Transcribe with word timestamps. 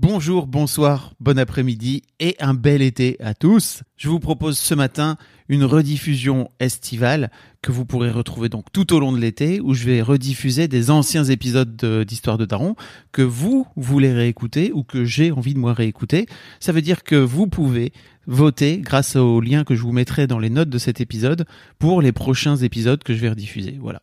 Bonjour, 0.00 0.46
bonsoir, 0.46 1.12
bon 1.18 1.40
après-midi 1.40 2.02
et 2.20 2.36
un 2.38 2.54
bel 2.54 2.82
été 2.82 3.16
à 3.20 3.34
tous. 3.34 3.82
Je 3.96 4.08
vous 4.08 4.20
propose 4.20 4.56
ce 4.56 4.74
matin 4.74 5.16
une 5.48 5.64
rediffusion 5.64 6.48
estivale 6.60 7.32
que 7.62 7.72
vous 7.72 7.84
pourrez 7.84 8.12
retrouver 8.12 8.48
donc 8.48 8.66
tout 8.72 8.92
au 8.94 9.00
long 9.00 9.10
de 9.10 9.18
l'été 9.18 9.60
où 9.60 9.74
je 9.74 9.84
vais 9.86 10.00
rediffuser 10.00 10.68
des 10.68 10.90
anciens 10.92 11.24
épisodes 11.24 11.74
de- 11.74 12.04
d'Histoire 12.04 12.38
de 12.38 12.44
Daron 12.44 12.76
que 13.10 13.22
vous 13.22 13.66
voulez 13.74 14.12
réécouter 14.12 14.70
ou 14.72 14.84
que 14.84 15.04
j'ai 15.04 15.32
envie 15.32 15.54
de 15.54 15.58
moi 15.58 15.72
réécouter. 15.72 16.26
Ça 16.60 16.70
veut 16.70 16.82
dire 16.82 17.02
que 17.02 17.16
vous 17.16 17.48
pouvez 17.48 17.92
voter 18.28 18.78
grâce 18.78 19.16
au 19.16 19.40
lien 19.40 19.64
que 19.64 19.74
je 19.74 19.82
vous 19.82 19.90
mettrai 19.92 20.28
dans 20.28 20.38
les 20.38 20.50
notes 20.50 20.70
de 20.70 20.78
cet 20.78 21.00
épisode 21.00 21.44
pour 21.80 22.02
les 22.02 22.12
prochains 22.12 22.56
épisodes 22.56 23.02
que 23.02 23.14
je 23.14 23.18
vais 23.18 23.30
rediffuser. 23.30 23.76
Voilà. 23.80 24.02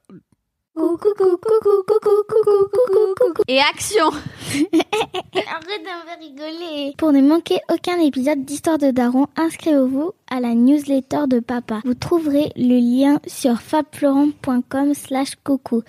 Et 3.48 3.59
action 3.59 4.08
Arrête 4.09 5.84
de 5.84 5.86
me 5.86 6.20
rigoler. 6.20 6.94
Pour 6.98 7.12
ne 7.12 7.22
manquer 7.22 7.59
aucun 7.72 8.00
épisode 8.00 8.44
d'Histoire 8.45 8.78
de 8.78 8.92
Daron, 8.92 9.28
inscrivez-vous 9.36 10.14
à 10.30 10.39
la 10.39 10.53
newsletter 10.53 11.23
de 11.28 11.39
papa. 11.39 11.81
Vous 11.86 11.94
trouverez 11.94 12.52
le 12.56 12.80
lien 12.80 13.19
sur 13.28 13.61
fabflorent.com 13.61 14.94
slash 14.94 15.36
coucou. 15.44 15.84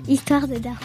Histoire 0.08 0.48
de 0.48 0.58
Daron. 0.58 0.76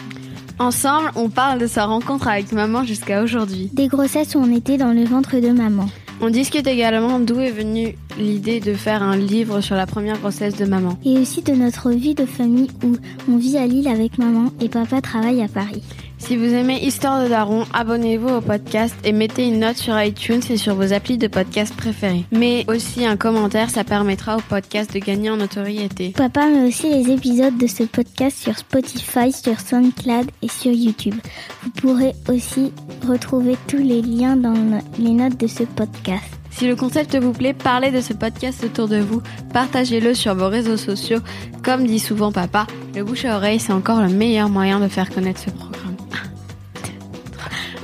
Ensemble, 0.57 1.11
on 1.15 1.29
parle 1.29 1.59
de 1.59 1.67
sa 1.67 1.85
rencontre 1.85 2.29
avec 2.29 2.53
maman 2.53 2.83
jusqu'à 2.85 3.21
aujourd'hui. 3.21 3.69
Des 3.73 3.87
grossesses 3.87 4.35
où 4.35 4.39
on 4.39 4.55
était 4.55 4.77
dans 4.77 4.93
le 4.93 5.03
ventre 5.03 5.37
de 5.39 5.49
maman. 5.49 5.87
On 6.21 6.29
discute 6.29 6.65
également 6.65 7.19
d'où 7.19 7.39
est 7.41 7.51
venue 7.51 7.95
l'idée 8.17 8.59
de 8.59 8.73
faire 8.73 9.03
un 9.03 9.17
livre 9.17 9.59
sur 9.61 9.75
la 9.75 9.85
première 9.85 10.17
grossesse 10.17 10.55
de 10.55 10.65
maman. 10.65 10.97
Et 11.03 11.17
aussi 11.17 11.41
de 11.41 11.53
notre 11.53 11.91
vie 11.91 12.15
de 12.15 12.25
famille 12.25 12.69
où 12.83 12.95
on 13.29 13.37
vit 13.37 13.57
à 13.57 13.67
Lille 13.67 13.87
avec 13.87 14.17
maman 14.17 14.51
et 14.61 14.69
papa 14.69 15.01
travaille 15.01 15.43
à 15.43 15.47
Paris. 15.47 15.83
Si 16.25 16.37
vous 16.37 16.55
aimez 16.55 16.79
Histoire 16.83 17.23
de 17.23 17.29
Daron, 17.29 17.65
abonnez-vous 17.71 18.29
au 18.29 18.41
podcast 18.41 18.95
et 19.03 19.11
mettez 19.11 19.45
une 19.45 19.59
note 19.59 19.77
sur 19.77 20.01
iTunes 20.01 20.41
et 20.49 20.57
sur 20.57 20.73
vos 20.73 20.91
applis 20.91 21.19
de 21.19 21.27
podcast 21.27 21.75
préférés. 21.75 22.25
Mais 22.31 22.65
aussi 22.67 23.05
un 23.05 23.15
commentaire, 23.15 23.69
ça 23.69 23.83
permettra 23.83 24.37
au 24.37 24.41
podcast 24.41 24.91
de 24.91 24.97
gagner 24.97 25.29
en 25.29 25.37
notoriété. 25.37 26.13
Papa 26.17 26.47
met 26.47 26.67
aussi 26.67 26.89
les 26.89 27.11
épisodes 27.11 27.55
de 27.59 27.67
ce 27.67 27.83
podcast 27.83 28.39
sur 28.39 28.57
Spotify, 28.57 29.31
sur 29.31 29.59
SoundCloud 29.59 30.31
et 30.41 30.47
sur 30.47 30.71
YouTube. 30.71 31.13
Vous 31.61 31.69
pourrez 31.69 32.13
aussi 32.27 32.73
retrouver 33.07 33.55
tous 33.67 33.77
les 33.77 34.01
liens 34.01 34.35
dans 34.35 34.81
les 34.97 35.11
notes 35.11 35.39
de 35.39 35.45
ce 35.45 35.61
podcast. 35.63 36.25
Si 36.49 36.65
le 36.65 36.75
concept 36.75 37.15
vous 37.15 37.33
plaît, 37.33 37.53
parlez 37.53 37.91
de 37.91 38.01
ce 38.01 38.13
podcast 38.13 38.63
autour 38.63 38.87
de 38.87 38.97
vous, 38.97 39.21
partagez-le 39.53 40.15
sur 40.15 40.33
vos 40.33 40.49
réseaux 40.49 40.77
sociaux. 40.77 41.19
Comme 41.63 41.85
dit 41.85 41.99
souvent 41.99 42.31
papa, 42.31 42.65
le 42.95 43.03
bouche 43.03 43.25
à 43.25 43.35
oreille, 43.35 43.59
c'est 43.59 43.73
encore 43.73 44.01
le 44.01 44.09
meilleur 44.09 44.49
moyen 44.49 44.79
de 44.79 44.87
faire 44.87 45.11
connaître 45.11 45.41
ce 45.41 45.51
programme. 45.51 45.94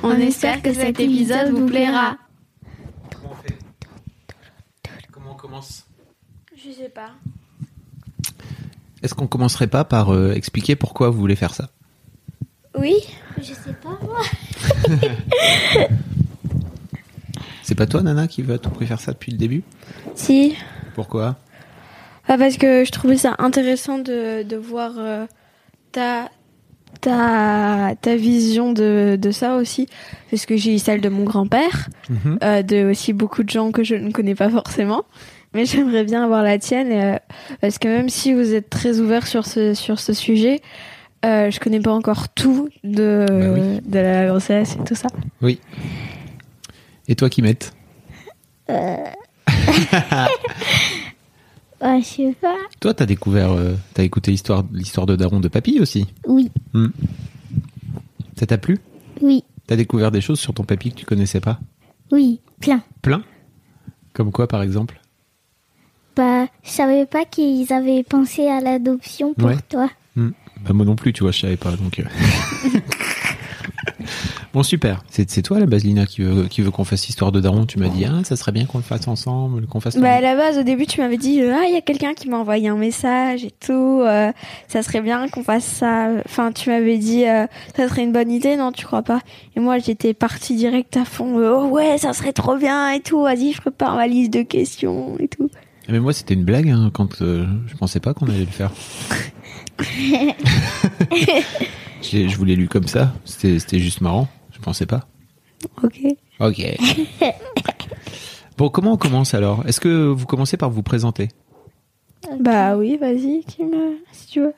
On, 0.03 0.19
espère 0.19 0.61
que 0.61 0.73
cet 0.73 0.99
épisode 0.99 1.51
vous 1.51 1.65
plaira. 1.67 2.17
Comment 3.13 3.33
on 3.33 3.35
fait? 3.35 3.57
Comment 5.11 5.31
on 5.31 5.35
commence? 5.35 5.85
Je 6.55 6.71
sais 6.71 6.89
pas. 6.89 7.11
Est-ce 9.03 9.13
qu'on 9.13 9.27
commencerait 9.27 9.67
pas 9.67 9.83
par 9.83 10.13
euh, 10.13 10.33
expliquer 10.33 10.75
pourquoi 10.75 11.09
vous 11.09 11.19
voulez 11.19 11.35
faire 11.35 11.53
ça? 11.53 11.69
Oui 12.77 12.95
Je 13.37 13.53
sais 13.53 13.73
pas 13.73 13.97
moi. 14.03 14.21
C'est 17.63 17.75
pas 17.75 17.85
toi, 17.85 18.01
Nana, 18.01 18.27
qui 18.27 18.41
veut 18.41 18.55
à 18.55 18.57
tout 18.57 18.69
prix 18.69 18.85
faire 18.85 18.99
ça 18.99 19.13
depuis 19.13 19.31
le 19.31 19.37
début? 19.37 19.63
Si. 20.15 20.55
Pourquoi? 20.93 21.37
Ah, 22.27 22.37
parce 22.37 22.57
que 22.57 22.83
je 22.85 22.91
trouvais 22.91 23.17
ça 23.17 23.35
intéressant 23.39 23.97
de, 23.97 24.43
de 24.43 24.55
voir 24.57 24.91
euh, 24.97 25.25
ta, 25.91 26.29
ta, 27.01 27.93
ta 28.01 28.15
vision 28.15 28.71
de, 28.73 29.17
de 29.19 29.31
ça 29.31 29.55
aussi. 29.55 29.87
Parce 30.29 30.45
que 30.45 30.55
j'ai 30.55 30.75
eu 30.75 30.79
celle 30.79 31.01
de 31.01 31.09
mon 31.09 31.23
grand-père, 31.23 31.89
Mhm. 32.09 32.39
euh, 32.43 32.61
de 32.61 32.89
aussi 32.91 33.11
beaucoup 33.13 33.43
de 33.43 33.49
gens 33.49 33.71
que 33.71 33.83
je 33.83 33.95
ne 33.95 34.11
connais 34.11 34.35
pas 34.35 34.49
forcément. 34.49 35.03
Mais 35.53 35.65
j'aimerais 35.65 36.03
bien 36.05 36.23
avoir 36.23 36.43
la 36.43 36.57
tienne. 36.59 36.91
euh, 36.91 37.17
parce 37.59 37.77
que 37.77 37.87
même 37.89 38.07
si 38.09 38.33
vous 38.33 38.53
êtes 38.53 38.69
très 38.69 38.99
ouvert 38.99 39.27
sur 39.27 39.45
ce, 39.45 39.73
sur 39.73 39.99
ce 39.99 40.13
sujet, 40.13 40.61
euh, 41.25 41.51
je 41.51 41.59
connais 41.59 41.79
pas 41.81 41.91
encore 41.91 42.29
tout 42.29 42.69
de, 42.83 43.25
Bah 43.27 43.35
oui. 43.53 43.81
de 43.85 43.99
la 43.99 44.27
grossesse 44.27 44.77
et 44.79 44.83
tout 44.85 44.95
ça. 44.95 45.09
Oui. 45.41 45.59
Et 47.09 47.15
toi 47.15 47.29
qui 47.29 47.41
mettes 47.41 47.73
Ah, 51.81 51.99
je 51.99 52.05
sais 52.05 52.35
pas. 52.39 52.55
Toi, 52.79 52.93
t'as 52.93 53.05
découvert, 53.07 53.51
euh, 53.51 53.73
t'as 53.93 54.03
écouté 54.03 54.31
l'histoire, 54.31 54.63
l'histoire 54.71 55.07
de 55.07 55.15
Daron 55.15 55.39
de 55.39 55.47
Papy 55.47 55.79
aussi. 55.79 56.05
Oui, 56.27 56.51
Ça 58.37 58.45
t'a 58.45 58.57
plu? 58.57 58.79
Oui, 59.21 59.43
T'as 59.67 59.75
découvert 59.75 60.11
des 60.11 60.21
choses 60.21 60.39
sur 60.39 60.53
ton 60.53 60.63
papy 60.63 60.91
que 60.91 60.95
tu 60.97 61.05
connaissais 61.05 61.39
pas? 61.39 61.59
Oui, 62.11 62.41
plein. 62.59 62.83
Plein? 63.01 63.23
Comme 64.13 64.31
quoi, 64.31 64.47
par 64.47 64.61
exemple? 64.63 64.99
Bah, 66.15 66.47
je 66.63 66.69
savais 66.69 67.05
pas 67.05 67.23
qu'ils 67.25 67.71
avaient 67.71 68.03
pensé 68.03 68.47
à 68.47 68.59
l'adoption 68.59 69.33
pour 69.33 69.47
Ouais. 69.49 69.57
toi. 69.69 69.89
Hmm. 70.17 70.31
Bah 70.65 70.73
moi 70.73 70.85
non 70.85 70.95
plus, 70.95 71.13
tu 71.13 71.23
vois, 71.23 71.31
je 71.31 71.39
savais 71.39 71.55
pas. 71.57 71.71
Donc. 71.77 71.99
euh. 71.99 72.03
bon 74.53 74.63
super. 74.63 75.03
C'est, 75.09 75.29
c'est 75.29 75.41
toi 75.41 75.59
la 75.59 75.65
Baselina 75.65 76.05
qui 76.05 76.21
veut, 76.21 76.47
qui 76.47 76.61
veut 76.61 76.71
qu'on 76.71 76.83
fasse 76.83 77.07
histoire 77.09 77.31
de 77.31 77.39
Daron? 77.39 77.65
Tu 77.65 77.79
m'as 77.79 77.89
dit 77.89 78.05
ah 78.05 78.23
ça 78.23 78.35
serait 78.35 78.51
bien 78.51 78.65
qu'on 78.65 78.77
le 78.77 78.83
fasse 78.83 79.07
ensemble, 79.07 79.65
qu'on 79.67 79.79
fasse. 79.79 79.97
Bah 79.97 80.13
à 80.13 80.21
la 80.21 80.35
base 80.35 80.57
au 80.57 80.63
début 80.63 80.85
tu 80.85 81.01
m'avais 81.01 81.17
dit 81.17 81.41
euh, 81.41 81.55
ah 81.55 81.65
il 81.67 81.73
y 81.73 81.77
a 81.77 81.81
quelqu'un 81.81 82.13
qui 82.13 82.29
m'a 82.29 82.37
envoyé 82.37 82.67
un 82.67 82.75
message 82.75 83.43
et 83.43 83.51
tout 83.51 84.01
euh, 84.01 84.31
ça 84.67 84.83
serait 84.83 85.01
bien 85.01 85.27
qu'on 85.29 85.43
fasse 85.43 85.65
ça 85.65 86.09
enfin 86.25 86.51
tu 86.51 86.69
m'avais 86.69 86.97
dit 86.97 87.25
euh, 87.25 87.47
ça 87.75 87.87
serait 87.87 88.03
une 88.03 88.11
bonne 88.11 88.31
idée 88.31 88.57
non 88.57 88.71
tu 88.71 88.85
crois 88.85 89.03
pas? 89.03 89.21
Et 89.55 89.59
moi 89.59 89.79
j'étais 89.79 90.13
partie 90.13 90.55
direct 90.55 90.95
à 90.97 91.05
fond 91.05 91.35
oh 91.37 91.67
ouais 91.67 91.97
ça 91.97 92.13
serait 92.13 92.33
trop 92.33 92.57
bien 92.57 92.91
et 92.91 92.99
tout 92.99 93.21
vas-y 93.21 93.53
je 93.53 93.61
prépare 93.61 93.95
ma 93.95 94.07
liste 94.07 94.33
de 94.33 94.41
questions 94.41 95.15
et 95.19 95.27
tout 95.27 95.49
Mais 95.89 95.99
moi 95.99 96.13
c'était 96.13 96.33
une 96.33 96.45
blague 96.45 96.69
hein, 96.69 96.89
quand 96.93 97.21
euh, 97.21 97.45
je 97.67 97.75
pensais 97.75 97.99
pas 97.99 98.13
qu'on 98.13 98.27
allait 98.27 98.39
le 98.39 98.45
faire. 98.47 98.71
je, 102.01 102.27
je 102.27 102.37
vous 102.37 102.45
l'ai 102.45 102.55
lu 102.55 102.67
comme 102.67 102.87
ça. 102.87 103.13
C'était, 103.25 103.59
c'était 103.59 103.79
juste 103.79 104.01
marrant. 104.01 104.27
Je 104.61 104.65
pensais 104.65 104.85
pas. 104.85 105.07
ok 105.83 105.99
Ok. 106.39 106.61
bon 108.59 108.69
comment 108.69 108.93
on 108.93 108.97
commence 108.97 109.33
alors? 109.33 109.65
Est-ce 109.67 109.79
que 109.79 110.05
vous 110.07 110.27
commencez 110.27 110.55
par 110.55 110.69
vous 110.69 110.83
présenter? 110.83 111.29
Bah 112.39 112.77
oui 112.77 112.95
vas-y 113.01 113.43
tu 113.45 113.63
me 113.63 113.97
si 114.11 114.27
tu 114.27 114.39
veux 114.41 114.53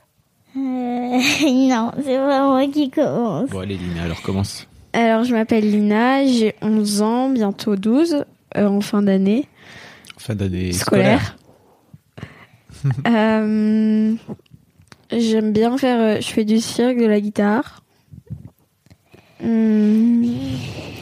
Euh, 0.58 0.60
non, 1.70 1.92
c'est 2.04 2.18
pas 2.18 2.46
moi 2.50 2.68
qui 2.68 2.90
commence. 2.90 3.50
Bon 3.50 3.60
allez 3.60 3.78
Lina, 3.78 4.04
alors 4.04 4.22
commence. 4.24 4.68
alors 4.92 5.24
je 5.24 5.34
m'appelle 5.34 5.72
Lina 5.72 6.26
j'ai 6.28 6.54
11 6.62 7.02
ans 7.02 7.30
bientôt 7.30 7.78
12 7.78 8.26
euh, 8.58 8.68
en 8.68 8.82
fin 8.82 9.02
d'année 9.02 9.48
Fin 10.18 10.36
d'année 10.36 10.74
scolaire. 10.74 11.38
Euh, 13.08 14.14
J'aime 15.12 15.54
bien 15.54 15.78
faire. 15.78 16.20
Je 16.22 16.28
fais 16.28 16.44
du 16.44 16.60
cirque, 16.60 16.98
de 16.98 17.06
la 17.06 17.22
guitare. 17.22 17.83
Hum, 19.44 20.26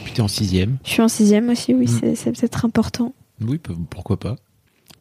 Puis 0.04 0.12
t'es 0.14 0.20
en 0.22 0.28
sixième. 0.28 0.78
je 0.84 0.90
suis 0.90 1.02
en 1.02 1.08
sixième 1.08 1.48
aussi, 1.50 1.74
oui, 1.74 1.84
Mm. 1.86 1.98
c'est- 2.00 2.14
c'est 2.16 2.32
peut-être 2.32 2.64
important. 2.64 3.14
Oui, 3.40 3.60
pourquoi 3.90 4.18
pas. 4.18 4.36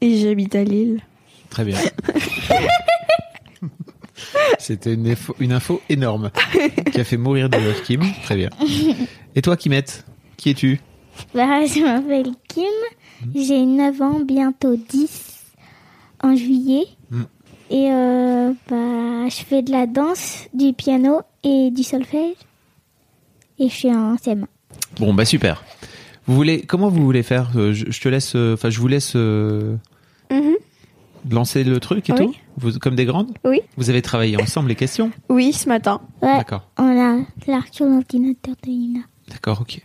Et 0.01 0.17
j'habite 0.17 0.55
à 0.55 0.63
Lille. 0.63 1.01
Très 1.49 1.63
bien. 1.65 1.77
C'était 4.59 4.93
une, 4.93 5.07
info- 5.07 5.35
une 5.39 5.51
info 5.53 5.81
énorme 5.89 6.29
qui 6.91 7.01
a 7.01 7.03
fait 7.03 7.17
mourir 7.17 7.49
de 7.49 7.57
rire 7.57 7.81
Kim. 7.83 8.01
Très 8.23 8.35
bien. 8.35 8.49
Et 9.35 9.41
toi, 9.41 9.57
Kimette, 9.57 10.05
qui 10.37 10.51
es-tu? 10.51 10.79
Bah, 11.33 11.65
je 11.65 11.81
m'appelle 11.83 12.31
Kim. 12.47 12.63
J'ai 13.35 13.65
9 13.65 14.01
ans, 14.01 14.19
bientôt 14.19 14.75
10 14.75 15.45
en 16.23 16.35
juillet. 16.35 16.85
Mm. 17.09 17.21
Et 17.71 17.91
euh, 17.91 18.51
bah, 18.69 19.27
je 19.29 19.43
fais 19.43 19.61
de 19.61 19.71
la 19.71 19.87
danse, 19.87 20.47
du 20.53 20.73
piano 20.73 21.21
et 21.43 21.71
du 21.71 21.83
solfège. 21.83 22.35
Et 23.61 23.69
je 23.69 23.73
suis 23.75 23.89
en 23.93 24.15
CM1. 24.15 24.45
Bon, 24.99 25.13
bah 25.13 25.23
super. 25.25 25.63
Vous 26.25 26.35
voulez, 26.35 26.61
comment 26.63 26.89
vous 26.89 27.03
voulez 27.03 27.23
faire 27.23 27.51
Euh, 27.55 27.73
je, 27.73 27.85
je 27.91 28.01
te 28.01 28.09
laisse, 28.09 28.33
euh, 28.35 28.55
enfin, 28.55 28.69
je 28.69 28.79
vous 28.79 28.87
laisse 28.87 29.13
euh, 29.15 29.75
Mhm. 30.31 30.55
lancer 31.29 31.63
le 31.63 31.79
truc 31.79 32.09
et 32.09 32.13
Oui. 32.13 32.17
tout. 32.19 32.35
Vous, 32.57 32.79
comme 32.79 32.95
des 32.95 33.05
grandes. 33.05 33.31
Oui. 33.45 33.61
Vous 33.77 33.89
avez 33.89 34.01
travaillé 34.01 34.41
ensemble 34.41 34.69
les 34.69 34.75
questions. 34.75 35.11
Oui, 35.29 35.53
ce 35.53 35.69
matin. 35.69 36.01
Ouais, 36.21 36.37
D'accord. 36.37 36.67
on 36.77 36.83
a 36.99 37.19
l'arc 37.47 37.69
sur 37.71 37.85
l'ordinateur 37.85 38.55
de 38.63 38.69
Lina. 38.69 38.99
D'accord, 39.29 39.61
ok. 39.61 39.79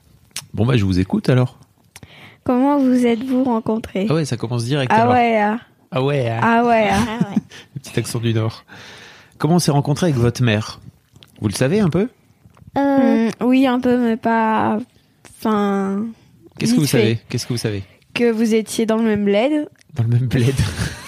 Bon 0.55 0.64
bah 0.64 0.76
je 0.79 0.84
vous 0.84 0.99
écoute 0.99 1.29
alors. 1.29 1.58
Comment 2.44 2.79
vous 2.79 3.05
êtes-vous 3.06 3.44
rencontrés 3.44 4.06
Ah 4.08 4.14
ouais, 4.14 4.25
ça 4.25 4.37
commence 4.38 4.64
direct. 4.64 4.90
Ah 4.94 5.02
alors. 5.02 5.14
ouais, 5.14 5.38
ah, 5.40 5.58
Ah 5.90 6.02
ouais. 6.02 6.29
hein. 6.31 6.40
ah 6.43 6.64
ouais. 6.64 6.88
ah. 6.90 6.99
Ah 7.20 7.29
ouais. 7.31 7.37
Le 7.75 7.81
petit 7.81 7.99
accent 7.99 8.20
du 8.20 8.32
Nord. 8.32 8.64
Comment 9.38 9.56
on 9.56 9.58
s'est 9.58 9.70
rencontré 9.70 10.06
avec 10.06 10.17
votre 10.19 10.43
mère? 10.43 10.81
Vous 11.40 11.49
le 11.49 11.55
savez 11.55 11.81
un 11.81 11.90
peu? 11.90 12.08
Euh, 12.76 13.28
Hmm, 13.40 13.44
oui, 13.46 13.67
un 13.67 13.81
peu, 13.81 13.96
mais 13.99 14.17
pas. 14.17 14.78
Enfin. 15.38 16.06
Qu'est-ce 16.58 16.75
que 16.75 16.81
vous 16.81 16.87
fait. 16.87 16.99
savez? 16.99 17.19
Qu'est-ce 17.28 17.46
que 17.46 17.52
vous 17.52 17.58
savez? 17.58 17.82
Que 18.14 18.31
vous 18.31 18.55
étiez 18.55 18.87
dans 18.87 18.96
le 18.96 19.05
même 19.05 19.25
bled. 19.25 19.69
Dans 19.94 20.02
le 20.02 20.08
même 20.08 20.26
bled. 20.26 20.55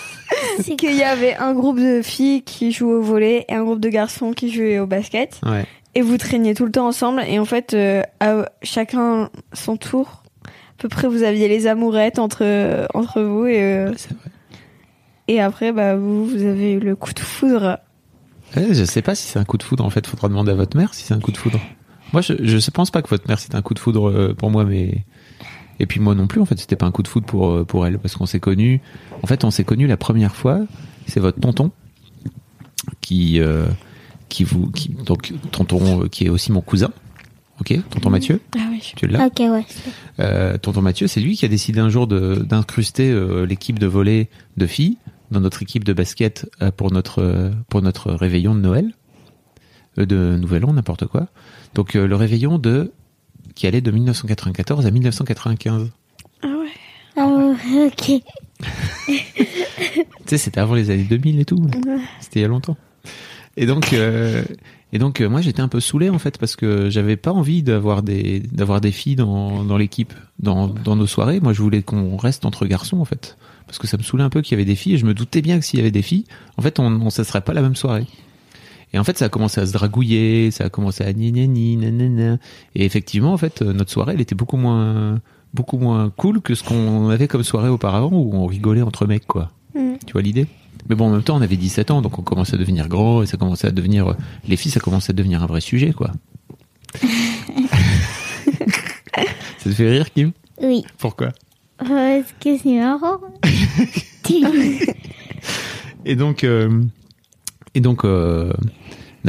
c'est 0.61 0.77
Qu'il 0.77 0.95
y 0.95 1.03
avait 1.03 1.35
un 1.37 1.53
groupe 1.55 1.79
de 1.79 2.03
filles 2.03 2.43
qui 2.43 2.73
jouaient 2.73 2.95
au 2.95 3.03
volet 3.03 3.45
et 3.49 3.55
un 3.55 3.65
groupe 3.65 3.81
de 3.81 3.89
garçons 3.89 4.33
qui 4.33 4.53
jouaient 4.53 4.79
au 4.79 4.87
basket. 4.87 5.41
Ouais. 5.47 5.65
Et 5.95 6.03
vous 6.03 6.17
traîniez 6.19 6.55
tout 6.55 6.65
le 6.65 6.71
temps 6.73 6.87
ensemble. 6.87 7.23
Et 7.27 7.39
en 7.39 7.45
fait, 7.45 7.75
euh, 7.75 8.03
à 8.21 8.45
chacun 8.63 9.31
son 9.53 9.77
tour. 9.77 10.23
À 10.47 10.51
peu 10.83 10.89
près, 10.89 11.09
vous 11.09 11.23
aviez 11.23 11.49
les 11.49 11.67
amourettes 11.67 12.19
entre, 12.19 12.87
entre 12.95 13.21
vous. 13.23 13.47
Et, 13.47 13.61
euh, 13.63 13.93
C'est 13.97 14.11
vrai. 14.11 14.31
et 15.29 15.41
après, 15.41 15.73
bah, 15.73 15.97
vous, 15.97 16.25
vous 16.27 16.45
avez 16.45 16.73
eu 16.73 16.79
le 16.81 16.95
coup 16.95 17.13
de 17.13 17.19
foudre. 17.21 17.79
Ouais, 18.57 18.73
je 18.75 18.85
sais 18.85 19.03
pas 19.03 19.15
si 19.15 19.27
c'est 19.29 19.39
un 19.39 19.45
coup 19.45 19.59
de 19.59 19.63
foudre. 19.63 19.85
En 19.85 19.91
fait, 19.91 20.07
faudra 20.07 20.29
demander 20.29 20.53
à 20.53 20.55
votre 20.55 20.77
mère 20.77 20.95
si 20.95 21.05
c'est 21.05 21.15
un 21.15 21.21
coup 21.21 21.33
de 21.33 21.37
foudre. 21.37 21.61
Moi, 22.13 22.23
je, 22.23 22.33
je 22.43 22.71
pense 22.71 22.91
pas 22.91 23.03
que 23.03 23.09
votre 23.09 23.29
mère 23.29 23.39
c'était 23.39 23.57
un 23.57 23.63
coup 23.63 23.75
de 23.75 23.79
foudre 23.79 24.09
euh, 24.09 24.35
pour 24.35 24.51
moi, 24.51 24.65
mais 24.65 25.05
et 25.81 25.87
puis 25.87 26.01
moi 26.01 26.15
non 26.15 26.27
plus. 26.27 26.41
En 26.41 26.45
fait, 26.47 26.59
c'était 26.59 26.77
pas 26.77 26.87
un 26.87 26.91
coup 26.91 27.03
de 27.03 27.09
foudre 27.09 27.27
pour 27.27 27.51
euh, 27.51 27.65
pour 27.65 27.87
elle 27.87 27.99
parce 27.99 28.17
qu'on 28.17 28.27
s'est 28.27 28.41
connus. 28.41 28.81
En 29.23 29.27
fait, 29.27 29.45
on 29.45 29.51
s'est 29.51 29.65
connus 29.65 29.87
la 29.87 29.97
première 29.99 30.35
fois. 30.35 30.61
C'est 31.07 31.21
votre 31.21 31.39
tonton 31.41 31.71
qui 33.01 33.41
euh, 33.41 33.67
qui 34.29 34.45
vous 34.45 34.71
qui 34.71 34.89
donc 34.91 35.33
tonton 35.51 36.05
euh, 36.05 36.09
qui 36.09 36.25
est 36.27 36.29
aussi 36.29 36.53
mon 36.53 36.61
cousin. 36.61 36.91
Ok, 37.61 37.75
tonton 37.91 38.11
Mathieu, 38.11 38.41
Ah 38.57 38.69
oui. 38.71 38.93
tu 38.95 39.09
l'as? 39.09 39.27
Ok, 39.27 39.41
ouais. 39.41 39.65
Euh, 40.21 40.57
tonton 40.59 40.81
Mathieu, 40.81 41.09
c'est 41.09 41.19
lui 41.21 41.37
qui 41.37 41.45
a 41.45 41.49
décidé 41.49 41.81
un 41.81 41.89
jour 41.89 42.07
de- 42.07 42.37
d'incruster 42.37 43.11
euh, 43.11 43.47
l'équipe 43.47 43.81
de 43.81 43.87
volley 43.89 44.29
de 44.57 44.67
filles 44.67 44.97
dans 45.31 45.41
notre 45.41 45.63
équipe 45.63 45.85
de 45.85 45.93
basket 45.93 46.51
euh, 46.63 46.71
pour 46.71 46.93
notre 46.93 47.23
euh, 47.23 47.51
pour 47.69 47.83
notre 47.83 48.13
réveillon 48.13 48.55
de 48.55 48.61
Noël, 48.61 48.93
Euh, 49.99 50.07
de 50.07 50.37
Nouvel 50.39 50.65
An, 50.65 50.73
n'importe 50.73 51.07
quoi. 51.07 51.29
Donc 51.75 51.95
le 51.95 52.15
réveillon 52.15 52.59
de 52.59 52.93
qui 53.55 53.67
allait 53.67 53.81
de 53.81 53.91
1994 53.91 54.87
à 54.87 54.91
1995. 54.91 55.91
Ah 56.43 56.47
ouais. 56.47 56.67
Ah, 57.17 57.27
ouais, 57.27 57.87
ok. 57.87 58.23
Tu 60.29 60.37
sais, 60.37 60.39
c'était 60.39 60.61
avant 60.61 60.75
les 60.75 60.91
années 60.91 61.05
2000 61.05 61.41
et 61.41 61.45
tout. 61.47 61.67
C'était 62.21 62.41
il 62.41 62.43
y 62.43 62.45
a 62.45 62.49
longtemps. 62.49 62.77
Et 63.57 63.65
donc, 63.67 63.93
euh, 63.93 64.45
et 64.93 64.99
donc, 64.99 65.21
euh, 65.21 65.29
moi, 65.29 65.41
j'étais 65.41 65.63
un 65.63 65.69
peu 65.69 65.81
saoulé 65.81 66.11
en 66.11 66.19
fait 66.19 66.39
parce 66.39 66.55
que 66.55 66.91
j'avais 66.91 67.17
pas 67.17 67.33
envie 67.33 67.63
d'avoir 67.63 68.03
des 68.03 68.41
d'avoir 68.41 68.81
des 68.81 68.93
filles 68.93 69.17
dans 69.17 69.65
dans 69.65 69.77
l'équipe, 69.79 70.13
dans 70.39 70.69
dans 70.69 70.97
nos 70.97 71.07
soirées. 71.07 71.41
Moi, 71.41 71.53
je 71.55 71.63
voulais 71.63 71.83
qu'on 71.83 72.17
reste 72.17 72.45
entre 72.45 72.67
garçons 72.67 73.01
en 73.01 73.05
fait, 73.05 73.39
parce 73.69 73.79
que 73.79 73.87
ça 73.87 73.97
me 73.99 74.03
saoulait 74.03 74.25
un 74.25 74.31
peu 74.31 74.41
qu'il 74.41 74.53
y 74.53 74.61
avait 74.61 74.65
des 74.65 74.75
filles. 74.75 74.95
Et 74.95 74.99
je 74.99 75.07
me 75.07 75.15
doutais 75.15 75.43
bien 75.43 75.59
que 75.59 75.65
s'il 75.65 75.79
y 75.79 75.83
avait 75.83 75.93
des 75.93 76.03
filles, 76.03 76.25
en 76.57 76.63
fait, 76.63 76.81
on 76.81 77.11
ça 77.11 77.23
serait 77.23 77.43
pas 77.43 77.53
la 77.53 77.63
même 77.63 77.77
soirée. 77.77 78.07
Et 78.93 78.99
en 78.99 79.05
fait, 79.05 79.19
ça 79.19 79.27
a 79.27 79.29
commencé 79.29 79.61
à 79.61 79.67
se 79.67 79.73
dragouiller, 79.73 80.51
ça 80.51 80.65
a 80.65 80.69
commencé 80.71 81.05
à 81.05 81.13
ni 81.13 81.31
ni 81.31 81.47
ni. 81.47 81.79
Et 82.75 82.85
effectivement, 82.85 83.33
en 83.33 83.37
fait, 83.37 83.63
euh, 83.63 83.73
notre 83.73 83.91
soirée, 83.91 84.15
elle 84.15 84.21
était 84.21 84.35
beaucoup 84.35 84.57
moins 84.57 85.21
beaucoup 85.55 85.79
moins 85.79 86.11
cool 86.17 86.41
que 86.41 86.55
ce 86.55 86.63
qu'on 86.63 87.09
avait 87.09 87.29
comme 87.29 87.43
soirée 87.43 87.69
auparavant 87.69 88.11
où 88.13 88.35
on 88.35 88.47
rigolait 88.47 88.83
entre 88.83 89.07
mecs 89.07 89.27
quoi. 89.27 89.51
Mm. 89.75 89.95
Tu 90.07 90.13
vois 90.13 90.23
l'idée? 90.23 90.47
Mais 90.89 90.95
bon, 90.95 91.09
en 91.09 91.11
même 91.11 91.23
temps, 91.23 91.37
on 91.37 91.43
avait 91.43 91.57
17 91.57 91.91
ans, 91.91 92.01
donc 92.03 92.19
on 92.19 92.23
commençait 92.23 92.55
à 92.55 92.59
devenir 92.59 92.89
grand 92.89 93.23
et 93.23 93.27
ça 93.27 93.37
commençait 93.37 93.67
à 93.67 93.71
devenir. 93.71 94.15
Les 94.47 94.57
filles, 94.57 94.73
ça 94.73 94.81
commençait 94.81 95.11
à 95.11 95.15
devenir 95.15 95.43
un 95.43 95.47
vrai 95.47 95.61
sujet, 95.61 95.93
quoi. 95.93 96.13
ça 99.59 99.65
te 99.65 99.71
fait 99.71 99.91
rire, 99.91 100.11
Kim? 100.13 100.33
Oui. 100.63 100.85
Pourquoi? 100.97 101.33
Parce 101.79 102.33
que 102.41 102.59
c'est 102.59 102.79
marrant. 102.79 103.21
Et 106.05 106.17
donc, 106.17 106.45
euh, 106.45 106.83
et 107.75 107.81
donc, 107.81 108.05
euh, 108.05 108.53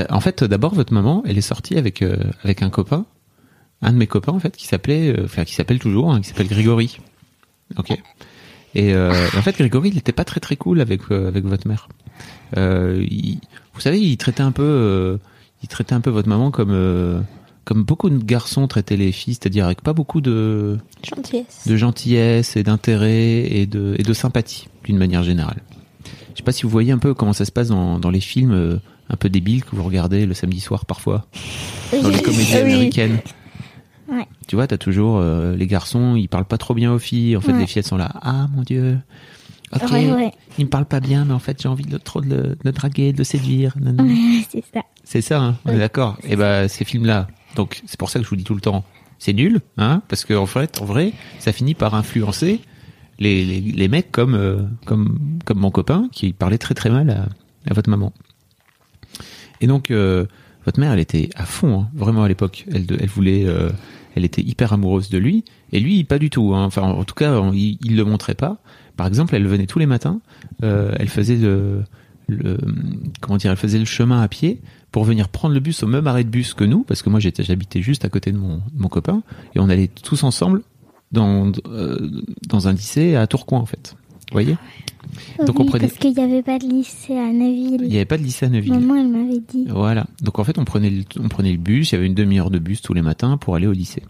en 0.10 0.19
fait, 0.19 0.44
d'abord, 0.44 0.74
votre 0.74 0.94
maman, 0.94 1.24
elle 1.25 1.38
est 1.38 1.42
sortie 1.42 1.78
avec 1.78 2.01
euh, 2.01 2.18
avec 2.44 2.62
un 2.62 2.69
copain, 2.69 3.06
un 3.81 3.92
de 3.92 3.98
mes 3.98 4.07
copains, 4.07 4.31
en 4.34 4.40
fait, 4.40 4.56
qui 4.56 4.66
s'appelait, 4.68 5.10
euh, 5.18 5.25
enfin, 5.25 5.44
qui 5.46 5.54
s'appelle 5.56 5.80
toujours, 5.80 6.12
hein, 6.12 6.22
qui 6.22 6.30
s'appelle 6.30 6.48
Grégory. 6.48 7.00
Ok. 7.78 7.92
Et 8.75 8.94
euh, 8.94 9.12
en 9.38 9.42
fait, 9.42 9.57
Grégory, 9.57 9.90
il 9.90 9.98
était 9.98 10.12
pas 10.12 10.25
très 10.25 10.40
très 10.40 10.56
cool 10.56 10.80
avec 10.81 11.02
euh, 11.12 11.28
avec 11.28 11.44
votre 11.45 11.68
mère. 11.68 11.88
Euh, 12.57 13.04
il- 13.10 13.40
vous 13.74 13.81
savez, 13.81 14.00
il 14.00 14.18
traitait 14.18 14.42
un 14.44 14.52
peu, 14.52 14.63
euh, 14.63 15.18
il 15.63 15.69
traitait 15.69 15.94
un 15.94 16.02
peu 16.02 16.10
votre 16.10 16.28
maman 16.30 16.52
comme 16.52 16.72
euh, 16.72 17.19
comme 17.69 17.83
beaucoup 17.83 18.10
de 18.10 18.18
garçons 18.18 18.68
traitaient 18.68 18.98
les 18.98 19.12
filles, 19.12 19.36
c'est-à-dire 19.36 19.66
avec 19.66 19.81
pas 19.81 19.94
beaucoup 19.94 20.21
de 20.21 20.80
Gentillesse. 21.07 21.68
de 21.68 21.77
gentillesse 21.77 22.57
et 22.57 22.63
d'intérêt 22.63 23.44
et 23.45 23.68
de, 23.68 23.94
et 24.00 24.01
de 24.01 24.13
sympathie 24.13 24.68
d'une 24.86 24.98
manière 24.98 25.21
générale. 25.21 25.62
Je 26.33 26.38
sais 26.38 26.44
pas 26.44 26.51
si 26.51 26.63
vous 26.63 26.69
voyez 26.69 26.92
un 26.92 26.98
peu 26.98 27.13
comment 27.13 27.31
ça 27.31 27.45
se 27.45 27.51
passe 27.51 27.68
dans, 27.68 28.00
dans 28.00 28.10
les 28.10 28.21
films 28.21 28.54
euh, 28.54 28.77
un 29.12 29.18
peu 29.18 29.30
débiles 29.30 29.63
que 29.63 29.75
vous 29.75 29.83
regardez 29.83 30.25
le 30.25 30.33
samedi 30.33 30.60
soir 30.60 30.88
parfois, 30.88 31.27
dans 32.01 32.10
les 32.10 32.24
comédies 32.24 32.54
Oui. 32.54 32.57
américaines. 32.57 33.19
Ouais. 34.12 34.25
Tu 34.48 34.56
vois, 34.56 34.66
t'as 34.66 34.80
toujours 34.80 35.19
euh, 35.19 35.56
les 35.56 35.68
garçons, 35.68 36.16
ils 36.16 36.27
parlent 36.27 36.45
pas 36.45 36.57
trop 36.57 36.74
bien 36.74 36.92
aux 36.92 36.98
filles. 36.98 37.38
En 37.38 37.42
fait, 37.42 37.51
Ouais. 37.51 37.60
les 37.60 37.68
filles 37.68 37.81
elles 37.81 37.86
sont 37.86 37.98
là. 37.98 38.12
Ah 38.24 38.48
mon 38.51 38.63
dieu. 38.63 38.98
Ok. 39.75 39.92
Ouais. 39.92 40.31
Il 40.57 40.66
me 40.66 40.69
parle 40.71 40.86
pas 40.86 41.00
bien, 41.01 41.24
mais 41.25 41.33
en 41.33 41.39
fait 41.39 41.62
j'ai 41.62 41.68
envie 41.69 41.86
de 41.86 42.00
trop 42.00 42.19
de 42.21 42.30
le, 42.30 42.42
de 42.42 42.57
le 42.63 42.71
draguer, 42.71 43.13
de 43.13 43.19
le 43.19 43.24
séduire. 43.24 43.75
c'est 44.50 44.63
ça. 44.74 44.81
C'est 45.04 45.21
ça, 45.21 45.39
hein 45.39 45.56
on 45.66 45.71
est 45.74 45.77
d'accord. 45.77 46.18
Et 46.27 46.36
ben 46.36 46.68
ces 46.68 46.83
films-là, 46.86 47.27
donc 47.56 47.81
c'est 47.86 47.98
pour 48.00 48.10
ça 48.10 48.19
que 48.19 48.25
je 48.25 48.30
vous 48.30 48.36
dis 48.36 48.44
tout 48.44 48.56
le 48.56 48.62
temps, 48.62 48.84
c'est 49.18 49.34
nul, 49.34 49.60
hein, 49.78 50.01
parce 50.07 50.25
que 50.25 50.34
en 50.34 50.46
fait, 50.46 50.81
en 50.81 50.86
vrai, 50.86 51.13
ça 51.40 51.51
finit 51.51 51.74
par 51.74 51.94
influencer 51.96 52.62
les, 53.19 53.44
les, 53.46 53.60
les 53.60 53.88
mecs 53.88 54.12
comme 54.12 54.34
euh, 54.36 54.62
comme 54.86 55.19
comme 55.46 55.60
mon 55.60 55.71
copain 55.71 56.07
qui 56.12 56.31
parlait 56.33 56.57
très 56.57 56.73
très 56.73 56.90
mal 56.90 57.09
à, 57.09 57.28
à 57.69 57.73
votre 57.73 57.90
maman. 57.90 58.14
Et 59.62 59.68
donc 59.68 59.92
euh, 59.92 60.26
votre 60.66 60.80
mère, 60.80 60.94
elle 60.94 61.00
était 61.00 61.30
à 61.35 61.45
fond, 61.45 61.81
hein, 61.81 61.90
vraiment 61.94 62.23
à 62.23 62.28
l'époque. 62.28 62.66
Elle 62.71 62.85
elle 63.00 63.09
voulait, 63.09 63.45
euh, 63.45 63.69
elle 64.16 64.23
était 64.23 64.42
hyper 64.42 64.71
amoureuse 64.71 65.09
de 65.09 65.18
lui, 65.18 65.44
et 65.73 65.80
lui 65.80 66.04
pas 66.06 66.19
du 66.19 66.30
tout. 66.30 66.54
hein. 66.56 66.66
Enfin, 66.66 66.83
en 66.83 67.04
tout 67.04 67.16
cas, 67.16 67.42
il, 67.54 67.78
il 67.83 67.95
le 67.97 68.06
montrait 68.06 68.35
pas. 68.35 68.57
Par 68.95 69.07
exemple, 69.07 69.35
elle 69.35 69.47
venait 69.47 69.66
tous 69.68 69.80
les 69.80 69.85
matins, 69.85 70.21
euh, 70.64 70.94
elle 71.00 71.09
faisait 71.09 71.38
le 71.38 71.83
comment 73.21 73.38
dire, 73.38 73.52
elle 73.52 73.57
faisait 73.57 73.80
le 73.80 73.85
chemin 73.85 74.21
à 74.21 74.28
pied 74.28 74.62
pour 74.92 75.04
venir 75.04 75.30
prendre 75.30 75.54
le 75.54 75.60
bus 75.60 75.84
au 75.84 75.88
même 75.88 76.08
arrêt 76.08 76.24
de 76.24 76.30
bus 76.30 76.54
que 76.54 76.64
nous, 76.64 76.84
parce 76.84 77.02
que 77.02 77.10
moi 77.10 77.19
j'étais, 77.19 77.44
j'habitais 77.44 77.81
juste 77.81 78.06
à 78.06 78.10
côté 78.10 78.31
de 78.31 78.38
mon, 78.38 78.58
de 78.58 78.62
mon 78.81 78.88
copain, 78.88 79.22
et 79.56 79.60
on 79.60 79.69
allait 79.69 79.88
tous 79.88 80.24
ensemble 80.24 80.62
dans, 81.12 81.52
euh, 81.68 82.10
dans 82.48 82.68
un 82.68 82.74
lycée 82.74 83.16
à 83.16 83.28
Tourcoing 83.28 83.60
en 83.60 83.66
fait. 83.66 83.96
Vous 84.31 84.34
voyez? 84.36 84.58
Donc, 85.44 85.58
oui, 85.58 85.66
on 85.66 85.66
prenait- 85.66 85.88
parce 85.88 85.98
qu'il 86.00 86.14
n'y 86.14 86.19
avait 86.22 86.44
pas 86.44 86.60
de 86.60 86.66
lycée 86.68 87.18
à 87.18 87.30
Il 87.30 87.40
Neuville. 87.40 87.88
n'y 87.90 87.96
avait 87.96 88.06
pas 88.06 88.18
de 88.18 88.22
lycée 88.24 88.46
à 88.46 88.50
Neuville. 88.50 88.74
Maman, 88.74 88.96
elle 88.96 89.08
m'avait 89.08 89.40
dit. 89.40 89.66
Voilà. 89.69 90.06
Donc 90.22 90.38
en 90.38 90.44
fait, 90.44 90.60
on 90.60 90.66
prenait 90.66 90.92
le, 90.92 91.04
on 91.19 91.30
prenait 91.30 91.52
le 91.52 91.58
bus. 91.58 91.92
Il 91.92 91.96
y 91.96 91.98
avait 91.98 92.06
une 92.06 92.14
demi-heure 92.14 92.52
de 92.52 92.60
bus 92.60 92.81
tous 92.84 92.94
les 92.94 93.02
matins 93.02 93.38
pour 93.38 93.56
aller 93.56 93.66
au 93.66 93.72
lycée. 93.72 94.04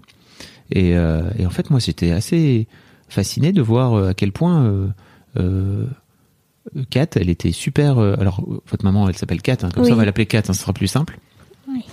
Et, 0.72 0.98
euh, 0.98 1.22
et 1.38 1.46
en 1.46 1.50
fait, 1.52 1.70
moi, 1.70 1.80
j'étais 1.80 2.12
assez 2.12 2.68
fasciné 3.08 3.54
de 3.54 3.62
voir 3.62 3.94
euh, 3.94 4.10
à 4.10 4.14
quel 4.14 4.34
point 4.34 4.62
euh, 5.38 5.86
Kat, 6.90 7.08
elle 7.16 7.30
était 7.30 7.52
super. 7.52 7.98
euh, 7.98 8.16
alors, 8.20 8.44
votre 8.68 8.84
maman, 8.86 9.08
elle 9.10 9.16
s'appelle 9.18 9.42
Kat. 9.42 9.58
hein, 9.64 9.70
comme 9.74 9.84
Oui. 9.84 9.90
ça, 9.90 9.96
on 9.96 9.98
va 9.98 10.06
l'appeler 10.06 10.26
Kat. 10.26 10.40
hein, 10.48 10.54
ce 10.54 10.62
sera 10.62 10.74
plus 10.74 10.88
simple. 10.88 11.20
Oui. 11.68 11.84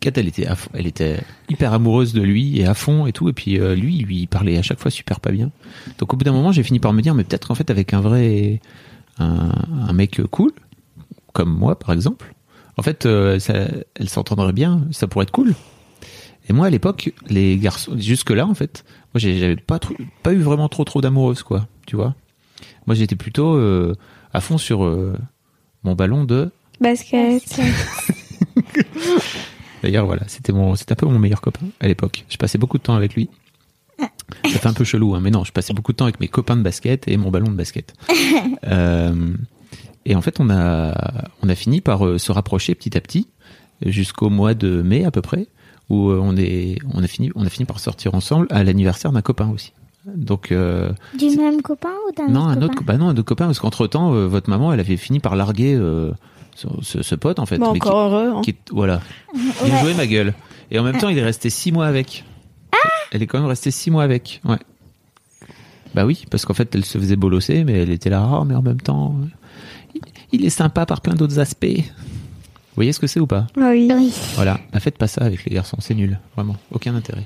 Kat, 0.00 0.12
elle 0.16 0.28
était, 0.28 0.46
à 0.46 0.54
fond- 0.54 0.70
elle 0.74 0.86
était 0.86 1.20
hyper 1.48 1.72
amoureuse 1.72 2.12
de 2.12 2.22
lui 2.22 2.60
et 2.60 2.66
à 2.66 2.74
fond 2.74 3.06
et 3.06 3.12
tout. 3.12 3.28
Et 3.28 3.32
puis 3.32 3.58
euh, 3.58 3.74
lui, 3.74 3.96
il 3.96 4.04
lui 4.06 4.26
parlait 4.26 4.56
à 4.58 4.62
chaque 4.62 4.78
fois 4.80 4.90
super 4.90 5.20
pas 5.20 5.30
bien. 5.32 5.50
Donc 5.98 6.12
au 6.12 6.16
bout 6.16 6.24
d'un 6.24 6.32
moment, 6.32 6.52
j'ai 6.52 6.62
fini 6.62 6.78
par 6.80 6.92
me 6.92 7.00
dire, 7.02 7.14
mais 7.14 7.24
peut-être 7.24 7.48
qu'en 7.48 7.54
fait, 7.54 7.70
avec 7.70 7.94
un 7.94 8.00
vrai, 8.00 8.60
un, 9.18 9.50
un 9.88 9.92
mec 9.92 10.20
cool, 10.30 10.52
comme 11.32 11.50
moi 11.50 11.78
par 11.78 11.92
exemple, 11.92 12.34
en 12.76 12.82
fait, 12.82 13.06
euh, 13.06 13.38
ça, 13.38 13.54
elle 13.94 14.08
s'entendrait 14.08 14.52
bien, 14.52 14.82
ça 14.92 15.06
pourrait 15.08 15.22
être 15.24 15.30
cool. 15.32 15.54
Et 16.48 16.52
moi, 16.52 16.66
à 16.66 16.70
l'époque, 16.70 17.12
les 17.28 17.56
garçons, 17.56 17.96
jusque 17.98 18.30
là, 18.30 18.46
en 18.46 18.54
fait, 18.54 18.84
moi, 19.14 19.18
j'avais 19.18 19.56
pas 19.56 19.78
trop- 19.80 19.94
pas 20.22 20.32
eu 20.34 20.38
vraiment 20.40 20.68
trop 20.68 20.84
trop 20.84 21.00
d'amoureuses, 21.00 21.42
quoi. 21.42 21.66
Tu 21.86 21.96
vois. 21.96 22.14
Moi, 22.86 22.94
j'étais 22.94 23.16
plutôt 23.16 23.56
euh, 23.56 23.94
à 24.36 24.40
fond 24.40 24.58
sur 24.58 24.84
euh, 24.84 25.16
mon 25.82 25.94
ballon 25.94 26.24
de. 26.24 26.50
Basket. 26.78 27.42
D'ailleurs, 29.82 30.04
voilà, 30.04 30.24
c'était 30.28 30.52
mon, 30.52 30.74
c'était 30.74 30.92
un 30.92 30.96
peu 30.96 31.06
mon 31.06 31.18
meilleur 31.18 31.40
copain 31.40 31.66
à 31.80 31.88
l'époque. 31.88 32.26
Je 32.28 32.36
passais 32.36 32.58
beaucoup 32.58 32.76
de 32.76 32.82
temps 32.82 32.94
avec 32.94 33.14
lui. 33.14 33.30
Ça 33.98 34.58
fait 34.58 34.66
un 34.66 34.74
peu 34.74 34.84
chelou, 34.84 35.14
hein, 35.14 35.20
mais 35.22 35.30
non, 35.30 35.42
je 35.44 35.52
passais 35.52 35.72
beaucoup 35.72 35.92
de 35.92 35.96
temps 35.96 36.04
avec 36.04 36.20
mes 36.20 36.28
copains 36.28 36.56
de 36.56 36.62
basket 36.62 37.08
et 37.08 37.16
mon 37.16 37.30
ballon 37.30 37.50
de 37.50 37.56
basket. 37.56 37.94
Euh, 38.64 39.32
et 40.04 40.16
en 40.16 40.22
fait, 40.22 40.40
on 40.40 40.50
a, 40.50 41.30
on 41.42 41.48
a 41.48 41.54
fini 41.54 41.80
par 41.80 42.04
euh, 42.04 42.18
se 42.18 42.32
rapprocher 42.32 42.74
petit 42.74 42.96
à 42.96 43.00
petit 43.00 43.28
jusqu'au 43.84 44.28
mois 44.28 44.54
de 44.54 44.82
mai 44.82 45.04
à 45.04 45.10
peu 45.10 45.22
près, 45.22 45.46
où 45.88 46.10
on 46.10 46.36
est, 46.36 46.78
on 46.92 47.02
a 47.02 47.06
fini, 47.06 47.30
on 47.36 47.46
a 47.46 47.48
fini 47.48 47.64
par 47.64 47.78
sortir 47.78 48.14
ensemble 48.14 48.48
à 48.50 48.64
l'anniversaire 48.64 49.12
d'un 49.12 49.22
copain 49.22 49.48
aussi. 49.48 49.72
Donc 50.14 50.52
euh, 50.52 50.92
Du 51.18 51.36
même 51.36 51.62
copain 51.62 51.92
ou 52.08 52.12
d'un 52.14 52.28
non, 52.28 52.40
autre 52.42 52.48
un 52.50 52.54
copain 52.54 52.66
autre, 52.66 52.82
bah 52.84 52.96
non, 52.96 53.08
un 53.08 53.12
autre 53.12 53.22
copain 53.24 53.46
parce 53.46 53.58
qu'entre 53.58 53.86
temps, 53.86 54.10
votre 54.28 54.48
maman, 54.50 54.72
elle 54.72 54.80
avait 54.80 54.96
fini 54.96 55.18
par 55.20 55.34
larguer 55.36 55.74
euh, 55.74 56.12
ce, 56.54 56.68
ce- 56.82 57.02
ce 57.02 57.14
pote 57.16 57.38
en 57.38 57.46
fait. 57.46 57.58
Bon, 57.58 57.72
mais 57.72 57.80
qui- 57.80 57.88
encore 57.88 58.12
heureux. 58.14 58.32
hein. 58.36 58.42
qui 58.42 58.54
voilà. 58.70 59.00
Bien 59.34 59.74
Ouais. 59.74 59.80
joué 59.80 59.94
ma 59.94 60.06
gueule. 60.06 60.32
Et 60.70 60.78
en 60.78 60.82
même 60.84 60.96
temps, 60.98 61.08
il 61.08 61.18
est 61.18 61.24
resté 61.24 61.50
six 61.50 61.72
mois 61.72 61.86
avec. 61.86 62.24
Elle 63.12 63.22
est 63.22 63.26
quand 63.26 63.38
même 63.38 63.48
restée 63.48 63.70
six 63.70 63.90
mois 63.90 64.02
avec. 64.04 64.40
Ouais. 64.44 64.58
Bah 65.94 66.04
oui, 66.04 66.24
parce 66.30 66.44
qu'en 66.44 66.54
fait, 66.54 66.74
elle 66.74 66.84
se 66.84 66.98
faisait 66.98 67.16
bolosser, 67.16 67.64
mais 67.64 67.72
elle 67.82 67.90
était 67.90 68.10
là, 68.10 68.28
Ah, 68.30 68.44
mais 68.46 68.54
en 68.54 68.62
même 68.62 68.80
temps, 68.80 69.16
euh, 69.22 69.26
il- 69.94 70.40
il 70.40 70.44
est 70.44 70.50
sympa 70.50 70.86
par 70.86 71.00
plein 71.00 71.14
d'autres 71.14 71.38
aspects. 71.38 71.66
Vous 71.66 72.74
voyez 72.82 72.92
ce 72.92 73.00
que 73.00 73.06
c'est 73.06 73.20
ou 73.20 73.26
pas 73.26 73.46
Oui. 73.56 73.90
Oui. 73.94 74.12
Voilà. 74.34 74.58
Bah, 74.72 74.80
faites 74.80 74.98
pas 74.98 75.06
ça 75.08 75.22
avec 75.24 75.44
les 75.44 75.54
garçons, 75.54 75.78
c'est 75.80 75.94
nul. 75.94 76.18
Vraiment, 76.36 76.56
aucun 76.70 76.94
intérêt. 76.94 77.24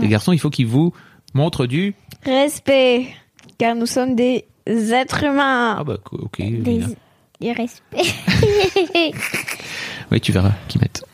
Les 0.00 0.08
garçons, 0.08 0.32
il 0.32 0.38
faut 0.38 0.50
qu'ils 0.50 0.66
vous 0.66 0.92
montrent 1.36 1.66
du. 1.66 1.94
Respect, 2.24 3.06
car 3.58 3.74
nous 3.76 3.86
sommes 3.86 4.16
des 4.16 4.44
êtres 4.66 5.22
humains. 5.24 5.76
Ah 5.78 5.84
bah 5.84 5.98
ok. 6.12 6.38
Des, 6.38 6.80
du 7.40 7.52
respect. 7.52 8.02
Oui, 10.12 10.20
tu 10.20 10.30
verras 10.32 10.52
qu'ils 10.68 10.80
mettent. 10.80 11.04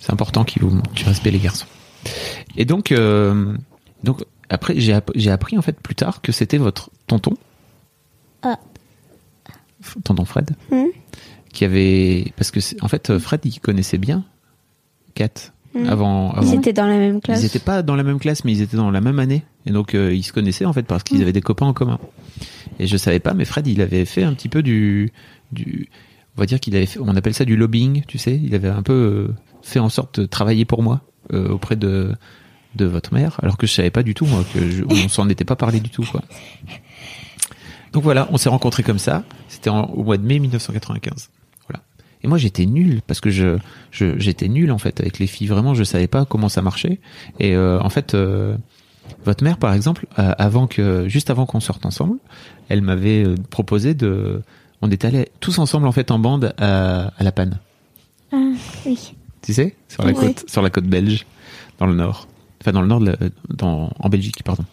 C'est 0.00 0.12
important 0.12 0.44
qu'ils 0.44 0.62
vous 0.62 0.80
tu 0.94 1.04
respectes 1.06 1.32
les 1.34 1.40
garçons. 1.40 1.66
Et 2.56 2.64
donc, 2.66 2.92
euh, 2.92 3.56
donc 4.04 4.22
après, 4.50 4.78
j'ai 4.78 4.92
app- 4.92 5.10
j'ai 5.14 5.30
appris 5.30 5.56
en 5.58 5.62
fait 5.62 5.80
plus 5.80 5.94
tard 5.94 6.20
que 6.22 6.32
c'était 6.32 6.58
votre 6.58 6.90
tonton, 7.06 7.34
Ah. 8.42 8.58
Tonton 10.04 10.24
Fred, 10.24 10.50
Hmm. 10.70 10.86
qui 11.52 11.64
avait 11.64 12.32
parce 12.36 12.50
que 12.50 12.60
en 12.82 12.88
fait 12.88 13.18
Fred 13.18 13.40
il 13.44 13.58
connaissait 13.60 13.98
bien 13.98 14.24
Kat 15.14 15.52
Avant. 15.88 16.32
Ils 16.36 16.48
avant- 16.48 16.52
étaient 16.58 16.72
dans 16.72 16.86
la 16.86 16.96
même 16.98 17.20
classe. 17.20 17.42
Ils 17.42 17.46
étaient 17.46 17.58
pas 17.58 17.82
dans 17.82 17.96
la 17.96 18.02
même 18.02 18.18
classe, 18.18 18.44
mais 18.44 18.52
ils 18.52 18.62
étaient 18.62 18.76
dans 18.76 18.90
la 18.90 19.00
même 19.00 19.18
année. 19.18 19.42
Et 19.66 19.70
donc, 19.72 19.94
euh, 19.94 20.14
ils 20.14 20.22
se 20.22 20.32
connaissaient, 20.32 20.64
en 20.64 20.72
fait, 20.72 20.84
parce 20.84 21.02
qu'ils 21.02 21.20
avaient 21.22 21.32
des 21.32 21.40
copains 21.42 21.66
en 21.66 21.72
commun. 21.72 21.98
Et 22.78 22.86
je 22.86 22.96
savais 22.96 23.20
pas, 23.20 23.34
mais 23.34 23.44
Fred, 23.44 23.66
il 23.66 23.80
avait 23.80 24.04
fait 24.04 24.22
un 24.22 24.32
petit 24.34 24.48
peu 24.48 24.62
du, 24.62 25.12
du, 25.52 25.88
on 26.36 26.40
va 26.40 26.46
dire 26.46 26.60
qu'il 26.60 26.76
avait 26.76 26.86
fait, 26.86 26.98
on 27.00 27.14
appelle 27.16 27.34
ça 27.34 27.44
du 27.44 27.56
lobbying, 27.56 28.02
tu 28.06 28.18
sais. 28.18 28.40
Il 28.42 28.54
avait 28.54 28.68
un 28.68 28.82
peu 28.82 28.92
euh, 28.92 29.34
fait 29.62 29.78
en 29.78 29.88
sorte 29.88 30.20
de 30.20 30.26
travailler 30.26 30.64
pour 30.64 30.82
moi, 30.82 31.00
euh, 31.32 31.48
auprès 31.48 31.76
de, 31.76 32.12
de 32.74 32.84
votre 32.84 33.12
mère, 33.14 33.38
alors 33.42 33.56
que 33.56 33.66
je 33.66 33.72
savais 33.72 33.90
pas 33.90 34.02
du 34.02 34.14
tout, 34.14 34.26
moi, 34.26 34.44
que 34.54 34.70
je, 34.70 34.84
on 34.88 35.08
s'en 35.08 35.28
était 35.28 35.44
pas 35.44 35.56
parlé 35.56 35.80
du 35.80 35.90
tout, 35.90 36.04
quoi. 36.04 36.22
Donc 37.92 38.02
voilà, 38.02 38.28
on 38.30 38.36
s'est 38.36 38.48
rencontrés 38.50 38.82
comme 38.82 38.98
ça. 38.98 39.24
C'était 39.48 39.70
au 39.70 40.02
mois 40.02 40.18
de 40.18 40.22
mai 40.26 40.38
1995. 40.38 41.30
Et 42.26 42.28
moi, 42.28 42.38
j'étais 42.38 42.66
nul 42.66 43.02
parce 43.06 43.20
que 43.20 43.30
je, 43.30 43.56
j'étais 43.92 44.48
nul 44.48 44.72
en 44.72 44.78
fait 44.78 45.00
avec 45.00 45.20
les 45.20 45.28
filles. 45.28 45.46
Vraiment, 45.46 45.74
je 45.74 45.84
savais 45.84 46.08
pas 46.08 46.24
comment 46.24 46.48
ça 46.48 46.60
marchait. 46.60 46.98
Et 47.38 47.54
euh, 47.54 47.80
en 47.80 47.88
fait, 47.88 48.14
euh, 48.14 48.56
votre 49.24 49.44
mère, 49.44 49.58
par 49.58 49.72
exemple, 49.72 50.06
euh, 50.18 50.32
avant 50.36 50.66
que, 50.66 51.08
juste 51.08 51.30
avant 51.30 51.46
qu'on 51.46 51.60
sorte 51.60 51.86
ensemble, 51.86 52.18
elle 52.68 52.82
m'avait 52.82 53.24
euh, 53.24 53.36
proposé 53.50 53.94
de, 53.94 54.42
on 54.82 54.90
était 54.90 55.06
allés 55.06 55.28
tous 55.38 55.60
ensemble 55.60 55.86
en 55.86 55.92
fait 55.92 56.10
en 56.10 56.18
bande 56.18 56.52
à, 56.58 57.12
à 57.16 57.22
La 57.22 57.30
Panne. 57.30 57.60
Ah, 58.32 58.38
oui. 58.84 59.14
Tu 59.42 59.54
sais, 59.54 59.76
sur 59.88 60.02
la 60.02 60.12
Oui. 60.12 60.18
côte, 60.18 60.50
sur 60.50 60.62
la 60.62 60.70
côte 60.70 60.86
belge, 60.86 61.26
dans 61.78 61.86
le 61.86 61.94
nord, 61.94 62.26
enfin 62.60 62.72
dans 62.72 62.82
le 62.82 62.88
nord, 62.88 62.98
de 62.98 63.06
la- 63.06 63.16
dans, 63.50 63.92
en 64.00 64.08
Belgique, 64.08 64.42
pardon. 64.42 64.64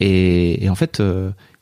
Et, 0.00 0.62
et 0.62 0.68
en 0.68 0.74
fait, 0.74 1.02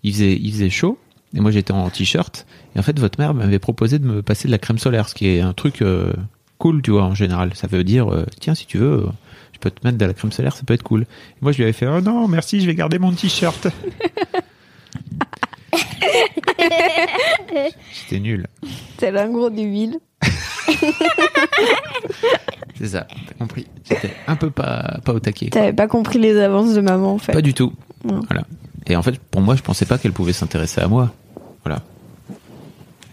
il 0.03 0.13
faisait, 0.13 0.35
il 0.35 0.51
faisait 0.53 0.71
chaud. 0.71 0.99
Et 1.35 1.41
moi, 1.41 1.51
j'étais 1.51 1.73
en 1.73 1.89
t-shirt. 1.91 2.47
Et 2.75 2.79
en 2.79 2.83
fait, 2.83 2.99
votre 2.99 3.21
mère 3.21 3.35
m'avait 3.35 3.59
proposé 3.59 3.99
de 3.99 4.07
me 4.07 4.23
passer 4.23 4.49
de 4.49 4.53
la 4.53 4.59
crème 4.59 4.79
solaire, 4.79 5.09
ce 5.09 5.15
qui 5.15 5.29
est 5.29 5.41
un 5.41 5.53
truc 5.53 5.83
euh, 5.83 6.13
cool, 6.59 6.83
tu 6.83 6.91
vois, 6.91 7.05
en 7.05 7.15
général. 7.15 7.55
Ça 7.55 7.67
veut 7.67 7.85
dire, 7.85 8.13
euh, 8.13 8.27
tiens, 8.41 8.55
si 8.55 8.67
tu 8.67 8.79
veux, 8.79 9.07
je 9.53 9.59
peux 9.61 9.71
te 9.71 9.87
mettre 9.87 9.99
de 9.99 10.05
la 10.05 10.13
crème 10.13 10.33
solaire, 10.33 10.57
ça 10.57 10.63
peut 10.67 10.75
être 10.75 10.83
cool. 10.83 11.03
Et 11.03 11.07
moi, 11.41 11.53
je 11.53 11.59
lui 11.59 11.65
avais 11.65 11.73
fait, 11.73 11.87
oh 11.87 12.01
non, 12.01 12.27
merci, 12.27 12.61
je 12.61 12.67
vais 12.67 12.75
garder 12.75 12.99
mon 12.99 13.13
t-shirt. 13.13 13.69
J'étais 17.93 18.21
nul. 18.21 18.47
C'est 18.99 19.11
l'ingro 19.11 19.51
du 19.51 19.71
vide. 19.71 19.99
C'est 22.75 22.89
ça, 22.89 23.07
t'as 23.27 23.35
compris. 23.35 23.67
J'étais 23.89 24.13
un 24.27 24.37
peu 24.37 24.51
pas, 24.51 25.01
pas 25.05 25.13
au 25.13 25.21
taquet. 25.21 25.51
T'avais 25.51 25.73
pas 25.75 25.87
compris 25.87 26.19
les 26.19 26.39
avances 26.39 26.75
de 26.75 26.81
maman, 26.81 27.13
en 27.13 27.19
fait. 27.19 27.33
Pas 27.33 27.43
du 27.43 27.53
tout. 27.53 27.73
Non. 28.05 28.23
Voilà. 28.27 28.45
Et 28.91 28.97
en 28.97 29.03
fait, 29.03 29.19
pour 29.21 29.41
moi, 29.41 29.55
je 29.55 29.63
pensais 29.63 29.87
pas 29.87 29.99
qu'elle 29.99 30.13
pouvait 30.13 30.33
s'intéresser 30.33 30.81
à 30.81 30.89
moi. 30.89 31.13
Voilà. 31.65 31.81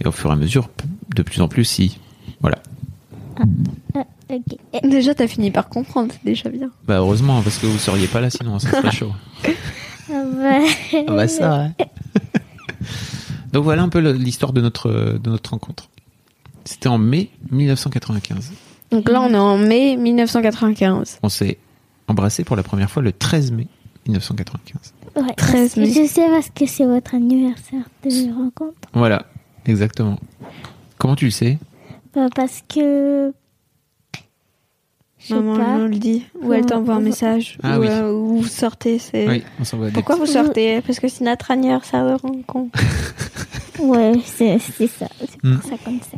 Et 0.02 0.08
au 0.08 0.12
fur 0.12 0.32
et 0.32 0.34
à 0.34 0.36
mesure, 0.36 0.70
de 1.16 1.22
plus 1.22 1.40
en 1.42 1.48
plus, 1.48 1.66
si. 1.66 2.00
Voilà. 2.42 2.58
Ok. 4.30 4.58
Eh, 4.74 4.88
Déjà, 4.88 5.14
t'as 5.14 5.28
fini 5.28 5.52
par 5.52 5.70
comprendre, 5.70 6.12
c'est 6.12 6.26
déjà 6.26 6.50
bien. 6.50 6.72
Bah 6.88 6.96
heureusement, 6.98 7.42
parce 7.44 7.60
que 7.60 7.68
vous 7.68 7.78
seriez 7.78 8.08
pas 8.08 8.22
là 8.22 8.30
sinon, 8.32 8.58
ça 8.58 8.72
serait 8.72 8.92
chaud. 8.92 9.12
ah 9.46 9.50
bah, 10.10 10.68
Ah 11.08 11.12
bah 11.12 11.28
ça, 11.28 11.60
ouais. 11.80 11.86
Donc 13.54 13.64
voilà 13.64 13.84
un 13.84 13.90
peu 13.90 14.00
l'histoire 14.00 14.54
de 14.54 14.62
notre, 14.62 14.90
de 14.92 15.30
notre 15.30 15.52
rencontre. 15.52 15.90
C'était 16.66 16.90
en 16.90 16.98
mai 16.98 17.30
1995. 17.52 18.52
Donc 18.92 19.08
là, 19.10 19.22
on 19.22 19.30
est 19.32 19.38
en 19.38 19.58
mai 19.58 19.96
1995. 19.96 21.20
On 21.22 21.30
s'est 21.30 21.58
embrassé 22.08 22.44
pour 22.44 22.56
la 22.56 22.64
première 22.64 22.90
fois 22.90 23.04
le 23.04 23.12
13 23.12 23.52
mai 23.52 23.68
1995. 24.08 24.94
ouais. 25.16 25.34
13 25.36 25.78
mai. 25.78 25.86
Je 25.92 26.06
sais 26.08 26.28
parce 26.30 26.50
que 26.50 26.66
c'est 26.66 26.86
votre 26.86 27.16
anniversaire 27.16 27.84
de 28.04 28.34
rencontre. 28.36 28.76
Voilà, 28.94 29.26
exactement. 29.66 30.18
Comment 30.98 31.16
tu 31.16 31.26
le 31.26 31.32
sais? 31.32 31.58
Bah, 32.14 32.28
parce 32.36 32.64
que. 32.68 33.32
Je 35.20 35.28
sais 35.28 35.34
Maman 35.36 35.58
pas. 35.58 35.78
nous 35.80 35.88
le 35.88 35.96
dit. 35.98 36.26
Ou 36.42 36.54
elle 36.54 36.66
t'envoie 36.66 36.96
un 36.96 37.00
message. 37.02 37.58
Ah 37.64 37.78
ou, 37.78 37.82
oui. 37.82 37.88
euh, 37.90 38.12
ou 38.14 38.38
vous 38.38 38.48
sortez. 38.48 39.00
C'est... 39.00 39.28
Oui, 39.28 39.44
on 39.60 39.90
Pourquoi 39.92 40.16
vous 40.16 40.26
sortez? 40.28 40.80
Parce 40.82 41.00
que 41.00 41.08
c'est 41.08 41.24
notre 41.24 41.50
anniversaire 41.52 42.06
de 42.08 42.14
rencontre. 42.14 42.80
Ouais, 43.80 44.14
c'est 44.26 44.58
c'est 44.60 44.88
ça. 44.88 45.08
C'est 45.20 45.40
pour 45.42 45.50
Hmm. 45.50 45.62
ça 45.62 45.76
comme 45.84 46.00
ça. 46.02 46.18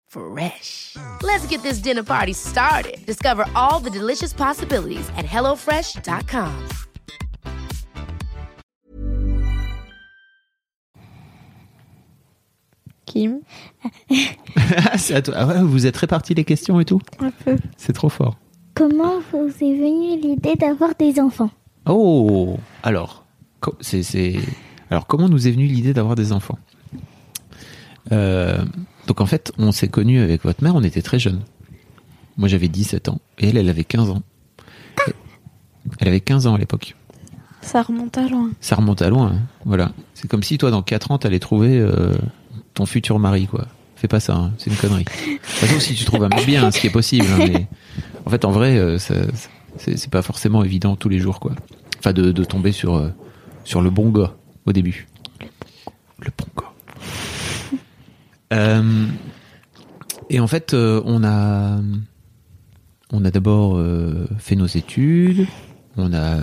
Fresh. 0.15 0.97
Let's 1.23 1.47
get 1.47 1.63
this 1.63 1.79
dinner 1.79 2.03
party 2.03 2.33
started. 2.33 2.97
Discover 3.05 3.45
all 3.55 3.79
the 3.79 3.89
delicious 3.89 4.33
possibilities 4.33 5.07
at 5.15 5.23
hellofresh.com. 5.23 6.67
Kim? 13.05 13.39
Ah, 14.85 14.97
c'est 14.97 15.15
à 15.15 15.21
toi. 15.21 15.33
Ah 15.37 15.47
ouais, 15.47 15.61
vous 15.63 15.85
êtes 15.85 15.97
répartis 15.97 16.33
les 16.33 16.45
questions 16.45 16.79
et 16.79 16.85
tout 16.85 17.01
Un 17.19 17.31
peu. 17.31 17.57
C'est 17.77 17.93
trop 17.93 18.09
fort. 18.09 18.37
Comment 18.73 19.19
vous 19.31 19.47
est 19.47 19.75
venue 19.75 20.19
l'idée 20.21 20.55
d'avoir 20.55 20.95
des 20.95 21.19
enfants 21.19 21.49
Oh 21.85 22.57
Alors, 22.83 23.25
c'est- 23.81 24.35
alors 24.89 25.07
comment 25.07 25.27
nous 25.27 25.47
est 25.47 25.51
venue 25.51 25.65
l'idée 25.65 25.93
d'avoir 25.93 26.15
des 26.15 26.31
enfants? 26.31 26.57
Euh, 28.11 28.63
Donc 29.07 29.21
en 29.21 29.25
fait, 29.25 29.51
on 29.57 29.71
s'est 29.71 29.87
connus 29.87 30.19
avec 30.19 30.43
votre 30.43 30.63
mère, 30.63 30.75
on 30.75 30.83
était 30.83 31.01
très 31.01 31.19
jeunes. 31.19 31.41
Moi 32.37 32.47
j'avais 32.47 32.67
17 32.67 33.09
ans 33.09 33.19
et 33.39 33.49
elle, 33.49 33.57
elle 33.57 33.69
avait 33.69 33.83
15 33.83 34.09
ans. 34.09 34.21
Elle 35.99 36.07
avait 36.07 36.19
15 36.21 36.47
ans 36.47 36.55
à 36.55 36.57
l'époque. 36.57 36.95
Ça 37.61 37.81
remonte 37.83 38.17
à 38.17 38.27
loin. 38.27 38.51
Ça 38.61 38.75
remonte 38.75 39.01
à 39.01 39.09
loin. 39.09 39.33
hein. 39.35 39.39
Voilà. 39.65 39.91
C'est 40.13 40.27
comme 40.29 40.43
si 40.43 40.57
toi, 40.57 40.71
dans 40.71 40.81
4 40.81 41.11
ans, 41.11 41.17
t'allais 41.17 41.39
trouver 41.39 41.77
euh, 41.79 42.13
ton 42.73 42.85
futur 42.85 43.19
mari, 43.19 43.47
quoi. 43.47 43.67
Fais 43.95 44.07
pas 44.07 44.19
ça, 44.19 44.35
hein. 44.35 44.51
c'est 44.57 44.69
une 44.71 44.75
connerie. 44.77 45.03
De 45.03 45.09
toute 45.37 45.41
façon, 45.41 45.79
si 45.79 45.93
tu 45.93 46.05
trouves 46.05 46.23
un 46.23 46.29
mec 46.29 46.45
bien, 46.45 46.71
ce 46.71 46.79
qui 46.79 46.87
est 46.87 46.91
possible. 46.91 47.27
hein, 47.31 47.45
mais 47.47 47.67
en 48.25 48.29
fait, 48.31 48.45
en 48.45 48.51
vrai, 48.51 48.77
euh, 48.77 48.97
ça- 48.97 49.13
c'est 49.77 49.97
c'est 49.97 50.09
pas 50.11 50.21
forcément 50.23 50.63
évident 50.63 50.95
tous 50.95 51.09
les 51.09 51.19
jours, 51.19 51.39
quoi. 51.39 51.51
Enfin, 51.99 52.13
de, 52.13 52.31
de 52.31 52.43
tomber 52.43 52.71
sur, 52.71 52.95
euh, 52.95 53.09
sur 53.63 53.81
le 53.81 53.89
bon 53.91 54.09
gars 54.09 54.33
au 54.65 54.71
début. 54.71 55.07
Le 56.19 56.31
bon 56.35 56.45
gars. 56.59 56.70
Euh, 58.51 59.05
et 60.29 60.39
en 60.39 60.47
fait, 60.47 60.73
euh, 60.73 61.01
on 61.05 61.23
a, 61.23 61.79
on 63.11 63.25
a 63.25 63.31
d'abord 63.31 63.77
euh, 63.77 64.27
fait 64.37 64.55
nos 64.55 64.65
études. 64.65 65.47
On 65.97 66.13
a 66.13 66.39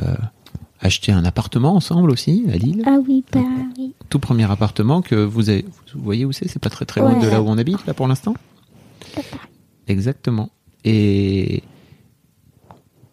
acheté 0.80 1.10
un 1.12 1.24
appartement 1.24 1.74
ensemble 1.74 2.10
aussi 2.10 2.44
à 2.52 2.56
Lille. 2.56 2.82
Ah 2.86 2.98
oui, 3.06 3.24
bah 3.32 3.40
oui. 3.76 3.94
Tout 4.10 4.18
premier 4.18 4.50
appartement 4.50 5.02
que 5.02 5.14
vous 5.16 5.48
avez. 5.50 5.64
Vous 5.94 6.02
voyez 6.02 6.24
où 6.24 6.32
c'est? 6.32 6.48
C'est 6.48 6.58
pas 6.60 6.70
très 6.70 6.84
très 6.84 7.00
loin 7.00 7.14
Ouais. 7.14 7.24
de 7.24 7.28
là 7.28 7.42
où 7.42 7.46
on 7.48 7.58
habite 7.58 7.84
là 7.86 7.94
pour 7.94 8.06
l'instant? 8.06 8.34
Exactement. 9.86 10.50
Et 10.84 11.62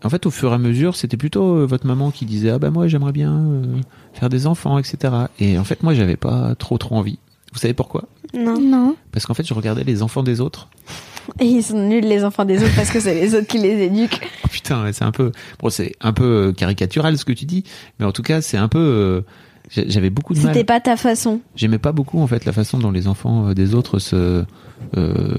en 0.04 0.10
fait, 0.10 0.26
au 0.26 0.32
fur 0.32 0.52
et 0.52 0.56
à 0.56 0.58
mesure, 0.58 0.96
c'était 0.96 1.18
plutôt 1.18 1.66
votre 1.66 1.88
maman 1.88 2.12
qui 2.12 2.26
disait 2.26 2.50
ah 2.52 2.60
bah 2.60 2.70
moi 2.70 2.88
j'aimerais 2.88 3.12
bien 3.14 3.34
euh, 3.34 3.78
faire 4.14 4.30
des 4.30 4.46
enfants, 4.46 4.78
etc. 4.78 5.14
Et 5.40 5.58
en 5.58 5.64
fait, 5.64 5.82
moi 5.84 5.94
j'avais 5.94 6.18
pas 6.18 6.54
trop 6.56 6.78
trop 6.78 6.96
envie. 6.96 7.18
Vous 7.56 7.60
savez 7.62 7.74
pourquoi? 7.74 8.04
Non. 8.34 8.60
Non. 8.60 8.96
Parce 9.14 9.26
qu'en 9.26 9.34
fait, 9.34 9.48
je 9.48 9.54
regardais 9.54 9.86
les 9.86 10.04
enfants 10.04 10.24
des 10.24 10.42
autres. 10.42 10.68
Et 11.40 11.46
ils 11.46 11.64
sont 11.64 11.80
nuls 11.88 12.04
les 12.04 12.24
enfants 12.26 12.44
des 12.46 12.58
autres 12.62 12.76
parce 12.76 12.92
que 12.92 13.00
c'est 13.00 13.16
les 13.16 13.34
autres 13.34 13.48
qui 13.48 13.58
les 13.58 13.86
éduquent. 13.86 14.20
Oh, 14.44 14.48
putain, 14.52 14.92
c'est 14.94 15.04
un 15.06 15.12
peu, 15.12 15.32
bon, 15.60 15.70
c'est 15.70 15.94
un 16.02 16.12
peu 16.14 16.24
euh, 16.50 16.52
caricatural 16.54 17.18
ce 17.18 17.26
que 17.26 17.32
tu 17.34 17.46
dis, 17.46 17.64
mais 18.00 18.06
en 18.06 18.12
tout 18.12 18.22
cas, 18.24 18.42
c'est 18.42 18.58
un 18.58 18.68
peu. 18.68 18.80
euh, 18.80 19.22
j'a- 19.72 19.88
J'avais 19.88 20.10
beaucoup 20.10 20.34
de 20.34 20.40
mal. 20.40 20.54
C'était 20.54 20.64
pas 20.66 20.80
ta 20.80 20.98
façon. 20.98 21.40
J'aimais 21.56 21.78
pas 21.80 21.92
beaucoup 21.94 22.20
en 22.22 22.28
fait 22.28 22.46
la 22.46 22.52
façon 22.54 22.78
dont 22.78 22.92
les 22.92 23.08
enfants 23.08 23.48
euh, 23.50 23.54
des 23.54 23.74
autres 23.76 24.00
se, 24.00 24.44
euh, 24.98 25.38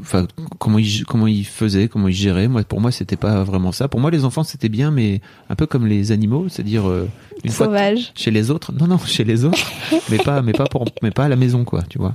enfin 0.00 0.26
comment 0.58 0.78
ils 0.78 1.04
comment 1.04 1.26
ils 1.26 1.44
faisaient, 1.46 1.88
comment 1.88 2.08
ils 2.08 2.14
géraient. 2.14 2.48
Moi, 2.48 2.62
pour 2.64 2.80
moi, 2.80 2.90
c'était 2.90 3.16
pas 3.16 3.44
vraiment 3.44 3.72
ça. 3.72 3.88
Pour 3.88 4.00
moi, 4.00 4.10
les 4.10 4.24
enfants 4.24 4.42
c'était 4.44 4.68
bien, 4.68 4.90
mais 4.90 5.20
un 5.48 5.54
peu 5.56 5.66
comme 5.66 5.86
les 5.86 6.12
animaux, 6.12 6.48
c'est-à-dire 6.48 6.88
euh, 6.88 7.08
une 7.44 7.50
fois 7.50 7.66
Sauvage. 7.66 8.12
chez 8.14 8.30
les 8.30 8.50
autres. 8.50 8.72
Non, 8.72 8.86
non, 8.86 8.98
chez 8.98 9.24
les 9.24 9.44
autres, 9.44 9.58
mais 10.10 10.18
pas, 10.18 10.42
mais 10.42 10.52
pas 10.52 10.66
pour, 10.66 10.84
mais 11.02 11.10
pas 11.10 11.24
à 11.24 11.28
la 11.28 11.36
maison, 11.36 11.64
quoi, 11.64 11.82
tu 11.82 11.98
vois. 11.98 12.14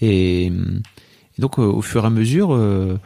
Et, 0.00 0.46
et 0.46 0.52
donc, 1.38 1.58
euh, 1.58 1.62
au 1.62 1.82
fur 1.82 2.02
et 2.04 2.06
à 2.06 2.10
mesure, 2.10 2.52
euh, 2.54 2.96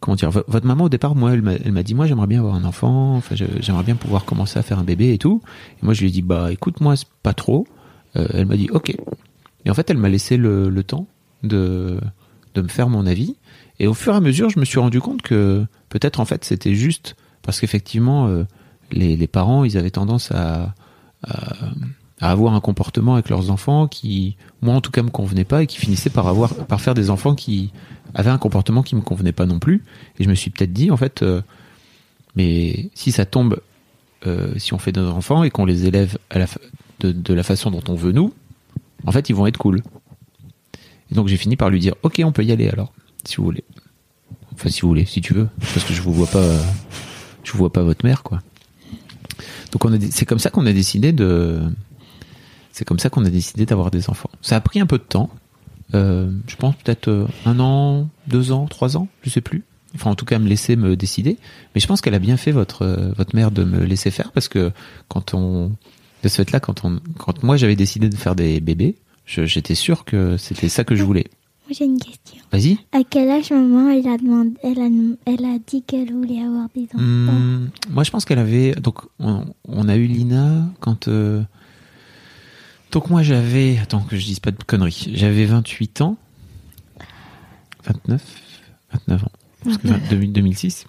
comment 0.00 0.14
dire, 0.16 0.30
vo- 0.30 0.44
votre 0.48 0.66
maman 0.66 0.84
au 0.84 0.88
départ, 0.88 1.14
moi, 1.14 1.32
elle 1.34 1.42
m'a 1.72 1.82
dit, 1.82 1.94
moi, 1.94 2.06
j'aimerais 2.06 2.26
bien 2.26 2.38
avoir 2.40 2.54
un 2.54 2.64
enfant. 2.64 3.16
Enfin, 3.16 3.34
j'aimerais 3.60 3.82
bien 3.84 3.94
pouvoir 3.96 4.24
commencer 4.24 4.58
à 4.58 4.62
faire 4.62 4.78
un 4.78 4.84
bébé 4.84 5.12
et 5.12 5.18
tout. 5.18 5.42
Et 5.82 5.84
moi, 5.84 5.94
je 5.94 6.00
lui 6.00 6.08
ai 6.08 6.10
dit, 6.10 6.22
bah, 6.22 6.50
écoute, 6.52 6.80
moi, 6.80 6.96
c'est 6.96 7.08
pas 7.22 7.34
trop. 7.34 7.66
Euh, 8.16 8.26
elle 8.32 8.46
m'a 8.46 8.56
dit, 8.56 8.68
ok. 8.70 8.94
Et 9.66 9.70
en 9.70 9.74
fait, 9.74 9.90
elle 9.90 9.98
m'a 9.98 10.08
laissé 10.08 10.36
le, 10.36 10.68
le 10.70 10.82
temps 10.82 11.06
de, 11.42 12.00
de 12.54 12.62
me 12.62 12.68
faire 12.68 12.88
mon 12.88 13.06
avis. 13.06 13.36
Et 13.80 13.86
au 13.86 13.94
fur 13.94 14.14
et 14.14 14.16
à 14.16 14.20
mesure, 14.20 14.50
je 14.50 14.58
me 14.58 14.64
suis 14.64 14.78
rendu 14.78 15.00
compte 15.00 15.22
que 15.22 15.64
peut-être, 15.88 16.20
en 16.20 16.24
fait, 16.24 16.44
c'était 16.44 16.74
juste 16.74 17.16
parce 17.42 17.60
qu'effectivement, 17.60 18.28
euh, 18.28 18.44
les, 18.92 19.16
les 19.16 19.26
parents, 19.26 19.64
ils 19.64 19.76
avaient 19.76 19.90
tendance 19.90 20.30
à, 20.32 20.74
à, 21.28 21.72
avoir 22.20 22.54
un 22.54 22.60
comportement 22.60 23.14
avec 23.14 23.28
leurs 23.28 23.50
enfants 23.50 23.86
qui, 23.86 24.36
moi 24.62 24.74
en 24.74 24.80
tout 24.80 24.90
cas, 24.90 25.02
me 25.02 25.10
convenait 25.10 25.44
pas 25.44 25.62
et 25.62 25.66
qui 25.66 25.78
finissait 25.78 26.10
par 26.10 26.26
avoir, 26.28 26.54
par 26.54 26.80
faire 26.80 26.94
des 26.94 27.10
enfants 27.10 27.34
qui 27.34 27.72
avaient 28.14 28.30
un 28.30 28.38
comportement 28.38 28.82
qui 28.82 28.96
me 28.96 29.02
convenait 29.02 29.32
pas 29.32 29.46
non 29.46 29.58
plus. 29.58 29.82
Et 30.18 30.24
je 30.24 30.28
me 30.28 30.34
suis 30.34 30.50
peut-être 30.50 30.72
dit, 30.72 30.90
en 30.90 30.96
fait, 30.96 31.22
euh, 31.22 31.42
mais 32.36 32.90
si 32.94 33.12
ça 33.12 33.26
tombe, 33.26 33.60
euh, 34.26 34.54
si 34.56 34.72
on 34.72 34.78
fait 34.78 34.92
des 34.92 35.00
enfants 35.00 35.42
et 35.42 35.50
qu'on 35.50 35.66
les 35.66 35.86
élève 35.86 36.16
de, 37.00 37.12
de 37.12 37.34
la 37.34 37.42
façon 37.42 37.70
dont 37.70 37.82
on 37.88 37.94
veut 37.94 38.12
nous, 38.12 38.32
en 39.06 39.12
fait, 39.12 39.28
ils 39.28 39.34
vont 39.34 39.46
être 39.46 39.58
cool. 39.58 39.82
Et 41.10 41.14
donc 41.14 41.28
j'ai 41.28 41.36
fini 41.36 41.56
par 41.56 41.70
lui 41.70 41.80
dire, 41.80 41.94
ok, 42.02 42.20
on 42.24 42.32
peut 42.32 42.44
y 42.44 42.52
aller 42.52 42.68
alors, 42.68 42.92
si 43.24 43.36
vous 43.36 43.44
voulez. 43.44 43.64
Enfin, 44.54 44.70
si 44.70 44.82
vous 44.82 44.88
voulez, 44.88 45.04
si 45.04 45.20
tu 45.20 45.34
veux, 45.34 45.48
parce 45.58 45.84
que 45.84 45.92
je 45.92 46.00
vous 46.00 46.12
vois 46.12 46.26
pas, 46.26 46.46
je 47.42 47.52
vous 47.52 47.58
vois 47.58 47.72
pas 47.72 47.82
votre 47.82 48.04
mère, 48.04 48.22
quoi. 48.22 48.40
Donc 49.72 49.82
c'est 50.10 50.24
comme 50.24 50.38
ça 50.38 50.50
qu'on 50.50 50.66
a 50.66 50.72
décidé 50.72 51.12
de, 51.12 51.60
c'est 52.74 52.84
comme 52.84 52.98
ça 52.98 53.08
qu'on 53.08 53.24
a 53.24 53.30
décidé 53.30 53.66
d'avoir 53.66 53.90
des 53.90 54.10
enfants. 54.10 54.30
Ça 54.42 54.56
a 54.56 54.60
pris 54.60 54.80
un 54.80 54.86
peu 54.86 54.98
de 54.98 55.04
temps, 55.04 55.30
euh, 55.94 56.30
je 56.48 56.56
pense 56.56 56.74
peut-être 56.76 57.08
euh, 57.08 57.26
un 57.46 57.60
an, 57.60 58.08
deux 58.26 58.50
ans, 58.50 58.66
trois 58.66 58.96
ans, 58.96 59.08
je 59.22 59.30
sais 59.30 59.40
plus. 59.40 59.62
Enfin, 59.94 60.10
en 60.10 60.16
tout 60.16 60.24
cas, 60.24 60.40
me 60.40 60.48
laisser 60.48 60.74
me 60.74 60.96
décider. 60.96 61.38
Mais 61.74 61.80
je 61.80 61.86
pense 61.86 62.00
qu'elle 62.00 62.14
a 62.14 62.18
bien 62.18 62.36
fait 62.36 62.50
votre 62.50 62.82
euh, 62.82 63.12
votre 63.16 63.36
mère 63.36 63.52
de 63.52 63.62
me 63.62 63.84
laisser 63.84 64.10
faire 64.10 64.32
parce 64.32 64.48
que 64.48 64.72
quand 65.08 65.34
on 65.34 65.70
de 66.24 66.28
ce 66.28 66.42
fait-là, 66.42 66.58
quand 66.58 66.84
on 66.84 67.00
quand 67.16 67.44
moi 67.44 67.56
j'avais 67.56 67.76
décidé 67.76 68.08
de 68.08 68.16
faire 68.16 68.34
des 68.34 68.60
bébés, 68.60 68.96
j'étais 69.26 69.74
sûr 69.74 70.04
que 70.04 70.36
c'était 70.36 70.68
ça 70.68 70.84
que 70.84 70.94
je 70.94 71.02
voulais. 71.04 71.26
Moi 71.66 71.74
j'ai 71.78 71.86
une 71.86 71.98
question. 71.98 72.42
Vas-y. 72.52 72.78
À 72.92 73.02
quel 73.08 73.30
âge 73.30 73.50
maman 73.50 73.88
elle 73.90 74.06
a 74.06 74.18
demandé, 74.18 74.52
elle 74.62 74.80
a, 74.80 74.88
elle 75.26 75.44
a 75.46 75.58
dit 75.66 75.82
qu'elle 75.82 76.12
voulait 76.12 76.42
avoir 76.42 76.68
des 76.76 76.82
enfants? 76.94 76.98
Hum, 76.98 77.70
moi, 77.90 78.04
je 78.04 78.10
pense 78.10 78.24
qu'elle 78.26 78.38
avait. 78.38 78.72
Donc, 78.74 78.98
on, 79.18 79.46
on 79.66 79.88
a 79.88 79.96
eu 79.96 80.06
Lina 80.06 80.66
quand. 80.80 81.08
euh, 81.08 81.42
donc, 82.92 83.08
moi, 83.10 83.22
j'avais. 83.22 83.78
Attends, 83.78 84.02
que 84.02 84.16
je 84.16 84.24
dise 84.24 84.40
pas 84.40 84.50
de 84.50 84.62
conneries. 84.62 85.10
J'avais 85.14 85.46
28 85.46 86.02
ans. 86.02 86.16
29 87.86 88.22
29 88.92 89.24
ans. 89.24 89.32
Parce 89.64 89.78
que 89.78 89.88
20 89.88 89.98
2000 90.10 90.32
2006. 90.32 90.86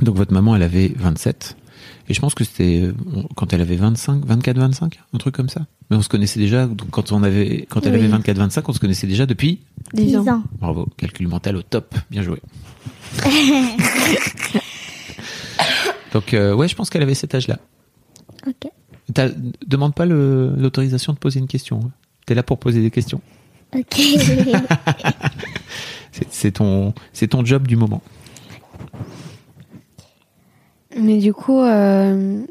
Donc, 0.00 0.16
votre 0.16 0.32
maman, 0.32 0.56
elle 0.56 0.62
avait 0.62 0.88
27. 0.96 1.56
Et 2.08 2.14
je 2.14 2.20
pense 2.20 2.34
que 2.34 2.44
c'était 2.44 2.90
quand 3.36 3.52
elle 3.52 3.60
avait 3.60 3.76
25, 3.76 4.24
24, 4.26 4.58
25, 4.58 5.00
un 5.14 5.18
truc 5.18 5.34
comme 5.34 5.48
ça. 5.48 5.66
Mais 5.90 5.96
on 5.96 6.02
se 6.02 6.08
connaissait 6.08 6.40
déjà. 6.40 6.66
Donc, 6.66 6.90
quand 6.90 7.12
on 7.12 7.22
avait, 7.22 7.66
quand 7.68 7.84
elle 7.86 7.92
Oui. 7.92 7.98
avait 8.00 8.08
24, 8.08 8.36
25, 8.38 8.68
on 8.68 8.72
se 8.72 8.80
connaissait 8.80 9.06
déjà 9.06 9.24
depuis. 9.26 9.60
10 9.94 10.16
ans. 10.18 10.42
Bravo, 10.60 10.88
calcul 10.96 11.28
mental 11.28 11.56
au 11.56 11.62
top, 11.62 11.94
bien 12.10 12.22
joué. 12.22 12.40
Donc 16.12 16.34
euh, 16.34 16.54
ouais, 16.54 16.68
je 16.68 16.74
pense 16.74 16.90
qu'elle 16.90 17.02
avait 17.02 17.14
cet 17.14 17.34
âge-là. 17.34 17.58
Ok. 18.46 18.68
Demande 19.66 19.94
pas 19.94 20.04
l'autorisation 20.06 21.12
de 21.12 21.18
poser 21.18 21.40
une 21.40 21.46
question. 21.46 21.80
hein. 21.84 21.90
T'es 22.26 22.34
là 22.34 22.42
pour 22.42 22.58
poser 22.58 22.80
des 22.82 22.90
questions. 22.90 23.20
Ok. 23.74 23.84
C'est- 26.12 26.26
C'est 26.30 26.50
ton, 26.52 26.92
c'est 27.14 27.28
ton 27.28 27.42
job 27.44 27.66
du 27.66 27.74
moment. 27.76 28.02
Mais 30.96 31.18
du 31.18 31.32
coup, 31.32 31.60
euh, 31.60 32.42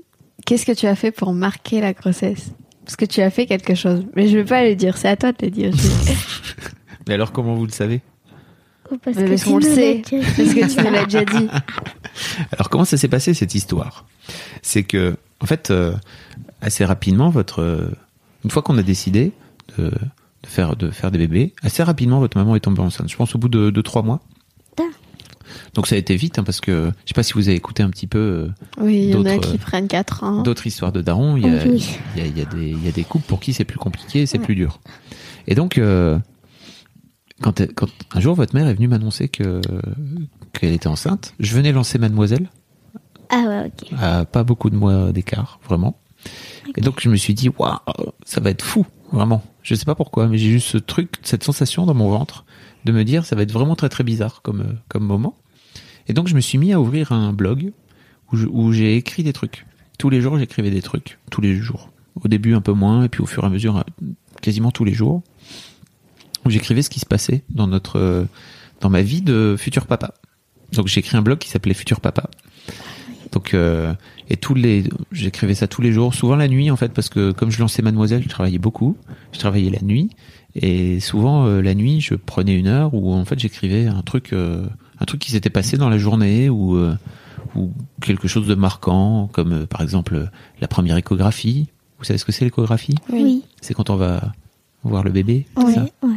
qu'est-ce 0.46 0.66
que 0.66 0.72
tu 0.72 0.88
as 0.88 0.96
fait 0.96 1.12
pour 1.12 1.34
marquer 1.34 1.82
la 1.82 1.94
grossesse? 1.94 2.52
Parce 2.86 2.96
que 2.96 3.06
tu 3.06 3.22
as 3.22 3.30
fait 3.30 3.46
quelque 3.46 3.76
chose. 3.76 4.06
Mais 4.16 4.28
je 4.28 4.38
vais 4.38 4.44
pas 4.46 4.64
le 4.64 4.76
dire, 4.76 4.98
c'est 4.98 5.08
à 5.08 5.16
toi 5.16 5.32
de 5.32 5.46
le 5.46 5.52
dire. 5.52 5.72
Mais 7.08 7.14
alors 7.14 7.32
comment 7.32 7.56
vous 7.56 7.66
le 7.66 7.72
savez? 7.72 8.02
Oh, 8.92 8.98
parce 9.04 9.16
Mais 9.18 9.24
que 9.24 9.30
parce 9.30 9.44
qu'on 9.44 9.58
le 9.58 9.62
sait. 9.62 10.02
Parce 10.10 10.54
que 10.54 10.74
tu 10.74 10.84
nous 10.84 10.92
l'as 10.92 11.06
déjà 11.06 11.24
dit. 11.24 11.48
Alors 12.52 12.70
comment 12.70 12.84
ça 12.84 12.98
s'est 12.98 13.08
passé 13.08 13.34
cette 13.34 13.56
histoire? 13.56 14.06
C'est 14.62 14.84
que 14.84 15.16
en 15.40 15.46
fait 15.46 15.72
euh, 15.72 15.94
assez 16.62 16.84
rapidement 16.84 17.30
votre 17.30 17.62
euh, 17.62 17.90
une 18.44 18.52
fois 18.52 18.62
qu'on 18.62 18.78
a 18.78 18.84
décidé 18.84 19.32
de, 19.78 19.86
de 19.86 19.92
faire 20.48 20.76
de 20.76 20.92
faire 20.92 21.12
des 21.12 21.20
bébés, 21.20 21.54
assez 21.64 21.84
rapidement 21.84 22.20
votre 22.20 22.38
maman 22.38 22.56
est 22.56 22.60
tombée 22.60 22.82
enceinte. 22.82 23.10
Je 23.10 23.16
pense 23.16 23.34
au 23.36 23.38
bout 23.38 23.50
de, 23.50 23.70
de 23.70 23.82
trois 23.82 24.02
mois. 24.02 24.20
Donc 25.74 25.88
ça 25.88 25.96
a 25.96 25.98
été 25.98 26.16
vite 26.16 26.38
hein, 26.38 26.44
parce 26.44 26.60
que 26.60 26.92
je 27.06 27.10
sais 27.10 27.14
pas 27.14 27.24
si 27.24 27.34
vous 27.34 27.48
avez 27.48 27.56
écouté 27.58 27.82
un 27.82 27.90
petit 27.90 28.08
peu 28.08 28.20
euh, 28.20 28.48
Oui, 28.82 29.04
il 29.04 29.10
y 29.12 29.16
en 29.16 29.26
a 29.26 29.36
D'autres, 29.36 29.50
qui 29.52 29.56
euh, 29.56 29.60
prennent 29.60 29.88
4 29.88 30.24
ans. 30.24 30.42
d'autres 30.44 30.68
histoires 30.68 30.92
de 30.92 31.02
darons. 31.02 31.38
Il 31.38 31.44
y 31.44 31.50
a, 31.50 31.64
oui. 31.66 31.98
il 32.16 32.22
y 32.22 32.26
a, 32.26 32.28
il 32.28 32.38
y 32.38 32.42
a 32.42 32.46
des, 32.46 32.70
il 32.72 32.86
y 32.86 32.90
a 32.90 32.92
des 32.92 33.04
couples 33.04 33.26
pour 33.26 33.40
qui 33.40 33.54
c'est 33.54 33.64
plus 33.64 33.78
compliqué 33.78 34.26
c'est 34.26 34.40
plus 34.40 34.56
dur. 34.56 34.80
Et 35.48 35.56
donc, 35.56 35.78
euh, 35.78 36.20
quand, 37.42 37.62
un 38.14 38.20
jour 38.20 38.36
votre 38.36 38.54
mère 38.54 38.68
est 38.68 38.74
venue 38.74 38.88
m'annoncer 38.88 39.28
que 39.30 39.62
qu'elle 40.54 40.74
était 40.74 40.88
enceinte, 40.88 41.34
je 41.40 41.56
venais 41.56 41.72
lancer 41.72 41.98
Mademoiselle 41.98 42.50
Ah 43.30 43.44
ouais, 43.48 43.66
ok. 43.68 43.94
à 44.00 44.26
pas 44.26 44.44
beaucoup 44.44 44.70
de 44.70 44.76
mois 44.76 45.12
d'écart, 45.12 45.60
vraiment. 45.68 45.98
Et 46.78 46.82
donc 46.82 47.00
je 47.00 47.10
me 47.10 47.16
suis 47.16 47.34
dit, 47.34 47.50
waouh, 47.50 47.78
ça 48.26 48.42
va 48.42 48.52
être 48.52 48.64
fou, 48.64 48.86
vraiment. 49.12 49.42
Je 49.64 49.74
sais 49.76 49.86
pas 49.86 49.96
pourquoi, 49.96 50.28
mais 50.28 50.38
j'ai 50.38 50.50
eu 50.50 50.60
ce 50.60 50.78
truc, 50.78 51.16
cette 51.24 51.44
sensation 51.44 51.86
dans 51.86 51.94
mon 51.94 52.10
ventre 52.10 52.46
de 52.86 52.92
me 52.92 53.04
dire, 53.04 53.26
ça 53.26 53.36
va 53.36 53.42
être 53.44 53.52
vraiment 53.52 53.76
très 53.76 53.90
très 53.90 54.04
bizarre 54.04 54.42
comme 54.44 54.78
comme 54.90 55.04
moment. 55.06 55.38
Et 56.08 56.14
donc 56.14 56.28
je 56.28 56.36
me 56.36 56.42
suis 56.42 56.58
mis 56.58 56.74
à 56.74 56.80
ouvrir 56.80 57.12
un 57.12 57.34
blog 57.34 57.72
où 58.32 58.72
j'ai 58.72 58.96
écrit 58.96 59.24
des 59.24 59.34
trucs. 59.34 59.66
Tous 59.98 60.10
les 60.10 60.22
jours, 60.22 60.38
j'écrivais 60.38 60.72
des 60.72 60.82
trucs, 60.82 61.20
tous 61.30 61.42
les 61.42 61.56
jours. 61.56 61.90
Au 62.24 62.28
début 62.28 62.54
un 62.54 62.62
peu 62.62 62.74
moins, 62.74 63.04
et 63.04 63.10
puis 63.10 63.22
au 63.22 63.26
fur 63.26 63.44
et 63.44 63.48
à 63.48 63.50
mesure, 63.50 63.78
euh, 63.78 64.06
quasiment 64.42 64.72
tous 64.72 64.84
les 64.84 64.94
jours, 64.94 65.22
où 66.46 66.50
j'écrivais 66.50 66.82
ce 66.82 66.90
qui 66.90 67.00
se 67.00 67.06
passait 67.06 67.44
dans 67.50 67.68
notre 67.68 68.00
euh, 68.00 68.26
dans 68.80 68.90
ma 68.90 69.02
vie 69.02 69.22
de 69.22 69.56
futur 69.58 69.86
papa. 69.86 70.14
Donc 70.74 70.88
j'ai 70.88 71.00
écrit 71.00 71.18
un 71.18 71.22
blog 71.22 71.38
qui 71.38 71.50
s'appelait 71.50 71.74
Futur 71.74 72.00
Papa. 72.00 72.30
Donc 73.32 73.54
euh, 73.54 73.94
et 74.30 74.38
tous 74.38 74.56
les 74.56 74.84
j'écrivais 75.12 75.56
ça 75.56 75.68
tous 75.68 75.82
les 75.82 75.92
jours, 75.92 76.14
souvent 76.14 76.36
la 76.36 76.48
nuit 76.48 76.70
en 76.70 76.76
fait 76.76 76.92
parce 76.92 77.10
que 77.10 77.32
comme 77.32 77.50
je 77.50 77.60
lançais 77.60 77.82
Mademoiselle, 77.82 78.24
je 78.24 78.30
travaillais 78.30 78.58
beaucoup, 78.58 78.98
je 79.32 79.40
travaillais 79.40 79.70
la 79.70 79.82
nuit 79.82 80.10
et 80.56 81.00
souvent 81.00 81.46
euh, 81.46 81.62
la 81.62 81.74
nuit, 81.74 82.02
je 82.02 82.16
prenais 82.16 82.56
une 82.56 82.68
heure 82.68 82.94
où 82.94 83.14
en 83.14 83.24
fait 83.24 83.40
j'écrivais 83.40 83.88
un 83.88 84.02
truc 84.02 84.34
euh, 84.34 84.66
un 85.02 85.06
truc 85.06 85.20
qui 85.20 85.32
s'était 85.32 85.50
passé 85.50 85.78
dans 85.78 85.90
la 85.90 85.98
journée 85.98 86.50
ou 86.50 86.78
euh, 86.78 86.96
ou 87.56 87.72
quelque 88.02 88.28
chose 88.28 88.48
de 88.48 88.56
marquant, 88.56 89.30
comme 89.34 89.54
euh, 89.54 89.66
par 89.66 89.82
exemple 89.82 90.16
euh, 90.16 90.26
la 90.62 90.68
première 90.68 90.96
échographie. 90.96 91.68
Vous 91.98 92.06
savez 92.06 92.18
ce 92.18 92.26
que 92.26 92.32
c'est 92.32 92.46
l'échographie? 92.46 92.96
Oui. 93.12 93.44
C'est 93.62 93.74
quand 93.74 93.90
on 93.90 93.96
va 93.96 94.32
voir 94.84 95.04
le 95.04 95.12
bébé. 95.12 95.46
ça? 95.56 95.86
ouais. 96.04 96.10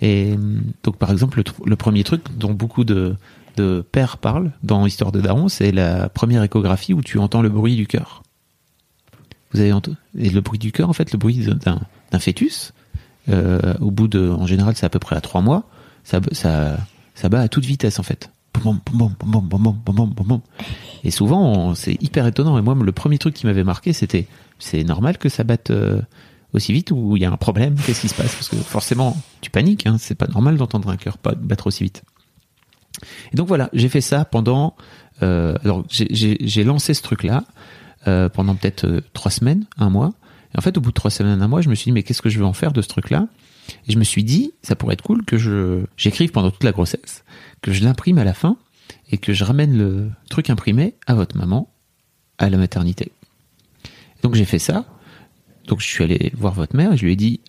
Et 0.00 0.34
hum, 0.34 0.62
donc, 0.84 0.96
par 0.96 1.10
exemple, 1.10 1.42
le, 1.64 1.76
premier 1.76 2.04
truc 2.04 2.22
dont 2.36 2.52
beaucoup 2.52 2.84
de, 2.84 3.16
de 3.56 3.84
pères 3.90 4.18
parlent 4.18 4.52
dans 4.62 4.86
Histoire 4.86 5.10
de 5.10 5.20
Daron, 5.20 5.48
c'est 5.48 5.72
la 5.72 6.08
première 6.08 6.42
échographie 6.44 6.94
où 6.94 7.02
tu 7.02 7.18
entends 7.18 7.42
le 7.42 7.48
bruit 7.48 7.74
du 7.74 7.88
cœur. 7.88 8.22
Vous 9.52 9.60
avez 9.60 9.72
entendu 9.72 9.96
Et 10.16 10.30
le 10.30 10.40
bruit 10.40 10.58
du 10.58 10.70
cœur, 10.70 10.88
en 10.88 10.92
fait, 10.92 11.10
le 11.10 11.18
bruit 11.18 11.38
d'un 11.38 11.80
d'un 12.10 12.18
fœtus, 12.18 12.72
euh, 13.28 13.74
au 13.80 13.90
bout 13.90 14.08
de, 14.08 14.30
en 14.30 14.46
général, 14.46 14.74
c'est 14.76 14.86
à 14.86 14.88
peu 14.88 14.98
près 14.98 15.16
à 15.16 15.20
trois 15.20 15.40
mois, 15.40 15.64
ça, 16.04 16.20
ça, 16.32 16.78
ça 17.18 17.28
bat 17.28 17.40
à 17.40 17.48
toute 17.48 17.64
vitesse 17.64 17.98
en 17.98 18.04
fait. 18.04 18.30
Et 21.04 21.10
souvent, 21.10 21.74
c'est 21.74 22.00
hyper 22.00 22.26
étonnant. 22.26 22.56
Et 22.58 22.62
moi, 22.62 22.76
le 22.80 22.92
premier 22.92 23.18
truc 23.18 23.34
qui 23.34 23.46
m'avait 23.46 23.64
marqué, 23.64 23.92
c'était 23.92 24.28
c'est 24.60 24.84
normal 24.84 25.18
que 25.18 25.28
ça 25.28 25.42
batte 25.42 25.70
euh, 25.70 26.00
aussi 26.52 26.72
vite 26.72 26.92
ou 26.92 27.16
il 27.16 27.22
y 27.22 27.24
a 27.24 27.30
un 27.30 27.36
problème? 27.36 27.74
Qu'est-ce 27.84 28.02
qui 28.02 28.08
se 28.08 28.14
passe? 28.14 28.34
Parce 28.34 28.48
que 28.48 28.56
forcément, 28.56 29.16
tu 29.40 29.50
paniques. 29.50 29.86
Hein. 29.86 29.96
C'est 29.98 30.14
pas 30.14 30.28
normal 30.28 30.56
d'entendre 30.56 30.88
un 30.90 30.96
cœur 30.96 31.16
battre 31.40 31.66
aussi 31.66 31.84
vite. 31.84 32.02
Et 33.32 33.36
donc 33.36 33.48
voilà, 33.48 33.68
j'ai 33.72 33.88
fait 33.88 34.00
ça 34.00 34.24
pendant. 34.24 34.76
Euh, 35.22 35.56
alors, 35.64 35.84
j'ai 35.90 36.64
lancé 36.64 36.94
ce 36.94 37.02
truc-là 37.02 37.44
euh, 38.06 38.28
pendant 38.28 38.54
peut-être 38.54 39.02
trois 39.12 39.32
semaines, 39.32 39.66
un 39.76 39.90
mois. 39.90 40.12
Et 40.54 40.58
en 40.58 40.60
fait, 40.60 40.78
au 40.78 40.80
bout 40.80 40.90
de 40.90 40.94
trois 40.94 41.10
semaines, 41.10 41.42
un 41.42 41.48
mois, 41.48 41.62
je 41.62 41.68
me 41.68 41.74
suis 41.74 41.86
dit 41.86 41.92
mais 41.92 42.04
qu'est-ce 42.04 42.22
que 42.22 42.28
je 42.28 42.38
veux 42.38 42.46
en 42.46 42.52
faire 42.52 42.72
de 42.72 42.80
ce 42.80 42.88
truc-là? 42.88 43.26
Et 43.88 43.92
je 43.92 43.98
me 43.98 44.04
suis 44.04 44.24
dit 44.24 44.52
ça 44.62 44.76
pourrait 44.76 44.94
être 44.94 45.02
cool 45.02 45.24
que 45.24 45.38
je 45.38 45.84
j'écrive 45.96 46.30
pendant 46.30 46.50
toute 46.50 46.64
la 46.64 46.72
grossesse, 46.72 47.24
que 47.62 47.72
je 47.72 47.82
l'imprime 47.82 48.18
à 48.18 48.24
la 48.24 48.34
fin 48.34 48.56
et 49.10 49.18
que 49.18 49.32
je 49.32 49.44
ramène 49.44 49.76
le 49.76 50.10
truc 50.30 50.50
imprimé 50.50 50.94
à 51.06 51.14
votre 51.14 51.36
maman 51.36 51.70
à 52.38 52.50
la 52.50 52.56
maternité. 52.56 53.12
Donc 54.22 54.34
j'ai 54.34 54.44
fait 54.44 54.58
ça. 54.58 54.84
Donc 55.66 55.80
je 55.80 55.86
suis 55.86 56.02
allé 56.04 56.32
voir 56.36 56.54
votre 56.54 56.74
mère 56.76 56.92
et 56.92 56.96
je 56.96 57.04
lui 57.04 57.12
ai 57.12 57.16
dit 57.16 57.40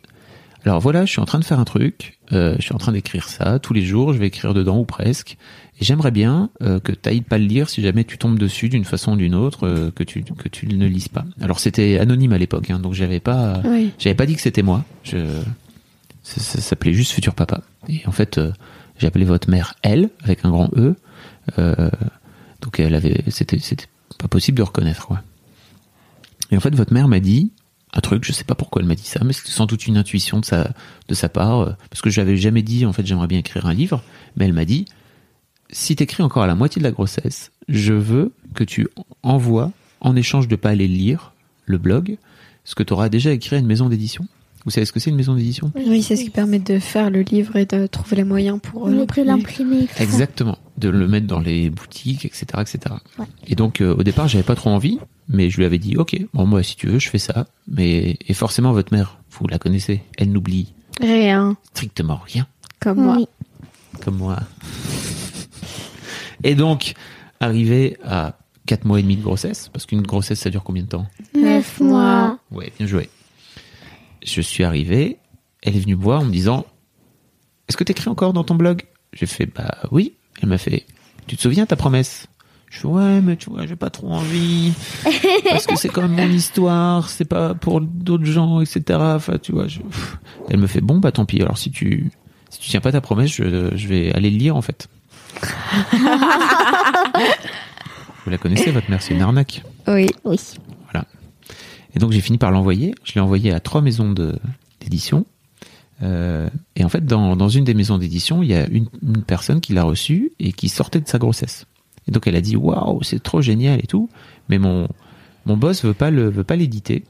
alors 0.66 0.82
voilà, 0.82 1.06
je 1.06 1.12
suis 1.12 1.22
en 1.22 1.26
train 1.26 1.40
de 1.40 1.46
faire 1.46 1.60
un 1.60 1.66
truc, 1.66 2.20
euh, 2.34 2.56
je 2.58 2.64
suis 2.64 2.76
en 2.76 2.78
train 2.78 2.92
d'écrire 2.92 3.30
ça 3.30 3.60
tous 3.60 3.74
les 3.74 3.82
jours, 3.82 4.12
je 4.14 4.18
vais 4.18 4.28
écrire 4.28 4.54
dedans 4.54 4.78
ou 4.78 4.84
presque, 4.84 5.38
et 5.80 5.86
j'aimerais 5.86 6.12
bien 6.12 6.50
euh, 6.62 6.82
que 6.82 6.92
tu 6.92 7.08
ailles 7.08 7.22
pas 7.22 7.38
le 7.38 7.46
lire 7.46 7.70
si 7.70 7.82
jamais 7.82 8.04
tu 8.04 8.18
tombes 8.18 8.38
dessus 8.38 8.68
d'une 8.68 8.84
façon 8.84 9.14
ou 9.14 9.16
d'une 9.16 9.36
autre, 9.36 9.66
euh, 9.66 9.92
que 9.92 10.04
tu 10.04 10.22
que 10.24 10.50
tu 10.50 10.68
ne 10.68 10.86
lises 10.86 11.08
pas. 11.08 11.24
Alors 11.40 11.60
c'était 11.60 11.98
anonyme 11.98 12.34
à 12.34 12.38
l'époque, 12.38 12.70
hein, 12.72 12.80
donc 12.80 12.94
j'avais 12.94 13.22
pas 13.22 13.62
Oui. 13.64 13.92
j'avais 14.00 14.16
pas 14.16 14.26
dit 14.26 14.36
que 14.36 14.42
c'était 14.42 14.62
moi. 14.64 14.84
Je 15.04 15.18
ça, 16.38 16.62
s'appelait 16.62 16.94
juste 16.94 17.12
futur 17.12 17.34
papa. 17.34 17.62
Et 17.88 18.02
en 18.06 18.12
fait, 18.12 18.38
euh, 18.38 18.52
j'ai 18.98 19.08
appelé 19.08 19.26
votre 19.26 19.50
mère 19.50 19.76
elle 19.82 20.10
avec 20.24 20.46
un 20.46 20.50
grand 20.50 20.70
E. 20.76 20.96
Euh, 21.58 21.90
donc 22.62 22.80
elle 22.80 22.94
avait 22.94 23.24
c'était 23.30 23.60
c'était 23.60 23.88
pas 24.20 24.28
possible 24.28 24.58
de 24.58 24.64
reconnaître. 24.64 25.10
Et 26.52 26.58
en 26.58 26.60
fait, 26.60 26.76
votre 26.76 26.94
mère 26.94 27.08
m'a 27.08 27.20
dit 27.20 27.52
un 27.94 28.02
truc, 28.02 28.24
je 28.24 28.32
sais 28.32 28.44
pas 28.44 28.56
pourquoi 28.56 28.82
elle 28.82 28.88
m'a 28.88 28.96
dit 28.96 29.06
ça, 29.06 29.22
mais 29.24 29.34
c'était 29.34 29.52
sans 29.52 29.66
doute 29.66 29.88
une 29.88 29.98
intuition 29.98 30.40
de 30.40 30.46
sa, 30.46 30.72
de 31.08 31.14
sa 31.16 31.28
part, 31.28 31.62
euh, 31.62 31.74
parce 31.90 32.02
que 32.02 32.10
je 32.10 32.22
l'avais 32.22 32.38
jamais 32.38 32.62
dit, 32.62 32.86
en 32.86 32.94
fait, 32.94 33.06
j'aimerais 33.06 33.28
bien 33.28 33.40
écrire 33.40 33.66
un 33.66 33.74
livre, 33.74 34.04
mais 34.36 34.46
elle 34.46 34.54
m'a 34.54 34.66
dit, 34.66 34.86
si 35.72 35.96
t'écris 35.96 36.22
encore 36.22 36.44
à 36.44 36.48
la 36.48 36.56
moitié 36.56 36.80
de 36.80 36.84
la 36.84 36.92
grossesse, 36.92 37.52
je 37.68 37.94
veux 37.94 38.32
que 38.54 38.64
tu 38.64 38.88
envoies, 39.24 39.72
en 40.02 40.16
échange 40.16 40.48
de 40.48 40.56
pas 40.56 40.70
aller 40.70 40.88
lire 40.88 41.34
le 41.66 41.78
blog, 41.78 42.18
ce 42.64 42.76
que 42.76 42.84
tu 42.84 42.94
auras 42.94 43.10
déjà 43.10 43.32
écrit 43.32 43.56
à 43.56 43.60
une 43.60 43.66
maison 43.66 43.90
d'édition. 43.90 44.28
Vous 44.66 44.72
savez 44.72 44.86
ce 44.86 44.92
que 44.92 45.00
c'est 45.00 45.10
une 45.10 45.16
maison 45.16 45.36
d'édition? 45.36 45.72
Oui, 45.76 46.04
c'est 46.04 46.16
ce 46.16 46.24
qui 46.24 46.30
permet 46.30 46.60
de 46.60 46.80
faire 46.80 47.10
le 47.10 47.22
livre 47.22 47.56
et 47.56 47.66
de 47.66 47.88
trouver 47.88 48.18
les 48.18 48.24
moyens 48.24 48.60
pour 48.62 48.88
euh, 48.88 49.06
l'imprimer. 49.24 49.88
Exactement, 50.00 50.58
de 50.78 50.90
le 50.90 51.08
mettre 51.08 51.28
dans 51.28 51.40
les 51.40 51.70
boutiques, 51.70 52.26
etc., 52.26 52.46
etc. 52.60 52.96
Ouais. 53.18 53.26
Et 53.48 53.56
donc 53.56 53.80
euh, 53.82 53.96
au 53.96 54.04
départ, 54.04 54.28
j'avais 54.28 54.44
pas 54.44 54.56
trop 54.56 54.70
envie, 54.70 55.00
mais 55.30 55.50
je 55.50 55.58
lui 55.58 55.66
avais 55.66 55.78
dit, 55.78 55.96
ok, 55.96 56.20
bon 56.34 56.46
moi 56.46 56.62
si 56.62 56.76
tu 56.76 56.88
veux, 56.88 57.00
je 57.00 57.10
fais 57.10 57.20
ça. 57.20 57.48
Mais 57.70 58.18
et 58.28 58.34
forcément 58.34 58.74
votre 58.74 58.94
mère, 58.94 59.20
vous 59.32 59.48
la 59.48 59.60
connaissez, 59.60 60.02
elle 60.18 60.32
n'oublie 60.32 60.74
Rien, 61.00 61.56
strictement 61.74 62.20
rien, 62.26 62.46
comme 62.82 63.02
moi. 63.02 63.18
Comme 64.02 64.18
moi. 64.18 64.40
Et 66.44 66.56
donc 66.56 66.94
arrivé 67.40 67.98
à 68.04 68.38
4 68.66 68.84
mois 68.86 69.00
et 69.00 69.04
demi 69.04 69.16
de 69.16 69.24
grossesse, 69.24 69.70
parce 69.72 69.86
qu'une 69.86 70.02
grossesse 70.02 70.42
ça 70.42 70.50
dure 70.50 70.64
combien 70.64 70.84
de 70.84 70.90
temps? 70.90 71.08
Neuf 71.34 71.80
mois. 71.80 72.38
Ouais, 72.52 72.72
bien 72.78 72.86
joué. 72.88 73.10
Je 74.32 74.42
suis 74.42 74.64
arrivé, 74.64 75.18
elle 75.64 75.76
est 75.76 75.80
venue 75.80 75.96
me 75.96 76.02
voir 76.02 76.22
en 76.22 76.26
me 76.26 76.32
disant 76.32 76.66
Est-ce 77.68 77.78
que 77.78 77.84
t'écris 77.84 78.10
encore 78.10 78.34
dans 78.34 78.44
ton 78.44 78.56
blog? 78.56 78.84
J'ai 79.14 79.26
fait 79.26 79.46
Bah 79.48 79.78
oui. 79.92 80.14
Elle 80.42 80.50
m'a 80.50 80.58
fait 80.58 80.86
Tu 81.28 81.36
te 81.36 81.42
souviens 81.42 81.66
ta 81.66 81.76
promesse? 81.76 82.28
Je 82.70 82.80
fais 82.82 82.88
Ouais, 82.88 83.20
mais 83.22 83.36
tu 83.36 83.50
vois, 83.50 83.66
j'ai 83.66 83.76
pas 83.76 83.90
trop 83.90 84.12
envie. 84.12 84.74
Parce 85.50 85.66
que 85.66 85.76
c'est 85.76 85.90
quand 85.90 86.04
même 86.08 86.16
mon 86.16 86.32
histoire, 86.32 87.10
c'est 87.10 87.26
pas 87.26 87.56
pour 87.56 87.82
d'autres 87.82 88.26
gens, 88.26 88.62
etc. 88.62 89.00
Enfin, 89.02 89.38
tu 89.42 89.52
vois, 89.52 89.68
je-. 89.68 89.80
Elle 90.50 90.60
me 90.60 90.68
fait 90.68 90.82
Bon, 90.82 91.00
bah 91.00 91.12
tant 91.12 91.26
pis. 91.26 91.42
Alors 91.42 91.58
si 91.58 91.72
tu, 91.72 92.12
si 92.52 92.60
tu 92.60 92.70
tiens 92.70 92.82
pas 92.82 92.92
ta 92.92 93.02
promesse, 93.02 93.32
je, 93.32 93.76
je 93.76 93.88
vais 93.88 94.14
aller 94.14 94.30
le 94.30 94.38
lire 94.38 94.56
en 94.56 94.62
fait. 94.62 94.88
Vous 98.26 98.32
la 98.32 98.38
connaissez, 98.38 98.70
votre 98.72 98.90
mère, 98.92 99.02
c'est 99.02 99.14
une 99.16 99.22
arnaque. 99.22 99.64
Oui. 99.88 100.08
Oui. 100.24 100.40
Et 101.96 102.00
donc 102.00 102.12
j'ai 102.12 102.22
fini 102.22 102.38
par 102.38 102.52
l'envoyer. 102.52 102.94
Je 103.04 103.14
l'ai 103.16 103.22
envoyé 103.22 103.52
à 103.52 103.60
trois 103.60 103.82
maisons 103.82 104.14
d'édition. 104.80 105.26
Euh, 106.02 106.50
et 106.76 106.86
en 106.86 106.90
fait, 106.90 107.06
dans, 107.06 107.36
dans 107.36 107.50
une 107.50 107.66
des 107.66 107.74
maisons 107.74 107.98
d'édition, 107.98 108.42
il 108.42 108.50
y 108.50 108.54
a 108.54 108.68
une, 108.68 108.88
une 109.04 109.24
personne 109.24 109.60
qui 109.60 109.74
l'a 109.74 109.84
reçu 109.84 110.32
et 110.40 110.54
qui 110.54 110.70
sortait 110.70 111.02
de 111.02 111.08
sa 111.08 111.18
grossesse. 111.18 111.66
Et 112.08 112.12
donc 112.12 112.28
elle 112.28 112.36
a 112.36 112.42
dit 112.42 112.56
waouh, 112.56 113.04
c'est 113.04 113.22
trop 113.22 113.42
génial 113.42 113.80
et 113.80 113.88
tout. 113.88 114.10
Mais 114.50 114.58
mon 114.58 114.88
mon 115.46 115.58
boss 115.58 115.84
veut 115.84 115.94
pas 115.94 116.12
le 116.12 116.30
veut 116.30 116.44
pas 116.44 116.56
l'éditer. 116.56 117.04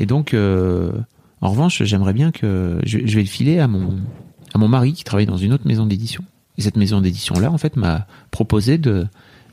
Et 0.00 0.06
donc 0.06 0.34
euh, 0.34 0.92
en 1.40 1.50
revanche, 1.50 1.82
j'aimerais 1.82 2.12
bien 2.12 2.30
que 2.30 2.78
je, 2.84 3.00
je 3.04 3.16
vais 3.16 3.22
le 3.22 3.28
filer 3.28 3.58
à 3.58 3.68
mon 3.68 3.98
à 4.54 4.58
mon 4.58 4.68
mari 4.68 4.92
qui 4.92 5.04
travaille 5.04 5.26
dans 5.26 5.36
une 5.36 5.52
autre 5.52 5.66
maison 5.66 5.86
d'édition. 5.86 6.24
Et 6.58 6.62
cette 6.62 6.76
maison 6.76 7.00
d'édition 7.00 7.38
là, 7.40 7.50
en 7.50 7.58
fait, 7.58 7.76
m'a 7.76 8.06
proposé 8.30 8.78
de 8.78 9.06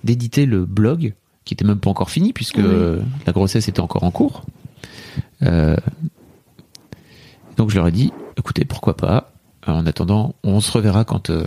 d'éditer 0.03 0.45
le 0.45 0.65
blog 0.65 1.13
qui 1.45 1.53
était 1.53 1.65
même 1.65 1.79
pas 1.79 1.89
encore 1.89 2.09
fini 2.09 2.33
puisque 2.33 2.57
Oui. 2.57 2.99
la 3.25 3.33
grossesse 3.33 3.67
était 3.67 3.79
encore 3.79 4.03
en 4.03 4.11
cours. 4.11 4.43
Euh, 5.43 5.75
donc 7.57 7.69
je 7.69 7.75
leur 7.75 7.87
ai 7.87 7.91
dit, 7.91 8.11
écoutez, 8.37 8.65
pourquoi 8.65 8.95
pas. 8.95 9.31
En 9.67 9.85
attendant, 9.85 10.35
on 10.43 10.61
se 10.61 10.71
reverra 10.71 11.03
quand 11.05 11.29
euh, 11.29 11.45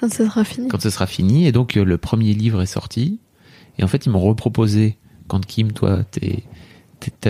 Quand 0.00 0.12
ce 0.12 0.24
sera 0.24 0.44
fini. 0.44 0.68
quand 0.68 0.80
ce 0.80 0.90
sera 0.90 1.06
fini. 1.06 1.46
Et 1.46 1.52
donc 1.52 1.76
euh, 1.76 1.84
le 1.84 1.98
premier 1.98 2.32
livre 2.34 2.62
est 2.62 2.66
sorti. 2.66 3.20
Et 3.78 3.84
en 3.84 3.88
fait, 3.88 4.06
ils 4.06 4.10
m'ont 4.10 4.20
reproposé 4.20 4.96
quand 5.28 5.44
Kim, 5.46 5.72
toi, 5.72 6.02
t'es 6.10 6.42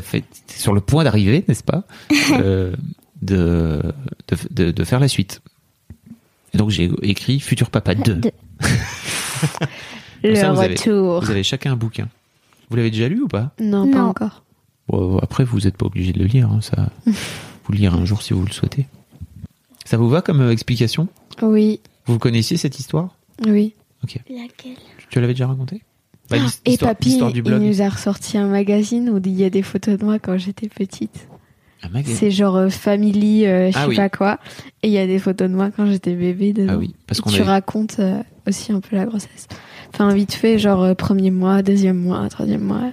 fait 0.01 0.23
t'es 0.47 0.59
sur 0.59 0.73
le 0.75 0.81
point 0.81 1.05
d'arriver, 1.05 1.45
n'est-ce 1.49 1.63
pas, 1.65 1.85
euh, 2.33 2.75
de, 3.23 3.81
de 4.29 4.37
de 4.51 4.71
de 4.71 4.85
faire 4.85 5.01
la 5.01 5.09
suite. 5.09 5.41
Et 6.55 6.59
donc 6.59 6.71
j'ai 6.71 6.91
écrit 7.03 7.41
Futur 7.41 7.71
Papa 7.71 7.95
2. 7.95 8.21
Le 10.23 10.35
ça, 10.37 10.53
vous 10.53 10.61
avez- 10.61 10.75
retour. 10.75 11.21
Vous 11.25 11.31
avez 11.31 11.43
chacun 11.43 11.73
un 11.73 11.77
bouquin. 11.77 12.09
Vous 12.71 12.77
l'avez 12.77 12.91
déjà 12.91 13.09
lu 13.09 13.21
ou 13.23 13.29
pas? 13.29 13.53
Non, 13.61 13.91
pas 13.91 13.99
Non. 13.99 14.05
encore. 14.09 14.43
Bon, 14.89 15.19
après, 15.19 15.45
vous 15.45 15.61
n'êtes 15.61 15.77
pas 15.77 15.87
obligé 15.87 16.13
de 16.13 16.19
le 16.19 16.25
lire. 16.27 16.51
hein, 16.51 16.61
ça, 16.61 16.89
vous 17.07 17.73
le 17.73 17.79
lire 17.79 17.95
un 17.95 18.05
jour 18.05 18.23
si 18.23 18.33
vous 18.33 18.45
le 18.45 18.53
souhaitez. 18.53 18.87
Ça 19.85 19.97
vous 19.97 20.09
va 20.09 20.23
comme 20.23 20.41
euh, 20.41 20.51
explication? 20.53 21.09
Oui, 21.43 21.81
Vous 22.07 22.19
connaissiez 22.19 22.57
cette 22.57 22.79
histoire? 22.79 23.15
Oui. 23.47 23.75
Laquelle? 24.03 24.75
Tu 25.11 25.21
l'avais 25.21 25.35
déjà 25.35 25.47
racontée? 25.47 25.83
Bah, 26.31 26.37
l'his- 26.39 26.61
Et 26.65 26.77
papy, 26.79 27.19
il 27.35 27.43
nous 27.59 27.83
a 27.83 27.89
ressorti 27.89 28.39
un 28.39 28.47
magazine 28.47 29.11
où 29.11 29.19
il 29.25 29.33
y 29.33 29.45
a 29.45 29.51
des 29.51 29.63
photos 29.63 29.99
de 29.99 30.05
moi 30.05 30.19
quand 30.19 30.37
j'étais 30.39 30.69
petite. 30.69 31.29
Un 31.83 31.89
magazine. 31.91 32.17
C'est 32.17 32.31
genre 32.31 32.57
euh, 32.57 32.69
Family, 32.69 33.45
euh, 33.47 33.71
je 33.71 33.77
Ah 33.77 33.83
sais 33.83 33.89
oui. 33.89 33.97
pas 33.97 34.09
quoi. 34.09 34.39
Et 34.83 34.89
il 34.89 34.93
y 34.93 34.99
a 34.99 35.07
des 35.07 35.19
photos 35.19 35.49
de 35.51 35.55
moi 35.55 35.71
quand 35.71 35.87
j'étais 35.87 36.15
bébé 36.15 36.53
dedans. 36.53 36.75
Ah 36.75 36.79
oui, 36.79 36.95
parce 37.07 37.21
qu'on 37.21 37.31
tu 37.31 37.41
avait- 37.41 37.51
racontes 37.51 37.97
euh, 37.99 38.23
aussi 38.47 38.73
un 38.73 38.81
peu 38.81 38.97
la 38.97 39.07
grossesse. 39.07 39.47
Enfin, 39.93 40.13
vite 40.15 40.33
fait, 40.35 40.59
genre 40.59 40.83
euh, 40.83 40.95
premier 40.95 41.31
mois, 41.31 41.63
deuxième 41.63 41.99
mois, 41.99 42.29
troisième 42.29 42.63
mois. 42.63 42.91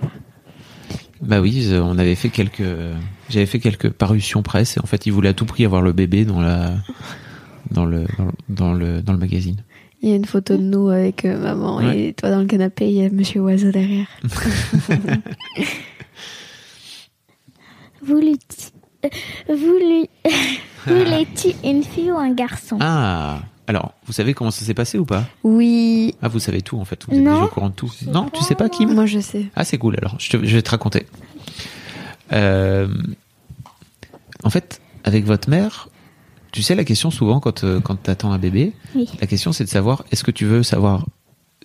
Bah 1.22 1.42
oui, 1.42 1.68
euh, 1.72 1.82
on 1.82 1.98
avait 1.98 2.16
fait 2.16 2.30
quelques, 2.30 2.64
j'avais 3.30 3.46
fait 3.46 3.60
quelques 3.60 3.90
parutions 3.90 4.42
presse 4.42 4.78
et 4.78 4.80
en 4.82 4.86
fait, 4.86 5.06
ils 5.06 5.12
voulaient 5.12 5.30
à 5.30 5.34
tout 5.34 5.46
prix 5.46 5.66
avoir 5.66 5.82
le 5.82 5.92
bébé 5.92 6.24
dans 6.26 6.40
la, 6.42 6.74
dans 7.72 7.86
le, 7.86 8.06
dans, 8.18 8.26
le- 8.26 8.32
dans 8.50 8.74
le, 8.74 9.02
dans 9.02 9.14
le 9.14 9.20
magazine. 9.20 9.58
Il 10.02 10.08
y 10.10 10.14
a 10.14 10.16
une 10.16 10.24
photo 10.26 10.56
de 10.56 10.62
nous 10.64 10.88
avec 10.88 11.26
euh, 11.26 11.38
maman 11.38 11.76
Ouais. 11.78 12.00
et 12.10 12.14
toi 12.14 12.30
dans 12.30 12.40
le 12.40 12.46
canapé, 12.46 12.88
il 12.88 12.94
y 12.96 13.04
a 13.06 13.10
Monsieur 13.10 13.42
Oiseau 13.42 13.70
derrière. 13.72 14.08
Voulais-tu 18.02 18.70
voulais- 19.50 20.10
voulais-tu 20.88 21.50
une 21.68 21.84
fille 21.84 22.12
ou 22.12 22.18
un 22.18 22.32
garçon? 22.34 22.78
Ah, 22.80 23.40
alors, 23.70 23.94
vous 24.08 24.14
savez 24.14 24.34
comment 24.34 24.50
ça 24.52 24.66
s'est 24.66 24.74
passé 24.74 24.98
ou 24.98 25.06
pas? 25.06 25.26
Oui, 25.44 26.16
Ah, 26.24 26.28
vous 26.28 26.40
savez 26.40 26.62
tout 26.64 26.78
en 26.80 26.86
fait. 26.86 27.06
Vous 27.08 27.16
êtes 27.16 27.24
Non. 27.24 27.34
déjà 27.34 27.46
au 27.46 27.48
courant 27.50 27.70
de 27.70 27.76
tout. 27.76 27.92
Non, 28.08 28.28
tu 28.34 28.44
sais 28.44 28.56
pas, 28.56 28.68
Kim 28.68 28.94
moi 28.96 29.06
je 29.06 29.20
sais. 29.20 29.46
Ah, 29.56 29.64
c'est 29.64 29.78
cool. 29.78 29.96
Alors, 30.00 30.16
je, 30.20 30.30
te- 30.32 30.44
je 30.46 30.56
vais 30.56 30.62
te 30.64 30.72
raconter. 30.72 31.06
Euh, 32.34 32.88
en 34.44 34.50
fait, 34.50 34.82
avec 35.04 35.24
votre 35.26 35.50
mère, 35.50 35.90
tu 36.52 36.64
sais 36.64 36.74
la 36.76 36.84
question 36.84 37.12
souvent 37.12 37.40
quand 37.40 37.64
euh, 37.64 37.80
quand 37.80 37.96
t'attends 38.02 38.32
un 38.32 38.40
bébé, 38.40 38.74
Oui. 38.96 39.08
la 39.22 39.28
question 39.28 39.52
c'est 39.54 39.64
de 39.66 39.70
savoir 39.70 40.04
est-ce 40.12 40.24
que 40.24 40.32
tu 40.32 40.46
veux 40.46 40.64
savoir 40.64 41.06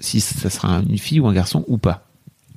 si 0.01 0.21
ça 0.21 0.51
sera 0.51 0.83
une 0.89 0.99
fille 0.99 1.21
ou 1.21 1.27
un 1.27 1.33
garçon 1.33 1.65
ou 1.69 1.79
pas? 1.79 2.07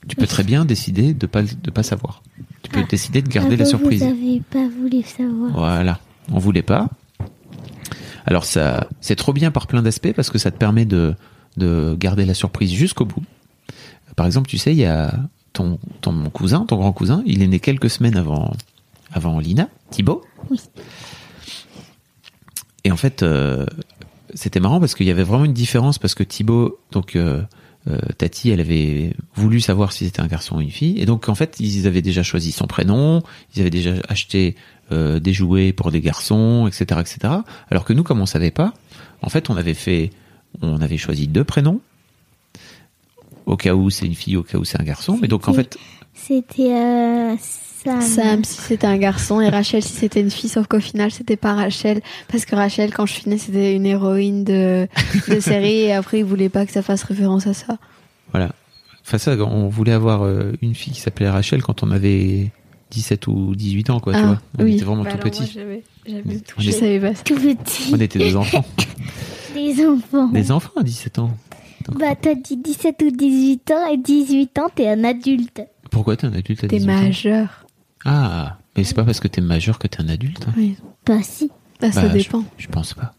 Tu 0.09 0.15
peux 0.15 0.27
très 0.27 0.43
bien 0.43 0.65
décider 0.65 1.13
de 1.13 1.25
pas 1.25 1.41
de 1.43 1.71
pas 1.71 1.83
savoir. 1.83 2.21
Tu 2.63 2.69
peux 2.71 2.83
décider 2.83 3.21
de 3.21 3.29
garder 3.29 3.55
Ah 3.55 3.57
la 3.59 3.63
bah, 3.63 3.69
surprise. 3.69 4.01
Vous 4.03 4.09
avez 4.09 4.41
pas 4.49 4.67
voulu 4.67 5.03
savoir. 5.03 5.51
Voilà, 5.53 5.99
on 6.31 6.39
voulait 6.39 6.61
pas. 6.63 6.89
Alors 8.27 8.43
ça, 8.43 8.87
c'est 9.01 9.15
trop 9.15 9.33
bien 9.33 9.51
par 9.51 9.67
plein 9.67 9.81
d'aspects 9.81 10.13
parce 10.13 10.29
que 10.29 10.37
ça 10.37 10.51
te 10.51 10.57
permet 10.57 10.85
de 10.85 11.15
de 11.55 11.95
garder 11.97 12.25
la 12.25 12.35
surprise 12.35 12.71
jusqu'au 12.71 13.05
bout. 13.05 13.23
Par 14.15 14.25
exemple, 14.25 14.47
tu 14.47 14.57
sais, 14.57 14.73
il 14.73 14.77
y 14.77 14.85
a 14.85 15.17
ton 15.53 15.79
ton 16.01 16.29
cousin, 16.29 16.65
ton 16.65 16.75
grand 16.75 16.91
cousin, 16.91 17.23
il 17.25 17.41
est 17.41 17.47
né 17.47 17.59
quelques 17.59 17.89
semaines 17.89 18.17
avant 18.17 18.53
avant 19.11 19.39
Lina, 19.39 19.69
Thibaut. 19.89 20.23
Oui. 20.51 20.59
Et 22.83 22.91
en 22.91 22.97
fait, 22.97 23.23
euh, 23.23 23.65
c'était 24.33 24.59
marrant 24.59 24.79
parce 24.79 24.93
qu'il 24.93 25.07
y 25.07 25.11
avait 25.11 25.23
vraiment 25.23 25.45
une 25.45 25.53
différence 25.53 25.97
parce 25.97 26.13
que 26.13 26.23
Thibaut, 26.23 26.79
donc 26.91 27.15
euh, 27.15 27.41
euh, 27.87 27.97
Tati, 28.17 28.49
elle 28.49 28.59
avait 28.59 29.13
voulu 29.35 29.61
savoir 29.61 29.93
si 29.93 30.05
c'était 30.05 30.21
un 30.21 30.27
garçon 30.27 30.57
ou 30.57 30.61
une 30.61 30.71
fille, 30.71 30.99
et 30.99 31.05
donc 31.05 31.29
en 31.29 31.35
fait, 31.35 31.57
ils 31.59 31.87
avaient 31.87 32.01
déjà 32.01 32.23
choisi 32.23 32.51
son 32.51 32.67
prénom, 32.67 33.23
ils 33.55 33.61
avaient 33.61 33.69
déjà 33.69 33.93
acheté 34.09 34.55
euh, 34.91 35.19
des 35.19 35.33
jouets 35.33 35.73
pour 35.73 35.91
des 35.91 36.01
garçons, 36.01 36.67
etc., 36.67 37.01
etc. 37.01 37.33
Alors 37.69 37.85
que 37.85 37.93
nous, 37.93 38.03
comme 38.03 38.21
on 38.21 38.25
savait 38.25 38.51
pas, 38.51 38.73
en 39.21 39.29
fait, 39.29 39.49
on 39.49 39.57
avait 39.57 39.73
fait, 39.73 40.11
on 40.61 40.81
avait 40.81 40.97
choisi 40.97 41.27
deux 41.27 41.43
prénoms 41.43 41.81
au 43.45 43.55
cas 43.55 43.73
où 43.73 43.89
c'est 43.89 44.05
une 44.05 44.15
fille, 44.15 44.35
au 44.35 44.43
cas 44.43 44.57
où 44.57 44.65
c'est 44.65 44.79
un 44.79 44.83
garçon, 44.83 45.17
mais 45.21 45.27
donc 45.27 45.47
en 45.47 45.53
fait, 45.53 45.77
C'était 46.13 46.73
euh, 46.73 47.35
Sam. 47.39 48.01
Sam 48.01 48.43
si 48.43 48.61
c'était 48.61 48.87
un 48.87 48.97
garçon 48.97 49.39
et 49.39 49.47
Rachel 49.47 49.81
si 49.81 49.93
c'était 49.93 50.19
une 50.19 50.29
fille, 50.29 50.49
sauf 50.49 50.67
qu'au 50.67 50.81
final 50.81 51.11
c'était 51.11 51.37
pas 51.37 51.53
Rachel 51.53 52.01
parce 52.27 52.45
que 52.45 52.55
Rachel 52.55 52.93
quand 52.93 53.05
je 53.05 53.13
suis 53.13 53.29
née 53.29 53.37
c'était 53.37 53.73
une 53.73 53.85
héroïne 53.85 54.43
de, 54.43 54.87
de 55.29 55.39
série 55.39 55.81
et 55.83 55.93
après 55.93 56.19
ils 56.19 56.25
voulaient 56.25 56.49
pas 56.49 56.65
que 56.65 56.73
ça 56.73 56.81
fasse 56.81 57.03
référence 57.03 57.47
à 57.47 57.53
ça. 57.53 57.77
Voilà. 58.31 58.51
Enfin, 59.05 59.17
ça, 59.17 59.37
on 59.37 59.69
voulait 59.69 59.93
avoir 59.93 60.23
euh, 60.23 60.51
une 60.61 60.75
fille 60.75 60.91
qui 60.91 60.99
s'appelait 60.99 61.29
Rachel 61.29 61.63
quand 61.63 61.81
on 61.81 61.91
avait 61.91 62.51
17 62.91 63.27
ou 63.27 63.55
18 63.55 63.89
ans, 63.89 63.99
quoi, 63.99 64.13
tu 64.13 64.19
Ah, 64.19 64.25
vois. 64.27 64.41
On 64.59 64.63
oui. 64.63 64.75
était 64.75 64.85
vraiment 64.85 65.03
Bah 65.03 65.11
tout 65.13 65.27
moi, 65.27 65.47
j'avais- 65.53 65.83
Je 66.57 66.71
savais 66.71 66.99
pas 66.99 67.15
ça. 67.15 67.23
Tout 67.23 67.35
petit. 67.35 67.91
On 67.93 67.99
était 67.99 68.19
des 68.19 68.35
enfants. 68.35 68.63
Des 69.53 69.85
enfants. 69.87 70.27
des 70.27 70.51
enfants 70.51 70.71
à 70.77 70.83
17 70.83 71.19
ans. 71.19 71.31
Bah, 71.93 72.15
t'as 72.15 72.35
dit 72.35 72.57
17 72.57 73.01
ou 73.03 73.09
18 73.11 73.71
ans 73.71 73.87
et 73.91 73.97
18 73.97 74.59
ans, 74.59 74.67
t'es 74.73 74.87
un 74.87 75.03
adulte. 75.03 75.61
Pourquoi 75.89 76.15
t'es 76.17 76.27
un 76.27 76.33
adulte 76.33 76.63
à 76.63 76.67
T'es 76.67 76.77
18 76.77 76.91
ans 76.91 77.01
majeur. 77.01 77.65
Ah, 78.05 78.57
mais 78.75 78.83
c'est 78.83 78.93
pas 78.93 79.03
parce 79.03 79.19
que 79.19 79.27
t'es 79.27 79.41
majeur 79.41 79.79
que 79.79 79.87
t'es 79.87 80.01
un 80.01 80.09
adulte. 80.09 80.45
hein. 80.47 80.53
Oui. 80.57 80.75
Bah, 81.05 81.23
si. 81.23 81.49
Ah, 81.81 81.91
ça 81.91 82.03
Bah, 82.03 82.09
je- 82.09 82.23
dépend. 82.23 82.43
Je, 82.57 82.67
pense 82.67 82.93
pas. 82.93 83.13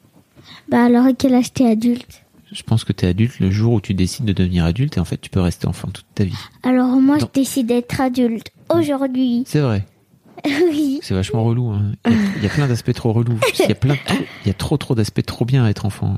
Bah, 0.69 0.85
alors, 0.85 1.07
à 1.07 1.13
quel 1.13 1.35
âge 1.35 1.53
t'es 1.53 1.67
adulte? 1.67 2.23
Je 2.53 2.63
pense 2.63 2.85
que 2.85 2.93
t'es 2.93 3.07
adulte 3.07 3.41
le 3.41 3.51
jour 3.51 3.75
où 3.75 3.81
tu 3.81 3.93
décides 3.95 4.25
de 4.25 4.33
devenir 4.33 4.65
adulte 4.65 4.97
et 4.97 5.01
en 5.01 5.05
fait 5.05 5.19
tu 5.21 5.29
peux 5.31 5.41
rester 5.41 5.67
enfant 5.67 5.89
toute 5.89 6.07
ta 6.15 6.25
vie. 6.25 6.37
Alors, 6.63 6.97
moi, 7.01 7.19
je 7.19 7.27
décide 7.33 7.67
d'être 7.67 8.01
adulte. 8.01 8.51
Aujourd'hui. 8.71 9.45
C'est 9.47 9.61
vrai. 9.61 9.85
oui. 10.47 11.01
C'est 11.03 11.15
vachement 11.15 11.45
relou. 11.45 11.71
hein. 11.71 11.93
Il, 12.07 12.13
y 12.13 12.15
a, 12.15 12.19
il 12.39 12.43
y 12.45 12.47
a 12.47 12.51
plein 12.51 12.67
d'aspects 12.69 12.93
trop 12.95 13.13
relous. 13.13 13.39
Il 13.59 13.69
y 13.69 13.73
a 13.73 13.75
plein, 13.75 13.95
de 13.95 13.99
il 14.45 14.47
y 14.49 14.51
a 14.51 14.55
trop 14.55 14.77
trop 14.77 14.95
d'aspects 14.95 15.25
trop 15.27 15.45
bien 15.45 15.65
à 15.65 15.69
être 15.71 15.85
enfant. 15.85 16.17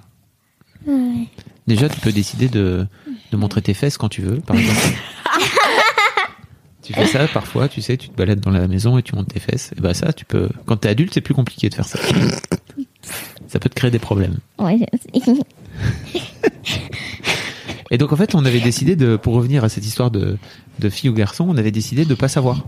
Ouais. 0.87 1.27
Déjà, 1.67 1.89
tu 1.89 2.01
peux 2.01 2.13
décider 2.13 2.49
de, 2.49 2.87
de 3.33 3.37
montrer 3.37 3.63
tes 3.63 3.75
fesses 3.75 3.97
quand 3.99 4.09
tu 4.09 4.21
veux, 4.23 4.37
par 4.41 4.57
exemple. 4.57 4.79
tu 6.83 6.93
fais 6.93 7.07
ça 7.07 7.27
parfois, 7.29 7.69
tu 7.69 7.81
sais, 7.83 7.97
tu 7.97 8.09
te 8.09 8.17
balades 8.17 8.41
dans 8.41 8.51
la 8.51 8.67
maison 8.69 8.99
et 8.99 9.03
tu 9.03 9.15
montes 9.15 9.29
tes 9.29 9.41
fesses. 9.41 9.73
Et 9.77 9.81
bah 9.81 9.95
ça, 9.95 10.13
tu 10.13 10.25
peux. 10.25 10.49
Quand 10.67 10.77
t'es 10.79 10.89
adulte, 10.89 11.15
c'est 11.15 11.21
plus 11.21 11.35
compliqué 11.35 11.69
de 11.69 11.75
faire 11.75 11.87
ça. 11.87 11.99
Ça 13.49 13.59
peut 13.59 13.69
te 13.69 13.75
créer 13.75 13.91
des 13.91 13.99
problèmes. 13.99 14.37
Ouais. 14.59 14.79
Et 17.91 17.99
donc 17.99 18.13
en 18.13 18.17
fait, 18.17 18.35
on 18.35 18.45
avait 18.45 18.61
décidé 18.61 18.95
de, 18.97 19.17
pour 19.17 19.35
revenir 19.35 19.65
à 19.65 19.69
cette 19.69 19.85
histoire 19.85 20.11
de, 20.11 20.37
de 20.79 20.89
fille 20.89 21.11
ou 21.11 21.13
garçon, 21.15 21.47
on 21.49 21.57
avait 21.57 21.73
décidé 21.73 22.05
de 22.05 22.15
pas 22.15 22.29
savoir. 22.29 22.65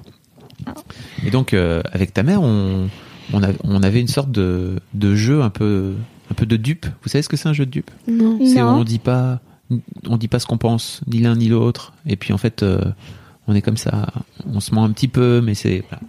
Et 1.24 1.30
donc 1.30 1.54
euh, 1.54 1.82
avec 1.92 2.12
ta 2.12 2.22
mère, 2.24 2.42
on, 2.42 2.88
on, 3.32 3.42
a- 3.42 3.52
on 3.62 3.82
avait 3.82 4.00
une 4.00 4.08
sorte 4.08 4.32
de, 4.32 4.80
de 4.94 5.14
jeu 5.14 5.42
un 5.42 5.50
peu, 5.50 5.94
un 6.30 6.34
peu 6.34 6.44
de 6.46 6.56
dupe. 6.56 6.86
Vous 7.02 7.08
savez 7.08 7.22
ce 7.22 7.28
que 7.28 7.36
c'est 7.36 7.48
un 7.48 7.52
jeu 7.52 7.66
de 7.66 7.70
dupe? 7.70 7.90
Non. 8.08 8.38
C'est 8.44 8.62
on 8.62 8.82
dit 8.82 8.98
pas, 8.98 9.40
on 10.08 10.16
dit 10.16 10.28
pas 10.28 10.40
ce 10.40 10.46
qu'on 10.46 10.58
pense, 10.58 11.02
ni 11.06 11.20
l'un 11.20 11.36
ni 11.36 11.48
l'autre. 11.48 11.92
Et 12.06 12.16
puis 12.16 12.32
en 12.32 12.38
fait, 12.38 12.64
euh, 12.64 12.80
on 13.46 13.54
est 13.54 13.62
comme 13.62 13.76
ça, 13.76 14.08
on 14.46 14.58
se 14.58 14.74
ment 14.74 14.84
un 14.84 14.90
petit 14.90 15.08
peu, 15.08 15.40
mais 15.40 15.54
c'est 15.54 15.84
voilà. 15.88 16.02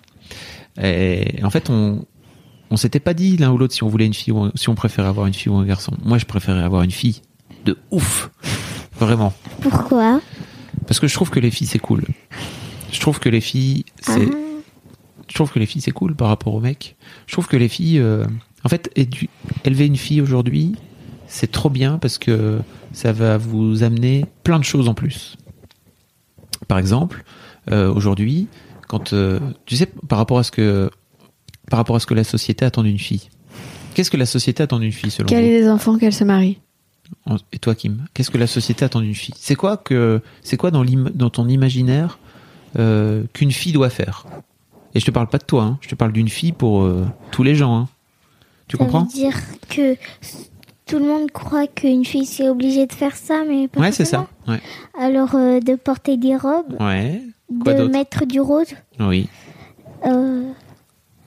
Et 0.89 1.43
en 1.43 1.51
fait, 1.51 1.69
on 1.69 2.03
on 2.73 2.77
s'était 2.77 2.99
pas 2.99 3.13
dit 3.13 3.37
l'un 3.37 3.51
ou 3.51 3.57
l'autre 3.57 3.73
si 3.73 3.83
on 3.83 3.87
voulait 3.87 4.05
une 4.07 4.13
fille 4.15 4.33
ou 4.33 4.49
si 4.55 4.67
on 4.69 4.75
préférait 4.75 5.07
avoir 5.07 5.27
une 5.27 5.33
fille 5.33 5.51
ou 5.51 5.55
un 5.55 5.65
garçon. 5.65 5.93
Moi, 6.03 6.17
je 6.17 6.25
préférais 6.25 6.63
avoir 6.63 6.81
une 6.81 6.91
fille 6.91 7.21
de 7.65 7.77
ouf, 7.91 8.31
vraiment, 8.99 9.31
Pourquoi? 9.61 10.19
Parce 10.87 10.99
que 10.99 11.07
je 11.07 11.13
trouve 11.13 11.29
que 11.29 11.39
les 11.39 11.51
filles 11.51 11.67
c'est 11.67 11.79
cool. 11.79 12.03
Je 12.91 12.99
trouve 12.99 13.19
que 13.19 13.29
les 13.29 13.41
filles 13.41 13.85
c'est 14.01 14.27
je 15.29 15.33
trouve 15.35 15.51
que 15.51 15.59
les 15.59 15.65
filles 15.65 15.81
c'est 15.81 15.91
cool 15.91 16.15
par 16.15 16.27
rapport 16.27 16.53
aux 16.53 16.59
mecs. 16.59 16.95
Je 17.27 17.33
trouve 17.33 17.47
que 17.47 17.55
les 17.57 17.69
filles, 17.69 17.99
euh, 17.99 18.25
en 18.65 18.69
fait, 18.69 18.91
édu- 18.97 19.29
élever 19.63 19.85
une 19.85 19.95
fille 19.95 20.19
aujourd'hui, 20.21 20.75
c'est 21.27 21.51
trop 21.51 21.69
bien 21.69 21.97
parce 21.97 22.17
que 22.17 22.59
ça 22.91 23.13
va 23.13 23.37
vous 23.37 23.83
amener 23.83 24.25
plein 24.43 24.59
de 24.59 24.63
choses 24.65 24.89
en 24.89 24.93
plus. 24.93 25.37
Par 26.67 26.77
exemple, 26.77 27.23
euh, 27.71 27.91
aujourd'hui, 27.93 28.47
quand 28.87 29.13
euh, 29.13 29.39
tu 29.65 29.75
sais 29.77 29.87
par 30.07 30.17
rapport 30.17 30.37
à 30.39 30.43
ce 30.43 30.51
que 30.51 30.91
par 31.73 31.79
rapport 31.79 31.95
à 31.95 31.99
ce 31.99 32.05
que 32.05 32.13
la 32.13 32.23
société 32.23 32.63
attend 32.65 32.83
d'une 32.83 32.99
fille. 32.99 33.29
Qu'est-ce 33.95 34.11
que 34.11 34.17
la 34.17 34.27
société 34.27 34.61
attend 34.61 34.77
d'une 34.77 34.91
fille 34.91 35.09
selon 35.09 35.25
Qu'elle 35.27 35.43
ait 35.43 35.61
des 35.61 35.67
enfants, 35.67 35.97
qu'elle 35.97 36.13
se 36.13 36.23
marie. 36.23 36.59
Et 37.51 37.57
toi, 37.57 37.73
Kim, 37.73 38.05
qu'est-ce 38.13 38.29
que 38.29 38.37
la 38.37 38.45
société 38.45 38.85
attend 38.85 39.01
d'une 39.01 39.15
fille? 39.15 39.33
C'est 39.39 39.55
quoi 39.55 39.77
que 39.77 40.21
c'est 40.43 40.55
quoi 40.55 40.69
dans, 40.69 40.85
dans 40.85 41.31
ton 41.31 41.47
imaginaire 41.47 42.19
euh, 42.77 43.23
qu'une 43.33 43.51
fille 43.51 43.71
doit 43.71 43.89
faire? 43.89 44.27
Et 44.93 44.99
je 44.99 45.05
te 45.07 45.09
parle 45.09 45.25
pas 45.29 45.39
de 45.39 45.45
toi, 45.45 45.63
hein, 45.63 45.77
je 45.81 45.89
te 45.89 45.95
parle 45.95 46.11
d'une 46.11 46.29
fille 46.29 46.51
pour 46.51 46.83
euh, 46.83 47.07
tous 47.31 47.41
les 47.41 47.55
gens. 47.55 47.75
hein. 47.75 47.89
Tu 48.67 48.77
Ça 48.77 48.83
comprends? 48.83 49.05
veut 49.05 49.11
dire 49.11 49.35
que 49.67 49.95
tout 50.85 50.99
le 50.99 51.05
monde 51.05 51.31
croit 51.31 51.65
qu'une 51.65 52.05
fille 52.05 52.27
c'est 52.27 52.49
obligée 52.49 52.85
de 52.85 52.93
faire 52.93 53.15
ça, 53.15 53.41
mais 53.49 53.67
pas 53.67 53.79
Ouais, 53.79 53.91
c'est 53.91 54.05
ça. 54.05 54.27
Ouais. 54.47 54.61
Alors, 54.99 55.33
euh, 55.33 55.59
de 55.59 55.73
porter 55.73 56.17
des 56.17 56.35
robes, 56.35 56.75
Ouais. 56.79 57.19
Quoi 57.63 57.73
de 57.73 57.87
mettre 57.87 58.27
du 58.27 58.39
rose, 58.39 58.67
Oui. 58.99 59.27
euh, 60.05 60.43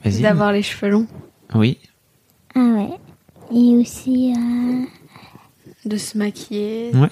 Vas-y. 0.09 0.21
D'avoir 0.21 0.51
les 0.51 0.61
cheveux 0.63 0.91
longs. 0.91 1.07
Oui. 1.55 1.77
ah 2.55 2.59
ouais. 2.59 2.89
Et 3.51 3.75
aussi, 3.77 4.33
euh, 4.37 4.83
De 5.85 5.97
se 5.97 6.17
maquiller. 6.17 6.91
Ouais. 6.95 7.09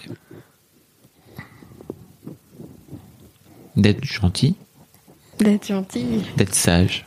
D'être 3.75 4.03
gentil, 4.05 4.55
D'être 5.39 5.67
gentil. 5.67 6.23
d'être 6.37 6.55
sage. 6.55 7.05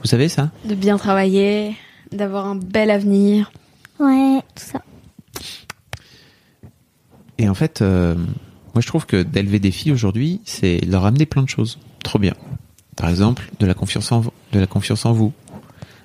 Vous 0.00 0.06
savez 0.08 0.28
ça? 0.28 0.50
De 0.64 0.74
bien 0.74 0.96
travailler. 0.96 1.76
D'avoir 2.12 2.46
un 2.46 2.54
bel 2.56 2.90
avenir. 2.90 3.50
ouais, 3.98 4.40
tout 4.54 4.62
ça. 4.64 4.82
Et 7.38 7.48
en 7.48 7.54
fait, 7.54 7.82
euh, 7.82 8.14
moi 8.14 8.80
je 8.80 8.86
trouve 8.86 9.06
que 9.06 9.22
d'élever 9.22 9.58
des 9.58 9.70
filles 9.72 9.90
aujourd'hui, 9.92 10.40
c'est 10.44 10.78
leur 10.86 11.04
amener 11.04 11.26
plein 11.26 11.42
de 11.42 11.48
choses. 11.48 11.78
Trop 12.04 12.18
bien. 12.20 12.34
Par 12.96 13.08
exemple, 13.08 13.50
de 13.58 13.66
la 13.66 13.74
confiance 13.74 14.12
en, 14.12 14.22
de 14.52 14.60
la 14.60 14.66
confiance 14.66 15.06
en 15.06 15.12
vous. 15.12 15.32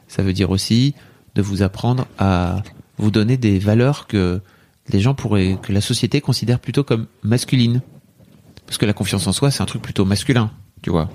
Ça 0.07 0.23
veut 0.23 0.33
dire 0.33 0.49
aussi 0.49 0.95
de 1.35 1.41
vous 1.41 1.61
apprendre 1.61 2.07
à 2.17 2.63
vous 2.97 3.11
donner 3.11 3.37
des 3.37 3.59
valeurs 3.59 4.07
que 4.07 4.41
les 4.89 4.99
gens 4.99 5.13
pourraient, 5.13 5.57
que 5.61 5.73
la 5.73 5.81
société 5.81 6.21
considère 6.21 6.59
plutôt 6.59 6.83
comme 6.83 7.07
masculines. 7.23 7.81
Parce 8.65 8.77
que 8.77 8.85
la 8.85 8.93
confiance 8.93 9.27
en 9.27 9.33
soi, 9.33 9.51
c'est 9.51 9.61
un 9.61 9.65
truc 9.65 9.81
plutôt 9.81 10.05
masculin, 10.05 10.51
tu 10.81 10.89
vois. 10.89 11.09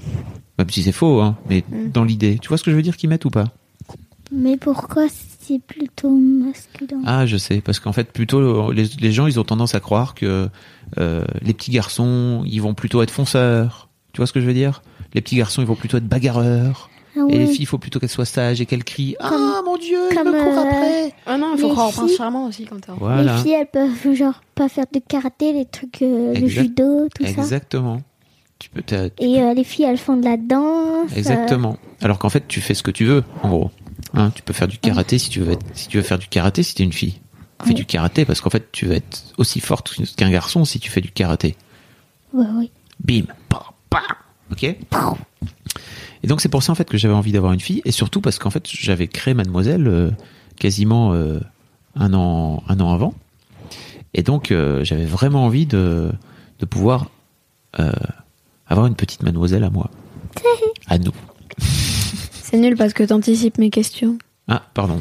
Même 0.58 0.70
si 0.70 0.82
c'est 0.82 0.92
faux, 0.92 1.20
hein, 1.20 1.36
mais 1.48 1.64
dans 1.92 2.04
l'idée. 2.04 2.38
Tu 2.40 2.48
vois 2.48 2.58
ce 2.58 2.62
que 2.62 2.70
je 2.70 2.76
veux 2.76 2.82
dire 2.82 2.96
qu'ils 2.96 3.08
mettent 3.08 3.24
ou 3.24 3.30
pas? 3.30 3.46
Mais 4.30 4.56
pourquoi 4.56 5.06
c'est 5.40 5.60
plutôt 5.60 6.10
masculin? 6.10 7.02
Ah, 7.04 7.26
je 7.26 7.36
sais, 7.36 7.60
parce 7.60 7.80
qu'en 7.80 7.92
fait, 7.92 8.12
plutôt, 8.12 8.72
les, 8.72 8.84
les 8.84 9.12
gens, 9.12 9.26
ils 9.26 9.38
ont 9.38 9.44
tendance 9.44 9.74
à 9.74 9.80
croire 9.80 10.14
que 10.14 10.48
euh, 10.98 11.24
les 11.42 11.52
petits 11.52 11.70
garçons, 11.70 12.42
ils 12.46 12.60
vont 12.60 12.74
plutôt 12.74 13.02
être 13.02 13.10
fonceurs. 13.10 13.88
Tu 14.12 14.18
vois 14.18 14.26
ce 14.26 14.32
que 14.32 14.40
je 14.40 14.46
veux 14.46 14.54
dire? 14.54 14.82
Les 15.14 15.20
petits 15.20 15.36
garçons, 15.36 15.60
ils 15.62 15.66
vont 15.68 15.74
plutôt 15.74 15.96
être 15.98 16.06
bagarreurs. 16.08 16.88
Ah 17.16 17.20
Et 17.28 17.36
les 17.38 17.46
filles, 17.46 17.60
il 17.62 17.66
faut 17.66 17.76
plutôt 17.76 18.00
qu'elles 18.00 18.08
soient 18.08 18.24
sages 18.24 18.62
et 18.62 18.66
qu'elles 18.66 18.84
crient 18.84 19.16
Comme- 19.20 19.52
Ah, 19.54 19.60
mon 19.64 19.76
Dieu, 19.76 19.98
il 20.10 20.18
me 20.18 20.32
court 20.44 20.58
euh, 20.58 20.62
après 20.66 21.14
Ah 21.26 21.36
non, 21.36 21.52
il 21.54 21.60
faut 21.60 21.68
croire 21.68 21.88
au 21.88 21.92
prince 21.92 22.16
charmant 22.16 22.46
aussi 22.46 22.64
quand 22.64 22.80
t'es. 22.80 22.92
Voilà, 22.96 23.36
Les 23.36 23.42
filles, 23.42 23.52
elles 23.52 23.66
peuvent 23.70 24.14
genre 24.14 24.40
pas 24.54 24.70
faire 24.70 24.86
de 24.90 24.98
karaté, 25.06 25.52
les 25.52 25.66
trucs, 25.66 26.00
euh, 26.00 26.32
le 26.32 26.46
judo, 26.46 27.08
tout 27.14 27.22
ça. 27.24 27.28
exactement. 27.30 28.00
Tu 28.58 28.70
peux, 28.70 28.80
t'as- 28.80 29.08
Et 29.18 29.42
euh, 29.42 29.52
les 29.52 29.64
filles, 29.64 29.84
elles 29.84 29.98
font 29.98 30.16
de 30.16 30.24
la 30.24 30.38
danse. 30.38 31.10
euh, 31.12 31.16
Exactement. 31.16 31.76
Alors 32.00 32.18
qu'en 32.18 32.30
fait, 32.30 32.48
tu 32.48 32.62
fais 32.62 32.72
ce 32.74 32.82
que 32.82 32.90
tu 32.90 33.04
veux, 33.04 33.22
en 33.42 33.48
gros. 33.50 33.70
Hein, 34.14 34.30
tu 34.34 34.40
peux 34.42 34.54
faire 34.54 34.68
du 34.68 34.78
karaté 34.78 35.18
si 35.18 35.28
tu 35.28 35.40
veux 35.40 35.52
être, 35.52 35.66
si 35.74 35.88
tu 35.88 35.98
veux 35.98 36.02
faire 36.02 36.18
du 36.18 36.28
karaté 36.28 36.62
si 36.62 36.74
t'es 36.74 36.82
une 36.84 36.92
fille. 36.94 37.20
Fais 37.62 37.68
Oui. 37.68 37.74
du 37.74 37.84
karaté 37.84 38.24
parce 38.24 38.40
qu'en 38.40 38.50
fait, 38.50 38.72
tu 38.72 38.86
vas 38.86 38.94
être 38.94 39.22
aussi 39.36 39.60
forte 39.60 39.94
qu'un 40.16 40.30
garçon 40.30 40.64
si 40.64 40.80
tu 40.80 40.90
fais 40.90 41.00
du 41.02 41.10
karaté. 41.12 41.56
Ouais, 42.32 42.46
oui. 42.56 42.70
bim, 43.04 43.24
pa, 43.50 43.66
pa, 43.90 44.02
ok 44.52 44.64
Et 44.64 46.26
donc 46.26 46.40
c'est 46.40 46.48
pour 46.48 46.62
ça 46.62 46.72
en 46.72 46.74
fait 46.74 46.88
que 46.88 46.98
j'avais 46.98 47.14
envie 47.14 47.32
d'avoir 47.32 47.52
une 47.52 47.60
fille 47.60 47.82
et 47.84 47.90
surtout 47.90 48.20
parce 48.20 48.38
qu'en 48.38 48.50
fait 48.50 48.68
j'avais 48.68 49.08
créé 49.08 49.34
Mademoiselle 49.34 49.88
euh, 49.88 50.10
quasiment 50.58 51.12
euh, 51.12 51.40
un 51.96 52.14
an 52.14 52.62
un 52.68 52.78
an 52.80 52.92
avant 52.92 53.14
Et 54.14 54.22
donc, 54.22 54.52
euh, 54.52 54.84
j'avais 54.84 55.04
vraiment 55.04 55.44
envie 55.44 55.66
de, 55.66 56.12
de 56.58 56.66
pouvoir 56.66 57.06
avoir 58.66 58.86
une 58.86 58.94
petite 58.94 59.22
mademoiselle 59.22 59.64
à 59.64 59.70
moi. 59.70 59.90
à 60.88 60.98
nous. 60.98 61.12
C'est 61.58 62.58
nul 62.58 62.76
parce 62.76 62.92
que 62.92 63.02
t'anticipes 63.02 63.58
mes 63.58 63.70
questions. 63.70 64.18
Ah, 64.46 64.62
pardon. 64.74 65.00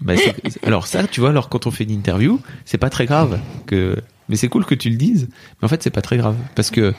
Bah, 0.00 0.14
alors 0.62 0.86
ça, 0.86 1.06
tu 1.06 1.20
vois, 1.20 1.30
alors 1.30 1.48
quand 1.48 1.66
on 1.66 1.70
fait 1.70 1.84
une 1.84 1.90
interview, 1.90 2.40
c'est 2.64 2.78
pas 2.78 2.90
très 2.90 3.06
grave 3.06 3.38
que. 3.66 3.96
Mais 4.28 4.36
c'est 4.36 4.48
cool 4.48 4.64
que 4.64 4.74
tu 4.74 4.88
le 4.90 4.96
dises. 4.96 5.28
Mais 5.60 5.66
en 5.66 5.68
fait, 5.68 5.82
c'est 5.82 5.90
pas 5.90 6.02
très 6.02 6.16
grave 6.16 6.36
parce 6.54 6.70
que 6.70 6.94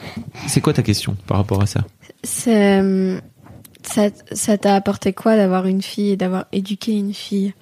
c'est 0.47 0.61
quoi 0.61 0.73
ta 0.73 0.83
question 0.83 1.17
par 1.27 1.37
rapport 1.37 1.61
à 1.61 1.65
ça? 1.65 1.83
C'est, 2.23 2.79
euh, 2.81 3.19
ça, 3.83 4.09
ça 4.31 4.57
t'a 4.57 4.75
apporté 4.75 5.13
quoi 5.13 5.35
d'avoir 5.35 5.65
une 5.65 5.81
fille 5.81 6.11
et 6.11 6.17
d'avoir 6.17 6.45
éduqué 6.51 6.93
une 6.93 7.13
fille? 7.13 7.53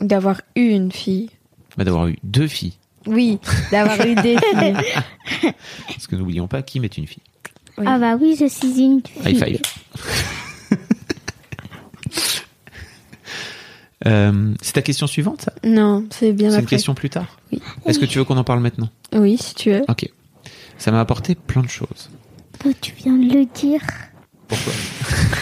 Ou 0.00 0.06
D'avoir 0.06 0.40
eu 0.56 0.68
une 0.70 0.92
fille? 0.92 1.30
Bah, 1.76 1.84
D'avoir 1.84 2.08
eu 2.08 2.16
deux 2.24 2.48
filles. 2.48 2.74
Oui, 3.06 3.38
d'avoir 3.70 4.06
eu 4.06 4.14
des 4.14 4.36
filles. 4.54 5.52
Parce 5.88 6.06
que 6.06 6.16
n'oublions 6.16 6.48
pas, 6.48 6.60
Kim 6.62 6.84
est 6.84 6.98
une 6.98 7.06
fille. 7.06 7.22
Oui. 7.78 7.84
Ah 7.88 7.98
bah 7.98 8.16
oui, 8.20 8.36
je 8.38 8.46
suis 8.46 8.78
une 8.80 9.00
fille. 9.06 9.22
High 9.32 9.42
five. 9.44 9.60
Euh, 14.06 14.54
c'est 14.62 14.72
ta 14.72 14.82
question 14.82 15.06
suivante, 15.06 15.42
ça? 15.42 15.52
Non, 15.64 16.06
c'est 16.10 16.32
bien 16.32 16.50
C'est 16.50 16.60
une 16.60 16.66
question 16.66 16.94
plus 16.94 17.10
tard? 17.10 17.38
Oui. 17.52 17.60
Est-ce 17.86 17.98
que 17.98 18.06
tu 18.06 18.18
veux 18.18 18.24
qu'on 18.24 18.36
en 18.36 18.44
parle 18.44 18.60
maintenant? 18.60 18.88
Oui, 19.12 19.36
si 19.38 19.54
tu 19.54 19.70
veux. 19.70 19.82
Ok. 19.88 20.08
Ça 20.78 20.90
m'a 20.90 21.00
apporté 21.00 21.34
plein 21.34 21.62
de 21.62 21.68
choses. 21.68 22.10
Oh, 22.64 22.70
tu 22.80 22.92
viens 22.96 23.12
de 23.16 23.32
le 23.32 23.44
dire. 23.46 23.80
Pourquoi? 24.48 24.72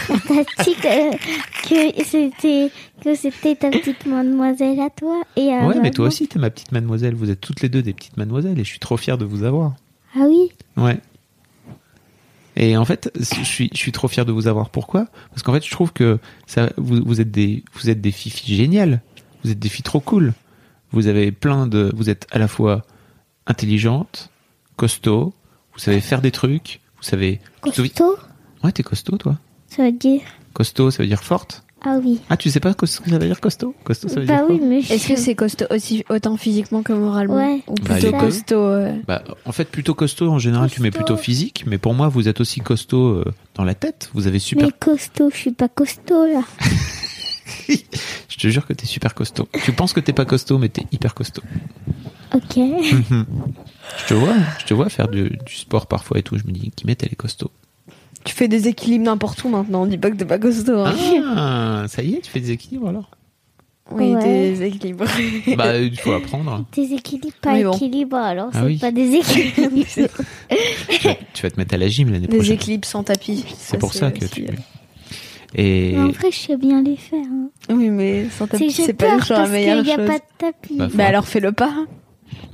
T'as 0.27 0.63
dit 0.63 0.75
que, 0.75 1.97
que 1.97 2.03
c'était 2.03 2.71
que 3.01 3.15
c'était 3.15 3.55
ta 3.55 3.69
petite 3.69 4.05
mademoiselle 4.05 4.79
à 4.81 4.89
toi 4.89 5.21
et 5.35 5.53
à 5.53 5.65
Ouais, 5.65 5.79
mais 5.81 5.91
toi 5.91 6.07
aussi, 6.07 6.27
t'es 6.27 6.39
ma 6.39 6.49
petite 6.49 6.71
mademoiselle. 6.71 7.15
Vous 7.15 7.29
êtes 7.29 7.39
toutes 7.41 7.61
les 7.61 7.69
deux 7.69 7.81
des 7.81 7.93
petites 7.93 8.17
mademoiselles 8.17 8.59
et 8.59 8.63
je 8.63 8.69
suis 8.69 8.79
trop 8.79 8.97
fier 8.97 9.17
de 9.17 9.25
vous 9.25 9.43
avoir. 9.43 9.73
Ah 10.15 10.25
oui? 10.27 10.49
Ouais. 10.77 10.99
Et 12.61 12.75
en 12.77 12.83
fait, 12.85 13.09
je 13.17 13.43
suis, 13.43 13.69
je 13.73 13.77
suis 13.77 13.91
trop 13.93 14.07
fier 14.09 14.25
de 14.25 14.31
vous 14.33 14.47
avoir. 14.47 14.69
Pourquoi? 14.69 15.07
Parce 15.31 15.43
qu'en 15.43 15.53
fait, 15.53 15.65
je 15.65 15.71
trouve 15.71 15.93
que 15.93 16.19
ça, 16.45 16.69
vous, 16.77 17.01
vous 17.05 17.21
êtes 17.21 17.31
des, 17.31 17.63
vous 17.73 17.89
êtes 17.89 18.01
des 18.01 18.11
filles, 18.11 18.31
filles 18.33 18.55
géniales. 18.57 19.01
Vous 19.43 19.51
êtes 19.51 19.59
des 19.59 19.69
filles 19.69 19.83
trop 19.83 20.01
cool. 20.01 20.33
Vous 20.91 21.07
avez 21.07 21.31
plein 21.31 21.67
de, 21.67 21.89
vous 21.95 22.09
êtes 22.09 22.27
à 22.31 22.37
la 22.37 22.49
fois 22.49 22.83
intelligente, 23.47 24.29
costaud. 24.75 25.33
Vous 25.73 25.79
savez 25.79 26.01
faire 26.01 26.21
des 26.21 26.31
trucs. 26.31 26.81
Vous 26.97 27.03
savez. 27.03 27.39
Costaud, 27.61 28.17
Ouais, 28.63 28.73
t'es 28.73 28.83
costaud, 28.83 29.17
toi. 29.17 29.37
ça 29.67 29.83
veut 29.83 29.93
dire? 29.93 30.21
Costaud, 30.53 30.91
ça 30.91 31.01
veut 31.03 31.07
dire 31.07 31.23
forte. 31.23 31.63
Ah 31.85 31.97
oui. 32.03 32.19
Ah, 32.29 32.35
tu 32.35 32.49
sais 32.49 32.59
pas 32.59 32.71
ce 32.83 32.99
que 32.99 33.09
ça 33.09 33.17
veut 33.17 33.25
dire 33.25 33.39
costaud? 33.39 33.73
Costaud, 33.85 34.09
ça 34.09 34.19
veut 34.19 34.25
Bah 34.25 34.37
dire 34.37 34.45
oui, 34.49 34.57
quoi? 34.59 34.67
mais 34.67 34.81
je- 34.81 34.93
Est-ce 34.93 35.07
que 35.07 35.15
c'est 35.15 35.33
costaud 35.35 35.65
aussi 35.69 36.03
autant 36.09 36.35
physiquement 36.35 36.83
que 36.83 36.91
moralement 36.91 37.35
Ouais. 37.37 37.61
Ou 37.67 37.75
Bah, 37.75 37.95
plutôt 37.95 38.11
costaud 38.17 38.55
euh, 38.57 38.93
Bah, 39.07 39.23
en 39.45 39.51
fait, 39.53 39.65
plutôt 39.65 39.93
costaud 39.93 40.29
en 40.29 40.39
général, 40.39 40.69
tu 40.69 40.81
mets 40.81 40.91
plutôt 40.91 41.15
physique, 41.15 41.63
mais 41.67 41.77
pour 41.77 41.93
moi, 41.93 42.09
vous 42.09 42.27
êtes 42.27 42.41
aussi 42.41 42.59
costaud 42.59 43.07
euh, 43.19 43.25
dans 43.55 43.63
la 43.63 43.75
tête. 43.75 44.09
Vous 44.13 44.27
avez 44.27 44.39
super. 44.39 44.67
Mais 44.67 44.73
costaud, 44.77 45.29
je 45.31 45.37
suis 45.37 45.51
pas 45.51 45.69
costaud 45.69 46.25
là. 46.25 46.41
Je 47.69 48.37
te 48.37 48.47
jure 48.47 48.65
que 48.65 48.73
t'es 48.73 48.85
super 48.85 49.13
costaud. 49.15 49.47
Tu 49.63 49.71
penses 49.73 49.93
que 49.93 49.99
t'es 49.99 50.13
pas 50.13 50.25
costaud, 50.25 50.57
mais 50.57 50.69
t'es 50.69 50.83
hyper 50.91 51.13
costaud. 51.13 51.41
Ok. 52.33 52.55
Je 52.57 54.05
te 54.07 54.13
vois, 54.13 54.35
je 54.59 54.65
te 54.65 54.73
vois 54.75 54.87
faire 54.89 55.07
du, 55.07 55.29
du 55.45 55.55
sport 55.55 55.87
parfois 55.87 56.19
et 56.19 56.23
tout. 56.23 56.37
Je 56.37 56.43
me 56.45 56.51
dis, 56.51 56.71
Kimet, 56.71 56.95
elle 57.01 57.09
est 57.11 57.15
costaud. 57.15 57.49
Tu 58.25 58.33
fais 58.35 58.47
des 58.47 58.67
équilibres 58.67 59.05
n'importe 59.05 59.43
où 59.43 59.49
maintenant. 59.49 59.83
On 59.83 59.85
dit 59.85 59.97
pas 59.97 60.11
que 60.11 60.15
t'es 60.17 60.25
pas 60.25 60.39
costaud. 60.39 60.79
hein. 60.79 60.93
Ah, 61.35 61.85
ça 61.87 62.01
y 62.03 62.15
est, 62.15 62.21
tu 62.21 62.29
fais 62.31 62.39
des 62.39 62.51
équilibres 62.51 62.89
alors 62.89 63.09
Oui, 63.91 64.13
Ouais. 64.13 64.23
des 64.23 64.63
équilibres. 64.63 65.05
Bah, 65.57 65.77
il 65.79 65.97
faut 65.99 66.11
apprendre. 66.11 66.65
Déséquilibre, 66.75 67.33
pas 67.41 67.53
Oui, 67.53 67.63
bon. 67.63 67.73
équilibre, 67.73 68.17
alors 68.17 68.49
Ah 68.53 68.59
c'est 68.59 68.65
oui. 68.65 68.77
pas 68.77 68.91
déséquilibre. 68.91 69.85
Tu 70.99 71.07
vas, 71.07 71.15
tu 71.33 71.41
vas 71.43 71.49
te 71.51 71.57
mettre 71.57 71.73
à 71.75 71.77
la 71.77 71.87
gym 71.87 72.11
l'année 72.11 72.27
des 72.27 72.35
prochaine. 72.35 72.55
équilibres 72.55 72.85
sans 72.87 73.03
tapis. 73.03 73.45
C'est 73.57 73.77
pour 73.77 73.93
ça 73.93 74.11
que 74.11 74.25
aussi, 74.25 74.33
tu. 74.33 74.45
Et 75.55 75.93
Mais 75.95 75.99
en 76.03 76.09
vrai, 76.09 76.29
je 76.31 76.37
sais 76.37 76.57
bien 76.57 76.83
les 76.83 76.95
faire. 76.97 77.25
hein. 77.25 77.49
Oui, 77.73 77.89
mais 77.89 78.25
sans 78.29 78.45
C'est 78.45 78.51
tapis, 78.51 78.67
que 78.67 78.73
j'ai 78.73 78.83
c'est 78.83 78.93
pas 78.93 79.05
peur 79.07 79.19
toujours 79.21 79.37
la 79.37 79.43
parce 79.43 79.49
qu'il 79.49 79.59
meilleure 79.61 79.83
n'y 79.83 79.91
a 79.91 79.95
chose. 79.95 80.05
pas 80.07 80.17
de 80.19 80.23
tapis. 80.37 80.75
Bah, 80.77 80.89
faut- 80.89 80.97
Bah 80.97 81.05
alors 81.07 81.25
fais-le 81.25 81.51
pas. 81.53 81.73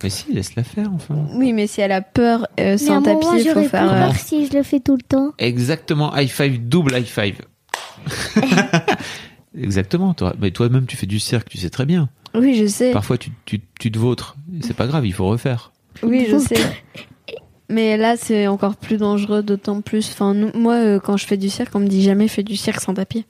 Mais 0.04 0.10
si, 0.10 0.32
laisse-la 0.34 0.64
faire 0.64 0.92
enfin. 0.94 1.16
Oui, 1.36 1.54
mais 1.54 1.68
si 1.68 1.82
elle 1.82 1.92
a 1.92 2.02
peur 2.02 2.44
euh, 2.44 2.46
Mais 2.58 2.72
à 2.74 2.78
sans 2.78 2.94
un 2.96 3.00
moment, 3.02 3.20
tapis, 3.20 3.42
il 3.42 3.48
faut 3.48 3.54
j'aurais 3.56 3.68
faire. 3.70 3.82
plus 3.88 3.90
euh, 3.98 4.06
peur 4.08 4.16
si 4.16 4.48
je 4.48 4.54
le 4.58 4.64
fais 4.64 4.80
tout 4.80 4.96
le 4.96 5.02
temps. 5.02 5.32
Exactement, 5.40 6.16
high 6.16 6.30
five, 6.30 6.68
double 6.68 6.96
high 6.98 7.06
five. 7.06 7.36
Exactement, 9.58 10.14
toi. 10.14 10.34
Mais 10.40 10.52
toi-même, 10.52 10.86
tu 10.86 10.98
fais 10.98 11.06
du 11.06 11.20
cirque, 11.20 11.50
tu 11.50 11.58
sais 11.58 11.70
très 11.70 11.86
bien. 11.86 12.10
Oui, 12.34 12.56
je 12.56 12.66
sais. 12.68 12.92
Parfois, 12.92 13.18
tu, 13.18 13.30
tu, 13.46 13.62
tu 13.80 13.92
te 13.92 13.98
vautres. 13.98 14.36
C'est 14.62 14.76
pas 14.76 14.88
grave, 14.88 15.06
il 15.06 15.14
faut 15.14 15.26
refaire. 15.28 15.72
Oui, 16.04 16.28
je 16.30 16.38
sais. 16.38 16.60
Mais 17.70 17.96
là, 17.98 18.16
c'est 18.18 18.48
encore 18.48 18.76
plus 18.76 18.98
dangereux, 18.98 19.42
d'autant 19.42 19.82
plus. 19.82 20.10
Enfin, 20.12 20.34
nous- 20.34 20.52
moi, 20.54 20.74
euh, 20.76 21.00
quand 21.00 21.18
je 21.18 21.26
fais 21.26 21.38
du 21.38 21.50
cirque, 21.50 21.74
on 21.74 21.80
me 21.80 21.88
dit 21.88 22.04
jamais 22.04 22.28
fais 22.28 22.44
du 22.44 22.58
cirque 22.58 22.82
sans 22.82 22.94
tapis. 22.94 23.26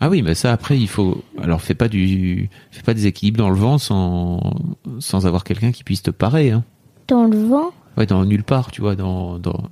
Ah 0.00 0.08
oui, 0.08 0.22
mais 0.22 0.34
ça 0.34 0.52
après 0.52 0.78
il 0.78 0.88
faut. 0.88 1.22
Alors 1.42 1.60
fais 1.60 1.74
pas 1.74 1.88
du, 1.88 2.48
fais 2.70 2.82
pas 2.82 2.94
des 2.94 3.06
équilibres 3.06 3.38
dans 3.38 3.50
le 3.50 3.56
vent 3.56 3.78
sans 3.78 4.54
sans 5.00 5.26
avoir 5.26 5.44
quelqu'un 5.44 5.72
qui 5.72 5.84
puisse 5.84 6.02
te 6.02 6.10
parer. 6.10 6.50
Hein. 6.50 6.64
Dans 7.08 7.24
le 7.24 7.36
vent? 7.38 7.70
Ouais, 7.96 8.06
dans 8.06 8.24
nulle 8.24 8.44
part, 8.44 8.70
tu 8.70 8.80
vois, 8.80 8.94
dans 8.94 9.38
dans 9.38 9.70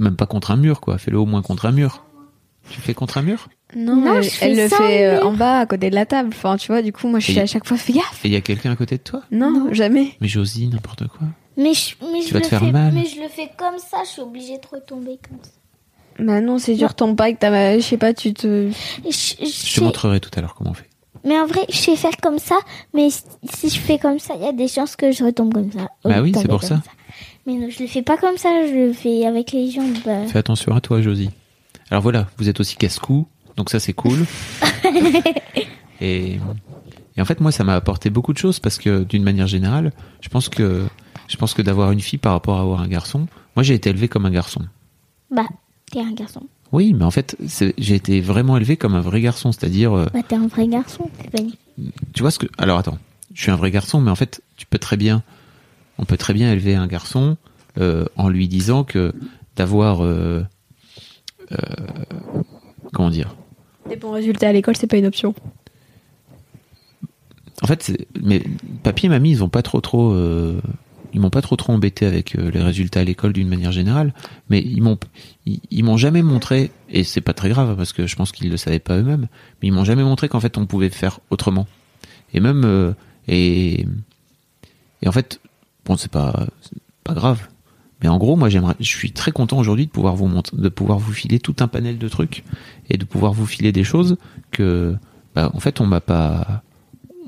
même 0.00 0.16
pas 0.16 0.26
contre 0.26 0.50
un 0.50 0.56
mur 0.56 0.80
quoi. 0.80 0.98
Fais-le 0.98 1.18
au 1.18 1.26
moins 1.26 1.42
contre 1.42 1.66
un 1.66 1.72
mur. 1.72 2.04
Tu 2.70 2.80
fais 2.80 2.94
contre 2.94 3.18
un 3.18 3.22
mur? 3.22 3.48
Non, 3.76 3.94
Non, 3.96 4.14
elle, 4.16 4.22
je 4.22 4.28
fais 4.30 4.46
elle 4.50 4.56
le 4.56 4.68
fait 4.68 5.06
euh, 5.06 5.22
en 5.22 5.34
bas, 5.34 5.58
à 5.58 5.66
côté 5.66 5.90
de 5.90 5.94
la 5.94 6.06
table. 6.06 6.30
Enfin, 6.32 6.56
tu 6.56 6.68
vois, 6.72 6.80
du 6.80 6.94
coup, 6.94 7.08
moi, 7.08 7.18
je 7.18 7.30
suis 7.30 7.38
à 7.40 7.44
chaque 7.44 7.66
fois, 7.66 7.76
fais 7.76 7.92
gaffe. 7.92 8.24
Et 8.24 8.28
il 8.28 8.32
y 8.32 8.36
a 8.36 8.40
quelqu'un 8.40 8.70
à 8.72 8.76
côté 8.76 8.96
de 8.96 9.02
toi? 9.02 9.20
Non, 9.30 9.50
Non. 9.50 9.72
jamais. 9.74 10.12
Mais 10.22 10.28
Josie, 10.28 10.68
n'importe 10.68 11.06
quoi. 11.08 11.26
Mais 11.58 11.74
je, 11.74 11.94
mais 12.10 12.20
Tu 12.22 12.28
je 12.28 12.32
vas 12.32 12.38
le 12.38 12.44
te 12.44 12.48
faire 12.48 12.60
fais, 12.60 12.72
mal. 12.72 12.94
Mais 12.94 13.04
je 13.04 13.20
le 13.20 13.28
fais 13.28 13.50
comme 13.58 13.76
ça, 13.78 13.98
je 14.04 14.08
suis 14.12 14.22
obligée 14.22 14.56
de 14.56 14.66
retomber 14.66 15.18
comme 15.28 15.38
ça. 15.42 15.50
Bah 16.18 16.40
non, 16.40 16.58
c'est 16.58 16.74
dur, 16.74 16.94
ton 16.94 17.14
pas 17.16 17.32
que 17.32 17.38
t'as, 17.38 17.76
je 17.78 17.82
sais 17.82 17.96
pas, 17.96 18.14
tu 18.14 18.32
te. 18.34 18.70
Je, 19.04 19.10
je 19.10 19.44
Je 19.44 19.74
te 19.76 19.80
montrerai 19.84 20.20
tout 20.20 20.30
à 20.36 20.40
l'heure 20.40 20.54
comment 20.54 20.70
on 20.70 20.74
fait. 20.74 20.88
Mais 21.24 21.38
en 21.40 21.46
vrai, 21.46 21.60
je 21.70 21.76
sais 21.76 21.96
faire 21.96 22.16
comme 22.22 22.38
ça, 22.38 22.56
mais 22.92 23.08
si- 23.10 23.70
je 23.70 23.78
fais 23.80 23.98
comme 23.98 24.18
ça, 24.18 24.34
il 24.36 24.42
y 24.44 24.46
a 24.48 24.52
des 24.52 24.68
chances 24.68 24.94
que 24.94 25.10
je 25.10 25.24
retombe 25.24 25.52
comme 25.54 25.72
ça. 25.72 25.88
Bah 26.04 26.20
oui, 26.20 26.32
c'est 26.36 26.46
pour 26.48 26.62
ça. 26.62 26.82
Mais 27.46 27.54
non, 27.54 27.68
je 27.70 27.82
le 27.82 27.88
fais 27.88 28.02
pas 28.02 28.16
comme 28.16 28.36
ça, 28.36 28.48
je 28.66 28.72
le 28.88 28.92
fais 28.92 29.24
avec 29.26 29.52
les 29.52 29.70
jambes. 29.70 29.94
bah. 30.04 30.26
Fais 30.26 30.38
attention 30.38 30.74
à 30.74 30.80
toi, 30.80 31.00
Josie. 31.00 31.30
Alors 31.90 32.02
voilà, 32.02 32.26
vous 32.38 32.48
êtes 32.48 32.60
aussi 32.60 32.76
casse-cou, 32.76 33.26
donc 33.56 33.70
ça 33.70 33.80
c'est 33.80 33.92
cool. 33.92 34.24
et, 36.00 36.38
et 37.16 37.20
en 37.20 37.24
fait, 37.24 37.40
moi, 37.40 37.52
ça 37.52 37.64
m'a 37.64 37.74
apporté 37.74 38.10
beaucoup 38.10 38.32
de 38.32 38.38
choses 38.38 38.58
parce 38.60 38.78
que 38.78 39.04
d'une 39.04 39.22
manière 39.22 39.46
générale, 39.46 39.92
je 40.20 40.28
pense 40.28 40.48
que 40.48 40.84
je 41.28 41.36
pense 41.36 41.54
que 41.54 41.62
d'avoir 41.62 41.90
une 41.92 42.00
fille 42.00 42.18
par 42.18 42.32
rapport 42.32 42.58
à 42.58 42.60
avoir 42.60 42.80
un 42.80 42.88
garçon, 42.88 43.26
moi 43.56 43.62
j'ai 43.62 43.74
été 43.74 43.88
élevé 43.90 44.08
comme 44.08 44.26
un 44.26 44.30
garçon. 44.30 44.60
Bah, 45.30 45.46
t'es 45.90 46.00
un 46.00 46.12
garçon. 46.12 46.42
Oui, 46.72 46.92
mais 46.92 47.04
en 47.04 47.10
fait, 47.10 47.36
j'ai 47.78 47.94
été 47.94 48.20
vraiment 48.20 48.56
élevé 48.56 48.76
comme 48.76 48.94
un 48.94 49.00
vrai 49.00 49.20
garçon, 49.20 49.52
c'est-à-dire, 49.52 49.92
euh, 49.92 50.06
Bah, 50.12 50.20
t'es 50.26 50.34
un 50.34 50.46
vrai 50.48 50.66
garçon, 50.66 51.08
t'es 51.22 51.28
pas 51.30 51.40
une- 51.42 51.90
tu 52.12 52.22
vois 52.22 52.30
ce 52.30 52.38
que. 52.38 52.46
Alors 52.58 52.78
attends, 52.78 52.98
je 53.32 53.42
suis 53.42 53.50
un 53.50 53.56
vrai 53.56 53.70
garçon, 53.70 54.00
mais 54.00 54.10
en 54.10 54.14
fait, 54.16 54.42
tu 54.56 54.66
peux 54.66 54.78
très 54.78 54.96
bien, 54.96 55.22
on 55.98 56.04
peut 56.04 56.16
très 56.16 56.34
bien 56.34 56.50
élever 56.52 56.74
un 56.74 56.86
garçon 56.88 57.36
euh, 57.78 58.04
en 58.16 58.28
lui 58.28 58.48
disant 58.48 58.82
que 58.84 59.12
d'avoir, 59.56 60.04
euh, 60.04 60.42
euh, 61.52 61.56
comment 62.92 63.10
dire, 63.10 63.34
Des 63.88 63.96
bons 63.96 64.12
résultats 64.12 64.48
à 64.48 64.52
l'école, 64.52 64.76
c'est 64.76 64.86
pas 64.86 64.96
une 64.96 65.06
option. 65.06 65.34
En 67.62 67.66
fait, 67.66 67.96
mais 68.20 68.42
papy 68.82 69.06
et 69.06 69.08
mamie, 69.08 69.30
ils 69.30 69.44
ont 69.44 69.48
pas 69.48 69.62
trop 69.62 69.80
trop, 69.80 70.10
euh, 70.12 70.60
ils 71.14 71.20
m'ont 71.20 71.30
pas 71.30 71.42
trop 71.42 71.56
trop 71.56 71.72
embêté 71.72 72.06
avec 72.06 72.36
euh, 72.36 72.50
les 72.50 72.60
résultats 72.60 73.00
à 73.00 73.04
l'école 73.04 73.32
d'une 73.32 73.48
manière 73.48 73.72
générale, 73.72 74.12
mais 74.50 74.60
ils 74.60 74.82
m'ont, 74.82 74.98
ils, 75.46 75.84
m'ont 75.84 75.96
jamais 75.96 76.22
montré, 76.22 76.72
et 76.90 77.04
c'est 77.04 77.20
pas 77.20 77.32
très 77.32 77.48
grave 77.48 77.76
parce 77.76 77.92
que 77.92 78.06
je 78.06 78.16
pense 78.16 78.32
qu'ils 78.32 78.50
le 78.50 78.56
savaient 78.56 78.80
pas 78.80 78.98
eux-mêmes, 78.98 79.28
mais 79.62 79.68
ils 79.68 79.72
m'ont 79.72 79.84
jamais 79.84 80.02
montré 80.02 80.28
qu'en 80.28 80.40
fait 80.40 80.58
on 80.58 80.66
pouvait 80.66 80.90
faire 80.90 81.20
autrement. 81.30 81.66
Et 82.34 82.40
même, 82.40 82.64
euh, 82.64 82.92
et, 83.28 83.86
et 85.02 85.08
en 85.08 85.12
fait, 85.12 85.40
bon, 85.84 85.96
c'est 85.96 86.10
pas, 86.10 86.46
pas 87.04 87.14
grave. 87.14 87.46
Mais 88.02 88.08
en 88.08 88.18
gros, 88.18 88.34
moi, 88.34 88.48
j'aimerais, 88.48 88.74
je 88.80 88.88
suis 88.88 89.12
très 89.12 89.30
content 89.30 89.58
aujourd'hui 89.58 89.86
de 89.86 89.90
pouvoir 89.90 90.16
vous 90.16 90.26
montrer, 90.26 90.56
de 90.56 90.68
pouvoir 90.68 90.98
vous 90.98 91.12
filer 91.12 91.38
tout 91.38 91.56
un 91.60 91.68
panel 91.68 91.96
de 91.96 92.08
trucs 92.08 92.44
et 92.90 92.98
de 92.98 93.04
pouvoir 93.04 93.32
vous 93.32 93.46
filer 93.46 93.70
des 93.70 93.84
choses 93.84 94.16
que, 94.50 94.96
bah, 95.34 95.50
en 95.54 95.60
fait, 95.60 95.80
on 95.80 95.86
m'a 95.86 96.00
pas, 96.00 96.62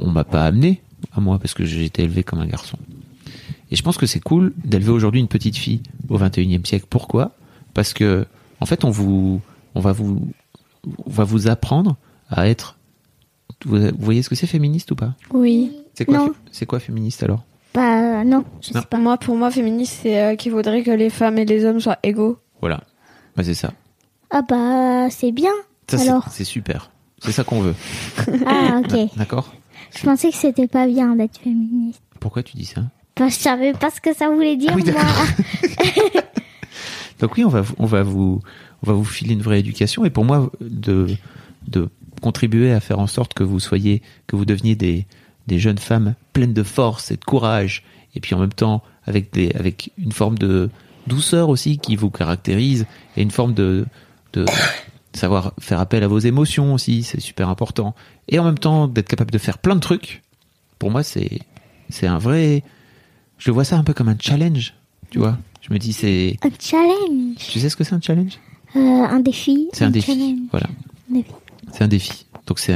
on 0.00 0.10
m'a 0.10 0.24
pas 0.24 0.44
amené 0.44 0.82
à 1.12 1.20
moi 1.20 1.38
parce 1.38 1.54
que 1.54 1.64
j'ai 1.64 1.84
été 1.84 2.02
élevé 2.02 2.24
comme 2.24 2.40
un 2.40 2.46
garçon. 2.46 2.78
Et 3.70 3.76
je 3.76 3.82
pense 3.82 3.96
que 3.96 4.06
c'est 4.06 4.20
cool 4.20 4.52
d'élever 4.64 4.90
aujourd'hui 4.90 5.20
une 5.20 5.28
petite 5.28 5.56
fille 5.56 5.82
au 6.08 6.18
21e 6.18 6.64
siècle. 6.66 6.86
Pourquoi? 6.88 7.32
Parce 7.74 7.92
que 7.94 8.26
en 8.60 8.66
fait, 8.66 8.84
on 8.84 8.90
vous 8.90 9.40
on 9.74 9.80
va 9.80 9.92
vous 9.92 10.28
on 11.04 11.10
va 11.10 11.24
vous 11.24 11.48
apprendre 11.48 11.96
à 12.30 12.48
être 12.48 12.78
vous, 13.64 13.78
vous 13.78 13.90
voyez 13.98 14.22
ce 14.22 14.28
que 14.28 14.34
c'est 14.34 14.46
féministe 14.46 14.90
ou 14.92 14.96
pas? 14.96 15.14
Oui. 15.32 15.72
C'est 15.94 16.04
quoi 16.04 16.28
c'est 16.52 16.66
quoi 16.66 16.78
féministe 16.78 17.22
alors? 17.22 17.42
Bah, 17.74 18.24
non, 18.24 18.44
je 18.62 18.72
Non. 18.72 18.80
sais 18.80 18.86
pas. 18.86 18.96
Moi, 18.96 19.18
pour 19.18 19.36
moi, 19.36 19.50
féministe, 19.50 19.98
c'est 20.02 20.18
euh, 20.18 20.34
qu'il 20.36 20.50
faudrait 20.52 20.82
que 20.82 20.90
les 20.90 21.10
femmes 21.10 21.36
et 21.36 21.44
les 21.44 21.66
hommes 21.66 21.78
soient 21.78 21.98
égaux. 22.02 22.38
Voilà. 22.60 22.80
Bah, 23.36 23.44
c'est 23.44 23.52
ça. 23.54 23.72
Ah, 24.30 24.40
bah, 24.40 25.08
c'est 25.10 25.30
bien. 25.30 25.50
Ça 25.86 26.00
Alors 26.00 26.26
c'est 26.30 26.44
super. 26.44 26.90
C'est 27.18 27.32
ça 27.32 27.44
qu'on 27.44 27.60
veut. 27.60 27.74
Ah, 28.46 28.80
ok. 28.82 29.14
D'accord? 29.16 29.52
Je 29.94 30.04
pensais 30.04 30.30
que 30.30 30.36
c'était 30.36 30.66
pas 30.68 30.86
bien 30.86 31.16
d'être 31.16 31.38
féministe. 31.38 32.00
Pourquoi 32.18 32.42
tu 32.42 32.56
dis 32.56 32.64
ça? 32.64 32.82
Bah, 33.18 33.28
je 33.28 33.34
savais 33.34 33.72
pas 33.72 33.90
ce 33.90 34.00
que 34.00 34.14
ça 34.14 34.28
voulait 34.28 34.56
dire, 34.56 34.70
Ah 34.72 34.76
oui, 34.76 34.84
moi. 34.90 35.02
Donc 37.20 37.36
oui, 37.36 37.44
on 37.44 37.48
va, 37.48 37.62
vous- 37.62 37.74
on 37.78 37.86
va 37.86 38.02
vous, 38.02 38.42
on 38.82 38.86
va 38.86 38.92
vous 38.92 39.04
filer 39.04 39.32
une 39.32 39.42
vraie 39.42 39.60
éducation. 39.60 40.04
Et 40.04 40.10
pour 40.10 40.24
moi, 40.24 40.50
de, 40.60 41.06
de 41.68 41.88
contribuer 42.20 42.72
à 42.72 42.80
faire 42.80 42.98
en 42.98 43.06
sorte 43.06 43.32
que 43.34 43.42
vous 43.42 43.60
soyez, 43.60 44.02
que 44.26 44.36
vous 44.36 44.44
deveniez 44.44 44.74
des, 44.74 45.06
des 45.46 45.58
jeunes 45.58 45.78
femmes 45.78 46.14
pleines 46.34 46.52
de 46.52 46.62
force 46.62 47.10
et 47.10 47.16
de 47.16 47.24
courage, 47.24 47.84
et 48.14 48.20
puis 48.20 48.34
en 48.34 48.38
même 48.38 48.52
temps 48.52 48.82
avec 49.06 49.32
des, 49.32 49.50
avec 49.54 49.92
une 49.98 50.12
forme 50.12 50.36
de 50.36 50.68
douceur 51.06 51.48
aussi 51.48 51.78
qui 51.78 51.96
vous 51.96 52.10
caractérise 52.10 52.86
et 53.16 53.22
une 53.22 53.30
forme 53.30 53.54
de, 53.54 53.86
de 54.34 54.44
savoir 55.14 55.52
faire 55.60 55.80
appel 55.80 56.02
à 56.02 56.08
vos 56.08 56.18
émotions 56.18 56.74
aussi, 56.74 57.02
c'est 57.02 57.20
super 57.20 57.48
important. 57.48 57.94
Et 58.28 58.38
en 58.38 58.44
même 58.44 58.58
temps 58.58 58.88
d'être 58.88 59.08
capable 59.08 59.30
de 59.30 59.38
faire 59.38 59.58
plein 59.58 59.74
de 59.76 59.80
trucs. 59.80 60.22
Pour 60.78 60.90
moi, 60.90 61.02
c'est, 61.02 61.38
c'est 61.88 62.06
un 62.06 62.18
vrai, 62.18 62.62
je 63.38 63.50
vois 63.50 63.64
ça 63.64 63.76
un 63.78 63.84
peu 63.84 63.92
comme 63.94 64.08
un 64.08 64.16
challenge, 64.18 64.74
tu 65.10 65.18
vois. 65.18 65.38
Je 65.62 65.72
me 65.72 65.78
dis 65.78 65.92
c'est, 65.92 66.36
Un 66.42 66.48
challenge. 66.60 67.36
tu 67.50 67.58
sais 67.60 67.68
ce 67.68 67.76
que 67.76 67.84
c'est 67.84 67.94
un 67.94 68.00
challenge? 68.00 68.38
Euh, 68.76 68.78
un 68.80 69.20
défi. 69.20 69.68
C'est 69.72 69.84
un 69.84 69.90
défi. 69.90 70.12
challenge. 70.12 70.38
Voilà. 70.50 70.66
C'est 71.72 71.82
un 71.84 71.88
défi. 71.88 72.26
Donc 72.46 72.58
c'est 72.60 72.72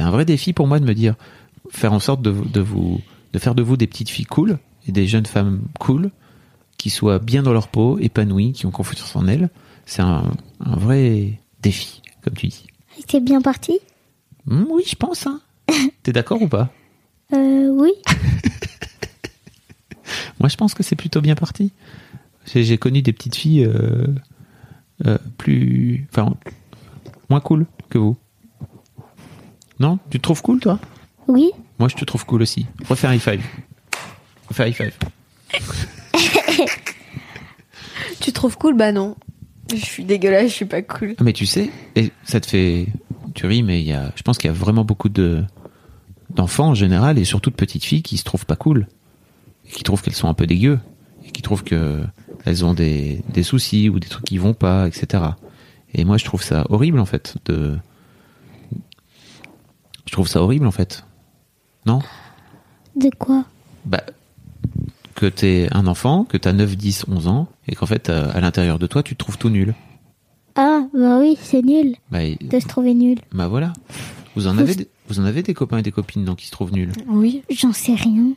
un 0.00 0.10
vrai 0.10 0.24
défi 0.24 0.52
pour 0.52 0.66
moi 0.66 0.80
de 0.80 0.84
me 0.84 0.94
dire 0.94 1.14
faire 1.70 1.92
en 1.92 2.00
sorte 2.00 2.22
de, 2.22 2.30
vous- 2.30 2.44
de 2.44 2.60
vous 2.60 3.00
de 3.32 3.38
faire 3.38 3.54
de 3.54 3.62
vous 3.62 3.76
des 3.76 3.86
petites 3.86 4.10
filles 4.10 4.26
cool 4.26 4.58
et 4.86 4.92
des 4.92 5.06
jeunes 5.06 5.26
femmes 5.26 5.62
cool 5.78 6.10
qui 6.78 6.90
soient 6.90 7.18
bien 7.20 7.42
dans 7.42 7.52
leur 7.52 7.68
peau, 7.68 7.98
épanouies, 7.98 8.52
qui 8.52 8.66
ont 8.66 8.70
confiance 8.72 9.14
en 9.14 9.26
elles. 9.28 9.48
C'est 9.86 10.02
un, 10.02 10.32
un 10.60 10.76
vrai 10.76 11.38
défi, 11.62 12.02
comme 12.22 12.34
tu 12.34 12.48
dis. 12.48 12.66
C'est 13.08 13.20
bien 13.22 13.40
parti 13.40 13.78
Hmm, 14.46 14.64
oui, 14.70 14.82
je 14.86 14.96
pense. 14.96 15.26
Hein. 15.28 15.40
T'es 16.02 16.12
d'accord 16.12 16.42
ou 16.42 16.48
pas? 16.48 16.70
Euh, 17.32 17.68
oui. 17.70 17.90
Moi, 20.42 20.48
je 20.48 20.56
pense 20.56 20.74
que 20.74 20.82
c'est 20.82 20.96
plutôt 20.96 21.20
bien 21.20 21.36
parti. 21.36 21.70
J'ai 22.46 22.76
connu 22.76 23.00
des 23.00 23.12
petites 23.12 23.36
filles 23.36 23.64
euh, 23.64 24.08
euh, 25.06 25.16
plus, 25.38 26.08
enfin, 26.10 26.34
moins 27.30 27.38
cool 27.38 27.66
que 27.90 27.98
vous. 27.98 28.16
Non? 29.78 30.00
Tu 30.10 30.18
te 30.18 30.22
trouves 30.24 30.42
cool, 30.42 30.58
toi? 30.58 30.80
Oui. 31.28 31.52
Moi, 31.78 31.88
je 31.88 31.94
te 31.94 32.04
trouve 32.04 32.26
cool 32.26 32.42
aussi. 32.42 32.66
Refais 32.88 33.06
un 33.06 33.14
high 33.14 33.20
five. 33.20 33.40
Refais 34.48 34.64
un 34.64 34.66
high 34.66 34.74
five. 34.74 34.98
Tu 38.20 38.32
trouves 38.32 38.58
cool? 38.58 38.76
Bah 38.76 38.90
non. 38.90 39.16
Je 39.70 39.84
suis 39.84 40.04
dégueulasse, 40.04 40.48
je 40.48 40.54
suis 40.54 40.64
pas 40.64 40.82
cool. 40.82 41.14
Ah, 41.18 41.24
mais 41.24 41.32
tu 41.32 41.46
sais, 41.46 41.70
et 41.96 42.10
ça 42.24 42.40
te 42.40 42.46
fait. 42.46 42.86
Tu 43.34 43.46
ris, 43.46 43.62
mais 43.62 43.80
il 43.80 43.86
y 43.86 43.92
a, 43.92 44.12
je 44.16 44.22
pense 44.22 44.38
qu'il 44.38 44.48
y 44.48 44.50
a 44.50 44.56
vraiment 44.56 44.84
beaucoup 44.84 45.08
de 45.08 45.44
d'enfants 46.30 46.68
en 46.68 46.74
général 46.74 47.18
et 47.18 47.24
surtout 47.24 47.50
de 47.50 47.54
petites 47.54 47.84
filles 47.84 48.02
qui 48.02 48.16
se 48.16 48.24
trouvent 48.24 48.46
pas 48.46 48.56
cool, 48.56 48.86
qui 49.74 49.82
trouvent 49.82 50.02
qu'elles 50.02 50.14
sont 50.14 50.28
un 50.28 50.34
peu 50.34 50.46
dégueu, 50.46 50.78
et 51.26 51.30
qui 51.30 51.42
trouvent 51.42 51.64
que 51.64 52.02
elles 52.44 52.64
ont 52.64 52.74
des, 52.74 53.22
des 53.32 53.42
soucis 53.42 53.88
ou 53.88 53.98
des 54.00 54.08
trucs 54.08 54.24
qui 54.24 54.38
vont 54.38 54.54
pas, 54.54 54.86
etc. 54.88 55.22
Et 55.94 56.04
moi, 56.04 56.16
je 56.18 56.24
trouve 56.24 56.42
ça 56.42 56.64
horrible 56.70 56.98
en 56.98 57.04
fait. 57.06 57.36
De, 57.44 57.76
je 60.06 60.12
trouve 60.12 60.28
ça 60.28 60.42
horrible 60.42 60.66
en 60.66 60.70
fait. 60.72 61.04
Non? 61.86 62.00
De 62.96 63.10
quoi? 63.18 63.44
Bah, 63.84 64.02
que 65.14 65.26
t'es 65.26 65.68
un 65.72 65.86
enfant, 65.86 66.24
que 66.24 66.36
t'as 66.36 66.52
9, 66.52 66.76
10, 66.76 67.04
11 67.08 67.28
ans, 67.28 67.48
et 67.68 67.74
qu'en 67.74 67.86
fait, 67.86 68.08
euh, 68.10 68.30
à 68.34 68.40
l'intérieur 68.40 68.78
de 68.78 68.86
toi, 68.86 69.02
tu 69.02 69.14
te 69.14 69.18
trouves 69.18 69.38
tout 69.38 69.50
nul. 69.50 69.74
Ah, 70.54 70.82
bah 70.92 71.18
oui, 71.18 71.38
c'est 71.40 71.62
nul 71.62 71.96
Bah, 72.10 72.18
de 72.40 72.60
se 72.60 72.66
trouver 72.66 72.92
nul. 72.94 73.18
bah 73.32 73.48
voilà. 73.48 73.72
Vous 74.36 74.46
en, 74.46 74.58
avez, 74.58 74.74
des- 74.74 74.88
vous 75.08 75.20
en 75.20 75.24
avez 75.24 75.42
des 75.42 75.54
copains 75.54 75.78
et 75.78 75.82
des 75.82 75.92
copines 75.92 76.24
non, 76.24 76.34
qui 76.34 76.46
se 76.46 76.50
trouvent 76.52 76.72
nuls. 76.72 76.92
Oui. 77.08 77.42
J'en 77.50 77.72
sais 77.72 77.94
rien. 77.94 78.32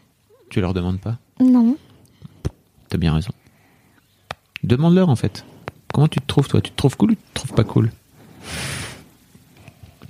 Tu 0.50 0.62
leur 0.62 0.74
demandes 0.74 1.00
pas? 1.00 1.18
Non. 1.40 1.78
T'as 2.90 2.98
bien 2.98 3.14
raison. 3.14 3.32
Demande-leur 4.64 5.10
en 5.10 5.16
fait. 5.16 5.46
Comment 5.94 6.08
tu 6.08 6.20
te 6.20 6.26
trouves 6.28 6.48
toi? 6.48 6.62
Tu 6.62 6.72
te 6.72 6.76
trouves 6.76 6.98
cool 6.98 7.12
ou 7.12 7.16
tu 7.16 7.22
te 7.22 7.34
trouves 7.34 7.54
pas 7.54 7.64
cool? 7.64 7.92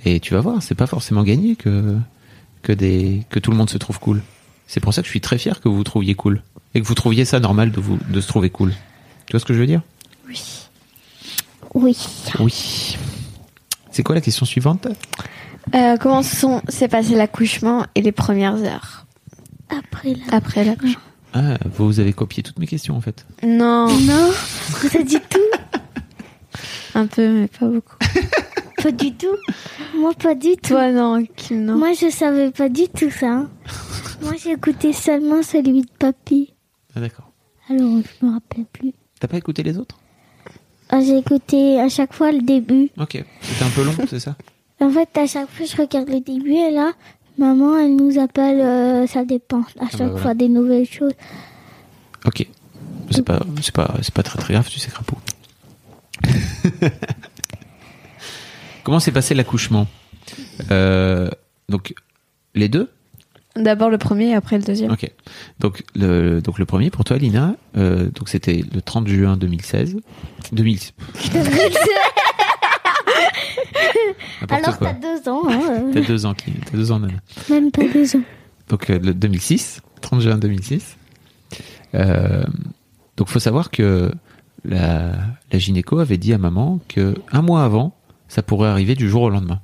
Et 0.04 0.20
tu 0.20 0.34
vas 0.34 0.40
voir, 0.40 0.62
c'est 0.62 0.74
pas 0.74 0.86
forcément 0.86 1.22
gagné 1.24 1.56
que, 1.56 1.96
que, 2.62 2.72
des, 2.72 3.24
que 3.30 3.38
tout 3.38 3.50
le 3.50 3.56
monde 3.56 3.70
se 3.70 3.78
trouve 3.78 3.98
cool. 3.98 4.22
C'est 4.66 4.80
pour 4.80 4.94
ça 4.94 5.02
que 5.02 5.06
je 5.06 5.10
suis 5.10 5.20
très 5.20 5.38
fier 5.38 5.60
que 5.60 5.68
vous 5.68 5.76
vous 5.76 5.84
trouviez 5.84 6.14
cool. 6.14 6.42
Et 6.74 6.80
que 6.80 6.86
vous 6.86 6.94
trouviez 6.94 7.24
ça 7.24 7.40
normal 7.40 7.70
de, 7.72 7.80
vous, 7.80 7.98
de 8.08 8.20
se 8.20 8.28
trouver 8.28 8.50
cool. 8.50 8.72
Tu 9.26 9.32
vois 9.32 9.40
ce 9.40 9.44
que 9.44 9.54
je 9.54 9.58
veux 9.58 9.66
dire? 9.66 9.82
Oui. 10.28 10.42
Oui. 11.74 12.96
C'est 13.90 14.02
quoi 14.02 14.14
la 14.14 14.20
question 14.20 14.46
suivante? 14.46 14.86
Euh, 15.74 15.96
comment 15.96 16.22
sont- 16.22 16.62
s'est 16.68 16.88
passé 16.88 17.14
l'accouchement 17.16 17.84
et 17.94 18.02
les 18.02 18.12
premières 18.12 18.56
heures? 18.62 19.06
Après 19.68 20.14
après 20.30 20.64
l'accouchement 20.64 21.00
Ah, 21.38 21.58
vous 21.76 22.00
avez 22.00 22.14
copié 22.14 22.42
toutes 22.42 22.58
mes 22.58 22.66
questions 22.66 22.96
en 22.96 23.00
fait. 23.02 23.26
Non, 23.42 23.88
Non, 23.88 24.30
pas 24.92 25.02
du 25.02 25.20
tout. 25.20 25.38
un 26.94 27.06
peu, 27.06 27.28
mais 27.28 27.48
pas 27.48 27.66
beaucoup. 27.66 27.96
Pas 28.82 28.92
du 28.92 29.12
tout. 29.14 29.34
Moi, 29.96 30.12
pas 30.14 30.34
du 30.34 30.52
tout. 30.56 30.68
Toi, 30.74 30.92
non, 30.92 31.18
non. 31.50 31.76
Moi, 31.76 31.92
je 31.94 32.08
savais 32.10 32.50
pas 32.52 32.68
du 32.68 32.86
tout 32.88 33.10
ça. 33.10 33.26
hein. 33.32 33.50
Moi, 34.22 34.34
j'écoutais 34.40 34.92
seulement 34.92 35.42
celui 35.42 35.80
de 35.80 35.88
papy. 35.98 36.52
Ah 36.94 37.00
d'accord. 37.00 37.32
Alors, 37.68 37.98
je 38.20 38.24
me 38.26 38.32
rappelle 38.32 38.66
plus. 38.66 38.92
T'as 39.18 39.26
pas 39.28 39.38
écouté 39.38 39.62
les 39.64 39.76
autres? 39.78 39.98
Ah, 40.90 41.00
j'ai 41.00 41.18
écouté 41.18 41.80
à 41.80 41.88
chaque 41.88 42.12
fois 42.12 42.30
le 42.30 42.42
début. 42.42 42.90
Ok. 42.98 43.24
C'était 43.40 43.64
un 43.64 43.70
peu 43.70 43.82
long, 43.82 43.94
c'est 44.08 44.20
ça? 44.20 44.36
En 44.80 44.90
fait, 44.90 45.08
à 45.18 45.26
chaque 45.26 45.50
fois, 45.50 45.66
je 45.66 45.76
regarde 45.76 46.08
le 46.10 46.20
début 46.20 46.52
et 46.52 46.70
là, 46.70 46.92
maman, 47.38 47.78
elle 47.78 47.96
nous 47.96 48.18
appelle, 48.18 48.60
euh, 48.60 49.06
ça 49.06 49.24
dépend. 49.24 49.62
À 49.80 49.88
chaque 49.90 49.98
bah 49.98 50.06
voilà. 50.06 50.18
fois, 50.22 50.34
des 50.34 50.48
nouvelles 50.48 50.86
choses. 50.86 51.12
Ok. 52.24 52.46
C'est 53.10 53.22
pas, 53.24 53.40
c'est 53.62 53.74
pas, 53.74 53.94
c'est 54.02 54.12
pas 54.14 54.22
très 54.22 54.38
très 54.38 54.54
grave, 54.54 54.68
tu 54.68 54.78
sais, 54.80 54.90
crapaud. 54.90 55.16
Comment 58.84 59.00
s'est 59.00 59.12
passé 59.12 59.34
l'accouchement 59.34 59.86
Euh, 60.70 61.28
Donc, 61.68 61.94
les 62.54 62.68
deux? 62.68 62.90
D'abord 63.56 63.88
le 63.90 63.96
premier 63.98 64.30
et 64.30 64.34
après 64.34 64.58
le 64.58 64.64
deuxième. 64.64 64.90
Ok. 64.90 65.10
Donc 65.60 65.82
le, 65.94 66.40
donc 66.40 66.58
le 66.58 66.66
premier 66.66 66.90
pour 66.90 67.04
toi, 67.04 67.16
Lina, 67.16 67.54
euh, 67.78 68.10
donc 68.10 68.28
c'était 68.28 68.62
le 68.74 68.82
30 68.82 69.08
juin 69.08 69.36
2016. 69.38 69.96
2000. 70.52 70.78
Alors, 74.48 74.78
t'as 74.78 74.92
deux 74.94 75.28
ans, 75.28 75.42
hein, 75.48 75.90
T'as 75.92 76.00
deux 76.00 76.26
ans, 76.26 76.34
qui, 76.34 76.52
t'as 76.52 76.76
deux 76.76 76.92
ans, 76.92 77.00
Nana. 77.00 77.14
même 77.50 77.70
pas 77.70 77.86
deux 77.92 78.16
ans. 78.16 78.22
Donc 78.68 78.90
euh, 78.90 78.98
le 78.98 79.14
2006, 79.14 79.80
30 80.00 80.20
juin 80.20 80.38
2006. 80.38 80.96
Euh, 81.94 82.44
donc 83.16 83.28
faut 83.28 83.38
savoir 83.38 83.70
que 83.70 84.10
la, 84.64 85.12
la 85.52 85.58
gynéco 85.58 85.98
avait 86.00 86.18
dit 86.18 86.32
à 86.32 86.38
maman 86.38 86.80
que 86.88 87.14
un 87.32 87.42
mois 87.42 87.64
avant, 87.64 87.94
ça 88.28 88.42
pourrait 88.42 88.68
arriver 88.68 88.94
du 88.94 89.08
jour 89.08 89.22
au 89.22 89.30
lendemain. 89.30 89.60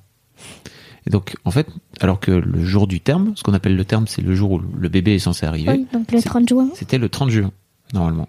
Et 1.06 1.10
donc 1.10 1.34
en 1.44 1.50
fait, 1.50 1.66
alors 2.00 2.20
que 2.20 2.30
le 2.30 2.64
jour 2.64 2.86
du 2.86 3.00
terme, 3.00 3.32
ce 3.34 3.42
qu'on 3.42 3.54
appelle 3.54 3.74
le 3.76 3.84
terme, 3.84 4.06
c'est 4.06 4.22
le 4.22 4.34
jour 4.36 4.52
où 4.52 4.58
le 4.78 4.88
bébé 4.88 5.14
est 5.14 5.18
censé 5.18 5.44
arriver, 5.46 5.72
Oui, 5.72 5.86
donc 5.92 6.10
le 6.12 6.20
c'est- 6.20 6.28
30 6.28 6.48
juin. 6.48 6.68
c'était 6.74 6.98
le 6.98 7.08
30 7.08 7.30
juin 7.30 7.50
normalement. 7.92 8.28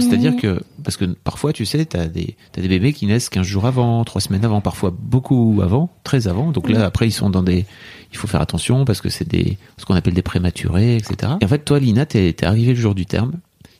C'est-à-dire 0.00 0.36
que 0.36 0.60
parce 0.84 0.96
que 0.96 1.04
parfois 1.06 1.52
tu 1.52 1.64
sais, 1.64 1.84
t'as 1.86 2.06
des 2.06 2.36
t'as 2.52 2.60
des 2.60 2.68
bébés 2.68 2.92
qui 2.92 3.06
naissent 3.06 3.28
15 3.28 3.46
jours 3.46 3.64
avant, 3.66 4.04
3 4.04 4.20
semaines 4.20 4.44
avant, 4.44 4.60
parfois 4.60 4.90
beaucoup 4.96 5.60
avant, 5.62 5.90
très 6.04 6.28
avant. 6.28 6.50
Donc 6.52 6.68
là 6.68 6.84
après 6.84 7.06
ils 7.08 7.12
sont 7.12 7.30
dans 7.30 7.42
des 7.42 7.64
il 8.12 8.16
faut 8.18 8.26
faire 8.26 8.40
attention 8.40 8.84
parce 8.84 9.00
que 9.00 9.08
c'est 9.08 9.26
des 9.28 9.56
ce 9.78 9.84
qu'on 9.86 9.94
appelle 9.94 10.14
des 10.14 10.22
prématurés, 10.22 10.96
etc. 10.96 11.32
Et 11.40 11.44
en 11.44 11.48
fait 11.48 11.64
toi 11.64 11.78
Lina 11.78 12.04
t'es 12.06 12.32
t'es 12.32 12.44
arrivée 12.46 12.74
le 12.74 12.80
jour 12.80 12.94
du 12.94 13.06
terme, 13.06 13.32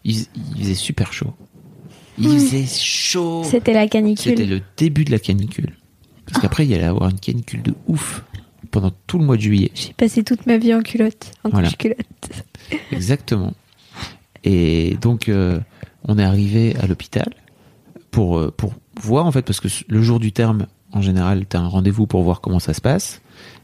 il, 0.04 0.24
il 0.56 0.62
faisait 0.62 0.74
super 0.74 1.12
chaud. 1.12 1.34
Il 2.18 2.30
faisait 2.30 2.66
chaud. 2.66 3.42
C'était 3.44 3.72
la 3.72 3.82
C'était 3.82 3.88
canicule. 3.98 4.48
le 4.48 4.60
début 4.76 5.04
de 5.04 5.10
la 5.12 5.18
canicule. 5.18 5.76
Parce 6.26 6.40
qu'après 6.42 6.64
il 6.64 6.70
y 6.70 6.74
allait 6.74 6.84
avoir 6.84 7.10
une 7.10 7.20
canicule 7.20 7.62
de 7.62 7.74
ouf 7.86 8.24
pendant 8.70 8.90
tout 9.06 9.18
le 9.18 9.24
mois 9.24 9.36
de 9.36 9.42
juillet. 9.42 9.70
J'ai 9.74 9.92
passé 9.92 10.24
toute 10.24 10.46
ma 10.46 10.58
vie 10.58 10.74
en 10.74 10.82
culotte, 10.82 11.32
en 11.44 11.50
Voilà. 11.50 11.68
couche-culotte. 11.68 11.98
Exactement. 12.92 13.54
Et 14.44 14.96
donc, 15.00 15.28
euh, 15.28 15.58
on 16.08 16.18
est 16.18 16.24
arrivé 16.24 16.74
à 16.76 16.86
l'hôpital 16.86 17.32
pour, 18.10 18.38
euh, 18.38 18.50
pour 18.50 18.72
voir, 19.00 19.26
en 19.26 19.32
fait, 19.32 19.42
parce 19.42 19.60
que 19.60 19.68
le 19.88 20.02
jour 20.02 20.18
du 20.18 20.32
terme, 20.32 20.66
en 20.92 21.02
général, 21.02 21.44
tu 21.48 21.56
as 21.56 21.60
un 21.60 21.68
rendez-vous 21.68 22.06
pour 22.06 22.22
voir 22.22 22.40
comment 22.40 22.58
ça 22.58 22.74
se 22.74 22.80
passe. 22.80 23.20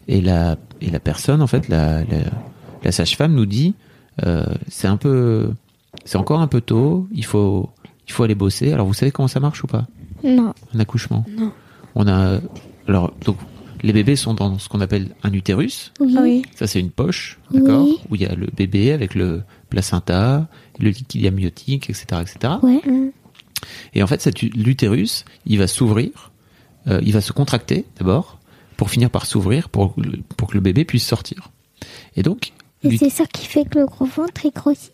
Et 0.06 0.20
la, 0.20 0.56
et 0.80 0.90
la 0.90 1.00
personne, 1.00 1.40
en 1.42 1.46
fait, 1.46 1.68
la, 1.68 2.04
la, 2.04 2.18
la 2.84 2.92
sage-femme 2.92 3.34
nous 3.34 3.46
dit, 3.46 3.74
euh, 4.24 4.44
c'est 4.68 4.86
un 4.86 4.98
peu, 4.98 5.50
c'est 6.04 6.18
encore 6.18 6.40
un 6.40 6.46
peu 6.46 6.60
tôt, 6.60 7.08
il 7.12 7.24
faut, 7.24 7.70
il 8.06 8.12
faut 8.12 8.22
aller 8.22 8.34
bosser. 8.34 8.72
Alors, 8.72 8.86
vous 8.86 8.94
savez 8.94 9.10
comment 9.10 9.28
ça 9.28 9.40
marche 9.40 9.64
ou 9.64 9.66
pas? 9.66 9.86
Non. 10.22 10.52
un 10.74 10.80
accouchement? 10.80 11.24
Non. 11.36 11.52
On 11.94 12.06
a, 12.06 12.40
alors, 12.86 13.12
donc, 13.24 13.38
les 13.82 13.92
bébés 13.92 14.16
sont 14.16 14.34
dans 14.34 14.58
ce 14.58 14.68
qu'on 14.68 14.80
appelle 14.80 15.08
un 15.22 15.32
utérus. 15.32 15.92
Oui. 16.00 16.16
Oui. 16.20 16.42
Ça, 16.54 16.66
c'est 16.66 16.80
une 16.80 16.90
poche, 16.90 17.38
d'accord? 17.50 17.84
Oui. 17.84 17.98
Où 18.10 18.14
il 18.14 18.22
y 18.22 18.26
a 18.26 18.34
le 18.34 18.46
bébé 18.54 18.92
avec 18.92 19.14
le 19.14 19.42
placenta, 19.74 20.46
le 20.78 20.90
liquide 20.90 21.26
amniotique, 21.26 21.90
etc., 21.90 22.06
etc. 22.22 22.54
Ouais. 22.62 22.80
Et 23.94 24.02
en 24.02 24.06
fait, 24.06 24.40
l'utérus, 24.42 25.24
il 25.46 25.58
va 25.58 25.66
s'ouvrir, 25.66 26.30
euh, 26.86 27.00
il 27.02 27.12
va 27.12 27.20
se 27.20 27.32
contracter 27.32 27.84
d'abord, 27.98 28.38
pour 28.76 28.90
finir 28.90 29.10
par 29.10 29.26
s'ouvrir 29.26 29.68
pour, 29.68 29.94
le- 29.96 30.20
pour 30.36 30.48
que 30.48 30.54
le 30.54 30.60
bébé 30.60 30.84
puisse 30.84 31.06
sortir. 31.06 31.50
Et 32.16 32.22
donc, 32.22 32.52
Et 32.84 32.96
c'est 32.96 33.10
ça 33.10 33.24
qui 33.26 33.46
fait 33.46 33.64
que 33.64 33.78
le 33.80 33.86
gros 33.86 34.04
ventre 34.04 34.46
est 34.46 34.54
grossi. 34.54 34.90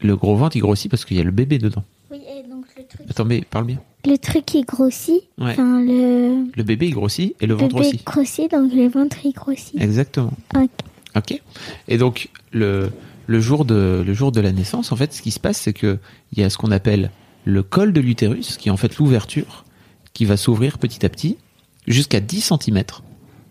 Le 0.00 0.16
gros 0.16 0.36
ventre, 0.36 0.56
il 0.56 0.60
grossit 0.60 0.90
parce 0.90 1.04
qu'il 1.04 1.16
y 1.16 1.20
a 1.20 1.24
le 1.24 1.30
bébé 1.30 1.58
dedans. 1.58 1.84
Oui, 2.10 2.18
et 2.28 2.42
donc 2.48 2.64
le 2.76 2.84
truc, 2.84 3.06
Attends, 3.08 3.24
mais 3.24 3.40
parle 3.42 3.66
bien. 3.66 3.78
le 4.04 4.16
truc 4.18 4.44
qui 4.44 4.62
grossit, 4.62 5.22
Ouais. 5.38 5.52
enfin 5.52 5.80
le, 5.80 6.44
Le 6.54 6.62
bébé, 6.62 6.88
il 6.88 6.94
grossit 6.94 7.34
et 7.40 7.46
le 7.46 7.54
ventre 7.54 7.76
bébé 7.76 7.88
aussi. 7.88 8.00
grossit, 8.04 8.50
donc 8.50 8.72
le 8.72 8.88
ventre 8.88 9.16
il 9.24 9.32
grossit. 9.32 9.80
Exactement. 9.80 10.32
Ok. 10.56 10.68
Ok. 11.16 11.40
Et 11.88 11.96
donc 11.98 12.28
le 12.52 12.90
le 13.32 14.14
jour 14.14 14.32
de 14.32 14.40
la 14.40 14.52
naissance, 14.52 14.92
en 14.92 14.96
fait, 14.96 15.12
ce 15.12 15.22
qui 15.22 15.30
se 15.30 15.40
passe, 15.40 15.58
c'est 15.58 15.72
que 15.72 15.98
il 16.32 16.40
y 16.40 16.44
a 16.44 16.50
ce 16.50 16.58
qu'on 16.58 16.70
appelle 16.70 17.10
le 17.44 17.62
col 17.62 17.92
de 17.92 18.00
l'utérus, 18.00 18.56
qui 18.56 18.68
est 18.68 18.72
en 18.72 18.76
fait 18.76 18.96
l'ouverture, 18.98 19.64
qui 20.12 20.24
va 20.24 20.36
s'ouvrir 20.36 20.78
petit 20.78 21.04
à 21.04 21.08
petit 21.08 21.38
jusqu'à 21.86 22.20
10 22.20 22.52
cm, 22.60 22.82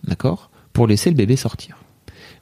d'accord, 0.03 0.49
pour 0.73 0.87
laisser 0.87 1.09
le 1.09 1.15
bébé 1.15 1.35
sortir. 1.35 1.77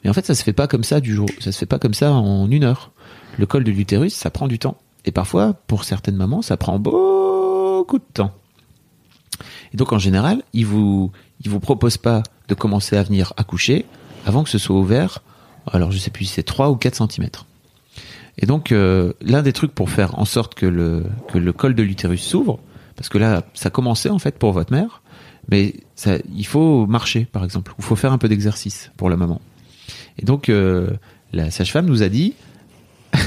Mais 0.04 0.10
en 0.10 0.14
fait, 0.14 0.26
ça 0.26 0.36
se 0.36 0.44
fait 0.44 0.54
pas 0.54 0.68
comme 0.68 0.84
ça 0.84 1.00
du 1.00 1.14
jour, 1.14 1.28
ça 1.40 1.52
se 1.52 1.58
fait 1.58 1.66
pas 1.66 1.80
comme 1.80 1.94
ça 1.94 2.14
en 2.14 2.50
une 2.50 2.64
heure. 2.64 2.92
Le 3.38 3.46
col 3.46 3.64
de 3.64 3.72
l'utérus, 3.72 4.14
ça 4.14 4.30
prend 4.30 4.48
du 4.48 4.60
temps. 4.60 4.78
Et 5.06 5.12
parfois, 5.12 5.54
pour 5.54 5.84
certaines 5.84 6.16
mamans, 6.16 6.42
ça 6.42 6.58
prend 6.58 6.80
beaucoup 6.80 8.00
de 8.00 8.06
temps. 8.14 8.34
Et 9.74 9.78
donc, 9.78 9.94
en 9.94 10.00
général, 10.00 10.44
ils 10.54 10.66
vous, 10.66 11.12
ils 11.42 11.50
vous 11.50 11.60
proposent 11.60 11.98
pas 11.98 12.24
de 12.48 12.54
commencer 12.54 12.98
à 12.98 13.04
venir 13.04 13.34
accoucher 13.38 13.86
avant 14.26 14.44
que 14.44 14.50
ce 14.50 14.58
soit 14.58 14.76
ouvert. 14.76 15.24
Alors, 15.68 15.92
je 15.92 15.98
sais 15.98 16.12
plus 16.12 16.26
si 16.26 16.34
c'est 16.34 16.44
3 16.44 16.70
ou 16.70 16.76
4 16.76 16.96
cm. 16.96 17.28
Et 18.38 18.46
donc, 18.46 18.72
euh, 18.72 19.14
l'un 19.22 19.42
des 19.42 19.54
trucs 19.54 19.74
pour 19.74 19.90
faire 19.90 20.18
en 20.18 20.26
sorte 20.26 20.56
que 20.56 20.66
le, 20.66 21.04
que 21.32 21.38
le 21.38 21.52
col 21.52 21.76
de 21.76 21.84
l'utérus 21.84 22.22
s'ouvre, 22.22 22.60
parce 22.96 23.10
que 23.10 23.18
là, 23.18 23.44
ça 23.54 23.70
commençait 23.70 24.10
en 24.10 24.20
fait 24.20 24.38
pour 24.38 24.54
votre 24.54 24.72
mère, 24.72 25.02
mais 25.50 25.74
ça, 25.96 26.18
il 26.36 26.46
faut 26.46 26.86
marcher, 26.86 27.26
par 27.26 27.44
exemple, 27.44 27.72
ou 27.72 27.76
il 27.80 27.84
faut 27.84 27.96
faire 27.96 28.14
un 28.14 28.18
peu 28.18 28.30
d'exercice 28.30 28.92
pour 28.98 29.10
la 29.10 29.18
maman. 29.18 29.42
Et 30.18 30.26
donc, 30.26 30.50
euh, 30.50 30.92
la 31.34 31.52
sage-femme 31.52 31.86
nous 31.86 32.04
a 32.04 32.10
dit, 32.10 32.34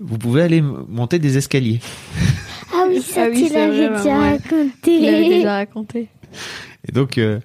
vous 0.00 0.18
pouvez 0.18 0.42
aller 0.42 0.62
monter 0.62 1.18
des 1.18 1.36
escaliers. 1.36 1.80
Ah 2.72 2.84
oui, 2.88 3.02
ça 3.02 3.24
Ah 3.24 3.28
oui, 3.30 3.48
tu 3.48 3.52
l'avais 3.54 3.88
vrai, 3.88 3.98
déjà 3.98 4.10
maman, 4.10 4.20
ouais. 4.20 4.30
raconté. 4.32 4.96
Il 4.96 5.04
l'avait 5.04 5.28
déjà 5.28 5.52
raconté. 5.54 6.08
Et 6.88 6.92
donc, 6.92 7.18
euh, 7.18 7.40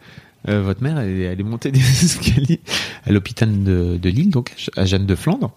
euh, 0.47 0.61
votre 0.61 0.81
mère, 0.83 0.97
elle, 0.99 1.09
est- 1.19 1.23
elle 1.23 1.39
est 1.39 1.43
montée 1.43 1.71
des 1.71 1.79
escaliers 2.03 2.59
à 3.05 3.11
l'hôpital 3.11 3.63
de, 3.63 3.97
de 4.01 4.09
Lille, 4.09 4.29
donc 4.29 4.53
à 4.75 4.85
Jeanne 4.85 5.05
de 5.05 5.15
Flandre. 5.15 5.51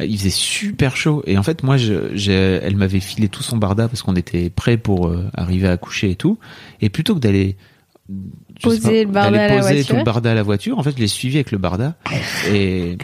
Euh, 0.00 0.04
Il 0.06 0.16
faisait 0.18 0.30
super 0.30 0.96
chaud. 0.96 1.22
Et 1.26 1.36
en 1.38 1.42
fait, 1.42 1.62
moi, 1.62 1.76
je, 1.76 2.30
elle 2.62 2.76
m'avait 2.76 3.00
filé 3.00 3.28
tout 3.28 3.42
son 3.42 3.56
barda 3.56 3.88
parce 3.88 4.02
qu'on 4.02 4.16
était 4.16 4.50
prêts 4.50 4.76
pour 4.76 5.08
euh, 5.08 5.28
arriver 5.34 5.68
à 5.68 5.76
coucher 5.76 6.10
et 6.10 6.16
tout. 6.16 6.38
Et 6.80 6.88
plutôt 6.90 7.14
que 7.14 7.20
d'aller 7.20 7.56
Poser 8.62 9.04
le 9.04 9.10
barda 9.12 9.44
à 9.44 9.48
la 9.48 9.56
poser 9.56 9.74
voiture. 9.74 9.86
tout 9.88 9.96
le 9.96 10.02
barda 10.04 10.30
à 10.32 10.34
la 10.34 10.42
voiture, 10.42 10.78
en 10.78 10.82
fait, 10.82 10.92
je 10.96 10.98
l'ai 11.00 11.06
suivi 11.06 11.36
avec 11.36 11.50
le 11.52 11.58
barda. 11.58 11.94
Et, 12.52 12.98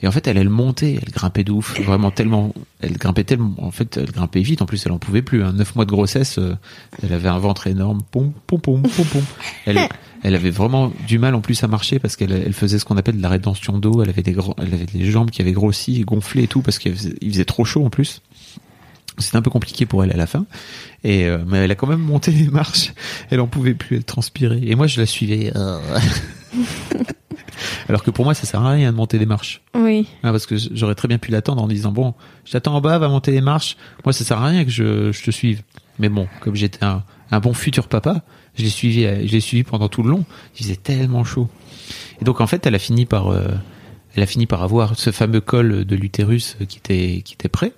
et 0.00 0.06
en 0.06 0.12
fait, 0.12 0.26
elle, 0.28 0.36
elle 0.38 0.48
montait, 0.48 0.98
elle 1.02 1.10
grimpait 1.12 1.42
de 1.44 1.50
ouf, 1.52 1.80
vraiment 1.80 2.10
tellement, 2.12 2.54
elle 2.80 2.92
grimpait 2.96 3.24
tellement, 3.24 3.54
en 3.58 3.70
fait, 3.72 3.96
elle 3.96 4.12
grimpait 4.12 4.40
vite. 4.42 4.62
En 4.62 4.66
plus, 4.66 4.86
elle 4.86 4.92
en 4.92 4.98
pouvait 4.98 5.22
plus. 5.22 5.42
Hein. 5.42 5.52
Neuf 5.54 5.74
mois 5.74 5.84
de 5.84 5.90
grossesse, 5.90 6.38
euh, 6.38 6.54
elle 7.02 7.12
avait 7.12 7.28
un 7.28 7.38
ventre 7.38 7.66
énorme, 7.66 8.02
pom, 8.12 8.32
pom, 8.46 8.60
pom, 8.60 8.80
pom, 8.82 9.04
pom. 9.06 9.22
Elle, 9.66 9.76
elle 10.24 10.34
avait 10.34 10.50
vraiment 10.50 10.90
du 11.06 11.18
mal 11.18 11.34
en 11.34 11.42
plus 11.42 11.62
à 11.62 11.68
marcher 11.68 11.98
parce 11.98 12.16
qu'elle 12.16 12.32
elle 12.32 12.54
faisait 12.54 12.78
ce 12.78 12.86
qu'on 12.86 12.96
appelle 12.96 13.18
de 13.18 13.22
la 13.22 13.28
rétention 13.28 13.78
d'eau. 13.78 14.02
Elle 14.02 14.08
avait 14.08 14.22
des 14.22 14.32
grands, 14.32 14.56
elle 14.58 14.72
avait 14.72 14.86
des 14.86 15.04
jambes 15.10 15.30
qui 15.30 15.42
avaient 15.42 15.52
grossi 15.52 16.00
et 16.00 16.04
gonflé 16.04 16.44
et 16.44 16.48
tout 16.48 16.62
parce 16.62 16.78
qu'il 16.78 16.94
faisait, 16.96 17.44
trop 17.44 17.66
chaud 17.66 17.84
en 17.84 17.90
plus. 17.90 18.22
C'était 19.18 19.36
un 19.36 19.42
peu 19.42 19.50
compliqué 19.50 19.84
pour 19.86 20.02
elle 20.02 20.10
à 20.10 20.16
la 20.16 20.26
fin. 20.26 20.46
Et 21.04 21.26
euh, 21.26 21.38
mais 21.46 21.58
elle 21.58 21.70
a 21.70 21.74
quand 21.74 21.86
même 21.86 22.00
monté 22.00 22.32
les 22.32 22.48
marches. 22.48 22.94
Elle 23.30 23.40
en 23.40 23.46
pouvait 23.46 23.74
plus, 23.74 23.96
elle 23.98 24.04
transpirait. 24.04 24.60
Et 24.62 24.74
moi, 24.74 24.86
je 24.86 24.98
la 24.98 25.06
suivais. 25.06 25.52
euh. 25.54 25.78
Alors 27.88 28.02
que 28.02 28.10
pour 28.10 28.24
moi, 28.24 28.32
ça 28.34 28.46
sert 28.46 28.62
à 28.62 28.70
rien 28.70 28.90
de 28.90 28.96
monter 28.96 29.18
des 29.18 29.26
marches. 29.26 29.60
Oui. 29.74 30.06
Ah, 30.22 30.32
parce 30.32 30.46
que 30.46 30.56
j'aurais 30.56 30.94
très 30.94 31.06
bien 31.06 31.18
pu 31.18 31.30
l'attendre 31.30 31.62
en 31.62 31.68
disant 31.68 31.92
bon, 31.92 32.14
je 32.46 32.52
t'attends 32.52 32.74
en 32.74 32.80
bas, 32.80 32.98
va 32.98 33.08
monter 33.08 33.30
les 33.30 33.42
marches. 33.42 33.76
Moi, 34.04 34.12
ça 34.14 34.24
sert 34.24 34.38
à 34.38 34.46
rien 34.46 34.64
que 34.64 34.70
je, 34.70 35.12
je 35.12 35.22
te 35.22 35.30
suive. 35.30 35.62
Mais 35.98 36.08
bon, 36.08 36.26
comme 36.40 36.56
j'étais 36.56 36.82
un, 36.84 37.04
un 37.30 37.40
bon 37.40 37.52
futur 37.52 37.88
papa, 37.88 38.22
je 38.56 38.62
l'ai 38.62 38.70
suivi, 38.70 39.04
euh, 39.04 39.26
je 39.26 39.32
l'ai 39.32 39.40
suivi 39.40 39.64
pendant 39.64 39.88
tout 39.88 40.02
le 40.02 40.10
long. 40.10 40.24
Il 40.54 40.64
faisait 40.64 40.76
tellement 40.76 41.24
chaud. 41.24 41.48
Et 42.20 42.24
donc 42.24 42.40
en 42.40 42.46
fait, 42.46 42.66
elle 42.66 42.74
a 42.74 42.78
fini 42.78 43.06
par, 43.06 43.28
euh, 43.28 43.48
elle 44.14 44.22
a 44.22 44.26
fini 44.26 44.46
par 44.46 44.62
avoir 44.62 44.98
ce 44.98 45.10
fameux 45.10 45.40
col 45.40 45.84
de 45.84 45.96
l'utérus 45.96 46.56
qui 46.68 46.78
était, 46.78 47.22
qui 47.24 47.34
était 47.34 47.48
prêt. 47.48 47.72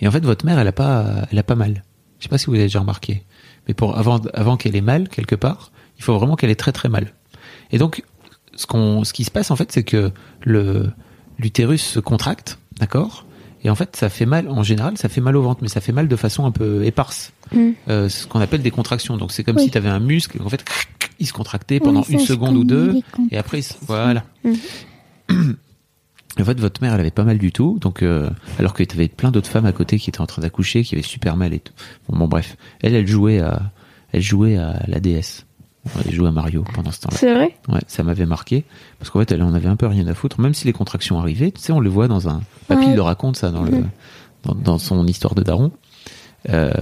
Et 0.00 0.08
en 0.08 0.10
fait, 0.10 0.24
votre 0.24 0.44
mère, 0.44 0.58
elle 0.58 0.68
a 0.68 0.72
pas, 0.72 1.26
elle 1.30 1.38
a 1.38 1.42
pas 1.42 1.54
mal. 1.54 1.84
Je 2.18 2.24
sais 2.24 2.28
pas 2.28 2.38
si 2.38 2.46
vous 2.46 2.54
avez 2.54 2.64
déjà 2.64 2.80
remarqué, 2.80 3.22
mais 3.66 3.74
pour 3.74 3.96
avant, 3.96 4.20
avant 4.34 4.56
qu'elle 4.56 4.76
ait 4.76 4.80
mal 4.82 5.08
quelque 5.08 5.36
part, 5.36 5.70
il 5.96 6.04
faut 6.04 6.16
vraiment 6.18 6.36
qu'elle 6.36 6.50
ait 6.50 6.56
très 6.56 6.72
très 6.72 6.88
mal. 6.88 7.14
Et 7.70 7.78
donc, 7.78 8.02
ce 8.56 8.66
qu'on, 8.66 9.04
ce 9.04 9.12
qui 9.12 9.24
se 9.24 9.30
passe 9.30 9.50
en 9.50 9.56
fait, 9.56 9.72
c'est 9.72 9.84
que 9.84 10.10
le 10.42 10.90
l'utérus 11.38 11.82
se 11.82 12.00
contracte, 12.00 12.58
d'accord? 12.78 13.24
Et 13.62 13.70
en 13.70 13.74
fait, 13.74 13.94
ça 13.96 14.08
fait 14.08 14.26
mal. 14.26 14.48
En 14.48 14.62
général, 14.62 14.96
ça 14.96 15.08
fait 15.08 15.20
mal 15.20 15.36
au 15.36 15.42
ventre, 15.42 15.60
mais 15.62 15.68
ça 15.68 15.80
fait 15.80 15.92
mal 15.92 16.08
de 16.08 16.16
façon 16.16 16.46
un 16.46 16.50
peu 16.50 16.84
éparse. 16.84 17.32
Mm. 17.52 17.70
Euh, 17.88 18.08
ce 18.08 18.26
qu'on 18.26 18.40
appelle 18.40 18.62
des 18.62 18.70
contractions. 18.70 19.16
Donc, 19.16 19.32
c'est 19.32 19.44
comme 19.44 19.56
Oui. 19.56 19.64
si 19.64 19.70
tu 19.70 19.76
avais 19.78 19.88
un 19.90 20.00
muscle. 20.00 20.40
En 20.42 20.48
fait, 20.48 20.64
il 21.18 21.26
se 21.26 21.32
contractait 21.32 21.78
pendant 21.80 22.00
Oui, 22.00 22.14
une 22.14 22.20
seconde 22.20 22.56
ou 22.56 22.64
deux, 22.64 22.94
et 23.30 23.36
après, 23.36 23.58
il 23.58 23.62
se- 23.62 23.74
voilà. 23.86 24.24
Mhm. 24.44 24.56
En 26.38 26.44
fait, 26.44 26.58
votre 26.60 26.80
mère, 26.80 26.94
elle 26.94 27.00
avait 27.00 27.10
pas 27.10 27.24
mal 27.24 27.38
du 27.38 27.50
tout, 27.52 27.78
donc 27.80 28.02
euh, 28.02 28.30
alors 28.58 28.72
que 28.72 28.84
tu 28.84 28.94
avais 28.94 29.08
plein 29.08 29.32
d'autres 29.32 29.50
femmes 29.50 29.66
à 29.66 29.72
côté 29.72 29.98
qui 29.98 30.10
étaient 30.10 30.20
en 30.20 30.26
train 30.26 30.40
d'accoucher, 30.42 30.84
qui 30.84 30.94
avaient 30.94 31.02
super 31.02 31.36
mal 31.36 31.52
et 31.52 31.58
tout. 31.58 31.72
Bon, 32.08 32.16
bon, 32.16 32.28
bref, 32.28 32.56
elle, 32.82 32.94
elle 32.94 33.06
jouait 33.06 33.40
à, 33.40 33.72
elle 34.12 34.22
jouait 34.22 34.56
à 34.56 34.80
la 34.86 35.00
DS. 35.00 35.44
Elle 36.04 36.12
jouait 36.12 36.28
à 36.28 36.32
Mario 36.32 36.62
pendant 36.74 36.90
ce 36.90 37.00
temps-là. 37.00 37.16
C'est 37.16 37.32
vrai? 37.34 37.56
Ouais, 37.68 37.80
ça 37.86 38.02
m'avait 38.02 38.26
marqué 38.26 38.64
parce 38.98 39.10
qu'en 39.10 39.20
fait, 39.20 39.32
elle 39.32 39.42
en 39.42 39.54
avait 39.54 39.68
un 39.68 39.76
peu 39.76 39.86
rien 39.86 40.06
à 40.06 40.14
foutre, 40.14 40.38
même 40.40 40.52
si 40.54 40.66
les 40.66 40.72
contractions 40.74 41.18
arrivaient. 41.18 41.50
Tu 41.52 41.60
sais, 41.60 41.72
on 41.72 41.80
le 41.80 41.88
voit 41.88 42.06
dans 42.08 42.28
un. 42.28 42.42
Papy 42.68 42.86
Ouais. 42.86 42.94
le 42.94 43.00
raconte 43.02 43.36
ça 43.36 43.50
dans 43.50 43.62
le 43.62 43.70
Mhm. 43.70 43.88
dans, 44.44 44.54
dans 44.54 44.78
son 44.78 45.06
histoire 45.06 45.34
de 45.34 45.42
daron. 45.42 45.72
Euh, 46.50 46.72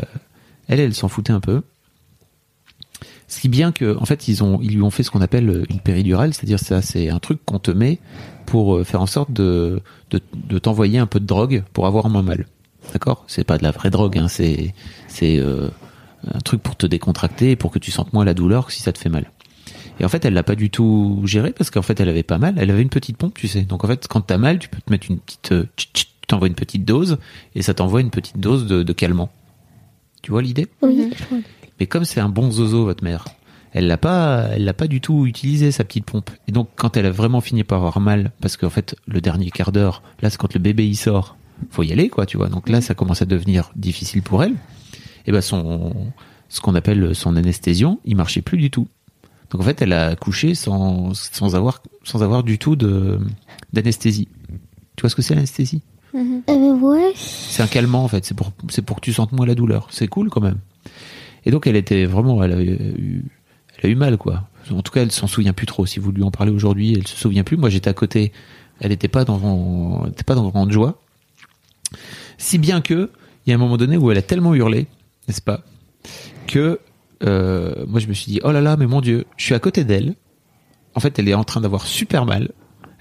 elle, 0.67 0.81
elle 0.81 0.95
s'en 0.95 1.09
foutait 1.09 1.33
un 1.33 1.41
peu. 1.41 1.63
Si 3.31 3.49
bien 3.49 3.73
que, 3.73 3.97
en 3.99 4.05
fait, 4.07 4.27
ils 4.29 4.43
ont, 4.43 4.59
ils 4.63 4.75
lui 4.75 4.83
ont 4.83 4.91
fait 4.91 5.03
ce 5.03 5.11
qu'on 5.11 5.21
appelle 5.21 5.65
une 5.69 5.81
péridurale, 5.81 6.33
c'est-à-dire 6.33 6.59
ça, 6.59 6.81
c'est 6.81 7.11
un 7.11 7.19
truc 7.19 7.45
qu'on 7.45 7.59
te 7.59 7.71
met 7.71 7.99
pour 8.47 8.77
euh, 8.77 8.85
faire 8.85 9.03
en 9.03 9.07
sorte 9.07 9.31
de 9.33 9.81
de, 10.11 10.21
de 10.35 10.59
t'envoyer 10.59 10.99
un 10.99 11.07
peu 11.07 11.21
de 11.21 11.27
drogue 11.27 11.63
pour 11.75 11.87
avoir 11.87 12.09
moins 12.09 12.23
mal. 12.23 12.47
D'accord? 12.93 13.25
C'est 13.27 13.45
pas 13.45 13.59
de 13.59 13.63
la 13.65 13.71
vraie 13.71 13.91
drogue, 13.91 14.17
hein, 14.17 14.29
c'est 14.29 14.75
c'est 15.09 15.39
euh, 15.39 15.69
un 16.27 16.41
truc 16.41 16.63
pour 16.63 16.77
te 16.77 16.87
décontracter 16.87 17.53
et 17.53 17.57
pour 17.57 17.71
que 17.71 17.79
tu 17.79 17.91
sentes 17.91 18.13
moins 18.13 18.25
la 18.25 18.35
douleur 18.35 18.67
que 18.67 18.73
si 18.73 18.81
ça 18.83 18.93
te 18.93 18.99
fait 18.99 19.09
mal. 19.09 19.31
Et 20.01 20.05
en 20.05 20.09
fait, 20.09 20.25
elle 20.25 20.35
l'a 20.35 20.43
pas 20.45 20.55
du 20.55 20.71
tout 20.71 21.21
géré 21.25 21.51
parce 21.53 21.71
qu'en 21.71 21.83
fait, 21.83 21.99
elle 22.01 22.09
avait 22.09 22.23
pas 22.23 22.39
mal. 22.39 22.55
Elle 22.59 22.71
avait 22.71 22.83
une 22.83 22.89
petite 22.89 23.17
pompe, 23.17 23.35
tu 23.35 23.49
sais. 23.49 23.63
Donc 23.63 23.85
en 23.85 23.89
fait, 23.89 24.07
quand 24.09 24.21
t'as 24.21 24.39
mal, 24.39 24.59
tu 24.59 24.69
peux 24.69 24.81
te 24.81 24.91
mettre 24.93 25.11
une 25.11 25.19
petite, 25.19 25.53
euh, 25.53 25.67
t'envoies 26.27 26.49
une 26.49 26.55
petite 26.55 26.85
dose 26.85 27.19
et 27.55 27.63
ça 27.63 27.75
t'envoie 27.75 28.01
une 28.01 28.11
petite 28.11 28.39
dose 28.39 28.67
de, 28.67 28.83
de 28.83 28.93
calmant. 28.93 29.31
Tu 30.23 30.31
vois 30.31 30.43
l'idée? 30.43 30.67
Oui, 30.83 31.11
Mhm. 31.31 31.43
Mais 31.81 31.87
comme 31.87 32.05
c'est 32.05 32.21
un 32.21 32.29
bon 32.29 32.51
zozo, 32.51 32.85
votre 32.85 33.05
mère, 33.05 33.25
elle 33.73 33.87
l'a 33.87 33.99
pas, 33.99 34.49
elle 34.53 34.65
l'a 34.65 34.73
pas 34.75 34.89
du 34.89 35.01
tout 35.01 35.27
utilisé 35.27 35.71
sa 35.71 35.85
petite 35.85 36.05
pompe. 36.07 36.31
Et 36.49 36.53
donc 36.53 36.69
quand 36.77 36.97
elle 36.97 37.07
a 37.07 37.11
vraiment 37.13 37.41
fini 37.41 37.63
par 37.65 37.79
avoir 37.79 38.01
mal, 38.01 38.33
parce 38.41 38.57
qu'en 38.57 38.71
fait 38.71 38.97
le 39.07 39.21
dernier 39.21 39.51
quart 39.51 39.71
d'heure, 39.71 40.03
là 40.21 40.29
c'est 40.31 40.39
quand 40.39 40.53
le 40.55 40.61
bébé 40.61 40.85
il 40.87 40.97
sort, 40.97 41.37
faut 41.71 41.85
y 41.85 41.93
aller 41.93 42.09
quoi, 42.09 42.27
tu 42.27 42.37
vois. 42.37 42.49
Donc 42.49 42.69
là 42.69 42.81
ça 42.81 42.95
commence 42.95 43.23
à 43.23 43.27
devenir 43.27 43.71
difficile 43.77 44.23
pour 44.23 44.43
elle. 44.43 44.55
Et 45.29 45.33
ben 45.33 45.43
son, 45.43 45.93
ce 46.49 46.63
qu'on 46.63 46.75
appelle 46.75 47.15
son 47.15 47.37
anesthésion, 47.37 48.01
il 48.07 48.17
marchait 48.17 48.41
plus 48.41 48.57
du 48.57 48.71
tout. 48.71 48.89
Donc 49.51 49.61
en 49.61 49.65
fait 49.65 49.83
elle 49.83 49.93
a 49.93 50.17
couché 50.17 50.55
sans, 50.55 51.13
sans 51.13 51.55
avoir, 51.55 51.83
sans 52.03 52.23
avoir 52.23 52.43
du 52.43 52.59
tout 52.59 52.77
de 52.77 53.21
d'anesthésie. 53.75 54.29
Tu 54.97 55.03
vois 55.03 55.11
ce 55.11 55.15
que 55.15 55.21
c'est 55.21 55.35
l'anesthésie? 55.35 55.83
Mhm. 56.15 56.43
Euh, 56.49 56.73
ouais. 56.79 57.13
c'est 57.15 57.63
un 57.63 57.67
calmant 57.67 58.05
en 58.05 58.09
fait, 58.09 58.25
c'est 58.25 58.35
pour 58.35 58.53
c'est 58.71 58.81
pour 58.81 58.97
que 58.97 59.03
tu 59.03 59.13
sentes 59.13 59.33
moins 59.33 59.45
la 59.45 59.55
douleur. 59.55 59.89
C'est 59.91 60.09
cool 60.09 60.31
quand 60.31 60.41
même. 60.41 60.59
Et 61.45 61.51
donc 61.51 61.67
elle 61.67 61.77
était 61.77 62.07
vraiment 62.07 62.43
elle 62.43 62.53
a 62.55 62.63
eu 62.63 63.23
elle 63.77 63.91
a 63.91 63.93
eu 63.93 63.97
mal 63.97 64.17
quoi. 64.17 64.49
En 64.73 64.83
tout 64.83 64.93
cas, 64.93 65.03
elle 65.03 65.13
s'en 65.13 65.27
souvient 65.27 65.53
plus 65.53 65.67
trop. 65.67 65.87
Si 65.87 65.99
vous 65.99 66.13
lui 66.13 66.23
en 66.23 66.31
parlez 66.31 66.53
aujourd'hui, 66.53 66.95
elle 66.95 67.07
se 67.07 67.17
souvient 67.17 67.45
plus. 67.45 67.57
Moi, 67.57 67.71
j'étais 67.71 67.89
à 67.89 67.95
côté. 67.95 68.33
Elle 68.81 68.91
n'était 68.91 69.09
pas 69.09 69.25
dans 69.25 70.07
était 70.07 70.25
pas 70.25 70.35
dans 70.35 70.49
grande 70.49 70.73
joie. 70.73 71.01
Si 72.37 72.59
bien 72.59 72.81
que 72.81 73.11
il 73.47 73.51
y 73.51 73.53
a 73.53 73.57
un 73.57 73.59
moment 73.59 73.77
donné 73.77 73.97
où 73.97 74.11
elle 74.11 74.19
a 74.19 74.23
tellement 74.23 74.55
hurlé, 74.55 74.89
n'est-ce 75.29 75.43
pas, 75.43 75.61
que 76.47 76.81
euh, 77.23 77.85
moi 77.87 78.01
je 78.01 78.07
me 78.07 78.13
suis 78.15 78.31
dit 78.31 78.41
oh 78.45 78.51
là 78.53 78.61
là 78.61 78.77
mais 78.77 78.87
mon 78.87 79.01
dieu, 79.01 79.27
je 79.37 79.45
suis 79.45 79.55
à 79.55 79.59
côté 79.59 79.85
d'elle. 79.85 80.15
En 80.95 81.01
fait, 81.01 81.19
elle 81.19 81.29
est 81.29 81.35
en 81.35 81.45
train 81.45 81.61
d'avoir 81.61 81.87
super 81.87 82.27
mal. 82.27 82.51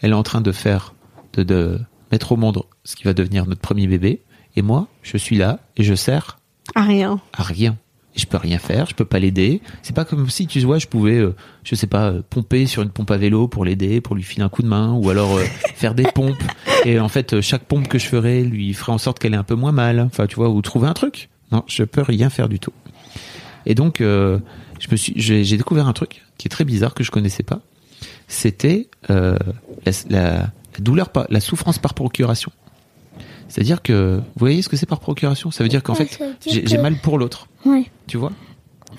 Elle 0.02 0.12
est 0.12 0.16
en 0.16 0.24
train 0.24 0.42
de 0.42 0.52
faire 0.52 0.94
de, 1.34 1.44
de 1.44 1.80
mettre 2.12 2.32
au 2.34 2.38
monde 2.38 2.62
ce 2.84 2.96
qui 2.96 3.04
va 3.06 3.14
devenir 3.14 3.48
notre 3.48 3.62
premier 3.62 3.88
bébé. 3.88 4.22
Et 4.56 4.62
moi, 4.62 4.88
je 5.02 5.18
suis 5.18 5.38
là 5.38 5.60
et 5.78 5.84
je 5.84 5.96
sers 5.96 6.38
Ah, 6.76 6.84
rien. 6.84 7.20
à 7.34 7.44
rien. 7.44 7.78
Et 8.16 8.20
je 8.20 8.26
peux 8.28 8.38
rien 8.38 8.58
faire, 8.58 8.88
je 8.88 8.96
peux 8.96 9.06
pas 9.06 9.20
l'aider. 9.20 9.62
C'est 9.84 9.96
pas 9.96 10.04
comme 10.06 10.30
si 10.30 10.48
tu 10.48 10.60
vois, 10.62 10.80
je 10.80 10.88
pouvais, 10.88 11.18
euh, 11.18 11.36
je 11.64 11.76
sais 11.76 11.86
pas, 11.88 12.10
euh, 12.10 12.22
pomper 12.28 12.66
sur 12.66 12.82
une 12.82 12.90
pompe 12.90 13.12
à 13.12 13.18
vélo 13.18 13.48
pour 13.48 13.64
l'aider, 13.66 14.02
pour 14.02 14.16
lui 14.16 14.24
filer 14.24 14.44
un 14.44 14.50
coup 14.50 14.64
de 14.64 14.68
main, 14.68 14.94
ou 14.94 15.10
alors 15.12 15.38
euh, 15.38 15.44
faire 15.76 15.94
des 15.94 16.04
pompes. 16.04 16.42
Et 16.86 17.00
en 17.00 17.10
fait, 17.10 17.42
chaque 17.42 17.64
pompe 17.66 17.88
que 17.88 18.00
je 18.00 18.08
ferais 18.08 18.42
lui 18.42 18.74
ferait 18.74 18.92
en 18.92 18.98
sorte 18.98 19.20
qu'elle 19.20 19.34
ait 19.36 19.38
un 19.38 19.44
peu 19.44 19.56
moins 19.56 19.72
mal. 19.72 20.00
Enfin, 20.00 20.26
tu 20.28 20.36
vois, 20.36 20.50
ou 20.50 20.62
trouver 20.64 20.88
un 20.88 20.94
truc. 20.94 21.30
Non, 21.52 21.64
je 21.68 21.84
peux 21.84 22.02
rien 22.02 22.30
faire 22.30 22.50
du 22.50 22.60
tout. 22.60 22.74
Et 23.66 23.76
donc, 23.76 24.02
euh, 24.02 24.40
je 24.80 24.88
me 24.92 24.96
suis, 24.98 25.14
j'ai 25.16 25.44
j'ai 25.44 25.58
découvert 25.58 25.88
un 25.88 25.94
truc 25.94 26.24
qui 26.38 26.48
est 26.48 26.50
très 26.50 26.66
bizarre 26.66 26.94
que 26.94 27.04
je 27.04 27.12
connaissais 27.12 27.44
pas. 27.44 27.60
c'était 28.28 28.90
euh, 29.10 29.38
la, 30.10 30.48
douleur, 30.80 31.10
par- 31.10 31.28
la 31.30 31.40
souffrance 31.40 31.80
par 31.80 31.94
procuration. 31.94 32.52
C'est-à-dire 33.48 33.82
que, 33.82 34.18
vous 34.18 34.24
voyez 34.40 34.62
ce 34.62 34.68
que 34.70 34.76
c'est 34.76 34.86
par 34.86 35.00
procuration? 35.00 35.52
Ça 35.52 35.64
veut 35.64 35.70
dire 35.70 35.82
qu'en 35.82 35.94
Ouais, 35.96 36.06
fait, 36.06 36.24
j'ai 36.46 36.64
que- 36.64 36.70
j'ai 36.70 36.78
mal 36.78 36.96
pour 37.02 37.18
l'autre, 37.18 37.48
Ouais. 37.66 37.86
tu 38.08 38.18
vois? 38.18 38.34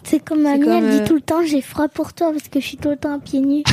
C'est 0.05 0.25
comme 0.25 0.43
comme, 0.45 0.47
elle 0.69 0.85
euh, 0.85 0.99
dit 1.01 1.05
tout 1.07 1.15
le 1.15 1.21
temps 1.21 1.43
j'ai 1.45 1.61
froid 1.61 1.89
pour 1.89 2.13
toi 2.15 2.31
parce 2.33 2.49
que 2.49 2.61
je 2.61 2.67
suis 2.67 2.77
tout 2.79 2.89
le 2.91 2.97
temps 2.97 3.15
à 3.15 3.19
pieds 3.19 3.41
nus. 3.41 3.63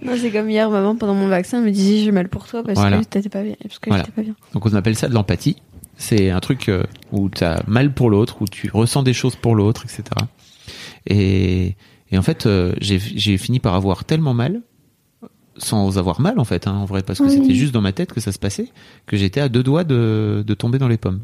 Non, 0.00 0.12
c'est 0.16 0.30
comme 0.30 0.48
hier, 0.48 0.70
maman, 0.70 0.94
pendant 0.94 1.14
mon 1.14 1.26
vaccin, 1.26 1.58
elle 1.58 1.64
me 1.64 1.70
disait 1.72 1.98
j'ai 2.04 2.12
mal 2.12 2.28
pour 2.28 2.46
toi 2.46 2.62
parce 2.62 2.78
Voilà. 2.78 2.98
que 3.00 3.04
t'étais 3.04 3.28
pas 3.28 3.42
bien. 3.42 3.56
Parce 3.62 3.78
que 3.80 3.90
Voilà. 3.90 4.04
j'étais 4.04 4.14
pas 4.14 4.22
bien. 4.22 4.34
Donc 4.54 4.64
on 4.64 4.72
appelle 4.74 4.94
ça 4.96 5.08
de 5.08 5.14
l'empathie. 5.14 5.56
C'est 6.00 6.30
un 6.30 6.38
truc 6.40 6.68
euh, 6.68 6.84
où 7.12 7.28
tu 7.28 7.42
as 7.44 7.62
mal 7.66 7.92
pour 7.92 8.08
l'autre, 8.08 8.40
où 8.40 8.46
tu 8.46 8.70
ressens 8.72 9.02
des 9.02 9.12
choses 9.12 9.34
pour 9.36 9.54
l'autre, 9.56 9.84
etc. 9.84 10.02
Et, 11.06 11.74
et 12.12 12.16
en 12.18 12.22
fait, 12.22 12.46
euh, 12.46 12.72
j'ai 12.80 13.36
fini 13.36 13.58
par 13.58 13.74
avoir 13.74 14.04
tellement 14.04 14.32
mal, 14.32 14.62
sans 15.56 15.98
avoir 15.98 16.20
mal 16.20 16.38
en 16.38 16.44
fait, 16.44 16.68
hein, 16.68 16.74
en 16.74 16.84
vrai, 16.84 17.02
parce 17.02 17.18
que 17.18 17.24
Oui. 17.24 17.32
c'était 17.32 17.54
juste 17.54 17.72
dans 17.74 17.80
ma 17.80 17.90
tête 17.92 18.12
que 18.12 18.20
ça 18.20 18.30
se 18.30 18.38
passait, 18.38 18.68
que 19.06 19.16
j'étais 19.16 19.40
à 19.40 19.48
deux 19.48 19.64
doigts 19.64 19.82
de, 19.82 20.44
de 20.46 20.54
tomber 20.54 20.78
dans 20.78 20.86
les 20.86 20.98
pommes. 20.98 21.20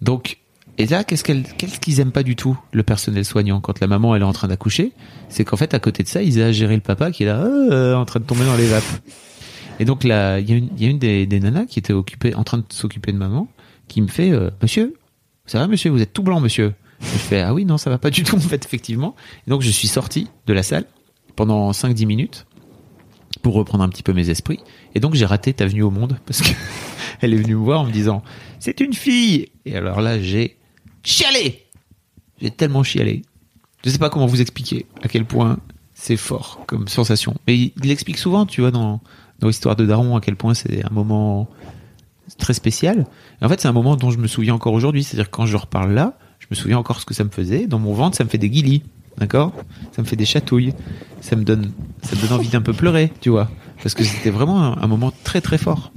Donc, 0.00 0.38
et 0.78 0.86
là, 0.86 1.02
qu'est-ce 1.02 1.24
qu'elle- 1.24 1.42
qu'est-ce 1.42 1.80
qu'ils 1.80 1.98
aiment 1.98 2.12
pas 2.12 2.22
du 2.22 2.36
tout, 2.36 2.56
le 2.72 2.84
personnel 2.84 3.24
soignant, 3.24 3.60
quand 3.60 3.80
la 3.80 3.88
maman 3.88 4.14
elle 4.14 4.22
est 4.22 4.26
en 4.26 4.32
train 4.32 4.46
d'accoucher, 4.48 4.92
c'est 5.28 5.44
qu'en 5.44 5.56
fait, 5.56 5.74
à 5.74 5.80
côté 5.80 6.04
de 6.04 6.08
ça, 6.08 6.22
ils 6.22 6.38
aient 6.38 6.44
à 6.44 6.52
gérer 6.52 6.76
le 6.76 6.80
papa 6.80 7.10
qui 7.10 7.24
est 7.24 7.26
là, 7.26 7.40
euh, 7.44 7.96
en 7.96 8.04
train 8.04 8.20
de 8.20 8.24
tomber 8.24 8.44
dans 8.44 8.56
les 8.56 8.68
vapes. 8.68 8.84
Et 9.78 9.84
donc 9.84 10.04
là, 10.04 10.38
il 10.40 10.48
y 10.50 10.52
a 10.86 10.88
une, 10.88 10.98
des, 10.98 11.40
nanas 11.40 11.66
qui 11.66 11.78
était 11.78 11.92
occupée, 11.92 12.34
en 12.34 12.44
train 12.44 12.58
de 12.58 12.64
s'occuper 12.70 13.12
de 13.12 13.18
maman, 13.18 13.48
qui 13.86 14.02
me 14.02 14.08
fait, 14.08 14.30
euh, 14.30 14.50
Monsieur, 14.62 14.94
ça 15.46 15.58
va, 15.58 15.66
monsieur, 15.66 15.90
vous 15.90 16.02
êtes 16.02 16.12
tout 16.12 16.22
blanc, 16.22 16.40
monsieur. 16.40 16.74
Je 17.00 17.06
fais, 17.06 17.40
ah 17.40 17.54
oui, 17.54 17.64
non, 17.64 17.78
ça 17.78 17.90
va 17.90 17.98
pas 17.98 18.10
du 18.10 18.22
tout, 18.24 18.36
en 18.36 18.40
fait, 18.40 18.64
effectivement. 18.64 19.14
Et 19.46 19.50
donc 19.50 19.62
je 19.62 19.70
suis 19.70 19.88
sorti 19.88 20.28
de 20.46 20.52
la 20.52 20.62
salle 20.62 20.84
pendant 21.36 21.70
5-10 21.70 22.06
minutes 22.06 22.46
pour 23.42 23.54
reprendre 23.54 23.84
un 23.84 23.88
petit 23.88 24.02
peu 24.02 24.12
mes 24.12 24.30
esprits. 24.30 24.60
Et 24.94 25.00
donc 25.00 25.14
j'ai 25.14 25.24
raté 25.24 25.52
ta 25.52 25.66
venue 25.66 25.82
au 25.82 25.90
monde 25.90 26.18
parce 26.26 26.42
que 26.42 26.50
elle 27.20 27.32
est 27.32 27.38
venue 27.38 27.54
me 27.54 27.64
voir 27.64 27.80
en 27.80 27.84
me 27.84 27.92
disant, 27.92 28.22
c'est 28.58 28.80
une 28.80 28.94
fille. 28.94 29.48
Et 29.64 29.76
alors 29.76 30.00
là, 30.00 30.20
j'ai 30.20 30.56
chialé. 31.02 31.66
J'ai 32.40 32.50
tellement 32.50 32.82
chialé. 32.82 33.22
Je 33.84 33.90
sais 33.90 33.98
pas 33.98 34.10
comment 34.10 34.26
vous 34.26 34.40
expliquer 34.40 34.86
à 35.02 35.08
quel 35.08 35.24
point 35.24 35.58
c'est 35.94 36.16
fort 36.16 36.60
comme 36.66 36.88
sensation. 36.88 37.36
Mais 37.46 37.56
il 37.56 37.72
l'explique 37.84 38.18
souvent, 38.18 38.44
tu 38.44 38.60
vois, 38.60 38.70
dans, 38.70 39.00
dans 39.38 39.48
l'histoire 39.48 39.76
de 39.76 39.86
Daron, 39.86 40.16
à 40.16 40.20
quel 40.20 40.36
point 40.36 40.54
c'est 40.54 40.84
un 40.84 40.90
moment 40.90 41.48
très 42.38 42.54
spécial. 42.54 43.06
En 43.40 43.48
fait, 43.48 43.60
c'est 43.60 43.68
un 43.68 43.72
moment 43.72 43.96
dont 43.96 44.10
je 44.10 44.18
me 44.18 44.26
souviens 44.26 44.54
encore 44.54 44.72
aujourd'hui. 44.72 45.04
C'est-à-dire 45.04 45.30
quand 45.30 45.46
je 45.46 45.56
reparle 45.56 45.92
là, 45.92 46.18
je 46.38 46.46
me 46.50 46.56
souviens 46.56 46.78
encore 46.78 47.00
ce 47.00 47.06
que 47.06 47.14
ça 47.14 47.24
me 47.24 47.30
faisait. 47.30 47.66
Dans 47.66 47.78
mon 47.78 47.92
ventre, 47.92 48.16
ça 48.16 48.24
me 48.24 48.28
fait 48.28 48.38
des 48.38 48.50
guilis. 48.50 48.82
D'accord? 49.16 49.52
Ça 49.92 50.02
me 50.02 50.06
fait 50.06 50.16
des 50.16 50.24
chatouilles. 50.24 50.74
Ça 51.20 51.36
me 51.36 51.44
donne, 51.44 51.72
ça 52.02 52.16
me 52.16 52.22
donne 52.22 52.32
envie 52.32 52.48
d'un 52.48 52.60
peu 52.60 52.72
pleurer, 52.72 53.12
tu 53.20 53.30
vois. 53.30 53.50
Parce 53.82 53.94
que 53.94 54.04
c'était 54.04 54.30
vraiment 54.30 54.80
un, 54.80 54.86
moment 54.86 55.12
très 55.24 55.40
très 55.40 55.58
fort. 55.58 55.92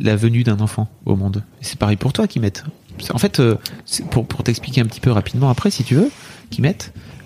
La 0.00 0.16
venue 0.16 0.42
d'un 0.42 0.60
enfant 0.60 0.88
au 1.04 1.16
monde. 1.16 1.44
C'est 1.60 1.78
pareil 1.78 1.96
pour 1.96 2.12
toi, 2.12 2.26
Kimet. 2.26 2.52
En 3.12 3.18
fait, 3.18 3.40
euh, 3.40 3.56
pour, 4.10 4.26
pour 4.26 4.42
t'expliquer 4.42 4.80
un 4.80 4.86
petit 4.86 5.00
peu 5.00 5.10
rapidement 5.10 5.50
après, 5.50 5.70
si 5.70 5.84
tu 5.84 5.94
veux, 5.94 6.10
Kimet, 6.50 6.76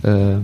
euh, 0.05 0.39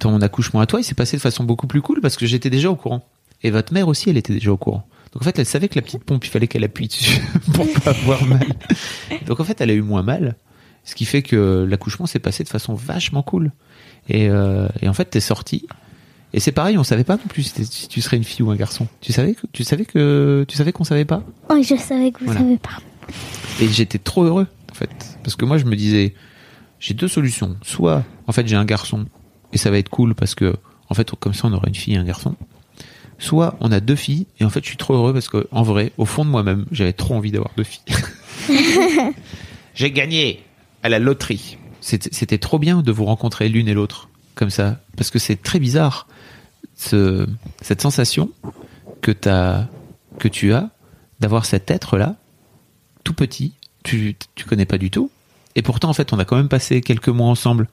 ton 0.00 0.20
accouchement 0.20 0.60
à 0.60 0.66
toi, 0.66 0.80
il 0.80 0.84
s'est 0.84 0.94
passé 0.94 1.16
de 1.16 1.22
façon 1.22 1.44
beaucoup 1.44 1.66
plus 1.66 1.82
cool 1.82 2.00
parce 2.00 2.16
que 2.16 2.26
j'étais 2.26 2.50
déjà 2.50 2.70
au 2.70 2.76
courant. 2.76 3.04
Et 3.44 3.50
votre 3.52 3.72
mère 3.72 3.86
aussi, 3.86 4.10
elle 4.10 4.16
était 4.16 4.32
déjà 4.32 4.50
au 4.50 4.56
courant. 4.56 4.86
Donc 5.12 5.22
en 5.22 5.24
fait, 5.24 5.38
elle 5.38 5.46
savait 5.46 5.68
que 5.68 5.76
la 5.76 5.82
petite 5.82 6.02
pompe, 6.02 6.24
il 6.26 6.30
fallait 6.30 6.48
qu'elle 6.48 6.64
appuie 6.64 6.88
dessus 6.88 7.20
pour 7.52 7.66
pas 7.84 7.90
avoir 7.90 8.24
mal. 8.26 8.46
Donc 9.26 9.38
en 9.38 9.44
fait, 9.44 9.60
elle 9.60 9.70
a 9.70 9.74
eu 9.74 9.82
moins 9.82 10.02
mal, 10.02 10.34
ce 10.82 10.96
qui 10.96 11.04
fait 11.04 11.22
que 11.22 11.64
l'accouchement 11.68 12.06
s'est 12.06 12.18
passé 12.18 12.42
de 12.42 12.48
façon 12.48 12.74
vachement 12.74 13.22
cool. 13.22 13.52
Et, 14.08 14.28
euh, 14.28 14.66
et 14.82 14.88
en 14.88 14.92
fait, 14.92 15.04
t'es 15.04 15.20
sorti. 15.20 15.66
Et 16.32 16.40
c'est 16.40 16.50
pareil, 16.50 16.76
on 16.78 16.82
savait 16.82 17.04
pas 17.04 17.14
non 17.16 17.22
plus 17.28 17.44
si 17.54 17.88
tu 17.88 18.00
serais 18.00 18.16
une 18.16 18.24
fille 18.24 18.42
ou 18.42 18.50
un 18.50 18.56
garçon. 18.56 18.88
Tu 19.00 19.12
savais 19.12 19.34
que 19.34 19.46
tu 19.52 19.62
savais 19.62 19.84
que 19.84 20.44
tu 20.48 20.56
savais 20.56 20.72
qu'on 20.72 20.82
savait 20.82 21.04
pas? 21.04 21.22
Oh, 21.48 21.60
je 21.62 21.76
savais 21.76 22.10
que 22.10 22.18
vous 22.18 22.24
Voilà. 22.26 22.40
savez 22.40 22.58
pas. 22.58 22.78
Et 23.60 23.68
j'étais 23.68 23.98
trop 23.98 24.24
heureux, 24.24 24.48
en 24.72 24.74
fait. 24.74 24.90
Parce 25.22 25.36
que 25.36 25.44
moi, 25.44 25.58
je 25.58 25.64
me 25.64 25.76
disais, 25.76 26.12
j'ai 26.80 26.94
deux 26.94 27.06
solutions. 27.06 27.56
Soit, 27.62 28.02
en 28.26 28.32
fait, 28.32 28.48
j'ai 28.48 28.56
un 28.56 28.64
garçon, 28.64 29.06
et 29.52 29.58
ça 29.58 29.70
va 29.70 29.78
être 29.78 29.90
cool 29.90 30.16
parce 30.16 30.34
que, 30.34 30.56
en 30.88 30.94
fait, 30.94 31.08
comme 31.20 31.34
ça, 31.34 31.46
on 31.46 31.52
aura 31.52 31.68
une 31.68 31.74
fille 31.76 31.94
et 31.94 31.98
un 31.98 32.04
garçon. 32.04 32.34
Soit, 33.18 33.56
on 33.60 33.70
a 33.72 33.80
deux 33.80 33.96
filles, 33.96 34.26
et 34.40 34.44
en 34.44 34.50
fait, 34.50 34.62
je 34.62 34.68
suis 34.68 34.76
trop 34.76 34.94
heureux 34.94 35.12
parce 35.12 35.28
que, 35.28 35.46
en 35.50 35.62
vrai, 35.62 35.92
au 35.98 36.04
fond 36.04 36.24
de 36.24 36.30
moi-même, 36.30 36.66
j'avais 36.72 36.92
trop 36.92 37.14
envie 37.14 37.30
d'avoir 37.30 37.52
deux 37.56 37.64
filles. 37.64 37.82
j'ai 39.74 39.90
gagné 39.90 40.42
à 40.82 40.88
la 40.88 40.98
loterie. 40.98 41.58
C'était 41.80 42.38
trop 42.38 42.58
bien 42.58 42.82
de 42.82 42.92
vous 42.92 43.04
rencontrer 43.04 43.48
l'une 43.48 43.68
et 43.68 43.74
l'autre, 43.74 44.08
comme 44.34 44.50
ça. 44.50 44.80
Parce 44.96 45.10
que 45.10 45.18
c'est 45.18 45.42
très 45.42 45.58
bizarre, 45.58 46.08
ce, 46.76 47.26
cette 47.60 47.82
sensation 47.82 48.30
que, 49.02 49.12
tu 49.12 50.52
as 50.52 50.70
d'avoir 51.20 51.44
cet 51.44 51.70
être-là, 51.70 52.16
tout 53.04 53.12
petit, 53.12 53.52
tu, 53.82 54.16
tu 54.34 54.44
connais 54.46 54.64
pas 54.64 54.78
du 54.78 54.90
tout. 54.90 55.10
Et 55.56 55.62
pourtant, 55.62 55.90
en 55.90 55.92
fait, 55.92 56.12
on 56.12 56.18
a 56.18 56.24
quand 56.24 56.36
même 56.36 56.48
passé 56.48 56.80
quelques 56.80 57.08
mois 57.08 57.28
ensemble 57.28 57.68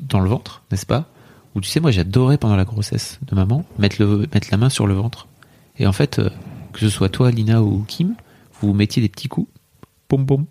dans 0.00 0.20
le 0.20 0.28
ventre, 0.28 0.62
n'est-ce 0.70 0.86
pas? 0.86 1.08
Où 1.54 1.60
tu 1.60 1.68
sais, 1.68 1.80
moi, 1.80 1.90
j'adorais 1.90 2.38
pendant 2.38 2.56
la 2.56 2.64
grossesse 2.64 3.18
de 3.22 3.34
maman 3.34 3.64
mettre, 3.78 3.96
le, 4.00 4.26
mettre 4.32 4.48
la 4.50 4.56
main 4.56 4.68
sur 4.70 4.86
le 4.86 4.94
ventre. 4.94 5.28
Et 5.78 5.86
en 5.86 5.92
fait, 5.92 6.18
euh, 6.18 6.30
que 6.72 6.80
ce 6.80 6.88
soit 6.88 7.08
toi, 7.08 7.30
Lina 7.30 7.62
ou 7.62 7.84
Kim, 7.86 8.14
vous 8.60 8.68
vous 8.68 8.74
mettiez 8.74 9.00
des 9.02 9.08
petits 9.08 9.28
coups. 9.28 9.48
Pom 10.08 10.26
pom. 10.26 10.46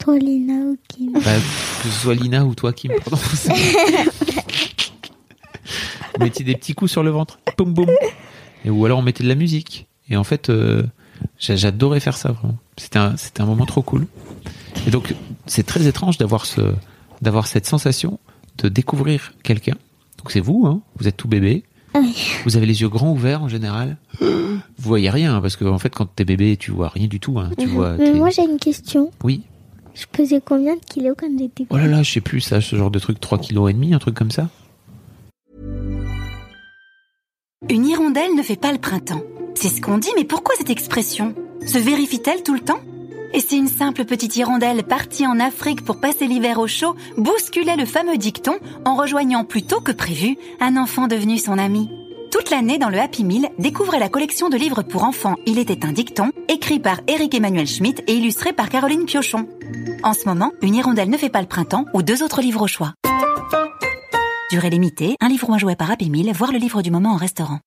Toi, 0.00 0.18
Lina 0.18 0.54
ou 0.54 0.76
Kim? 0.88 1.12
Bah, 1.12 1.20
que 1.22 1.88
ce 1.88 2.00
soit 2.00 2.14
Lina 2.14 2.44
ou 2.44 2.54
toi, 2.54 2.72
Kim, 2.72 2.92
pardon. 3.04 3.16
vous 6.14 6.24
mettiez 6.24 6.44
des 6.44 6.54
petits 6.56 6.74
coups 6.74 6.90
sur 6.90 7.02
le 7.02 7.10
ventre. 7.10 7.38
Boum, 7.56 7.72
boum. 7.72 7.90
Et, 8.64 8.70
ou 8.70 8.84
alors 8.84 8.98
on 8.98 9.02
mettait 9.02 9.24
de 9.24 9.28
la 9.28 9.34
musique. 9.34 9.86
Et 10.08 10.16
en 10.16 10.24
fait, 10.24 10.50
euh, 10.50 10.82
j'a- 11.38 11.56
j'adorais 11.56 12.00
faire 12.00 12.16
ça, 12.16 12.32
vraiment. 12.32 12.56
C'était 12.76 12.98
un, 12.98 13.46
moment 13.46 13.66
trop 13.66 13.82
cool. 13.82 14.06
Et 14.86 14.90
donc, 14.90 15.14
c'est 15.46 15.64
très 15.64 15.86
étrange 15.86 16.18
d'avoir 16.18 16.46
ce, 16.46 16.74
d'avoir 17.20 17.46
cette 17.46 17.66
sensation 17.66 18.18
de 18.58 18.68
découvrir 18.68 19.32
quelqu'un. 19.42 19.76
Donc 20.22 20.30
c'est 20.30 20.40
vous, 20.40 20.66
hein. 20.66 20.82
Vous 20.96 21.08
êtes 21.08 21.16
tout 21.16 21.26
bébé. 21.26 21.64
Oui. 21.96 22.14
Vous 22.44 22.56
avez 22.56 22.64
les 22.64 22.80
yeux 22.80 22.88
grands 22.88 23.10
ouverts 23.10 23.42
en 23.42 23.48
général. 23.48 23.96
Vous 24.20 24.60
voyez 24.78 25.10
rien, 25.10 25.40
parce 25.40 25.56
que 25.56 25.64
en 25.64 25.80
fait, 25.80 25.90
quand 25.90 26.06
t'es 26.06 26.24
bébé, 26.24 26.56
tu 26.56 26.70
vois 26.70 26.88
rien 26.88 27.08
du 27.08 27.18
tout. 27.18 27.40
Hein. 27.40 27.50
Tu 27.58 27.66
vois. 27.66 27.96
Mais 27.96 28.12
moi, 28.12 28.30
j'ai 28.30 28.44
une 28.44 28.58
question. 28.58 29.10
Oui. 29.24 29.42
Je 29.94 30.06
pesais 30.10 30.40
combien 30.42 30.76
de 30.76 30.80
kilos 30.80 31.16
quand 31.18 31.26
j'étais 31.36 31.66
Oh 31.70 31.76
là 31.76 31.86
là, 31.86 32.04
je 32.04 32.12
sais 32.12 32.20
plus 32.20 32.40
ça, 32.40 32.60
ce 32.60 32.76
genre 32.76 32.92
de 32.92 33.00
truc, 33.00 33.18
3 33.18 33.38
kilos 33.38 33.68
et 33.68 33.74
demi, 33.74 33.92
un 33.94 33.98
truc 33.98 34.14
comme 34.14 34.30
ça. 34.30 34.48
Une 37.68 37.84
hirondelle 37.84 38.34
ne 38.36 38.42
fait 38.42 38.56
pas 38.56 38.72
le 38.72 38.78
printemps. 38.78 39.22
C'est 39.54 39.68
ce 39.68 39.80
qu'on 39.80 39.98
dit, 39.98 40.08
mais 40.16 40.24
pourquoi 40.24 40.54
cette 40.56 40.70
expression? 40.70 41.34
Se 41.66 41.78
vérifie-t-elle 41.78 42.44
tout 42.44 42.54
le 42.54 42.60
temps? 42.60 42.80
Et 43.34 43.40
si 43.40 43.56
une 43.56 43.68
simple 43.68 44.04
petite 44.04 44.36
hirondelle 44.36 44.82
partie 44.84 45.26
en 45.26 45.40
Afrique 45.40 45.84
pour 45.84 46.00
passer 46.00 46.26
l'hiver 46.26 46.58
au 46.58 46.66
chaud 46.66 46.96
bousculait 47.16 47.76
le 47.76 47.86
fameux 47.86 48.18
dicton 48.18 48.56
en 48.84 48.94
rejoignant 48.94 49.44
plus 49.44 49.62
tôt 49.62 49.80
que 49.80 49.92
prévu 49.92 50.36
un 50.60 50.76
enfant 50.76 51.06
devenu 51.06 51.38
son 51.38 51.58
ami 51.58 51.88
toute 52.32 52.48
l'année 52.48 52.78
dans 52.78 52.88
le 52.88 52.98
Happy 52.98 53.24
Meal, 53.24 53.50
découvrez 53.58 53.98
la 53.98 54.08
collection 54.08 54.48
de 54.48 54.56
livres 54.56 54.82
pour 54.82 55.04
enfants 55.04 55.36
Il 55.44 55.58
était 55.58 55.84
un 55.84 55.92
dicton, 55.92 56.32
écrit 56.48 56.80
par 56.80 57.02
Eric 57.06 57.34
Emmanuel 57.34 57.66
Schmitt 57.66 58.02
et 58.06 58.14
illustré 58.14 58.54
par 58.54 58.70
Caroline 58.70 59.04
Piochon. 59.04 59.46
En 60.02 60.14
ce 60.14 60.24
moment, 60.24 60.50
Une 60.62 60.74
hirondelle 60.74 61.10
ne 61.10 61.18
fait 61.18 61.28
pas 61.28 61.42
le 61.42 61.46
printemps 61.46 61.84
ou 61.92 62.02
deux 62.02 62.22
autres 62.22 62.40
livres 62.40 62.62
au 62.62 62.66
choix. 62.66 62.94
Durée 64.50 64.70
limitée, 64.70 65.16
un 65.20 65.28
livre 65.28 65.50
ou 65.50 65.52
un 65.52 65.58
jouet 65.58 65.76
par 65.76 65.90
Happy 65.90 66.08
Meal, 66.08 66.32
voir 66.32 66.52
le 66.52 66.58
livre 66.58 66.80
du 66.80 66.90
moment 66.90 67.10
en 67.12 67.16
restaurant. 67.16 67.60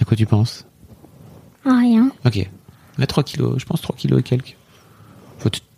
À 0.00 0.04
quoi 0.04 0.16
tu 0.16 0.26
penses? 0.26 0.66
Rien. 1.64 2.10
Ok. 2.24 2.48
À 2.98 3.06
3 3.06 3.22
kilos, 3.24 3.54
je 3.58 3.64
pense 3.64 3.80
3 3.80 3.96
kilos 3.96 4.20
et 4.20 4.22
quelques. 4.22 4.56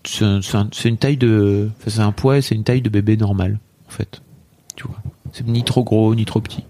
C'est 0.06 0.24
un- 0.24 0.42
c'est 0.42 0.56
un- 0.56 0.68
c'est 0.72 0.88
une 0.90 0.98
taille 0.98 1.16
de. 1.16 1.70
c'est 1.86 2.00
un 2.00 2.12
poids 2.12 2.36
et 2.36 2.42
c'est 2.42 2.54
une 2.54 2.64
taille 2.64 2.82
de 2.82 2.90
bébé 2.90 3.16
normal, 3.16 3.58
en 3.88 3.90
fait. 3.90 4.20
Tu 4.76 4.86
vois. 4.86 4.98
C'est 5.32 5.46
ni 5.46 5.64
trop 5.64 5.82
gros, 5.82 6.14
ni 6.14 6.24
trop 6.26 6.40
petit. 6.40 6.64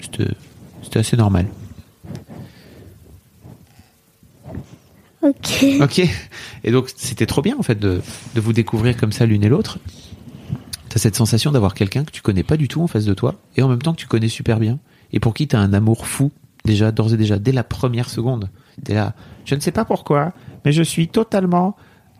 C'était 0.00 0.28
c'était 0.82 1.00
assez 1.00 1.16
normal. 1.16 1.46
Ok. 5.22 5.64
Ok. 5.80 6.02
Et 6.64 6.70
donc, 6.70 6.90
c'était 6.96 7.26
trop 7.26 7.42
bien, 7.42 7.56
en 7.58 7.62
fait, 7.62 7.78
de, 7.78 8.00
de 8.34 8.40
vous 8.40 8.52
découvrir 8.52 8.96
comme 8.96 9.12
ça 9.12 9.26
l'une 9.26 9.42
et 9.44 9.48
l'autre. 9.48 9.78
T'as 10.88 10.98
cette 11.00 11.16
sensation 11.16 11.50
d'avoir 11.50 11.74
quelqu'un 11.74 12.04
que 12.04 12.12
tu 12.12 12.22
connais 12.22 12.44
pas 12.44 12.56
du 12.56 12.68
tout 12.68 12.80
en 12.82 12.86
face 12.86 13.04
de 13.04 13.14
toi, 13.14 13.34
et 13.56 13.62
en 13.62 13.68
même 13.68 13.82
temps 13.82 13.92
que 13.92 13.98
tu 14.00 14.06
connais 14.06 14.28
super 14.28 14.60
bien, 14.60 14.78
et 15.12 15.18
pour 15.20 15.34
qui 15.34 15.48
t'as 15.48 15.58
un 15.58 15.72
amour 15.72 16.06
fou, 16.06 16.30
déjà, 16.66 16.92
d'ores 16.92 17.14
et 17.14 17.16
déjà, 17.16 17.38
dès 17.38 17.52
la 17.52 17.64
première 17.64 18.10
seconde. 18.10 18.50
T'es 18.84 18.94
là, 18.94 19.14
je 19.46 19.54
ne 19.54 19.60
sais 19.60 19.72
pas 19.72 19.84
pourquoi, 19.86 20.32
mais 20.64 20.72
je 20.72 20.82
suis 20.82 21.08
totalement 21.08 21.76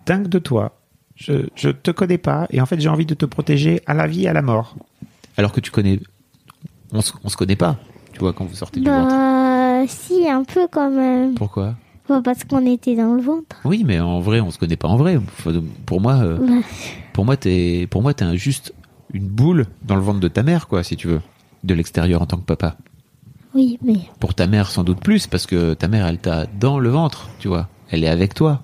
dingue 0.06 0.28
de 0.28 0.38
toi. 0.38 0.80
Je, 1.16 1.48
je 1.54 1.68
te 1.70 1.90
connais 1.90 2.18
pas, 2.18 2.46
et 2.50 2.60
en 2.60 2.66
fait, 2.66 2.80
j'ai 2.80 2.88
envie 2.88 3.06
de 3.06 3.14
te 3.14 3.24
protéger 3.26 3.82
à 3.86 3.94
la 3.94 4.06
vie 4.06 4.24
et 4.24 4.28
à 4.28 4.32
la 4.32 4.42
mort. 4.42 4.76
Alors 5.36 5.52
que 5.52 5.60
tu 5.60 5.70
connais. 5.70 6.00
On 6.92 7.00
se, 7.00 7.12
on 7.24 7.28
se 7.28 7.36
connaît 7.36 7.56
pas, 7.56 7.76
tu 8.12 8.20
vois, 8.20 8.32
quand 8.32 8.44
vous 8.44 8.54
sortez 8.54 8.80
du 8.80 8.88
ventre. 8.88 9.14
Bah, 9.14 9.84
si, 9.88 10.28
un 10.28 10.44
peu 10.44 10.68
quand 10.70 10.90
même. 10.90 11.34
Pourquoi? 11.34 11.74
Pas 12.06 12.22
parce 12.22 12.44
qu'on 12.44 12.64
était 12.64 12.94
dans 12.94 13.14
le 13.14 13.20
ventre. 13.22 13.56
Oui, 13.64 13.82
mais 13.84 13.98
en 13.98 14.20
vrai, 14.20 14.40
on 14.40 14.50
se 14.50 14.58
connaît 14.58 14.76
pas 14.76 14.88
en 14.88 14.96
vrai. 14.96 15.18
Pour 15.86 16.00
moi, 16.00 16.14
euh, 16.22 16.38
Bah, 16.38 16.54
pour 17.12 17.24
moi, 17.24 17.36
t'es, 17.36 17.88
pour 17.90 18.02
moi, 18.02 18.14
t'es 18.14 18.24
un- 18.24 18.36
juste 18.36 18.72
une 19.12 19.26
boule 19.26 19.66
dans 19.82 19.96
le 19.96 20.02
ventre 20.02 20.20
de 20.20 20.28
ta 20.28 20.42
mère, 20.42 20.68
quoi, 20.68 20.84
si 20.84 20.96
tu 20.96 21.08
veux, 21.08 21.20
de 21.64 21.74
l'extérieur 21.74 22.22
en 22.22 22.26
tant 22.26 22.36
que 22.36 22.44
papa. 22.44 22.76
Oui, 23.56 23.78
mais 23.82 23.96
Pour 24.20 24.34
ta 24.34 24.46
mère, 24.46 24.70
sans 24.70 24.84
doute 24.84 25.00
plus, 25.00 25.26
parce 25.26 25.46
que 25.46 25.72
ta 25.72 25.88
mère, 25.88 26.06
elle 26.06 26.18
t'a 26.18 26.44
dans 26.46 26.78
le 26.78 26.90
ventre, 26.90 27.30
tu 27.38 27.48
vois. 27.48 27.68
Elle 27.90 28.04
est 28.04 28.08
avec 28.08 28.34
toi. 28.34 28.62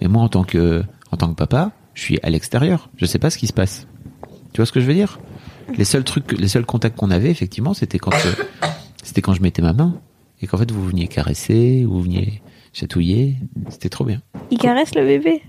Mais 0.00 0.08
moi, 0.08 0.22
en 0.22 0.28
tant 0.28 0.44
que, 0.44 0.84
en 1.10 1.16
tant 1.16 1.28
que 1.28 1.34
papa, 1.34 1.72
je 1.94 2.02
suis 2.02 2.18
à 2.22 2.28
l'extérieur. 2.28 2.90
Je 2.98 3.06
sais 3.06 3.18
pas 3.18 3.30
ce 3.30 3.38
qui 3.38 3.46
se 3.46 3.54
passe. 3.54 3.86
Tu 4.52 4.58
vois 4.58 4.66
ce 4.66 4.72
que 4.72 4.80
je 4.80 4.86
veux 4.86 4.94
dire? 4.94 5.18
Les 5.78 5.84
seuls 5.84 6.04
trucs, 6.04 6.32
les 6.38 6.48
seuls 6.48 6.66
contacts 6.66 6.98
qu'on 6.98 7.10
avait, 7.10 7.30
effectivement, 7.30 7.72
c'était 7.72 7.98
quand, 7.98 8.14
euh, 8.14 8.32
c'était 9.02 9.22
quand 9.22 9.32
je 9.32 9.40
mettais 9.40 9.62
ma 9.62 9.72
main 9.72 9.94
et 10.42 10.46
qu'en 10.46 10.58
fait, 10.58 10.70
vous 10.70 10.84
veniez 10.86 11.08
caresser, 11.08 11.86
vous 11.86 12.02
veniez 12.02 12.42
chatouiller. 12.74 13.36
C'était 13.70 13.88
trop 13.88 14.04
bien. 14.04 14.20
Il 14.50 14.58
caresse 14.58 14.94
le 14.94 15.06
bébé? 15.06 15.40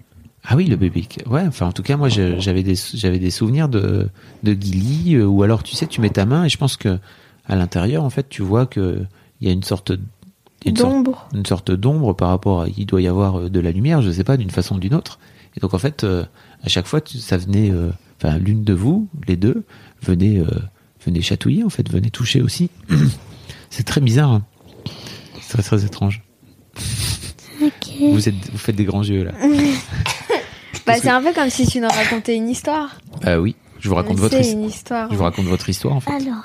Ah 0.45 0.55
oui, 0.55 0.65
le 0.65 0.77
bébé. 0.77 1.05
Ouais, 1.29 1.43
enfin, 1.45 1.67
en 1.67 1.71
tout 1.73 1.83
cas, 1.83 1.97
moi, 1.97 2.07
j'avais 2.07 2.63
des, 2.63 2.75
j'avais 2.93 3.19
des 3.19 3.31
souvenirs 3.31 3.67
de, 3.67 4.07
de 4.43 4.53
Gilly, 4.53 5.15
euh, 5.15 5.25
ou 5.25 5.43
alors, 5.43 5.61
tu 5.61 5.75
sais, 5.75 5.87
tu 5.87 5.99
mets 5.99 6.09
ta 6.09 6.25
main 6.25 6.45
et 6.45 6.49
je 6.49 6.57
pense 6.57 6.77
que 6.77 6.99
à 7.47 7.55
l'intérieur, 7.55 8.03
en 8.03 8.09
fait, 8.09 8.27
tu 8.29 8.41
vois 8.41 8.65
que 8.65 9.01
il 9.41 9.47
y 9.47 9.49
a 9.49 9.53
une 9.53 9.63
sorte, 9.63 9.91
D'ombre. 10.65 11.29
une 11.33 11.45
sorte 11.45 11.71
d'ombre 11.71 12.13
par 12.13 12.29
rapport 12.29 12.61
à, 12.63 12.67
il 12.75 12.85
doit 12.85 13.01
y 13.01 13.07
avoir 13.07 13.39
euh, 13.39 13.49
de 13.49 13.59
la 13.59 13.71
lumière, 13.71 14.01
je 14.01 14.11
sais 14.11 14.23
pas, 14.23 14.35
d'une 14.37 14.49
façon 14.49 14.75
ou 14.75 14.79
d'une 14.79 14.93
autre. 14.95 15.19
Et 15.55 15.59
donc, 15.59 15.73
en 15.73 15.77
fait, 15.77 16.03
euh, 16.03 16.25
à 16.63 16.67
chaque 16.69 16.87
fois, 16.87 16.99
tu- 17.01 17.19
ça 17.19 17.37
venait, 17.37 17.69
euh, 17.71 17.89
enfin, 18.21 18.37
l'une 18.37 18.63
de 18.63 18.73
vous, 18.73 19.07
les 19.27 19.37
deux, 19.37 19.63
venait, 20.01 20.39
euh, 20.39 20.47
venait 21.05 21.21
chatouiller, 21.21 21.63
en 21.63 21.69
fait, 21.69 21.89
venait 21.89 22.09
toucher 22.09 22.41
aussi. 22.41 22.69
C'est 23.69 23.83
très 23.83 24.01
bizarre. 24.01 24.31
hein. 24.31 24.41
C'est 25.41 25.53
très, 25.53 25.63
très 25.63 25.85
étrange. 25.85 26.23
Vous 27.99 28.27
êtes, 28.29 28.51
vous 28.51 28.57
faites 28.57 28.75
des 28.75 28.85
grands 28.85 29.03
yeux, 29.03 29.23
là. 29.23 29.31
Bah, 30.85 30.93
c'est 31.01 31.09
un 31.09 31.21
peu 31.21 31.33
comme 31.33 31.49
si 31.49 31.67
tu 31.67 31.81
nous 31.81 31.89
racontais 31.89 32.33
une 32.37 32.47
histoire. 32.47 32.97
Ah 33.21 33.41
oui, 33.41 33.57
je 33.81 33.89
vous 33.89 33.95
raconte 33.95 34.19
votre 34.19 34.39
histoire. 34.39 34.57
une 34.63 34.69
histoire. 34.69 35.11
Je 35.11 35.17
vous 35.17 35.23
raconte 35.23 35.45
votre 35.47 35.67
histoire 35.67 35.93
en 35.95 35.99
fait. 35.99 36.11
Alors, 36.11 36.43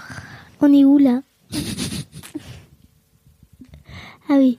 on 0.62 0.72
est 0.72 0.84
où 0.84 0.98
là 0.98 1.22
Ah 4.28 4.34
oui. 4.38 4.58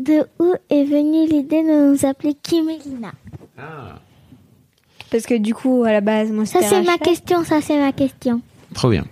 De 0.00 0.26
où 0.38 0.52
est 0.70 0.84
venue 0.84 1.26
l'idée 1.28 1.62
de 1.62 1.92
nous 1.92 2.04
appeler 2.06 2.34
Kim 2.34 2.68
et 2.68 2.78
Lina 2.78 3.12
Parce 5.10 5.24
que 5.24 5.34
du 5.38 5.54
coup, 5.54 5.84
à 5.84 5.92
la 5.92 6.00
base, 6.00 6.30
moi, 6.32 6.44
Ça 6.46 6.60
c'est 6.62 6.82
ma 6.82 6.98
question, 6.98 7.44
ça 7.44 7.60
c'est 7.60 7.78
ma 7.78 7.92
question. 7.92 8.40
Trop 8.74 8.90
bien. 8.90 9.04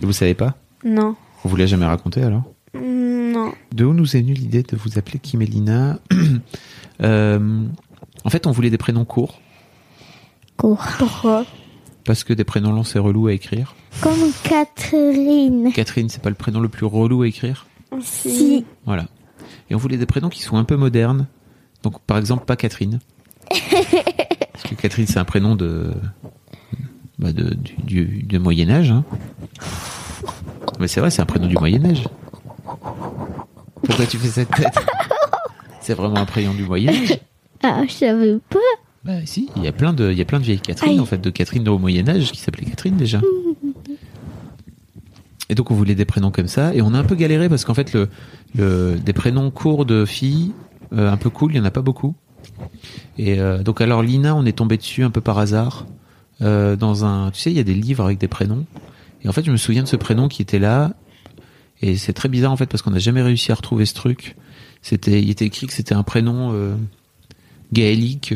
Vous 0.00 0.12
savez 0.12 0.34
pas 0.34 0.54
Non. 0.84 1.16
On 1.44 1.48
vous 1.48 1.56
l'a 1.56 1.66
jamais 1.66 1.86
raconté 1.86 2.22
alors 2.22 2.42
Mm, 2.74 3.32
Non. 3.32 3.52
De 3.72 3.84
où 3.84 3.92
nous 3.92 4.16
est 4.16 4.20
venue 4.20 4.32
l'idée 4.32 4.62
de 4.62 4.76
vous 4.76 4.98
appeler 4.98 5.18
Kim 5.18 5.42
et 5.42 5.46
Lina 5.46 5.98
Euh, 7.00 7.64
En 8.24 8.30
fait, 8.30 8.46
on 8.46 8.50
voulait 8.52 8.70
des 8.70 8.78
prénoms 8.78 9.04
courts 9.04 9.40
Cours. 10.56 10.84
Pourquoi? 10.98 11.44
Parce 12.04 12.24
que 12.24 12.32
des 12.32 12.44
prénoms 12.44 12.72
longs 12.72 12.84
c'est 12.84 12.98
relou 12.98 13.26
à 13.28 13.32
écrire. 13.32 13.74
Comme 14.00 14.30
Catherine. 14.44 15.72
Catherine, 15.72 16.08
c'est 16.08 16.22
pas 16.22 16.30
le 16.30 16.34
prénom 16.36 16.60
le 16.60 16.68
plus 16.68 16.86
relou 16.86 17.22
à 17.22 17.28
écrire. 17.28 17.66
Si. 18.00 18.64
Voilà. 18.86 19.06
Et 19.70 19.74
on 19.74 19.78
voulait 19.78 19.96
des 19.98 20.06
prénoms 20.06 20.28
qui 20.30 20.42
sont 20.42 20.56
un 20.56 20.64
peu 20.64 20.76
modernes. 20.76 21.26
Donc, 21.82 22.00
par 22.00 22.16
exemple, 22.18 22.44
pas 22.44 22.56
Catherine. 22.56 23.00
Parce 23.50 24.64
que 24.68 24.74
Catherine, 24.74 25.06
c'est 25.06 25.18
un 25.18 25.24
prénom 25.24 25.56
de, 25.56 25.92
bah, 27.18 27.32
de 27.32 27.54
du, 27.54 27.74
du- 28.04 28.22
du 28.22 28.38
Moyen 28.38 28.70
Âge. 28.70 28.90
hein. 28.90 29.04
Mais 30.78 30.88
c'est 30.88 31.00
vrai, 31.00 31.10
c'est 31.10 31.22
un 31.22 31.26
prénom 31.26 31.46
du 31.46 31.56
Moyen 31.56 31.84
Âge. 31.84 32.04
Pourquoi 33.84 34.06
tu 34.06 34.16
fais 34.18 34.28
cette 34.28 34.50
tête? 34.50 34.74
C'est 35.80 35.94
vraiment 35.94 36.16
un 36.18 36.26
prénom 36.26 36.54
du 36.54 36.64
Moyen 36.64 36.90
Âge. 36.92 37.18
Ah, 37.62 37.82
je 37.86 37.92
savais 37.92 38.38
pas. 38.48 38.58
Bah 39.04 39.14
si, 39.24 39.48
il 39.56 39.64
y 39.64 39.68
a 39.68 39.72
plein 39.72 39.92
de, 39.92 40.12
il 40.12 40.18
y 40.18 40.20
a 40.20 40.24
plein 40.24 40.38
de 40.38 40.44
vieilles 40.44 40.60
Catherine 40.60 40.92
Aïe. 40.92 41.00
en 41.00 41.06
fait, 41.06 41.20
de 41.20 41.30
Catherine 41.30 41.68
au 41.68 41.78
Moyen 41.78 42.08
Âge 42.08 42.30
qui 42.30 42.40
s'appelait 42.40 42.66
Catherine 42.66 42.96
déjà. 42.96 43.20
Et 45.48 45.54
donc 45.54 45.70
on 45.70 45.74
voulait 45.74 45.94
des 45.94 46.06
prénoms 46.06 46.30
comme 46.30 46.48
ça, 46.48 46.74
et 46.74 46.80
on 46.80 46.94
a 46.94 46.98
un 46.98 47.04
peu 47.04 47.14
galéré 47.14 47.50
parce 47.50 47.66
qu'en 47.66 47.74
fait 47.74 47.92
le, 47.92 48.08
le, 48.54 48.96
des 48.98 49.12
prénoms 49.12 49.50
courts 49.50 49.84
de 49.84 50.06
filles, 50.06 50.52
euh, 50.94 51.12
un 51.12 51.18
peu 51.18 51.28
cool, 51.28 51.52
il 51.52 51.58
y 51.58 51.60
en 51.60 51.64
a 51.66 51.70
pas 51.70 51.82
beaucoup. 51.82 52.14
Et 53.18 53.38
euh, 53.38 53.62
donc 53.62 53.82
alors 53.82 54.02
Lina, 54.02 54.34
on 54.34 54.46
est 54.46 54.56
tombé 54.56 54.78
dessus 54.78 55.02
un 55.04 55.10
peu 55.10 55.20
par 55.20 55.38
hasard 55.38 55.84
euh, 56.40 56.74
dans 56.74 57.04
un, 57.04 57.30
tu 57.32 57.40
sais, 57.40 57.50
il 57.50 57.56
y 57.56 57.60
a 57.60 57.64
des 57.64 57.74
livres 57.74 58.02
avec 58.02 58.16
des 58.16 58.28
prénoms. 58.28 58.64
Et 59.24 59.28
en 59.28 59.32
fait, 59.32 59.44
je 59.44 59.50
me 59.50 59.58
souviens 59.58 59.82
de 59.82 59.88
ce 59.88 59.96
prénom 59.96 60.26
qui 60.28 60.40
était 60.40 60.58
là, 60.58 60.94
et 61.82 61.96
c'est 61.96 62.14
très 62.14 62.30
bizarre 62.30 62.52
en 62.52 62.56
fait 62.56 62.66
parce 62.66 62.80
qu'on 62.80 62.92
n'a 62.92 62.98
jamais 62.98 63.20
réussi 63.20 63.52
à 63.52 63.54
retrouver 63.54 63.84
ce 63.84 63.92
truc. 63.94 64.36
C'était, 64.80 65.20
il 65.20 65.28
était 65.28 65.44
écrit 65.44 65.66
que 65.66 65.74
c'était 65.74 65.94
un 65.94 66.02
prénom. 66.02 66.78
gaélique. 67.72 68.34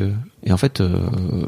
Et 0.49 0.53
en 0.53 0.57
fait, 0.57 0.81
euh, 0.81 1.01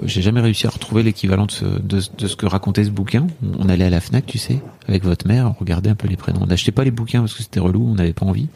j'ai 0.05 0.23
jamais 0.23 0.41
réussi 0.41 0.67
à 0.67 0.71
retrouver 0.71 1.03
l'équivalent 1.05 1.47
de, 1.47 1.53
ce- 1.53 1.65
de, 1.65 2.01
de 2.19 2.27
ce 2.27 2.35
que 2.37 2.47
racontait 2.47 2.83
ce 2.85 2.91
bouquin. 2.91 3.29
On 3.59 3.69
allait 3.69 3.85
à 3.85 3.91
la 3.91 4.01
Fnac, 4.01 4.27
tu 4.27 4.39
sais, 4.39 4.59
avec 4.89 5.05
votre 5.05 5.27
mère, 5.27 5.47
on 5.47 5.53
regardait 5.59 5.89
un 5.91 5.95
peu 5.95 6.09
les 6.09 6.17
prénoms. 6.17 6.41
On 6.43 6.47
n'achetait 6.47 6.73
pas 6.73 6.83
les 6.85 6.91
bouquins 6.91 7.21
parce 7.21 7.35
que 7.35 7.43
c'était 7.45 7.61
relou, 7.61 7.87
on 7.89 7.95
n'avait 7.95 8.13
pas 8.13 8.27
envie. 8.27 8.49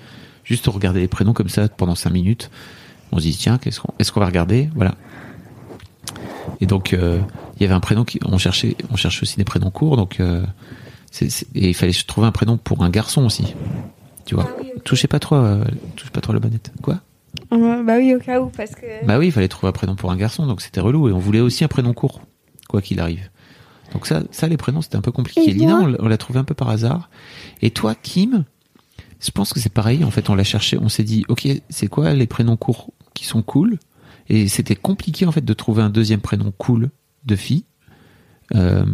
Juste 0.45 0.67
on 0.67 0.73
regardait 0.73 0.99
les 1.01 1.07
prénoms 1.09 1.33
comme 1.33 1.49
ça 1.49 1.69
pendant 1.69 1.95
cinq 1.95 2.11
minutes. 2.11 2.51
On 3.13 3.19
se 3.19 3.23
dit 3.23 3.37
tiens, 3.37 3.59
qu'est-ce 3.59 3.79
qu'on, 3.81 3.95
est-ce 4.01 4.11
qu'on 4.11 4.19
va 4.21 4.27
regarder? 4.27 4.69
Voilà. 4.75 4.97
Et 6.61 6.67
donc 6.67 6.93
euh, 6.93 7.21
il 7.57 7.63
y 7.63 7.65
avait 7.65 7.75
un 7.75 7.81
prénom 7.81 8.05
qui, 8.05 8.19
on 8.25 8.37
cherchait, 8.39 8.77
on 8.91 8.97
cherchait 8.97 9.23
aussi 9.23 9.37
des 9.37 9.45
prénoms 9.45 9.71
courts, 9.71 9.97
donc 9.97 10.19
euh, 10.19 10.45
c'est- 11.13 11.31
c'est- 11.31 11.47
et 11.55 11.69
il 11.69 11.75
fallait 11.75 11.93
trouver 12.07 12.27
un 12.27 12.33
prénom 12.33 12.57
pour 12.57 12.83
un 12.83 12.91
garçon 12.91 13.25
aussi. 13.25 13.55
Tu 14.27 14.35
vois. 14.35 14.49
Touchez 14.85 15.07
pas 15.07 15.21
trop, 15.21 15.37
touche 15.95 16.11
pas 16.11 16.21
trop 16.21 16.33
la 16.33 16.41
bonnette. 16.41 16.73
Quoi? 16.83 16.99
Bah 17.51 17.97
oui, 17.99 18.15
au 18.15 18.19
cas 18.19 18.41
où, 18.41 18.49
parce 18.51 18.73
que. 18.75 19.05
bah 19.07 19.19
oui, 19.19 19.27
il 19.27 19.33
fallait 19.33 19.49
trouver 19.49 19.69
un 19.69 19.73
prénom 19.73 19.95
pour 19.97 20.11
un 20.11 20.17
garçon, 20.17 20.47
donc 20.47 20.61
c'était 20.61 20.81
relou. 20.81 21.09
Et 21.09 21.13
on 21.13 21.19
voulait 21.19 21.41
aussi 21.41 21.65
un 21.65 21.69
prénom 21.69 21.93
court, 21.95 22.21
quoi 22.69 22.81
qu'il 22.83 23.01
arrive. 23.01 23.31
Donc 23.93 24.07
ça, 24.07 24.23
ça 24.31 24.49
les 24.49 24.57
prénoms, 24.57 24.81
c'était 24.81 24.97
un 24.97 25.03
peu 25.03 25.13
compliqué. 25.13 25.41
Et 25.51 25.53
Lina, 25.53 25.81
on 26.01 26.09
l'a- 26.09 26.17
trouvé 26.19 26.39
un 26.39 26.45
peu 26.45 26.55
par 26.55 26.71
hasard. 26.71 27.11
Et 27.61 27.71
toi, 27.71 27.95
Kim, 27.95 28.45
je 29.21 29.31
pense 29.31 29.53
que 29.53 29.61
c'est 29.61 29.73
pareil. 29.73 30.03
En 30.05 30.11
fait, 30.11 30.31
on 30.31 30.35
l'a 30.35 30.45
cherché. 30.45 30.79
On 30.79 30.89
s'est 30.89 31.05
dit, 31.05 31.25
ok, 31.29 31.47
c'est 31.69 31.89
quoi 31.89 32.15
les 32.15 32.27
prénoms 32.27 32.57
courts 32.57 32.91
qui 33.15 33.25
sont 33.27 33.43
cool? 33.43 33.79
Et 34.29 34.49
c'était 34.49 34.77
compliqué 34.77 35.27
en 35.27 35.33
fait 35.33 35.45
de 35.45 35.53
trouver 35.53 35.83
un 35.83 35.91
deuxième 35.91 36.21
prénom 36.21 36.53
cool 36.57 36.91
de 37.27 37.37
fille. 37.37 37.65
Euh, 38.55 38.85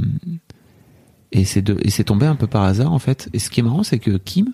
et 1.33 1.45
c'est 1.45 1.63
de- 1.63 1.77
et 1.83 1.91
c'est 1.91 2.05
tombé 2.05 2.27
un 2.27 2.35
peu 2.37 2.47
par 2.47 2.63
hasard 2.65 2.93
en 2.93 2.99
fait. 2.99 3.29
Et 3.33 3.39
ce 3.39 3.51
qui 3.51 3.61
est 3.61 3.63
marrant, 3.63 3.83
c'est 3.83 3.99
que 3.99 4.17
Kim, 4.17 4.53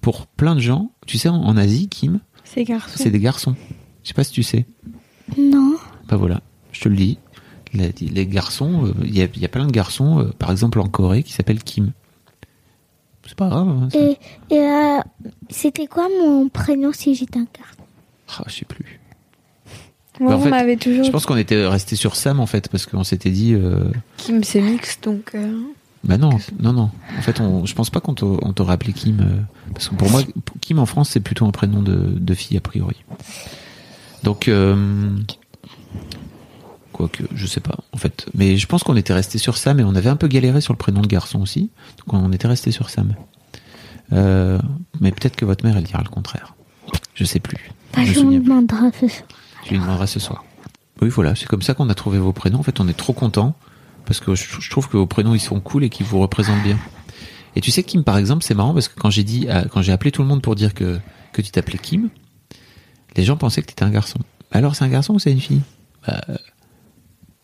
pour 0.00 0.26
plein 0.26 0.54
de 0.54 0.60
gens, 0.60 0.92
tu 1.06 1.18
sais, 1.18 1.28
en, 1.28 1.36
en 1.42 1.56
Asie, 1.56 1.88
Kim, 1.88 2.20
C'est 2.54 2.64
garçon. 2.64 2.94
c'est 2.96 3.10
des 3.10 3.18
garçons. 3.20 3.56
Je 4.02 4.08
sais 4.08 4.14
pas 4.14 4.24
si 4.24 4.32
tu 4.32 4.42
sais. 4.42 4.66
Non. 5.38 5.74
Bah 6.08 6.16
voilà, 6.16 6.40
je 6.72 6.80
te 6.80 6.88
le 6.88 6.96
dis. 6.96 7.18
Les, 7.72 7.92
les 8.00 8.26
garçons, 8.26 8.86
euh, 8.86 8.92
il 9.02 9.16
y, 9.16 9.22
a, 9.22 9.26
il 9.34 9.40
y 9.40 9.44
a 9.44 9.48
plein 9.48 9.66
de 9.66 9.72
garçons, 9.72 10.20
euh, 10.20 10.30
par 10.38 10.50
exemple 10.52 10.78
en 10.78 10.86
Corée, 10.86 11.22
qui 11.24 11.32
s'appellent 11.32 11.62
Kim. 11.64 11.92
C'est 13.26 13.34
pas 13.36 13.48
grave. 13.48 13.66
Hein. 13.68 13.88
Et, 13.94 14.18
et 14.54 14.60
euh, 14.60 14.98
c'était 15.48 15.86
quoi 15.86 16.08
mon 16.20 16.48
prénom 16.48 16.92
si 16.92 17.14
j'étais 17.14 17.38
un 17.40 17.46
garçon? 17.58 17.82
Ah, 18.38 18.44
je 18.46 18.52
sais 18.54 18.64
plus. 18.66 19.00
Moi, 20.20 20.30
Bah, 20.30 20.36
en 20.36 20.40
on 20.40 20.44
fait, 20.44 20.50
m'avait 20.50 20.76
toujours 20.76 21.02
Je 21.04 21.10
pense 21.10 21.26
qu'on 21.26 21.36
était 21.36 21.66
resté 21.66 21.96
sur 21.96 22.14
Sam 22.14 22.38
en 22.38 22.46
fait, 22.46 22.68
parce 22.68 22.86
qu'on 22.86 23.02
s'était 23.02 23.30
dit. 23.30 23.54
euh, 23.54 23.90
Kim 24.18 24.44
c'est 24.44 24.60
mix, 24.60 25.00
donc. 25.00 25.34
Bah 26.04 26.18
non, 26.18 26.30
non, 26.60 26.72
non. 26.72 26.90
En 27.18 27.22
fait, 27.22 27.40
on, 27.40 27.64
je 27.64 27.74
pense 27.74 27.88
pas 27.90 28.00
qu'on 28.00 28.14
t'a- 28.14 28.26
on 28.26 28.52
t'aurait 28.52 28.74
appelé 28.74 28.92
Kim. 28.92 29.20
euh, 29.20 29.40
parce 29.72 29.88
que 29.88 29.94
pour 29.94 30.10
moi, 30.10 30.22
Kim 30.60 30.78
en 30.78 30.86
France, 30.86 31.10
c'est 31.10 31.20
plutôt 31.20 31.46
un 31.46 31.50
prénom 31.50 31.82
de, 31.82 31.94
de 31.94 32.34
fille 32.34 32.56
a 32.56 32.60
priori. 32.60 32.96
Donc, 34.22 34.48
euh, 34.48 35.08
quoique, 36.92 37.24
je 37.34 37.46
sais 37.46 37.60
pas, 37.60 37.76
en 37.92 37.96
fait. 37.98 38.26
Mais 38.34 38.56
je 38.56 38.66
pense 38.66 38.82
qu'on 38.82 38.96
était 38.96 39.12
resté 39.14 39.38
sur 39.38 39.56
Sam 39.56 39.80
et 39.80 39.84
on 39.84 39.94
avait 39.94 40.10
un 40.10 40.16
peu 40.16 40.28
galéré 40.28 40.60
sur 40.60 40.72
le 40.72 40.78
prénom 40.78 41.00
de 41.00 41.06
garçon 41.06 41.40
aussi. 41.40 41.70
Donc 41.98 42.12
on 42.22 42.32
était 42.32 42.48
resté 42.48 42.70
sur 42.70 42.90
Sam. 42.90 43.14
Euh, 44.12 44.58
mais 45.00 45.10
peut-être 45.10 45.36
que 45.36 45.44
votre 45.44 45.64
mère, 45.64 45.76
elle 45.76 45.84
dira 45.84 46.02
le 46.02 46.08
contraire. 46.10 46.54
Je 47.14 47.24
sais 47.24 47.40
plus. 47.40 47.70
Bah, 47.94 48.02
Je 48.04 48.12
plus. 48.20 48.38
demanderai 48.40 48.90
ce 49.00 49.08
soir. 49.08 49.28
Je 49.64 49.70
lui 49.70 49.78
demanderai 49.78 50.06
ce 50.06 50.20
soir. 50.20 50.44
Oui, 51.00 51.08
voilà, 51.08 51.34
c'est 51.34 51.46
comme 51.46 51.62
ça 51.62 51.74
qu'on 51.74 51.88
a 51.88 51.94
trouvé 51.94 52.18
vos 52.18 52.32
prénoms. 52.32 52.58
En 52.60 52.62
fait, 52.62 52.78
on 52.80 52.88
est 52.88 52.92
trop 52.96 53.12
contents 53.12 53.56
parce 54.06 54.20
que 54.20 54.34
je, 54.34 54.70
trouve 54.70 54.88
que 54.88 54.96
vos 54.96 55.06
prénoms 55.06 55.34
ils 55.34 55.40
sont 55.40 55.60
cool 55.60 55.84
et 55.84 55.88
qu'ils 55.90 56.06
vous 56.06 56.20
représentent 56.20 56.62
bien. 56.62 56.78
Et 57.56 57.60
tu 57.60 57.70
sais, 57.70 57.82
Kim, 57.82 58.02
par 58.04 58.18
exemple, 58.18 58.42
c'est 58.42 58.54
marrant 58.54 58.74
parce 58.74 58.88
que 58.88 58.98
quand 58.98 59.10
j'ai 59.10 59.22
dit, 59.24 59.48
à- 59.48 59.64
quand 59.66 59.80
j'ai 59.82 59.92
appelé 59.92 60.10
tout 60.10 60.22
le 60.22 60.28
monde 60.28 60.42
pour 60.42 60.54
dire 60.54 60.74
que 60.74 60.98
que 61.32 61.42
tu 61.42 61.50
t'appelais 61.50 61.78
Kim, 61.78 62.10
les 63.16 63.24
gens 63.24 63.36
pensaient 63.36 63.60
que 63.62 63.66
tu 63.66 63.72
étais 63.72 63.84
un 63.84 63.90
garçon. 63.90 64.18
Alors, 64.52 64.74
c'est 64.76 64.84
un 64.84 64.88
garçon 64.88 65.14
ou 65.14 65.18
c'est 65.18 65.32
une 65.32 65.40
fille? 65.40 65.62
Bah, 66.06 66.20
euh, 66.28 66.36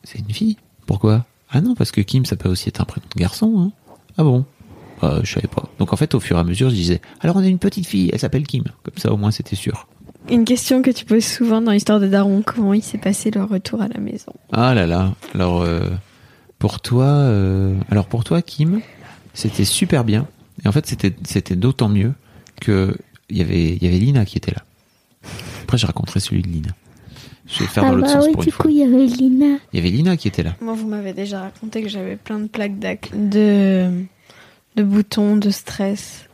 c'est 0.05 0.19
une 0.19 0.33
fille. 0.33 0.57
Pourquoi? 0.87 1.27
Ah 1.51 1.61
non, 1.61 1.75
parce 1.75 1.91
que 1.91 2.01
Kim, 2.01 2.25
ça 2.25 2.37
peut 2.37 2.49
aussi 2.49 2.69
être 2.69 2.81
un 2.81 2.85
prénom 2.85 3.07
de 3.15 3.21
garçon. 3.21 3.55
Hein. 3.59 3.95
Ah 4.17 4.23
bon? 4.25 4.45
Euh, 5.03 5.21
Je 5.25 5.33
savais 5.33 5.49
pas. 5.49 5.65
Donc 5.79 5.93
en 5.93 5.97
fait, 5.97 6.15
au 6.15 6.21
fur 6.21 6.37
et 6.37 6.41
à 6.41 6.45
mesure, 6.45 6.71
je 6.71 6.75
disais, 6.75 7.01
alors 7.21 7.37
on 7.37 7.41
a 7.41 7.47
une 7.47 7.59
petite 7.59 7.87
fille, 7.87 8.11
elle 8.13 8.19
s'appelle 8.21 8.47
Kim. 8.47 8.65
Comme 8.85 8.97
ça, 8.99 9.13
au 9.13 9.17
moins, 9.17 9.31
c'était 9.31 9.57
sûr. 9.57 9.89
Une 10.29 10.45
question 10.45 10.83
que 10.83 10.91
tu 10.91 11.05
poses 11.05 11.25
souvent 11.25 11.61
dans 11.61 11.73
l'histoire 11.73 11.99
de 11.99 12.07
Daron 12.07 12.43
comment 12.45 12.75
il 12.75 12.83
s'est 12.83 12.99
passé 12.99 13.31
le 13.31 13.43
retour 13.43 13.81
à 13.83 13.89
la 13.89 13.99
maison? 13.99 14.33
Ah 14.53 14.75
là 14.75 14.87
là. 14.87 15.15
Alors 15.35 15.63
euh, 15.63 15.81
pour 16.61 16.81
toi, 16.81 17.07
euh, 17.07 17.75
alors 17.91 18.07
pour 18.07 18.23
toi, 18.23 18.41
Kim, 18.43 18.81
c'était 19.35 19.65
super 19.65 20.05
bien. 20.05 20.29
Et 20.65 20.69
en 20.69 20.73
fait, 20.73 20.87
c'était 20.87 21.13
c'était 21.25 21.57
d'autant 21.57 21.89
mieux 21.89 22.13
que 22.61 22.97
il 23.29 23.39
y 23.39 23.41
avait, 23.41 23.75
il 23.75 23.83
y 23.83 23.87
avait 23.89 23.99
Lina 23.99 24.25
qui 24.25 24.37
était 24.39 24.53
là. 24.53 24.63
Après, 25.63 25.79
je 25.79 25.87
raconterai 25.87 26.21
celui 26.21 26.43
de 26.43 26.49
Lina. 26.49 26.71
Je 27.47 27.61
vais 27.61 27.67
faire 27.67 27.85
Ah 27.85 27.89
dans 27.91 27.95
l'autre 27.97 28.07
bah 28.09 28.13
sens 28.21 28.27
oui, 28.27 28.33
pour 28.33 28.43
du 28.43 28.49
une 28.51 28.55
coup, 28.55 28.69
il 28.69 28.77
y 28.77 28.83
avait 28.83 29.07
Lina. 29.07 29.57
Il 29.73 29.77
y 29.77 29.79
avait 29.81 29.91
Lina 29.91 30.17
qui 30.17 30.29
était 30.29 30.43
là. 30.45 30.55
Moi, 30.61 30.75
vous 30.75 30.87
m'avez 30.87 31.13
déjà 31.15 31.41
raconté 31.41 31.83
que 31.83 31.89
j'avais 31.89 32.17
plein 32.17 32.39
de 32.39 32.47
plaques 32.47 32.79
d'ac- 32.79 33.11
de 33.15 33.91
de 34.77 34.83
boutons, 34.85 35.37
de 35.37 35.51
stress. 35.51 36.27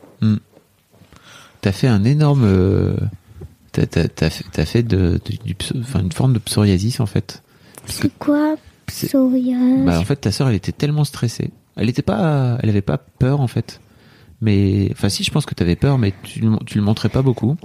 T'as 1.61 1.71
fait 1.71 1.87
un 1.87 2.03
énorme. 2.03 2.43
euh, 2.45 2.95
T'as 3.71 3.85
t'as- 3.85 4.07
t'as 4.07 4.29
fait, 4.31 4.45
t'as 4.51 4.65
fait 4.65 4.81
de, 4.83 5.19
de- 5.23 5.37
du 5.45 5.55
enfin, 5.79 5.99
une 6.01 6.11
forme 6.11 6.33
de 6.33 6.39
psoriasis 6.39 6.99
en 6.99 7.05
fait. 7.05 7.43
C'est 7.85 8.11
quoi? 8.17 8.55
Psoriasis 8.87 9.85
Bah, 9.85 9.99
en 9.99 10.03
fait, 10.03 10.15
ta 10.17 10.31
sœur, 10.31 10.49
elle 10.49 10.55
était 10.55 10.71
tellement 10.71 11.03
stressée. 11.03 11.51
Elle 11.75 11.89
était 11.89 12.01
pas, 12.01 12.57
elle 12.63 12.69
avait 12.69 12.81
pas 12.81 12.97
peur 12.97 13.39
en 13.41 13.47
fait. 13.47 13.79
Mais, 14.41 14.89
enfin, 14.91 15.09
si, 15.09 15.23
je 15.23 15.31
pense 15.31 15.45
que 15.45 15.55
t'avais 15.55 15.75
peur, 15.75 15.97
mais 15.97 16.13
tu, 16.23 16.43
tu 16.65 16.77
le 16.77 16.83
montrais 16.83 17.09
pas 17.09 17.21
beaucoup. 17.23 17.55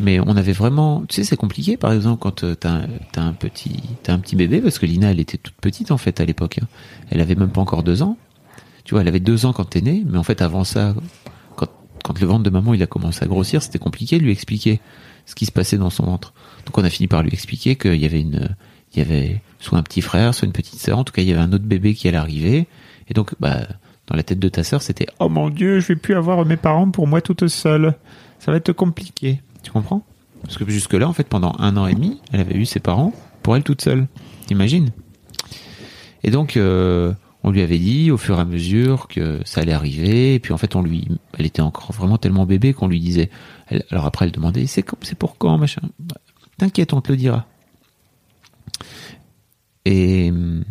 Mais 0.00 0.20
on 0.20 0.36
avait 0.36 0.52
vraiment, 0.52 1.02
tu 1.08 1.16
sais, 1.16 1.24
c'est 1.24 1.36
compliqué. 1.36 1.76
Par 1.76 1.92
exemple, 1.92 2.20
quand 2.20 2.44
euh, 2.44 2.54
t'as, 2.54 2.82
un- 3.16 3.32
petit, 3.32 3.82
t'as 4.02 4.12
un 4.12 4.18
petit 4.18 4.36
bébé, 4.36 4.60
parce 4.60 4.78
que 4.78 4.86
Lina, 4.86 5.10
elle 5.10 5.20
était 5.20 5.38
toute 5.38 5.54
petite 5.56 5.90
en 5.90 5.96
fait 5.98 6.20
à 6.20 6.24
l'époque. 6.24 6.58
hein. 6.62 6.66
Elle 7.10 7.20
avait 7.20 7.34
même 7.34 7.50
pas 7.50 7.60
encore 7.62 7.82
deux 7.82 8.02
ans. 8.02 8.16
Tu 8.84 8.94
vois, 8.94 9.00
elle 9.02 9.08
avait 9.08 9.20
deux 9.20 9.44
ans 9.46 9.52
quand 9.52 9.64
t'es 9.64 9.80
né, 9.80 10.04
mais 10.06 10.18
en 10.18 10.22
fait, 10.22 10.40
avant 10.42 10.64
ça, 10.64 10.94
quand, 11.56 11.68
quand 12.04 12.20
le 12.20 12.26
ventre 12.26 12.42
de 12.44 12.50
maman 12.50 12.74
il 12.74 12.82
a 12.82 12.86
commencé 12.86 13.22
à 13.24 13.26
grossir, 13.26 13.62
c'était 13.62 13.78
compliqué 13.78 14.18
de 14.18 14.24
lui 14.24 14.32
expliquer 14.32 14.80
ce 15.26 15.34
qui 15.34 15.46
se 15.46 15.52
passait 15.52 15.76
dans 15.78 15.90
son 15.90 16.04
ventre. 16.04 16.32
Donc, 16.66 16.76
on 16.78 16.84
a 16.84 16.90
fini 16.90 17.06
par 17.08 17.22
lui 17.22 17.30
expliquer 17.32 17.76
qu'il 17.76 17.96
y 17.96 18.04
avait 18.06 18.20
une, 18.20 18.54
il 18.94 18.98
y 18.98 19.02
avait 19.02 19.42
soit 19.60 19.78
un 19.78 19.82
petit 19.82 20.00
frère, 20.00 20.34
soit 20.34 20.46
une 20.46 20.52
petite 20.52 20.80
sœur. 20.80 20.98
En 20.98 21.04
tout 21.04 21.12
cas, 21.12 21.22
il 21.22 21.28
y 21.28 21.32
avait 21.32 21.40
un 21.40 21.52
autre 21.52 21.64
bébé 21.64 21.94
qui 21.94 22.08
allait 22.08 22.18
arriver. 22.18 22.66
Et 23.08 23.14
donc, 23.14 23.34
bah, 23.40 23.66
dans 24.06 24.16
la 24.16 24.22
tête 24.22 24.38
de 24.38 24.48
ta 24.48 24.64
sœur, 24.64 24.82
c'était 24.82 25.06
Oh 25.18 25.28
mon 25.28 25.50
Dieu, 25.50 25.80
je 25.80 25.88
vais 25.88 25.96
plus 25.96 26.14
avoir 26.14 26.44
mes 26.44 26.56
parents 26.56 26.90
pour 26.90 27.06
moi 27.06 27.20
toute 27.20 27.46
seule. 27.48 27.94
Ça 28.38 28.50
va 28.50 28.56
être 28.56 28.72
compliqué. 28.72 29.40
Tu 29.62 29.70
comprends? 29.70 30.02
Parce 30.42 30.56
que 30.56 30.68
jusque-là, 30.70 31.08
en 31.08 31.12
fait, 31.12 31.26
pendant 31.26 31.54
un 31.58 31.76
an 31.76 31.86
et 31.86 31.94
demi, 31.94 32.20
elle 32.32 32.40
avait 32.40 32.56
eu 32.56 32.64
ses 32.64 32.80
parents 32.80 33.12
pour 33.42 33.56
elle 33.56 33.62
toute 33.62 33.82
seule. 33.82 34.06
T'imagines? 34.46 34.90
Et 36.22 36.30
donc, 36.30 36.56
euh, 36.56 37.12
on 37.42 37.50
lui 37.50 37.60
avait 37.60 37.78
dit 37.78 38.10
au 38.10 38.16
fur 38.16 38.38
et 38.38 38.40
à 38.40 38.44
mesure 38.44 39.08
que 39.08 39.40
ça 39.44 39.60
allait 39.60 39.72
arriver. 39.72 40.34
Et 40.34 40.38
puis, 40.38 40.52
en 40.52 40.58
fait, 40.58 40.76
on 40.76 40.82
lui, 40.82 41.08
elle 41.36 41.46
était 41.46 41.62
encore 41.62 41.92
vraiment 41.92 42.18
tellement 42.18 42.46
bébé 42.46 42.72
qu'on 42.72 42.88
lui 42.88 43.00
disait. 43.00 43.30
alors 43.90 44.06
après, 44.06 44.24
elle 44.26 44.32
demandait 44.32 44.66
c'est 44.66 44.84
pour 45.18 45.36
quand, 45.36 45.58
machin? 45.58 45.82
Bah, 45.98 46.16
T'inquiète, 46.56 46.92
on 46.92 47.00
te 47.00 47.12
le 47.12 47.16
dira. 47.16 47.46
Et 49.90 50.28
hum, 50.30 50.64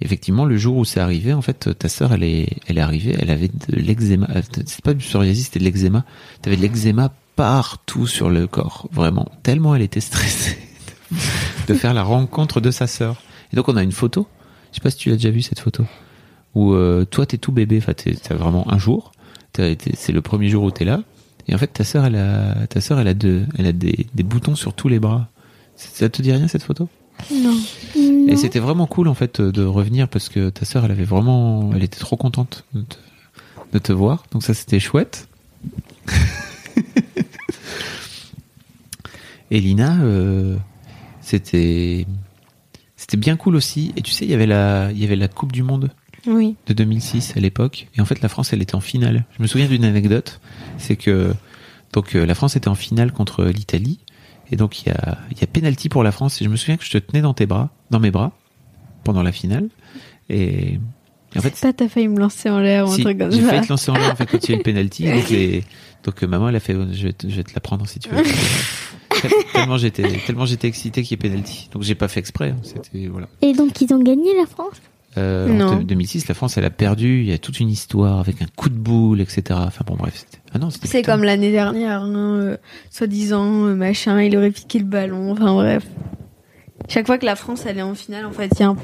effectivement, 0.00 0.44
le 0.44 0.56
jour 0.56 0.76
où 0.76 0.84
c'est 0.84 1.00
arrivé, 1.00 1.32
en 1.32 1.42
fait, 1.42 1.76
ta 1.76 1.88
sœur, 1.88 2.12
elle 2.12 2.22
est, 2.22 2.48
elle 2.68 2.78
est 2.78 2.82
arrivée, 2.82 3.16
elle 3.18 3.30
avait 3.30 3.48
de 3.48 3.76
l'eczéma. 3.76 4.28
euh, 4.36 4.42
C'est 4.64 4.82
pas 4.82 4.94
du 4.94 5.04
psoriasis, 5.04 5.46
c'était 5.46 5.58
de 5.58 5.64
l'eczéma. 5.64 6.04
T'avais 6.40 6.56
de 6.56 6.62
l'eczéma 6.62 7.12
partout 7.34 8.06
sur 8.06 8.30
le 8.30 8.46
corps, 8.46 8.88
vraiment. 8.92 9.28
Tellement 9.42 9.74
elle 9.74 9.82
était 9.82 10.00
stressée 10.00 10.56
de 11.68 11.74
faire 11.74 11.94
la 11.94 12.04
rencontre 12.04 12.60
de 12.60 12.70
sa 12.70 12.86
sœur. 12.86 13.20
Et 13.52 13.56
donc, 13.56 13.68
on 13.68 13.76
a 13.76 13.82
une 13.82 13.92
photo. 13.92 14.28
Je 14.70 14.76
sais 14.76 14.80
pas 14.82 14.90
si 14.90 14.98
tu 14.98 15.08
l'as 15.10 15.16
déjà 15.16 15.30
vu 15.30 15.42
cette 15.42 15.58
photo. 15.58 15.84
Où 16.54 16.74
euh, 16.74 17.04
toi, 17.04 17.26
t'es 17.26 17.38
tout 17.38 17.50
bébé. 17.50 17.78
Enfin, 17.78 17.94
t'as 17.94 18.34
vraiment 18.36 18.72
un 18.72 18.78
jour. 18.78 19.10
C'est 19.56 20.12
le 20.12 20.20
premier 20.20 20.48
jour 20.48 20.62
où 20.62 20.70
t'es 20.70 20.84
là. 20.84 21.02
Et 21.48 21.54
en 21.54 21.58
fait, 21.58 21.66
ta 21.66 21.82
sœur, 21.82 22.04
elle 22.04 22.14
a, 22.14 22.66
ta 22.68 22.80
sœur, 22.80 23.00
elle 23.00 23.08
a, 23.08 23.14
elle 23.58 23.66
a 23.66 23.72
des, 23.72 24.06
des 24.14 24.22
boutons 24.22 24.54
sur 24.54 24.72
tous 24.74 24.88
les 24.88 25.00
bras. 25.00 25.28
Ça 25.74 26.08
te 26.08 26.22
dit 26.22 26.30
rien 26.30 26.46
cette 26.46 26.62
photo? 26.62 26.88
Non. 27.32 27.56
et 28.28 28.36
c'était 28.36 28.58
vraiment 28.60 28.86
cool 28.86 29.08
en 29.08 29.14
fait 29.14 29.40
de 29.40 29.64
revenir 29.64 30.08
parce 30.08 30.28
que 30.28 30.50
ta 30.50 30.64
sœur 30.64 30.84
elle 30.84 30.90
avait 30.92 31.04
vraiment 31.04 31.70
elle 31.74 31.82
était 31.82 31.98
trop 31.98 32.16
contente 32.16 32.64
de 32.74 32.82
te, 32.82 32.96
de 33.72 33.78
te 33.78 33.92
voir. 33.92 34.24
Donc 34.32 34.42
ça 34.42 34.54
c'était 34.54 34.80
chouette. 34.80 35.28
Et 39.50 39.60
Lina 39.60 40.00
euh, 40.02 40.56
c'était 41.20 42.06
c'était 42.96 43.16
bien 43.16 43.36
cool 43.36 43.56
aussi. 43.56 43.92
Et 43.96 44.02
tu 44.02 44.12
sais 44.12 44.24
il 44.24 44.30
y 44.30 44.34
avait 44.34 44.46
la 44.46 44.90
il 44.92 44.98
y 44.98 45.04
avait 45.04 45.16
la 45.16 45.28
coupe 45.28 45.52
du 45.52 45.62
monde 45.62 45.90
Oui. 46.26 46.56
de 46.66 46.72
2006 46.74 47.34
à 47.36 47.40
l'époque. 47.40 47.88
Et 47.96 48.00
en 48.00 48.04
fait 48.04 48.20
la 48.22 48.28
France 48.28 48.52
elle 48.52 48.62
était 48.62 48.74
en 48.76 48.80
finale. 48.80 49.24
Je 49.36 49.42
me 49.42 49.48
souviens 49.48 49.66
d'une 49.66 49.84
anecdote. 49.84 50.40
C'est 50.78 50.96
que 50.96 51.34
donc 51.92 52.14
euh, 52.14 52.24
la 52.24 52.34
France 52.34 52.54
était 52.56 52.68
en 52.68 52.74
finale 52.76 53.12
contre 53.12 53.44
l'Italie 53.44 53.98
et 54.50 54.56
donc 54.56 54.82
il 54.82 54.88
y 54.88 54.92
a 54.92 55.18
il 55.30 55.38
y 55.38 55.44
a 55.44 55.46
penalty 55.46 55.88
pour 55.88 56.02
la 56.02 56.12
France. 56.12 56.40
Et 56.40 56.44
je 56.44 56.50
me 56.50 56.56
souviens 56.56 56.76
que 56.76 56.84
je 56.84 56.90
te 56.90 56.98
tenais 56.98 57.22
dans 57.22 57.34
tes 57.34 57.46
bras 57.46 57.70
dans 57.90 58.00
mes 58.00 58.10
bras 58.10 58.32
pendant 59.04 59.22
la 59.22 59.32
finale. 59.32 59.68
Et, 60.28 60.78
en 61.36 61.40
fait 61.40 61.56
Ça, 61.56 61.72
t'as 61.72 61.88
failli 61.88 62.08
me 62.08 62.18
lancer 62.18 62.50
en 62.50 62.58
l'air 62.58 62.86
ou 62.86 62.90
un 62.90 62.94
si, 62.96 63.02
truc 63.02 63.18
comme 63.18 63.30
j'ai 63.30 63.40
ça. 63.42 63.50
failli 63.50 63.62
te 63.62 63.72
lancer 63.72 63.90
en 63.90 63.94
l'air 63.94 64.12
en 64.12 64.16
fait 64.16 64.26
quand 64.26 64.38
il 64.42 64.50
y 64.50 64.52
a 64.52 64.54
eu 64.54 64.58
le 64.58 64.62
penalty. 64.64 65.04
Donc 65.12 65.28
les 65.30 65.64
donc 66.02 66.22
euh, 66.22 66.26
maman 66.26 66.48
elle 66.48 66.56
a 66.56 66.60
fait 66.60 66.72
je 66.72 67.06
vais 67.06 67.12
te, 67.12 67.28
je 67.28 67.36
vais 67.36 67.44
te 67.44 67.52
la 67.54 67.60
prendre 67.60 67.86
si 67.86 67.98
tu 67.98 68.08
veux. 68.08 68.22
Tellement 69.52 69.76
j'étais 69.76 70.18
tellement 70.26 70.46
j'étais 70.46 70.66
excité 70.66 71.02
qu'il 71.02 71.10
y 71.10 71.14
ait 71.14 71.30
penalty. 71.30 71.68
Donc 71.72 71.82
j'ai 71.82 71.94
pas 71.94 72.08
fait 72.08 72.20
exprès 72.20 72.50
hein. 72.50 72.60
c'était 72.62 73.06
voilà. 73.08 73.28
Et 73.42 73.52
donc, 73.52 73.80
ils 73.80 73.92
ont 73.92 74.02
gagné 74.02 74.34
la 74.36 74.46
France? 74.46 74.80
Euh, 75.18 75.48
en 75.48 75.54
Non. 75.54 75.76
deux- 75.78 75.84
2006, 75.84 76.28
la 76.28 76.34
France, 76.34 76.56
elle 76.56 76.64
a 76.64 76.70
perdu. 76.70 77.20
Il 77.20 77.26
y 77.28 77.32
a 77.32 77.38
toute 77.38 77.58
une 77.60 77.68
histoire 77.70 78.20
avec 78.20 78.40
un 78.42 78.46
coup 78.56 78.68
de 78.68 78.76
boule, 78.78 79.20
etc. 79.20 79.42
Enfin 79.66 79.84
bon, 79.86 79.96
bref. 79.96 80.24
Ah 80.54 80.58
non, 80.58 80.68
C'est 80.70 81.02
comme 81.02 81.24
l'année 81.24 81.50
dernière, 81.52 82.02
hein, 82.02 82.34
euh, 82.36 82.56
soi-disant, 82.90 83.66
euh, 83.66 83.74
machin, 83.74 84.20
il 84.22 84.36
aurait 84.36 84.50
piqué 84.50 84.78
le 84.78 84.84
ballon, 84.84 85.32
enfin 85.32 85.52
bref. 85.54 85.84
Chaque 86.88 87.06
fois 87.06 87.18
que 87.18 87.26
la 87.26 87.36
France 87.36 87.64
elle 87.66 87.78
est 87.78 87.82
en 87.82 87.94
finale, 87.94 88.24
en 88.26 88.32
fait, 88.32 88.50
il 88.54 88.60
y 88.60 88.62
a 88.62 88.68
un... 88.70 88.76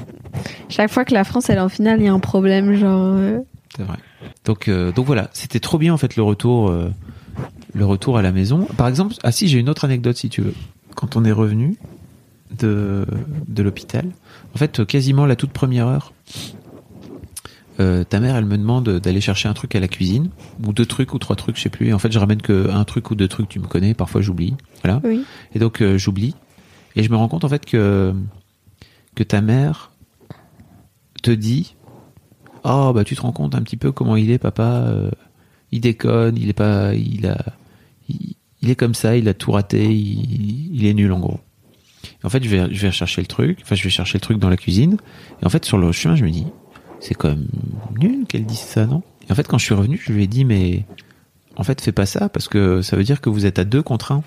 Chaque 0.69 0.91
fois 0.91 1.03
que 1.03 1.13
la 1.13 1.23
France 1.23 1.49
elle 1.49 1.57
est 1.57 1.61
en 1.61 1.69
finale, 1.69 1.99
il 1.99 2.05
y 2.05 2.09
a 2.09 2.13
un 2.13 2.19
problème, 2.19 2.75
genre... 2.75 3.13
euh, 3.15 3.39
C'est 3.75 3.83
vrai. 3.83 3.97
Donc, 4.45 4.69
donc 4.69 5.05
voilà, 5.05 5.29
c'était 5.33 5.59
trop 5.59 5.77
bien 5.77 5.93
en 5.93 5.97
fait 5.97 6.15
le 6.15 6.23
retour, 6.23 6.71
le 7.73 7.85
retour 7.85 8.17
à 8.17 8.21
la 8.21 8.31
maison. 8.31 8.65
Par 8.77 8.87
exemple, 8.87 9.15
ah 9.23 9.31
si, 9.31 9.47
j'ai 9.47 9.59
une 9.59 9.67
autre 9.69 9.83
anecdote 9.85 10.15
si 10.15 10.29
tu 10.29 10.41
veux. 10.41 10.53
Quand 10.95 11.15
on 11.15 11.25
est 11.25 11.31
revenu 11.31 11.75
de 12.57 13.05
de 13.47 13.63
l'hôpital, 13.63 14.05
en 14.57 14.59
fait, 14.59 14.87
quasiment 14.87 15.27
la 15.27 15.35
toute 15.35 15.51
première 15.51 15.85
heure, 15.85 16.13
euh, 17.79 18.03
ta 18.03 18.19
mère, 18.19 18.35
elle 18.35 18.45
me 18.45 18.57
demande 18.57 18.89
d'aller 18.89 19.21
chercher 19.21 19.47
un 19.47 19.53
truc 19.53 19.75
à 19.75 19.79
la 19.79 19.87
cuisine 19.87 20.31
ou 20.65 20.73
deux 20.73 20.87
trucs 20.87 21.13
ou 21.13 21.19
trois 21.19 21.35
trucs, 21.35 21.57
je 21.57 21.61
sais 21.61 21.69
plus. 21.69 21.89
Et 21.89 21.93
en 21.93 21.99
fait, 21.99 22.11
je 22.11 22.17
ramène 22.17 22.41
que 22.41 22.67
un 22.71 22.83
truc 22.83 23.11
ou 23.11 23.15
deux 23.15 23.27
trucs. 23.27 23.49
Tu 23.49 23.59
me 23.59 23.67
connais, 23.67 23.93
parfois 23.93 24.21
j'oublie. 24.21 24.55
Voilà. 24.83 24.99
Oui. 25.03 25.23
Et 25.53 25.59
donc 25.59 25.83
euh, 25.83 25.99
j'oublie. 25.99 26.33
Et 26.95 27.03
je 27.03 27.11
me 27.11 27.15
rends 27.15 27.27
compte 27.27 27.43
en 27.43 27.49
fait 27.49 27.67
que 27.67 28.15
que 29.13 29.21
ta 29.21 29.41
mère 29.41 29.91
te 31.21 31.29
dit 31.29 31.75
Oh 32.63 32.93
bah 32.95 33.03
tu 33.03 33.15
te 33.15 33.21
rends 33.21 33.31
compte 33.31 33.53
un 33.53 33.61
petit 33.61 33.77
peu 33.77 33.91
comment 33.91 34.15
il 34.15 34.31
est 34.31 34.39
papa 34.39 34.87
euh, 34.87 35.11
il 35.71 35.81
déconne, 35.81 36.35
il 36.35 36.49
est 36.49 36.53
pas 36.53 36.95
il 36.95 37.27
a 37.27 37.37
il, 38.09 38.33
il 38.63 38.71
est 38.71 38.75
comme 38.75 38.95
ça, 38.95 39.15
il 39.17 39.29
a 39.29 39.35
tout 39.35 39.51
raté, 39.51 39.85
il, 39.85 40.75
il 40.75 40.87
est 40.87 40.95
nul 40.95 41.11
en 41.11 41.19
gros. 41.19 41.41
En 42.23 42.29
fait, 42.29 42.43
je 42.43 42.49
vais 42.49 42.73
je 42.73 42.89
chercher 42.89 43.21
le 43.21 43.27
truc, 43.27 43.59
enfin 43.63 43.75
je 43.75 43.83
vais 43.83 43.89
chercher 43.89 44.17
le 44.17 44.21
truc 44.21 44.39
dans 44.39 44.49
la 44.49 44.57
cuisine. 44.57 44.97
Et 45.41 45.45
en 45.45 45.49
fait 45.49 45.65
sur 45.65 45.77
le 45.77 45.91
chemin, 45.91 46.15
je 46.15 46.23
me 46.23 46.31
dis 46.31 46.47
c'est 46.99 47.13
quand 47.13 47.29
même 47.29 47.47
nul 47.99 48.25
qu'elle 48.27 48.45
dise 48.45 48.59
ça, 48.59 48.85
non? 48.85 49.03
Et 49.27 49.31
en 49.31 49.35
fait 49.35 49.47
quand 49.47 49.57
je 49.57 49.65
suis 49.65 49.75
revenu, 49.75 50.01
je 50.03 50.11
lui 50.11 50.23
ai 50.23 50.27
dit 50.27 50.45
mais 50.45 50.85
en 51.55 51.63
fait 51.63 51.81
fais 51.81 51.91
pas 51.91 52.05
ça 52.05 52.29
parce 52.29 52.47
que 52.47 52.81
ça 52.81 52.95
veut 52.95 53.03
dire 53.03 53.21
que 53.21 53.29
vous 53.29 53.45
êtes 53.45 53.59
à 53.59 53.63
deux 53.63 53.81
contre 53.83 54.11
un. 54.11 54.23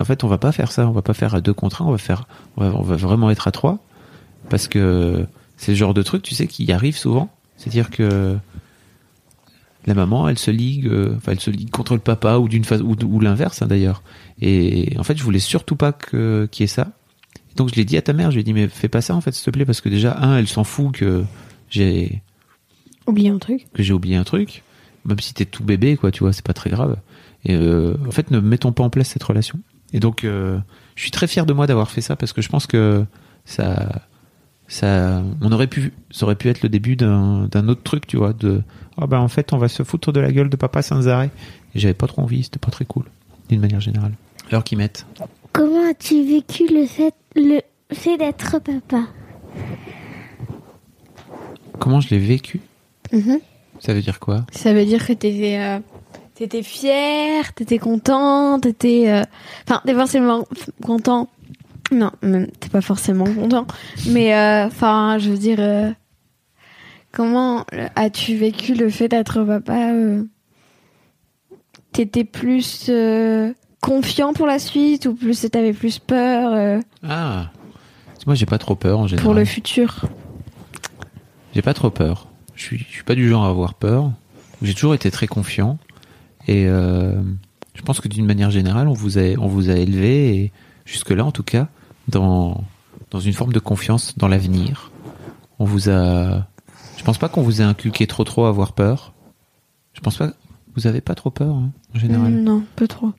En 0.00 0.04
fait, 0.04 0.24
on 0.24 0.28
va 0.28 0.38
pas 0.38 0.52
faire 0.52 0.72
ça, 0.72 0.88
on 0.88 0.92
va 0.92 1.02
pas 1.02 1.14
faire 1.14 1.34
à 1.34 1.40
deux 1.40 1.54
contre 1.54 1.82
un, 1.82 1.86
on 1.86 1.92
va 1.92 1.98
faire, 1.98 2.26
on 2.56 2.64
va, 2.68 2.76
on 2.76 2.82
va 2.82 2.96
vraiment 2.96 3.30
être 3.30 3.46
à 3.46 3.52
trois, 3.52 3.78
parce 4.48 4.66
que 4.66 5.24
c'est 5.56 5.72
le 5.72 5.76
genre 5.76 5.94
de 5.94 6.02
truc, 6.02 6.22
tu 6.22 6.34
sais, 6.34 6.46
qui 6.46 6.70
arrive 6.72 6.96
souvent. 6.96 7.30
C'est-à-dire 7.56 7.90
que 7.90 8.36
la 9.86 9.94
maman, 9.94 10.28
elle 10.28 10.38
se 10.38 10.50
ligue, 10.50 10.86
euh, 10.86 11.14
enfin, 11.16 11.32
elle 11.32 11.40
se 11.40 11.50
ligue 11.50 11.70
contre 11.70 11.94
le 11.94 12.00
papa 12.00 12.38
ou 12.38 12.48
d'une 12.48 12.64
phase 12.64 12.82
ou, 12.82 12.96
ou 13.04 13.20
l'inverse 13.20 13.62
hein, 13.62 13.66
d'ailleurs. 13.66 14.02
Et 14.40 14.94
en 14.98 15.02
fait, 15.02 15.16
je 15.16 15.22
voulais 15.22 15.38
surtout 15.38 15.76
pas 15.76 15.92
que 15.92 16.48
qu'il 16.50 16.62
y 16.62 16.64
ait 16.64 16.68
ça. 16.68 16.92
Donc 17.56 17.70
je 17.70 17.74
l'ai 17.76 17.84
dit 17.84 17.96
à 17.96 18.02
ta 18.02 18.12
mère, 18.12 18.30
je 18.30 18.36
lui 18.36 18.40
ai 18.40 18.44
dit 18.44 18.52
mais 18.52 18.68
fais 18.68 18.88
pas 18.88 19.00
ça 19.00 19.14
en 19.14 19.20
fait, 19.20 19.32
s'il 19.32 19.44
te 19.44 19.50
plaît, 19.50 19.64
parce 19.64 19.80
que 19.80 19.88
déjà 19.88 20.18
un, 20.18 20.38
elle 20.38 20.48
s'en 20.48 20.64
fout 20.64 20.92
que 20.92 21.24
j'ai 21.70 22.22
Oublier 23.06 23.28
un 23.28 23.38
truc. 23.38 23.66
que 23.74 23.82
j'ai 23.82 23.92
oublié 23.92 24.16
un 24.16 24.24
truc, 24.24 24.62
même 25.04 25.20
si 25.20 25.34
t'es 25.34 25.44
tout 25.44 25.62
bébé, 25.62 25.96
quoi, 25.96 26.10
tu 26.10 26.20
vois, 26.20 26.32
c'est 26.32 26.44
pas 26.44 26.54
très 26.54 26.70
grave. 26.70 26.96
Et 27.44 27.54
euh, 27.54 27.96
en 28.06 28.10
fait, 28.10 28.30
ne 28.30 28.40
mettons 28.40 28.72
pas 28.72 28.82
en 28.82 28.90
place 28.90 29.08
cette 29.08 29.22
relation. 29.22 29.58
Et 29.92 30.00
donc, 30.00 30.24
euh, 30.24 30.58
je 30.96 31.02
suis 31.02 31.10
très 31.10 31.26
fier 31.26 31.44
de 31.44 31.52
moi 31.52 31.66
d'avoir 31.66 31.90
fait 31.90 32.00
ça 32.00 32.16
parce 32.16 32.32
que 32.32 32.40
je 32.40 32.48
pense 32.48 32.66
que 32.66 33.04
ça, 33.44 34.02
ça, 34.68 35.22
on 35.40 35.52
aurait 35.52 35.66
pu, 35.66 35.92
ça 36.10 36.24
aurait 36.24 36.36
pu 36.36 36.48
être 36.48 36.62
le 36.62 36.68
début 36.68 36.96
d'un, 36.96 37.48
autre 37.68 37.82
truc, 37.82 38.06
tu 38.06 38.16
vois, 38.16 38.32
de, 38.32 38.62
ah 38.96 39.06
ben 39.06 39.18
en 39.18 39.28
fait, 39.28 39.52
on 39.52 39.58
va 39.58 39.68
se 39.68 39.82
foutre 39.82 40.12
de 40.12 40.20
la 40.20 40.32
gueule 40.32 40.48
de 40.48 40.56
papa 40.56 40.82
sans 40.82 41.08
arrêt. 41.08 41.30
Et 41.74 41.78
j'avais 41.78 41.94
pas 41.94 42.06
trop 42.06 42.22
envie, 42.22 42.44
c'était 42.44 42.58
pas 42.58 42.70
très 42.70 42.84
cool, 42.84 43.04
d'une 43.48 43.60
manière 43.60 43.80
générale. 43.80 44.12
Alors 44.50 44.64
qu'ils 44.64 44.78
mettent. 44.78 45.06
Comment 45.52 45.88
as-tu 45.90 46.24
vécu 46.24 46.66
le 46.72 46.86
fait, 46.86 47.14
le 47.36 47.60
fait 47.92 48.16
d'être 48.16 48.58
papa? 48.60 49.06
Comment 51.78 52.00
je 52.00 52.10
l'ai 52.10 52.18
vécu? 52.18 52.60
Mhm. 53.12 53.40
Ça 53.80 53.92
veut 53.92 54.00
dire 54.00 54.20
quoi? 54.20 54.46
Ça 54.52 54.72
veut 54.72 54.84
dire 54.84 55.06
que 55.06 55.12
t'étais, 55.12 55.58
euh, 55.58 55.78
t'étais 56.34 56.62
fier, 56.62 57.52
t'étais 57.52 57.78
content, 57.78 58.58
t'étais, 58.60 59.10
euh, 59.10 59.22
enfin, 59.68 59.82
t'es 59.84 59.94
forcément 59.94 60.46
content. 60.82 61.28
Non, 61.94 62.10
t'es 62.60 62.68
pas 62.68 62.80
forcément 62.80 63.24
content. 63.24 63.66
Mais, 64.08 64.34
euh, 64.34 64.66
enfin, 64.66 65.18
je 65.18 65.30
veux 65.30 65.38
dire, 65.38 65.58
euh, 65.60 65.90
comment 67.12 67.64
as-tu 67.94 68.36
vécu 68.36 68.74
le 68.74 68.90
fait 68.90 69.08
d'être 69.08 69.42
papa 69.44 69.92
euh, 69.92 70.24
t'étais 71.92 72.24
plus 72.24 72.90
confiant 73.80 74.32
pour 74.32 74.46
la 74.46 74.58
suite 74.58 75.06
ou 75.06 75.14
plus 75.14 75.48
t'avais 75.50 75.72
plus 75.72 76.00
peur 76.00 76.80
Ah, 77.06 77.50
moi 78.26 78.34
j'ai 78.34 78.46
pas 78.46 78.58
trop 78.58 78.74
peur 78.74 78.98
en 78.98 79.06
général. 79.06 79.24
pour 79.24 79.34
le 79.34 79.44
futur? 79.44 80.06
J'ai 81.54 81.62
pas 81.62 81.74
trop 81.74 81.90
peur. 81.90 82.26
Je 82.56 82.64
suis, 82.64 82.78
je 82.78 82.94
suis 82.94 83.04
pas 83.04 83.14
du 83.14 83.28
genre 83.28 83.44
à 83.44 83.48
avoir 83.48 83.74
peur. 83.74 84.10
J'ai 84.62 84.74
toujours 84.74 84.94
été 84.94 85.10
très 85.10 85.26
confiant. 85.28 85.78
Et 86.48 86.66
je 86.66 87.82
pense 87.82 88.00
que 88.00 88.08
d'une 88.08 88.26
manière 88.26 88.50
générale, 88.50 88.88
on 88.88 88.92
vous 88.92 89.18
a, 89.18 89.34
on 89.38 89.46
vous 89.46 89.70
a 89.70 89.74
élevé, 89.74 90.36
et 90.36 90.52
jusque-là 90.84 91.24
en 91.24 91.32
tout 91.32 91.42
cas, 91.42 91.68
dans, 92.08 92.62
dans 93.10 93.20
une 93.20 93.32
forme 93.32 93.52
de 93.52 93.58
confiance 93.58 94.16
dans 94.18 94.28
l'avenir. 94.28 94.90
On 95.58 95.64
vous 95.64 95.88
a. 95.88 96.46
Je 96.96 97.02
pense 97.04 97.18
pas 97.18 97.28
qu'on 97.28 97.42
vous 97.42 97.60
ait 97.60 97.64
inculqué 97.64 98.06
trop 98.06 98.24
trop 98.24 98.44
à 98.46 98.48
avoir 98.48 98.72
peur. 98.72 99.12
Je 99.92 100.00
pense 100.00 100.16
pas. 100.16 100.30
Vous 100.76 100.86
avez 100.86 101.00
pas 101.00 101.14
trop 101.14 101.30
peur 101.30 101.54
hein, 101.54 101.70
en 101.94 101.98
général. 101.98 102.32
Non, 102.32 102.64
pas 102.76 102.86
trop. 102.88 103.12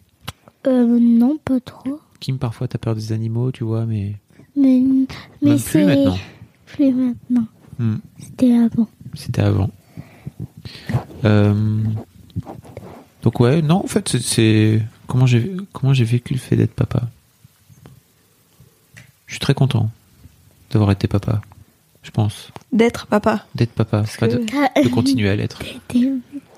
Euh, 0.68 1.00
non, 1.00 1.38
pas 1.44 1.60
trop. 1.62 2.00
Kim, 2.20 2.38
parfois 2.38 2.68
t'as 2.68 2.78
peur 2.80 2.96
des 2.96 3.12
animaux, 3.14 3.52
tu 3.52 3.64
vois, 3.64 3.86
mais 3.86 4.16
Mais, 4.58 4.82
mais 5.42 5.58
c'est 5.58 5.80
plus 5.80 5.86
maintenant. 5.86 6.18
plus 6.66 6.92
maintenant. 6.94 7.46
Hmm. 7.80 7.96
C'était 8.20 8.54
avant. 8.58 8.88
C'était 9.14 9.42
avant. 9.42 9.70
Euh, 11.24 11.54
Donc 13.24 13.40
ouais, 13.40 13.62
non, 13.62 13.76
en 13.84 13.88
fait, 13.88 14.08
c'est- 14.10 14.20
c'est 14.24 14.82
comment 15.08 15.26
j'ai 15.26 15.56
comment 15.74 15.94
j'ai 15.94 16.04
vécu 16.06 16.34
le 16.34 16.40
fait 16.40 16.56
d'être 16.56 16.74
papa? 16.74 17.04
Je 19.28 19.34
suis 19.34 19.40
très 19.40 19.54
content 19.54 19.90
d'avoir 20.72 20.92
été 20.92 21.08
papa. 21.08 21.42
Je 22.04 22.12
pense 22.12 22.50
D'être 22.72 23.08
papa. 23.08 23.46
d'être 23.56 23.72
papa, 23.72 24.04
pas 24.20 24.28
de, 24.28 24.38
de 24.38 24.90
continuer 24.90 25.30
à 25.30 25.36
l'être. 25.36 25.60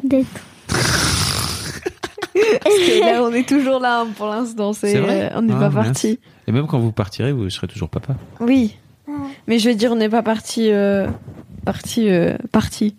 D'être-. 0.04 0.28
Parce 2.64 2.76
que 2.76 3.00
là, 3.00 3.24
on 3.24 3.32
est 3.34 3.48
toujours 3.48 3.80
là 3.80 4.02
hein, 4.02 4.08
pour 4.16 4.28
l'instant. 4.28 4.74
C'est, 4.74 4.92
C'est 4.92 5.00
vrai 5.00 5.32
euh, 5.32 5.38
on 5.38 5.42
n'est 5.44 5.54
Ah, 5.56 5.70
pas 5.70 5.84
parti. 5.84 6.20
Et 6.48 6.52
même 6.52 6.68
quand 6.68 6.80
vous 6.80 6.92
partirez, 6.92 7.32
vous 7.32 7.50
serez 7.50 7.68
toujours 7.68 7.90
papa. 7.90 8.16
Oui. 8.40 8.76
Mais 9.48 9.58
je 9.60 9.70
veux 9.70 9.76
dire, 9.76 9.92
on 9.92 9.96
n'est 9.96 10.10
pas 10.10 10.22
parti. 10.24 10.70
Euh, 10.72 11.08
parti. 11.66 12.10
Euh, 12.10 12.38
parti. 12.52 12.96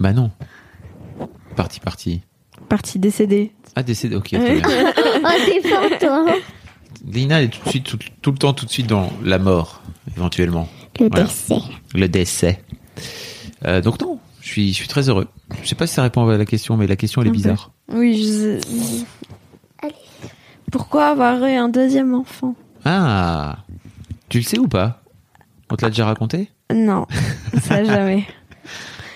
Bah 0.00 0.12
non. 0.12 0.30
Parti, 1.54 1.80
parti. 1.80 2.22
Parti 2.68 2.98
décédé. 2.98 3.52
Ah 3.76 3.82
décédé. 3.82 4.16
Ok. 4.16 4.28
très 4.30 4.38
bien. 4.60 4.92
Oh, 5.22 5.28
t'es 5.46 5.68
fort, 5.68 5.98
toi. 6.00 6.24
Lina 7.04 7.42
est 7.42 7.48
tout 7.48 7.64
de 7.64 7.68
suite, 7.70 7.84
tout, 7.84 7.98
tout 8.20 8.30
le 8.32 8.38
temps, 8.38 8.52
tout 8.52 8.66
de 8.66 8.70
suite 8.70 8.86
dans 8.86 9.10
la 9.24 9.38
mort, 9.38 9.82
éventuellement. 10.16 10.68
Le 11.00 11.08
Voilà. 11.08 11.24
décès. 11.24 11.56
Le 11.94 12.08
décès. 12.08 12.64
Euh, 13.64 13.80
donc 13.80 14.00
non, 14.00 14.18
je 14.40 14.48
suis, 14.48 14.68
je 14.68 14.74
suis 14.74 14.88
très 14.88 15.08
heureux. 15.08 15.28
Je 15.62 15.68
sais 15.68 15.74
pas 15.74 15.86
si 15.86 15.94
ça 15.94 16.02
répond 16.02 16.28
à 16.28 16.36
la 16.36 16.44
question, 16.44 16.76
mais 16.76 16.86
la 16.86 16.96
question 16.96 17.20
elle 17.22 17.28
est 17.28 17.30
Un 17.30 17.32
peu. 17.32 17.36
bizarre. 17.38 17.70
Oui, 17.92 18.16
je 18.22 18.60
sais. 18.60 19.90
Pourquoi 20.70 21.08
avoir 21.08 21.44
eu 21.44 21.52
un 21.54 21.68
deuxième 21.68 22.14
enfant? 22.14 22.54
Ah, 22.84 23.58
tu 24.28 24.38
le 24.38 24.44
sais 24.44 24.58
ou 24.58 24.68
pas? 24.68 25.02
On 25.70 25.76
te 25.76 25.82
l'a 25.84 25.90
déjà 25.90 26.06
raconté? 26.06 26.50
Non, 26.74 27.06
ça 27.62 27.84
jamais. 27.84 28.20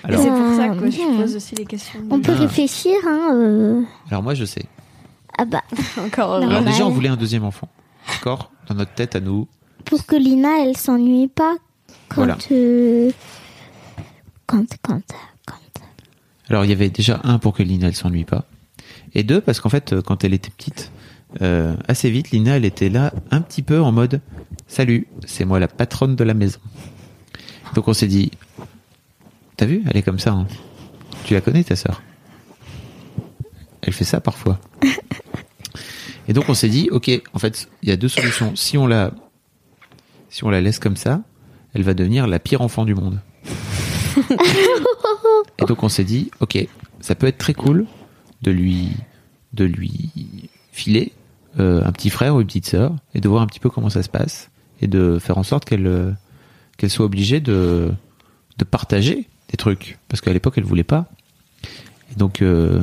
Et 0.03 0.09
alors, 0.13 0.21
c'est 0.21 0.29
pour 0.29 0.55
ça 0.55 0.69
que 0.69 0.89
je 0.91 1.17
pose 1.21 1.35
aussi 1.35 1.55
les 1.55 1.65
questions. 1.65 1.99
On 2.11 2.19
peut 2.21 2.33
Ah. 2.35 2.39
réfléchir, 2.41 2.93
hein. 3.05 3.31
euh. 3.33 3.81
alors 4.11 4.23
moi 4.23 4.33
je 4.35 4.45
sais. 4.45 4.65
Ah 5.37 5.45
bah, 5.45 5.63
Encore. 6.05 6.35
Alors 6.35 6.61
déjà 6.63 6.85
on 6.85 6.89
voulait 6.89 7.09
un 7.09 7.15
deuxième 7.17 7.43
enfant, 7.43 7.69
d'accord 8.07 8.51
Dans 8.67 8.75
notre 8.75 8.93
tête 8.93 9.15
à 9.15 9.19
nous. 9.19 9.47
pour 9.85 10.05
que 10.05 10.15
Lina, 10.15 10.63
elle 10.63 10.75
s'ennuie 10.77 11.27
pas 11.27 11.55
quand. 12.09 12.15
Voilà. 12.17 12.37
euh, 12.51 13.11
Quand, 14.45 14.65
quand, 14.81 15.01
quand. 15.45 15.55
Alors 16.49 16.63
il 16.65 16.69
y 16.69 16.73
avait 16.73 16.89
déjà 16.89 17.19
un 17.23 17.39
pour 17.39 17.53
que 17.53 17.61
Lina 17.63 17.87
elle 17.87 17.95
s'ennuie 17.95 18.23
pas, 18.25 18.45
et 19.13 19.23
deux 19.23 19.41
parce 19.41 19.59
qu'en 19.59 19.69
fait 19.69 19.93
euh, 19.93 20.01
quand 20.01 20.23
elle 20.23 20.33
était 20.33 20.49
petite, 20.49 20.91
euh, 21.41 21.75
assez 21.87 22.09
vite 22.09 22.31
Lina 22.31 22.55
elle 22.57 22.65
était 22.65 22.89
là 22.89 23.13
un 23.31 23.41
petit 23.41 23.61
peu 23.61 23.81
en 23.81 23.91
mode 23.91 24.21
salut, 24.67 25.07
c'est 25.25 25.43
moi 25.45 25.59
la 25.59 25.67
patronne 25.67 26.15
de 26.15 26.23
la 26.23 26.33
maison. 26.33 26.59
Donc 27.75 27.87
on 27.89 27.93
s'est 27.93 28.07
dit, 28.07 28.31
t'as 29.57 29.65
vu, 29.65 29.83
elle 29.89 29.97
est 29.97 30.01
comme 30.03 30.19
ça. 30.19 30.31
hein. 30.31 30.47
Tu 31.25 31.33
la 31.33 31.41
connais 31.41 31.63
ta 31.65 31.75
sœur 31.75 32.01
Elle 33.81 33.91
fait 33.93 34.05
ça 34.05 34.21
parfois. 34.21 34.57
Et 36.27 36.33
donc 36.33 36.49
on 36.49 36.53
s'est 36.53 36.69
dit, 36.69 36.89
ok, 36.91 37.09
en 37.33 37.39
fait 37.39 37.69
il 37.83 37.89
y 37.89 37.91
a 37.91 37.97
deux 37.97 38.09
solutions. 38.09 38.55
Si 38.55 38.77
on 38.77 38.87
la, 38.87 39.11
si 40.29 40.43
on 40.43 40.49
la 40.49 40.61
laisse 40.61 40.79
comme 40.79 40.97
ça, 40.97 41.21
elle 41.73 41.83
va 41.83 41.93
devenir 41.93 42.27
la 42.27 42.39
pire 42.39 42.61
enfant 42.61 42.85
du 42.85 42.95
monde. 42.95 43.19
Et 45.59 45.65
donc 45.65 45.83
on 45.83 45.89
s'est 45.89 46.03
dit, 46.03 46.31
ok, 46.39 46.67
ça 46.99 47.15
peut 47.15 47.27
être 47.27 47.37
très 47.37 47.53
cool 47.53 47.85
de 48.41 48.51
lui, 48.51 48.89
de 49.53 49.65
lui 49.65 50.49
filer 50.71 51.13
euh, 51.59 51.81
un 51.83 51.91
petit 51.91 52.09
frère 52.09 52.35
ou 52.35 52.41
une 52.41 52.47
petite 52.47 52.67
sœur 52.67 52.95
et 53.15 53.21
de 53.21 53.27
voir 53.27 53.41
un 53.41 53.47
petit 53.47 53.59
peu 53.59 53.69
comment 53.69 53.89
ça 53.89 54.03
se 54.03 54.09
passe 54.09 54.49
et 54.81 54.87
de 54.87 55.17
faire 55.19 55.37
en 55.37 55.43
sorte 55.43 55.65
qu'elle 55.65 55.87
euh, 55.87 56.11
qu'elle 56.77 56.91
soit 56.91 57.05
obligée 57.05 57.39
de 57.39 57.91
de 58.57 58.63
partager 58.63 59.27
des 59.49 59.57
trucs 59.57 59.97
parce 60.07 60.21
qu'à 60.21 60.33
l'époque 60.33 60.53
elle 60.57 60.65
voulait 60.65 60.83
pas. 60.83 61.05
Et 62.11 62.15
donc 62.15 62.41
euh, 62.41 62.81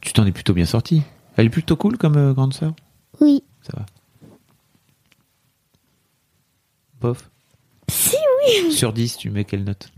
tu 0.00 0.12
t'en 0.12 0.26
es 0.26 0.32
plutôt 0.32 0.52
bien 0.52 0.66
sorti. 0.66 1.02
Elle 1.36 1.46
est 1.46 1.50
plutôt 1.50 1.76
cool 1.76 1.96
comme 1.98 2.16
euh, 2.16 2.32
grande 2.32 2.54
sœur? 2.54 2.74
Oui. 3.20 3.42
Ça 3.62 3.72
va. 3.76 3.86
Bof. 7.00 7.30
Si, 7.88 8.16
oui. 8.46 8.72
Sur 8.72 8.92
10, 8.92 9.16
tu 9.18 9.30
mets 9.30 9.44
quelle 9.44 9.64
note? 9.64 9.90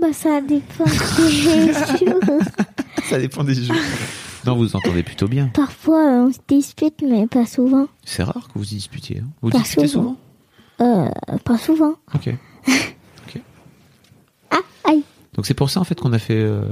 Bah, 0.00 0.12
ça 0.12 0.40
dépend 0.40 0.84
des 0.84 0.92
jours. 1.98 2.40
Ça 3.04 3.18
dépend 3.18 3.44
des 3.44 3.54
jeux. 3.54 3.74
Non, 4.44 4.56
vous 4.56 4.76
entendez 4.76 5.02
plutôt 5.02 5.26
bien. 5.28 5.48
Parfois, 5.48 6.04
euh, 6.06 6.26
on 6.28 6.32
se 6.32 6.38
dispute, 6.46 7.02
mais 7.02 7.26
pas 7.26 7.46
souvent. 7.46 7.88
C'est 8.04 8.22
rare 8.22 8.48
que 8.52 8.58
vous 8.58 8.64
y 8.64 8.74
disputiez. 8.76 9.20
hein. 9.20 9.28
Vous 9.42 9.50
Pas 9.50 9.64
souvent. 9.64 9.86
souvent? 9.88 10.16
Euh, 10.80 11.08
pas 11.44 11.58
souvent. 11.58 11.94
Ok. 12.14 12.34
Ah, 14.50 14.58
aïe. 14.84 15.02
Donc 15.34 15.46
c'est 15.46 15.54
pour 15.54 15.68
ça 15.70 15.80
en 15.80 15.84
fait 15.84 15.98
qu'on 16.00 16.12
a 16.12 16.18
fait. 16.18 16.34
euh, 16.38 16.62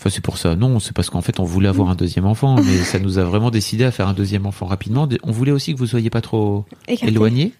Enfin 0.00 0.08
c'est 0.08 0.22
pour 0.22 0.38
ça. 0.38 0.56
Non, 0.56 0.80
c'est 0.80 0.94
parce 0.94 1.10
qu'en 1.10 1.20
fait 1.20 1.40
on 1.40 1.44
voulait 1.44 1.68
avoir 1.68 1.90
un 1.90 1.94
deuxième 1.94 2.24
enfant, 2.24 2.56
mais 2.56 2.78
ça 2.78 2.98
nous 2.98 3.18
a 3.18 3.24
vraiment 3.24 3.50
décidé 3.50 3.84
à 3.84 3.90
faire 3.90 4.08
un 4.08 4.14
deuxième 4.14 4.46
enfant 4.46 4.64
rapidement. 4.64 5.06
On 5.24 5.30
voulait 5.30 5.52
aussi 5.52 5.74
que 5.74 5.78
vous 5.78 5.86
soyez 5.86 6.08
pas 6.08 6.22
trop 6.22 6.64
éloignés. 6.88 7.52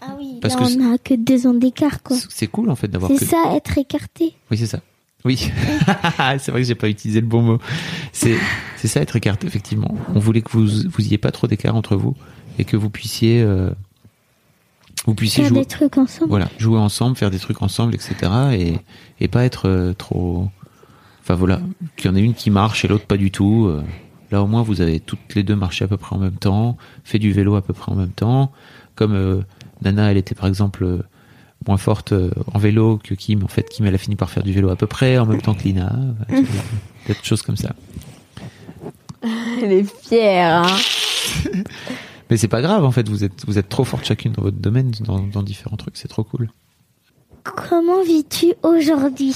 Ah 0.00 0.16
oui, 0.18 0.40
Parce 0.42 0.54
là, 0.54 0.66
que 0.66 0.82
on 0.82 0.94
a 0.94 0.98
que 0.98 1.14
deux 1.14 1.46
ans 1.46 1.54
d'écart, 1.54 2.02
quoi. 2.02 2.16
C'est 2.28 2.48
cool 2.48 2.70
en 2.70 2.74
fait 2.74 2.88
d'avoir 2.88 3.08
C'est 3.12 3.18
que. 3.18 3.24
ça, 3.24 3.54
être 3.54 3.78
écarté. 3.78 4.34
Oui 4.50 4.58
c'est 4.58 4.66
ça. 4.66 4.80
Oui, 5.24 5.36
c'est 6.40 6.50
vrai 6.50 6.62
que 6.62 6.66
j'ai 6.66 6.74
pas 6.74 6.88
utilisé 6.88 7.20
le 7.20 7.26
bon 7.28 7.40
mot. 7.40 7.58
C'est 8.12 8.36
c'est 8.76 8.88
ça 8.88 9.00
être 9.00 9.14
écarté 9.14 9.46
effectivement. 9.46 9.94
On 10.12 10.18
voulait 10.18 10.42
que 10.42 10.50
vous 10.50 10.66
vous 10.66 11.02
ayez 11.06 11.18
pas 11.18 11.30
trop 11.30 11.46
d'écart 11.46 11.76
entre 11.76 11.94
vous 11.94 12.16
et 12.58 12.64
que 12.64 12.76
vous 12.76 12.90
puissiez 12.90 13.42
euh, 13.42 13.70
vous 15.06 15.14
puissiez 15.14 15.44
Faire 15.44 15.50
jouer. 15.50 15.60
des 15.60 15.66
trucs 15.66 15.98
ensemble. 15.98 16.30
Voilà, 16.30 16.48
jouer 16.58 16.78
ensemble, 16.80 17.16
faire 17.16 17.30
des 17.30 17.38
trucs 17.38 17.62
ensemble, 17.62 17.94
etc. 17.94 18.16
Et, 18.54 18.74
et 19.20 19.28
pas 19.28 19.44
être 19.44 19.68
euh, 19.68 19.92
trop. 19.92 20.48
Enfin 21.24 21.34
voilà, 21.34 21.60
qu'il 21.96 22.10
y 22.10 22.12
en 22.12 22.16
ait 22.16 22.22
une 22.22 22.34
qui 22.34 22.50
marche 22.50 22.84
et 22.84 22.88
l'autre 22.88 23.06
pas 23.06 23.16
du 23.16 23.30
tout. 23.30 23.64
euh, 23.66 23.82
là 24.30 24.42
au 24.42 24.46
moins 24.46 24.62
vous 24.62 24.82
avez 24.82 25.00
toutes 25.00 25.34
les 25.34 25.42
deux 25.42 25.56
marché 25.56 25.84
à 25.84 25.88
peu 25.88 25.96
près 25.96 26.14
en 26.14 26.18
même 26.18 26.36
temps, 26.36 26.76
fait 27.02 27.18
du 27.18 27.32
vélo 27.32 27.54
à 27.56 27.62
peu 27.62 27.72
près 27.72 27.90
en 27.92 27.94
même 27.94 28.10
temps. 28.12 28.52
Comme 28.94 29.14
euh, 29.14 29.40
Nana, 29.82 30.10
elle 30.10 30.18
était 30.18 30.34
par 30.34 30.46
exemple 30.46 30.84
euh, 30.84 31.02
moins 31.66 31.78
forte 31.78 32.12
euh, 32.12 32.30
en 32.52 32.58
vélo 32.58 33.00
que 33.02 33.14
Kim. 33.14 33.42
En 33.42 33.48
fait, 33.48 33.68
Kim, 33.70 33.86
elle 33.86 33.94
a 33.94 33.98
fini 33.98 34.16
par 34.16 34.28
faire 34.30 34.42
du 34.42 34.52
vélo 34.52 34.68
à 34.68 34.76
peu 34.76 34.86
près 34.86 35.16
en 35.18 35.24
même 35.26 35.40
temps 35.40 35.54
que 35.54 35.62
Lina. 35.62 35.92
Voilà, 36.28 36.42
Des 37.06 37.14
choses 37.22 37.42
comme 37.42 37.56
ça. 37.56 37.74
Elle 39.62 39.72
est 39.72 40.02
fière. 40.02 40.64
Hein. 40.64 40.76
Mais 42.30 42.36
c'est 42.36 42.48
pas 42.48 42.60
grave 42.60 42.84
en 42.84 42.90
fait. 42.90 43.08
Vous 43.08 43.24
êtes 43.24 43.46
vous 43.46 43.58
êtes 43.58 43.68
trop 43.68 43.84
fortes 43.84 44.04
chacune 44.04 44.32
dans 44.32 44.42
votre 44.42 44.58
domaine, 44.58 44.92
dans, 45.00 45.20
dans 45.20 45.42
différents 45.42 45.76
trucs. 45.76 45.96
C'est 45.96 46.08
trop 46.08 46.24
cool. 46.24 46.50
Comment 47.42 48.02
vis-tu 48.02 48.52
aujourd'hui? 48.62 49.34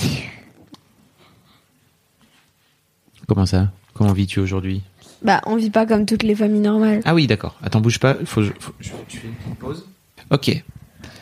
Comment 3.28 3.46
ça? 3.46 3.68
Comment 3.94 4.12
vis-tu 4.12 4.40
aujourd'hui? 4.40 4.82
Bah, 5.22 5.40
on 5.46 5.56
vit 5.56 5.70
pas 5.70 5.84
comme 5.86 6.06
toutes 6.06 6.22
les 6.22 6.34
familles 6.34 6.60
normales. 6.60 7.00
Ah 7.04 7.14
oui, 7.14 7.26
d'accord. 7.26 7.56
Attends, 7.62 7.80
bouge 7.80 7.98
pas. 7.98 8.16
Faut, 8.24 8.42
je, 8.42 8.52
faut- 8.58 8.72
je, 8.80 8.90
je 9.08 9.16
fais 9.18 9.26
une 9.28 9.34
petite 9.34 9.58
pause. 9.58 9.86
Ok. 10.30 10.62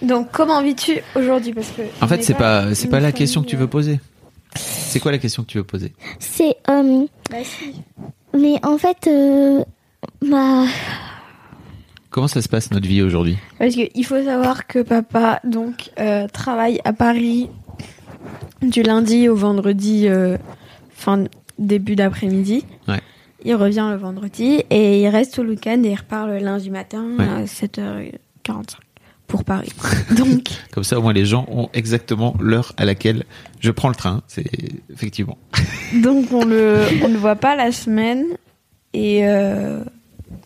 Donc, 0.03 0.29
comment 0.31 0.63
vis-tu 0.63 0.99
aujourd'hui? 1.15 1.53
Parce 1.53 1.71
que 1.71 1.83
En 2.03 2.07
fait, 2.09 2.19
n'est 2.19 2.23
c'est 2.23 2.35
pas, 2.35 2.75
c'est 2.75 2.89
pas 2.89 3.01
la 3.01 3.13
question 3.13 3.43
que 3.43 3.47
tu 3.49 3.57
veux 3.57 3.65
euh, 3.65 3.69
poser. 3.69 4.01
C'est 4.55 5.01
quoi 5.01 5.13
la 5.13 5.19
question 5.19 5.43
que 5.43 5.49
tu 5.49 5.59
veux 5.59 5.65
poser? 5.65 5.93
C'est. 6.19 6.57
euh, 6.71 7.07
Bah, 7.31 7.37
si. 7.43 7.75
mais 8.39 8.55
en 8.65 8.79
fait, 8.79 9.07
euh, 9.09 9.65
bah. 10.23 10.65
Comment 12.11 12.29
ça 12.29 12.41
se 12.41 12.49
passe 12.49 12.71
notre 12.71 12.87
vie 12.87 13.03
aujourd'hui? 13.03 13.37
Parce 13.59 13.75
qu'il 13.75 14.05
faut 14.07 14.23
savoir 14.23 14.67
que 14.67 14.79
papa 14.81 15.41
donc 15.45 15.91
euh, 15.99 16.29
travaille 16.29 16.81
à 16.85 16.93
Paris 16.95 17.51
du 18.63 18.83
lundi 18.83 19.29
au 19.29 19.37
vendredi 19.37 20.09
euh, 20.09 20.39
fin 20.95 21.25
début 21.59 21.97
d'après-midi. 21.97 22.65
Ouais. 22.89 23.01
Il 23.45 23.55
revient 23.55 23.89
le 23.91 23.97
vendredi 23.97 24.63
et 24.71 25.01
il 25.03 25.09
reste 25.09 25.35
tout 25.35 25.43
le 25.43 25.51
week-end 25.51 25.81
et 25.85 25.91
il 25.91 25.95
repart 25.95 26.27
le 26.29 26.39
lundi 26.39 26.71
matin 26.71 27.05
Ouais. 27.19 27.25
à 27.25 27.45
7h45. 27.45 28.77
pour 29.27 29.45
Paris. 29.45 29.73
Donc, 30.17 30.49
Comme 30.73 30.85
ça, 30.85 30.99
au 30.99 31.03
moins, 31.03 31.13
les 31.13 31.25
gens 31.27 31.47
ont 31.51 31.69
exactement 31.75 32.37
l'heure 32.41 32.73
à 32.77 32.85
laquelle 32.85 33.25
je 33.61 33.71
prends 33.71 33.89
le 33.89 33.95
train. 33.95 34.23
C'est 34.29 34.47
effectivement. 34.93 35.37
donc 36.03 36.33
on 36.33 36.45
le, 36.45 36.81
on 37.03 37.09
le 37.09 37.17
voit 37.19 37.37
pas 37.37 37.57
la 37.57 37.73
semaine. 37.73 38.25
Et, 38.95 39.27
euh, 39.27 39.83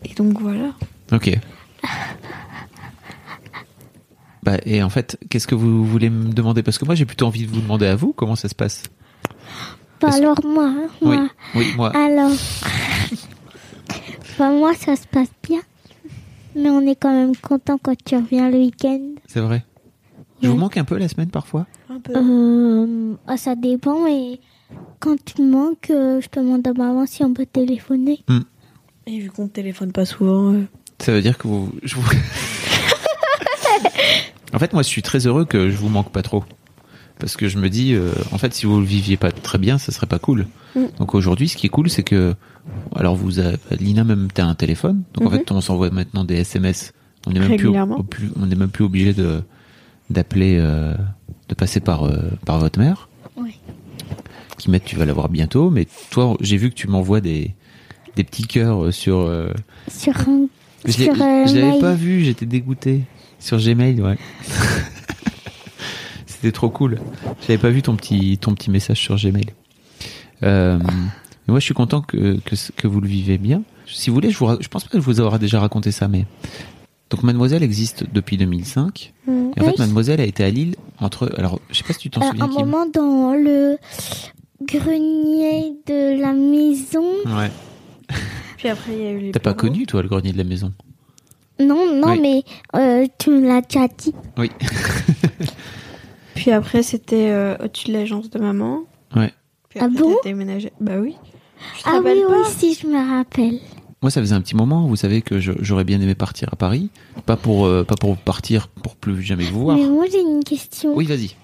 et 0.05 0.15
donc 0.15 0.41
voilà. 0.41 0.73
Ok. 1.13 1.39
Bah, 4.43 4.57
et 4.65 4.83
en 4.83 4.89
fait, 4.89 5.19
qu'est-ce 5.29 5.47
que 5.47 5.55
vous 5.55 5.85
voulez 5.85 6.09
me 6.09 6.33
demander? 6.33 6.63
Parce 6.63 6.79
que 6.79 6.85
moi, 6.87 6.95
j'ai 6.95 7.05
plutôt 7.05 7.27
envie 7.27 7.45
de 7.47 7.51
vous 7.51 7.61
demander 7.61 7.87
à 7.87 7.95
vous 7.97 8.13
comment 8.15 8.37
ça 8.37 8.49
se 8.49 8.55
passe? 8.55 8.85
Bah 10.01 10.09
alors 10.13 10.37
moi, 10.45 10.65
hein, 10.67 10.87
Oui, 11.03 11.17
moi. 11.17 11.29
oui, 11.55 11.67
moi. 11.77 11.93
Alors, 11.97 12.31
bah 14.39 14.51
moi 14.51 14.75
ça 14.75 14.97
se 14.97 15.07
passe 15.07 15.29
bien. 15.43 15.61
Mais 16.57 16.69
on 16.71 16.81
est 16.87 16.97
quand 16.97 17.13
même 17.13 17.37
content 17.37 17.79
quand 17.81 17.95
tu 18.05 18.17
reviens 18.17 18.51
le 18.51 18.59
week-end. 18.59 19.01
C'est 19.27 19.41
vrai. 19.41 19.65
Je 20.43 20.49
vous 20.49 20.57
manque 20.57 20.77
un 20.79 20.85
peu 20.85 20.97
la 20.97 21.09
semaine 21.09 21.29
parfois 21.31 21.67
Un 21.91 22.01
peu. 22.01 22.13
Euh, 22.17 23.15
ah, 23.27 23.37
ça 23.37 23.55
dépend, 23.55 24.05
mais 24.05 24.41
quand 25.01 25.17
tu 25.23 25.43
me 25.43 25.51
manques, 25.51 25.91
euh, 25.91 26.21
je 26.21 26.29
demande 26.41 26.67
à 26.67 26.73
maman 26.73 27.05
si 27.07 27.23
on 27.23 27.35
peut 27.35 27.47
téléphoner. 27.47 28.25
Et 29.07 29.19
vu 29.19 29.31
qu'on 29.31 29.45
ne 29.45 29.49
téléphone 29.49 29.93
pas 29.93 30.07
souvent, 30.07 30.53
euh, 30.55 30.63
Ça 30.99 31.13
veut 31.13 31.21
dire 31.23 31.37
que 31.39 31.47
vous. 31.47 31.71
je 31.83 31.95
vous- 31.97 32.03
en 34.55 34.59
fait, 34.59 34.73
moi, 34.73 34.83
je 34.83 34.89
suis 34.89 35.03
très 35.03 35.27
heureux 35.27 35.45
que 35.45 35.71
je 35.71 35.77
vous 35.77 35.89
manque 35.89 36.11
pas 36.11 36.23
trop. 36.23 36.43
Parce 37.21 37.37
que 37.37 37.49
je 37.49 37.59
me 37.59 37.69
dis, 37.69 37.93
euh, 37.95 38.11
en 38.33 38.39
fait, 38.39 38.53
si 38.55 38.67
vous 38.67 38.81
le 38.81 38.87
viviez 38.87 39.17
pas 39.17 39.31
très 39.31 39.59
bien, 39.59 39.79
ça 39.79 39.93
serait 39.93 40.07
pas 40.07 40.19
cool. 40.19 40.47
Mm. 40.75 40.81
Donc 40.99 41.15
aujourd'hui, 41.15 41.49
ce 41.49 41.57
qui 41.57 41.67
est 41.67 41.71
cool, 41.71 41.89
c'est 41.91 42.03
que. 42.03 42.35
Alors, 42.97 43.15
vous 43.17 43.39
avez, 43.39 43.57
Lina, 43.79 44.05
même, 44.05 44.29
t'as 44.33 44.45
un 44.45 44.55
téléphone. 44.55 45.03
Donc 45.15 45.27
en 45.29 45.31
Mhm. 45.31 45.39
fait, 45.39 45.53
on 45.53 45.61
s'envoie 45.61 45.91
maintenant 45.91 46.25
des 46.25 46.37
SMS. 46.37 46.93
On 47.27 47.33
n'est 47.33 47.41
même 47.41 47.57
plus, 47.57 47.69
on 48.37 48.47
n'est 48.47 48.55
même 48.57 48.71
plus 48.71 48.85
obligé 48.85 49.13
de 49.13 49.43
d'appeler, 50.09 50.57
euh, 50.59 50.95
de 51.49 51.55
passer 51.55 51.81
par 51.81 52.05
euh, 52.05 52.31
par 52.47 52.59
votre 52.59 52.79
mère. 52.79 53.09
Oui. 53.37 53.59
Qui 54.59 54.71
met, 54.71 54.81
tu 54.81 54.97
vas 54.97 55.05
l'avoir 55.05 55.29
bientôt. 55.29 55.71
Mais 55.71 55.87
toi, 56.11 56.37
j'ai 56.41 56.57
vu 56.57 56.71
que 56.71 56.75
tu 56.75 56.89
m'envoies 56.89 57.21
des 57.21 57.55
des 58.17 58.25
petits 58.25 58.47
cœurs 58.47 58.85
euh, 58.85 58.91
sur. 58.93 59.19
euh, 59.19 59.53
Sur 59.89 60.15
je 60.87 61.03
euh, 61.05 61.47
je 61.47 61.55
l'avais 61.59 61.79
pas 61.81 61.95
vu, 61.95 62.25
j'étais 62.25 62.47
dégoûté. 62.47 63.03
Sur 63.39 63.59
Gmail, 63.59 64.01
ouais. 64.03 64.17
C'était 66.41 66.53
trop 66.53 66.71
cool. 66.71 66.99
J'avais 67.43 67.59
pas 67.59 67.69
vu 67.71 67.83
ton 67.83 67.97
petit, 67.97 68.39
ton 68.39 68.55
petit 68.55 68.71
message 68.71 68.99
sur 68.99 69.17
Gmail. 69.17 69.47
Euh, 70.43 70.79
mais 70.79 71.53
moi, 71.53 71.59
je 71.61 71.65
suis 71.65 71.75
content 71.75 72.01
que, 72.01 72.39
que, 72.45 72.55
que 72.77 72.87
vous 72.89 73.01
le 73.01 73.09
vivez 73.09 73.37
bien. 73.37 73.63
Si 73.87 74.09
vous 74.09 74.15
voulez, 74.15 74.31
je, 74.31 74.39
vous, 74.39 74.49
je 74.61 74.69
pense 74.69 74.85
pas 74.85 74.91
que 74.91 74.99
je 74.99 75.05
vous 75.05 75.21
aurai 75.21 75.39
déjà 75.39 75.61
raconté 75.61 75.91
ça, 75.93 76.09
mais. 76.09 76.25
Donc, 77.11 77.25
Mademoiselle 77.25 77.63
existe 77.63 78.05
depuis 78.13 78.37
2005. 78.39 79.13
Mm. 79.27 79.51
Et 79.57 79.61
en 79.61 79.65
fait. 79.65 79.79
Mademoiselle 79.79 80.21
a 80.21 80.25
été 80.25 80.45
à 80.45 80.49
Lille 80.51 80.77
entre. 81.01 81.31
Alors, 81.37 81.61
je 81.71 81.77
sais 81.79 81.85
pas 81.85 81.93
si 81.93 81.99
tu 81.99 82.11
t'en 82.11 82.23
Euh, 82.23 82.31
souviens, 82.31 82.45
un 82.45 82.49
Kim. 82.49 82.57
moment 82.67 82.87
dans 82.87 83.35
le 83.35 83.77
grenier 84.63 85.75
de 85.87 86.21
la 86.21 86.33
maison. 86.33 87.05
Ouais. 87.27 87.51
Puis 88.57 88.69
après, 88.69 88.93
il 88.97 89.03
y 89.03 89.07
a 89.07 89.11
eu 89.11 89.19
les. 89.19 89.31
T'as 89.33 89.41
pas 89.41 89.55
connu, 89.55 89.85
toi, 89.87 90.01
le 90.03 90.09
grenier 90.09 90.33
de 90.33 90.39
la 90.39 90.45
maison? 90.45 90.73
Non, 91.59 91.95
non, 91.95 92.13
Oui. 92.13 92.21
mais 92.23 92.45
euh, 92.81 93.07
tu 93.19 93.29
me 93.31 93.47
l'as 93.47 93.61
déjà 93.61 93.87
dit. 93.89 94.15
Oui. 94.39 94.51
Puis 96.35 96.51
après, 96.51 96.83
c'était 96.83 97.31
euh, 97.31 97.57
au-dessus 97.63 97.89
de 97.89 97.93
l'agence 97.93 98.31
de 98.31 98.39
maman. 98.39 98.81
Ouais. 99.15 99.33
Puis 99.69 99.79
Ah 99.81 99.87
après, 99.87 99.99
bon 99.99 100.17
t'as 100.23 100.29
déménagé. 100.29 100.73
Bah 100.81 100.99
oui. 101.01 101.17
Je 101.77 101.83
Ah 101.85 102.01
oui, 102.05 102.23
oui, 102.29 102.37
si, 102.49 102.75
je 102.75 102.87
me 102.87 103.17
rappelle. 103.17 103.59
Moi, 104.03 104.11
ça 104.11 104.21
faisait 104.21 104.35
un 104.35 104.41
petit 104.41 104.57
moment. 104.57 104.87
Vous 104.87 104.97
savez 104.97 105.21
que 105.21 105.39
j'aurais 105.39 105.85
bien 105.85 106.01
aimé 106.01 106.15
partir 106.15 106.49
à 106.53 106.57
Paris, 106.57 106.89
pas 107.27 107.37
pour 107.37 107.67
euh, 107.67 107.85
pas 107.85 107.97
pour 107.97 108.17
partir 108.17 108.69
pour 108.69 108.97
plus 108.97 109.23
jamais 109.23 109.45
vous 109.45 109.61
voir. 109.61 109.77
Mais 109.77 109.87
moi, 109.87 110.07
j'ai 110.11 110.21
une 110.21 110.43
question. 110.43 110.95
Oui, 110.95 111.05
vas-y. 111.05 111.37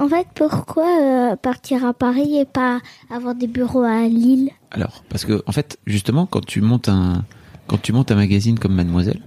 En 0.00 0.08
fait, 0.08 0.26
pourquoi 0.34 1.00
euh, 1.00 1.36
partir 1.36 1.84
à 1.84 1.92
Paris 1.92 2.38
et 2.38 2.44
pas 2.44 2.80
avoir 3.08 3.36
des 3.36 3.46
bureaux 3.46 3.84
à 3.84 4.08
Lille? 4.08 4.50
Alors, 4.72 5.04
parce 5.08 5.24
que 5.24 5.44
en 5.46 5.52
fait, 5.52 5.78
justement, 5.86 6.26
quand 6.26 6.44
tu 6.44 6.60
montes 6.60 6.88
un 6.88 7.24
quand 7.68 7.80
tu 7.80 7.92
montes 7.92 8.10
un 8.10 8.16
magazine 8.16 8.58
comme 8.58 8.74
Mademoiselle, 8.74 9.22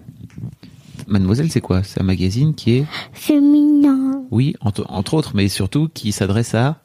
Mademoiselle, 1.07 1.51
c'est 1.51 1.61
quoi 1.61 1.83
C'est 1.83 2.01
un 2.01 2.03
magazine 2.05 2.55
qui 2.55 2.77
est, 2.77 2.85
Féminin. 3.13 4.23
oui, 4.31 4.55
entre, 4.61 4.85
entre 4.89 5.13
autres, 5.13 5.31
mais 5.35 5.47
surtout 5.49 5.87
qui 5.93 6.11
s'adresse 6.11 6.55
à 6.55 6.79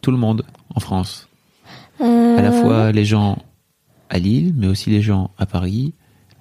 tout 0.00 0.10
le 0.10 0.16
monde 0.16 0.44
en 0.74 0.80
France. 0.80 1.28
Euh, 2.00 2.38
À 2.38 2.42
la 2.42 2.52
fois 2.52 2.90
les 2.92 3.04
gens 3.04 3.38
à 4.10 4.18
Lille, 4.18 4.52
mais 4.56 4.66
aussi 4.66 4.90
les 4.90 5.02
gens 5.02 5.30
à 5.38 5.46
Paris, 5.46 5.92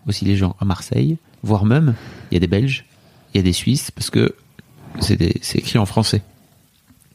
aussi 0.07 0.26
les 0.26 0.36
gens 0.36 0.55
à 0.59 0.65
Marseille, 0.65 1.17
voire 1.43 1.65
même, 1.65 1.95
il 2.32 2.36
y 2.36 2.38
a 2.38 2.39
des 2.39 2.47
Belges, 2.47 2.86
il 3.34 3.38
y 3.38 3.39
a 3.39 3.43
des 3.43 3.53
Suisses, 3.53 3.91
parce 3.91 4.09
que 4.09 4.34
c'est 4.99 5.15
des- 5.17 5.38
c'est 5.41 5.57
écrit 5.59 5.78
en 5.80 5.86
français. 5.86 6.22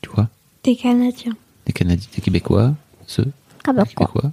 Tu 0.03 0.09
vois? 0.11 0.29
Des 0.65 0.77
Canadiens. 0.77 1.35
Des 1.67 1.73
Canadiens, 1.73 2.09
des 2.15 2.21
Québécois, 2.23 2.75
ceux, 3.07 3.27
Québécois. 3.65 3.85
Les 3.85 3.95
Québécois. 3.95 4.33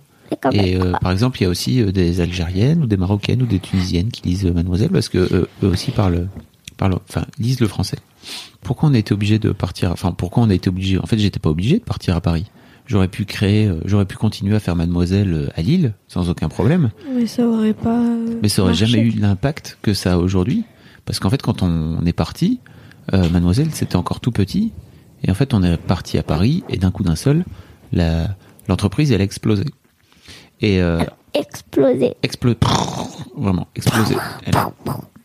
Et 0.51 0.75
euh, 0.77 0.93
par 1.01 1.11
exemple, 1.11 1.39
il 1.39 1.43
y 1.43 1.45
a 1.45 1.49
aussi 1.49 1.81
euh, 1.81 1.91
des 1.91 2.19
Algériennes 2.21 2.83
ou 2.83 2.87
des 2.87 2.97
Marocaines 2.97 3.41
ou 3.41 3.45
des 3.45 3.59
Tunisiennes 3.59 4.09
qui 4.09 4.23
lisent 4.23 4.45
euh, 4.45 4.53
Mademoiselle 4.53 4.89
parce 4.89 5.09
que 5.09 5.17
euh, 5.19 5.47
eux 5.63 5.67
aussi 5.67 5.91
parlent, 5.91 6.27
parlent, 6.77 6.97
enfin, 7.09 7.25
lisent 7.39 7.59
le 7.59 7.67
français. 7.67 7.97
Pourquoi 8.61 8.89
on 8.89 8.93
a 8.93 8.97
été 8.97 9.13
obligé 9.13 9.37
de 9.39 9.51
partir 9.51 9.91
Enfin, 9.91 10.11
pourquoi 10.11 10.43
on 10.43 10.49
a 10.49 10.53
été 10.53 10.69
obligé 10.69 10.97
En 10.97 11.05
fait, 11.05 11.17
j'étais 11.19 11.39
pas 11.39 11.49
obligé 11.49 11.77
de 11.79 11.83
partir 11.83 12.15
à 12.15 12.21
Paris. 12.21 12.45
J'aurais 12.85 13.07
pu 13.07 13.25
créer, 13.25 13.67
euh, 13.67 13.79
j'aurais 13.85 14.05
pu 14.05 14.17
continuer 14.17 14.55
à 14.55 14.59
faire 14.59 14.75
Mademoiselle 14.75 15.51
à 15.55 15.61
Lille 15.61 15.93
sans 16.07 16.29
aucun 16.29 16.49
problème, 16.49 16.89
Mais 17.15 17.27
ça 17.27 17.45
aurait 17.47 17.73
pas. 17.73 18.01
mais 18.41 18.49
ça 18.49 18.61
aurait 18.63 18.71
marché. 18.71 18.85
jamais 18.87 19.03
eu 19.03 19.11
l'impact 19.11 19.77
que 19.81 19.93
ça 19.93 20.13
a 20.13 20.17
aujourd'hui. 20.17 20.63
Parce 21.05 21.19
qu'en 21.19 21.29
fait, 21.29 21.41
quand 21.41 21.63
on 21.63 22.05
est 22.05 22.13
parti, 22.13 22.59
euh, 23.13 23.29
Mademoiselle 23.29 23.69
c'était 23.71 23.97
encore 23.97 24.19
tout 24.19 24.31
petit, 24.31 24.71
et 25.23 25.31
en 25.31 25.33
fait, 25.33 25.53
on 25.53 25.63
est 25.63 25.77
parti 25.77 26.17
à 26.17 26.23
Paris 26.23 26.63
et 26.69 26.77
d'un 26.77 26.91
coup 26.91 27.03
d'un 27.03 27.15
seul, 27.15 27.45
la 27.93 28.35
l'entreprise 28.67 29.11
elle 29.11 29.21
a 29.21 29.23
explosé. 29.25 29.65
Et 30.61 30.81
euh, 30.81 31.03
Explosé. 31.33 32.15
explosé. 32.23 32.57
Vraiment, 33.35 33.67
explosé. 33.75 34.15
Elle 34.45 34.55
a, 34.55 34.71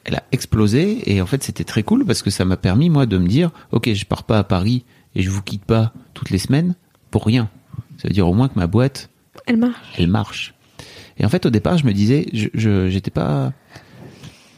elle 0.04 0.14
a 0.16 0.22
explosé 0.32 1.12
et 1.12 1.20
en 1.20 1.26
fait 1.26 1.42
c'était 1.42 1.64
très 1.64 1.82
cool 1.82 2.04
parce 2.06 2.22
que 2.22 2.30
ça 2.30 2.44
m'a 2.46 2.56
permis 2.56 2.88
moi 2.88 3.04
de 3.06 3.18
me 3.18 3.28
dire 3.28 3.50
ok 3.72 3.92
je 3.92 4.04
pars 4.06 4.22
pas 4.24 4.38
à 4.38 4.44
Paris 4.44 4.84
et 5.14 5.22
je 5.22 5.28
vous 5.30 5.42
quitte 5.42 5.64
pas 5.64 5.92
toutes 6.14 6.30
les 6.30 6.38
semaines 6.38 6.74
pour 7.10 7.24
rien. 7.26 7.50
Ça 7.98 8.08
veut 8.08 8.14
dire 8.14 8.26
au 8.26 8.32
moins 8.32 8.48
que 8.48 8.58
ma 8.58 8.66
boîte 8.66 9.10
Elle 9.46 9.58
marche. 9.58 9.94
elle 9.98 10.08
marche. 10.08 10.54
Et 11.18 11.24
en 11.26 11.28
fait 11.28 11.44
au 11.44 11.50
départ 11.50 11.76
je 11.76 11.84
me 11.84 11.92
disais 11.92 12.26
je 12.32 12.48
je- 12.54 12.88
j'étais 12.88 13.10
pas 13.10 13.52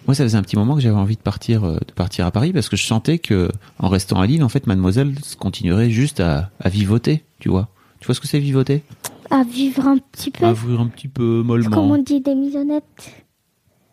moi 0.07 0.15
ça 0.15 0.23
faisait 0.23 0.39
un 0.39 0.43
petit 0.43 0.57
moment 0.57 0.77
que 0.77 0.81
j'avais 0.81 0.95
envie 0.97 1.17
de 1.17 1.21
partir 1.23 1.65
euh, 1.65 1.79
de 1.87 1.93
partir 1.93 2.27
à 2.27 2.31
Paris 2.31 2.53
parce 2.53 2.69
que 2.69 2.77
je 2.77 2.85
sentais 2.87 3.19
que 3.19 3.51
en 3.81 3.89
restant 3.89 4.21
à 4.21 4.27
Lille 4.27 4.45
en 4.45 4.49
fait 4.49 4.69
mademoiselle 4.69 5.15
continuerait 5.41 5.91
juste 5.91 6.21
à, 6.21 6.51
à 6.61 6.69
vivoter 6.69 7.25
tu 7.41 7.49
vois. 7.49 7.69
Tu 7.99 8.07
vois 8.07 8.15
ce 8.15 8.21
que 8.21 8.29
c'est 8.29 8.39
vivoter? 8.39 8.83
À 9.31 9.45
vivre 9.45 9.87
un 9.87 9.99
petit 9.99 10.31
peu. 10.31 10.45
À 10.45 10.53
vivre 10.53 10.81
un 10.81 10.89
petit 10.89 11.09
peu 11.09 11.39
Comme 11.39 11.47
mollement. 11.47 11.83
on 11.91 11.99
dit 11.99 12.21
des 12.21 12.35
maisonnettes. 12.35 13.25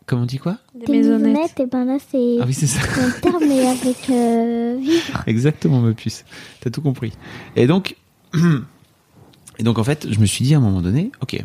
Comment 0.06 0.22
on 0.22 0.26
dit 0.26 0.38
quoi? 0.38 0.58
Des 0.74 0.90
maisonnettes. 0.90 1.60
et 1.60 1.66
ben 1.66 1.84
là, 1.84 1.98
c'est 2.10 2.38
Ah 2.40 2.44
oui 2.46 2.54
c'est 2.54 2.66
ça. 2.66 2.80
un 3.00 3.10
terme, 3.20 3.44
mais 3.46 3.66
avec 3.66 4.08
euh, 4.10 4.76
vivre. 4.80 5.22
Exactement, 5.26 5.80
ma 5.80 5.92
puce. 5.92 6.24
T'as 6.60 6.70
tout 6.70 6.80
compris. 6.80 7.12
Et 7.56 7.66
donc, 7.66 7.94
et 9.58 9.62
donc 9.62 9.78
en 9.78 9.84
fait, 9.84 10.08
je 10.10 10.18
me 10.18 10.26
suis 10.26 10.44
dit 10.44 10.54
à 10.54 10.58
un 10.58 10.60
moment 10.60 10.80
donné, 10.80 11.12
ok, 11.20 11.44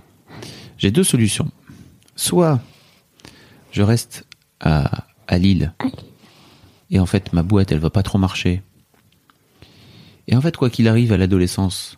j'ai 0.77 0.91
deux 0.91 1.03
solutions. 1.03 1.49
Soit 2.15 2.59
je 3.71 3.81
reste 3.81 4.25
à, 4.59 5.05
à 5.27 5.37
Lille, 5.37 5.73
À 5.79 5.85
Lille. 5.85 5.95
et 6.91 6.99
en 6.99 7.05
fait 7.05 7.33
ma 7.33 7.43
boîte, 7.43 7.71
elle 7.71 7.79
va 7.79 7.89
pas 7.89 8.03
trop 8.03 8.17
marcher. 8.17 8.61
Et 10.27 10.35
en 10.37 10.41
fait, 10.41 10.55
quoi 10.55 10.69
qu'il 10.69 10.87
arrive 10.87 11.11
à 11.11 11.17
l'adolescence, 11.17 11.97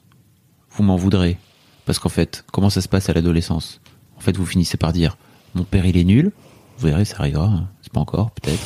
vous 0.71 0.81
m'en 0.83 0.95
voudrez, 0.95 1.37
parce 1.85 1.99
qu'en 1.99 2.09
fait, 2.09 2.43
comment 2.51 2.69
ça 2.69 2.81
se 2.81 2.87
passe 2.87 3.09
à 3.09 3.13
l'adolescence? 3.13 3.79
En 4.17 4.21
fait, 4.21 4.35
vous 4.37 4.45
finissez 4.45 4.77
par 4.77 4.93
dire, 4.93 5.17
mon 5.53 5.63
père 5.63 5.85
il 5.85 5.97
est 5.97 6.03
nul. 6.03 6.31
Vous 6.77 6.87
verrez, 6.87 7.05
ça 7.05 7.17
arrivera. 7.19 7.45
hein. 7.45 7.67
C'est 7.81 7.91
pas 7.93 7.99
encore, 8.01 8.31
peut-être. 8.31 8.61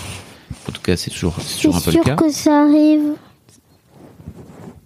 En 0.67 0.71
tout 0.71 0.81
cas, 0.81 0.95
c'est 0.97 1.11
toujours, 1.11 1.35
toujours 1.35 1.75
un 1.75 1.79
peu 1.81 1.87
le 1.91 1.91
sûr 1.93 2.03
cas. 2.03 2.15
que 2.15 2.31
ça 2.31 2.63
arrive. 2.63 3.13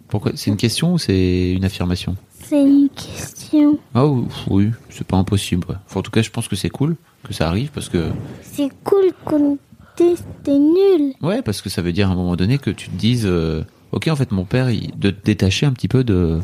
Pourquoi? 0.08 0.32
C'est 0.36 0.52
une 0.52 0.58
question 0.58 0.94
ou 0.94 0.98
c'est 0.98 1.54
une 1.54 1.66
affirmation? 1.66 2.16
C'est 2.44 2.62
une 2.62 2.90
question. 2.90 3.80
Ah 3.96 4.06
ou- 4.06 4.28
oui, 4.50 4.70
c'est 4.90 5.08
pas 5.08 5.18
impossible. 5.18 5.66
ouais. 5.70 5.76
Enfin, 5.88 6.02
en 6.02 6.04
tout 6.04 6.12
cas, 6.12 6.22
je 6.22 6.30
pense 6.30 6.48
que 6.48 6.56
c'est 6.56 6.70
cool 6.70 6.96
que 7.24 7.34
ça 7.34 7.48
arrive 7.48 7.72
parce 7.72 7.90
que 7.90 8.10
C'est 8.42 8.70
cool 8.84 9.12
qu'on 9.26 9.58
dise 9.98 10.24
t'es 10.44 10.58
nul. 10.60 11.14
ouais, 11.22 11.42
parce 11.42 11.62
que 11.62 11.70
ça 11.70 11.82
veut 11.82 11.94
dire 11.94 12.10
à 12.10 12.12
un 12.12 12.16
moment 12.16 12.36
donné 12.36 12.58
que 12.58 12.70
tu 12.70 12.90
te 12.90 12.96
dises 12.98 13.26
euh, 13.26 13.64
OK, 13.94 14.08
en 14.10 14.16
fait 14.16 14.32
mon 14.32 14.44
père 14.44 14.70
il, 14.70 14.92
de 15.00 15.10
te 15.12 15.24
détacher 15.24 15.66
un 15.66 15.72
petit 15.72 15.88
peu 15.88 16.04
de 16.04 16.40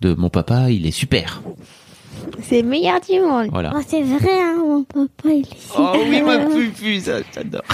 de 0.00 0.14
mon 0.14 0.30
papa, 0.30 0.70
il 0.70 0.86
est 0.86 0.90
super. 0.90 1.42
C'est 2.42 2.62
le 2.62 2.68
meilleur 2.68 3.00
du 3.00 3.20
monde. 3.20 3.48
Voilà. 3.50 3.72
Oh, 3.76 3.80
c'est 3.86 4.02
vrai, 4.02 4.40
hein, 4.40 4.56
mon 4.58 4.84
papa, 4.84 5.28
il 5.30 5.40
est 5.40 5.46
Oh 5.78 5.92
oui, 5.96 6.16
super. 6.18 6.26
ma 6.26 6.38
pupu, 6.54 7.00
ça, 7.00 7.18
j'adore. 7.34 7.62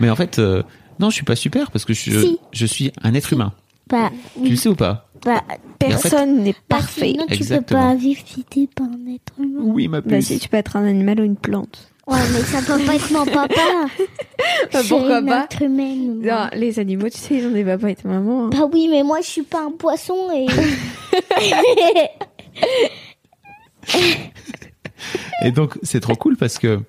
Mais 0.00 0.10
en 0.10 0.16
fait 0.16 0.38
euh, 0.38 0.62
non, 0.98 1.10
je 1.10 1.14
suis 1.16 1.24
pas 1.24 1.36
super 1.36 1.70
parce 1.70 1.84
que 1.84 1.94
je, 1.94 2.20
Si. 2.20 2.38
je 2.52 2.66
suis 2.66 2.92
un 3.02 3.14
être 3.14 3.32
humain. 3.32 3.52
Bah, 3.88 4.10
Tu 4.34 4.42
le 4.44 4.48
oui. 4.50 4.56
sais 4.56 4.68
ou 4.68 4.74
pas 4.74 5.08
Bah, 5.24 5.42
Et 5.48 5.54
en 5.94 5.98
fait- 5.98 6.10
Personne 6.10 6.42
n'est 6.42 6.52
bah, 6.52 6.58
parfait. 6.68 7.10
sinon, 7.12 7.22
tu 7.24 7.28
peux 7.28 7.34
Exactement. 7.34 7.88
pas 7.90 7.94
vivre 7.94 8.20
si 8.26 8.44
t'es 8.44 8.66
pas 8.66 8.84
un 8.84 9.14
être 9.14 9.32
humain. 9.38 9.60
Oui, 9.62 9.88
ma 9.88 10.00
Bah, 10.00 10.20
si 10.20 10.38
tu 10.38 10.48
peux 10.48 10.56
être 10.56 10.76
un 10.76 10.84
animal 10.86 11.20
ou 11.20 11.24
une 11.24 11.36
plante. 11.36 11.90
Ouais, 12.06 12.18
mais 12.32 12.40
ça 12.42 12.60
peut 12.62 12.84
pas 12.84 12.94
être 12.94 13.10
mon 13.12 13.24
papa. 13.24 13.60
Bah, 14.72 14.80
pourquoi 14.88 15.20
une 15.20 15.26
pas 15.26 15.44
être 15.44 15.62
humaine, 15.62 16.20
moi. 16.20 16.34
Non, 16.34 16.48
les 16.58 16.78
animaux, 16.78 17.08
tu 17.08 17.18
sais, 17.18 17.36
ils 17.36 17.46
ont 17.46 17.50
des 17.50 17.64
papas 17.64 17.88
et 17.88 17.94
des 17.94 18.08
mamans. 18.08 18.46
hein. 18.46 18.50
Bah 18.52 18.68
oui, 18.72 18.88
mais 18.90 19.02
moi 19.02 19.18
je 19.22 19.26
suis 19.26 19.42
pas 19.42 19.62
un 19.64 19.70
poisson 19.72 20.14
et. 20.34 20.46
Et 25.44 25.52
donc, 25.52 25.78
c'est 25.82 26.00
trop 26.00 26.14
cool 26.16 26.36
parce 26.36 26.58
que 26.58 26.80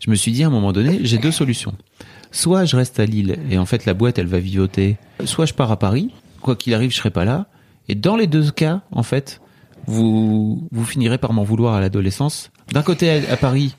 je 0.00 0.10
me 0.10 0.14
suis 0.14 0.32
dit 0.32 0.44
à 0.44 0.46
un 0.46 0.50
moment 0.50 0.72
donné, 0.72 1.00
j'ai 1.02 1.18
deux 1.18 1.32
solutions. 1.32 1.74
Soit 2.30 2.64
je 2.64 2.76
reste 2.76 2.98
à 3.00 3.06
Lille 3.06 3.38
et 3.50 3.58
en 3.58 3.66
fait 3.66 3.86
la 3.86 3.94
boîte 3.94 4.18
elle 4.18 4.26
va 4.26 4.38
vivoter, 4.38 4.96
soit 5.24 5.46
je 5.46 5.54
pars 5.54 5.70
à 5.70 5.78
Paris, 5.78 6.10
quoi 6.40 6.56
qu'il 6.56 6.74
arrive 6.74 6.90
je 6.90 6.96
serai 6.96 7.10
pas 7.10 7.24
là. 7.24 7.46
Et 7.88 7.94
dans 7.94 8.16
les 8.16 8.26
deux 8.26 8.50
cas, 8.50 8.80
en 8.90 9.02
fait, 9.02 9.40
vous 9.86 10.66
vous 10.72 10.84
finirez 10.84 11.18
par 11.18 11.32
m'en 11.32 11.44
vouloir 11.44 11.74
à 11.74 11.80
l'adolescence. 11.80 12.50
D'un 12.72 12.82
côté 12.82 13.10
à, 13.10 13.32
à 13.32 13.36
Paris, 13.36 13.76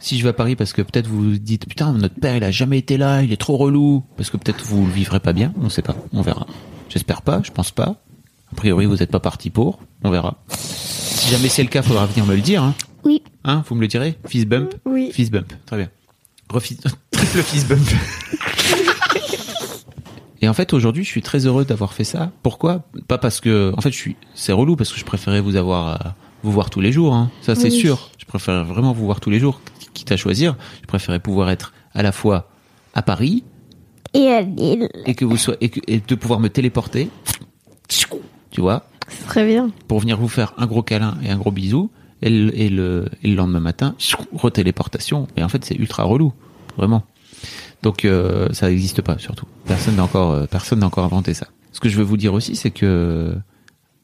si 0.00 0.18
je 0.18 0.22
vais 0.24 0.30
à 0.30 0.32
Paris 0.32 0.56
parce 0.56 0.72
que 0.72 0.82
peut-être 0.82 1.06
vous 1.06 1.22
vous 1.32 1.38
dites 1.38 1.66
putain 1.68 1.92
notre 1.92 2.14
père 2.16 2.34
il 2.36 2.42
a 2.44 2.50
jamais 2.50 2.78
été 2.78 2.96
là, 2.96 3.22
il 3.22 3.32
est 3.32 3.36
trop 3.40 3.56
relou, 3.56 4.02
parce 4.16 4.30
que 4.30 4.36
peut-être 4.36 4.64
vous 4.64 4.84
le 4.86 4.92
vivrez 4.92 5.20
pas 5.20 5.32
bien, 5.32 5.52
on 5.60 5.68
sait 5.68 5.82
pas, 5.82 5.94
on 6.12 6.22
verra. 6.22 6.46
J'espère 6.88 7.22
pas, 7.22 7.40
je 7.44 7.50
pense 7.52 7.70
pas. 7.70 7.96
A 8.52 8.56
priori 8.56 8.86
vous 8.86 9.02
êtes 9.02 9.10
pas 9.12 9.20
parti 9.20 9.50
pour, 9.50 9.78
on 10.02 10.10
verra. 10.10 10.38
Si 10.48 11.30
jamais 11.30 11.48
c'est 11.48 11.62
le 11.62 11.68
cas, 11.68 11.82
faudra 11.82 12.06
venir 12.06 12.26
me 12.26 12.34
le 12.34 12.40
dire. 12.42 12.62
Hein. 12.64 12.74
Oui. 13.04 13.22
Hein, 13.44 13.62
vous 13.68 13.74
me 13.76 13.80
le 13.82 13.88
direz? 13.88 14.18
Fist 14.26 14.46
bump? 14.48 14.74
Oui. 14.84 15.10
Fist 15.12 15.30
bump, 15.30 15.52
très 15.66 15.76
bien. 15.76 15.88
Refis- 16.50 16.78
Triple 17.12 17.42
fist 17.42 17.68
bump. 17.68 17.88
Et 20.42 20.48
en 20.48 20.54
fait, 20.54 20.72
aujourd'hui, 20.72 21.04
je 21.04 21.08
suis 21.10 21.20
très 21.22 21.44
heureux 21.46 21.64
d'avoir 21.66 21.92
fait 21.92 22.04
ça. 22.04 22.32
Pourquoi? 22.42 22.84
Pas 23.08 23.18
parce 23.18 23.40
que, 23.40 23.72
en 23.76 23.80
fait, 23.82 23.90
je 23.92 23.96
suis, 23.96 24.16
c'est 24.34 24.52
relou 24.52 24.74
parce 24.74 24.90
que 24.92 24.98
je 24.98 25.04
préférais 25.04 25.40
vous 25.42 25.56
avoir, 25.56 25.88
euh, 26.06 26.08
vous 26.42 26.52
voir 26.52 26.70
tous 26.70 26.80
les 26.80 26.92
jours. 26.92 27.14
Hein. 27.14 27.30
Ça, 27.42 27.54
c'est 27.54 27.70
Oui. 27.70 27.78
sûr. 27.78 28.10
Je 28.18 28.24
préférais 28.24 28.64
vraiment 28.64 28.92
vous 28.92 29.04
voir 29.04 29.20
tous 29.20 29.30
les 29.30 29.38
jours, 29.40 29.60
quitte 29.94 30.12
à 30.12 30.16
choisir. 30.16 30.56
Je 30.82 30.86
préférais 30.86 31.18
pouvoir 31.20 31.50
être 31.50 31.72
à 31.94 32.02
la 32.02 32.12
fois 32.12 32.48
à 32.94 33.02
Paris 33.02 33.44
Et 34.14 34.28
euh, 34.28 34.42
et- 34.58 34.78
et 35.06 35.14
que 35.14 35.24
vous 35.24 35.36
soyez 35.36 35.58
et, 35.60 35.68
que- 35.68 35.80
et 35.86 36.00
de 36.00 36.14
pouvoir 36.14 36.40
me 36.40 36.48
téléporter. 36.48 37.10
Tu 38.50 38.60
vois? 38.60 38.84
C'est 39.08 39.26
très 39.26 39.46
bien. 39.46 39.70
pour 39.88 39.98
venir 40.00 40.16
vous 40.18 40.28
faire 40.28 40.54
un 40.56 40.66
gros 40.66 40.82
câlin 40.82 41.16
et 41.24 41.30
un 41.30 41.36
gros 41.36 41.50
bisou, 41.50 41.90
et 42.22 42.30
le, 42.30 42.56
et 42.56 42.68
le, 42.68 43.06
et 43.24 43.28
le 43.28 43.34
lendemain 43.34 43.58
matin, 43.60 43.94
retéléportation. 44.32 45.26
Et 45.36 45.42
en 45.42 45.48
fait, 45.48 45.64
c'est 45.64 45.74
ultra 45.74 46.04
relou, 46.04 46.32
vraiment. 46.76 47.02
Donc, 47.82 48.04
euh, 48.04 48.48
ça 48.52 48.68
n'existe 48.68 49.02
pas, 49.02 49.18
surtout. 49.18 49.46
Personne 49.64 49.96
n'a 49.96 50.04
encore, 50.04 50.30
euh, 50.32 50.46
personne 50.46 50.80
n'a 50.80 50.86
encore 50.86 51.04
inventé 51.04 51.34
ça. 51.34 51.46
Ce 51.72 51.80
que 51.80 51.88
je 51.88 51.96
veux 51.96 52.04
vous 52.04 52.16
dire 52.16 52.34
aussi, 52.34 52.54
c'est 52.56 52.70
que, 52.70 53.34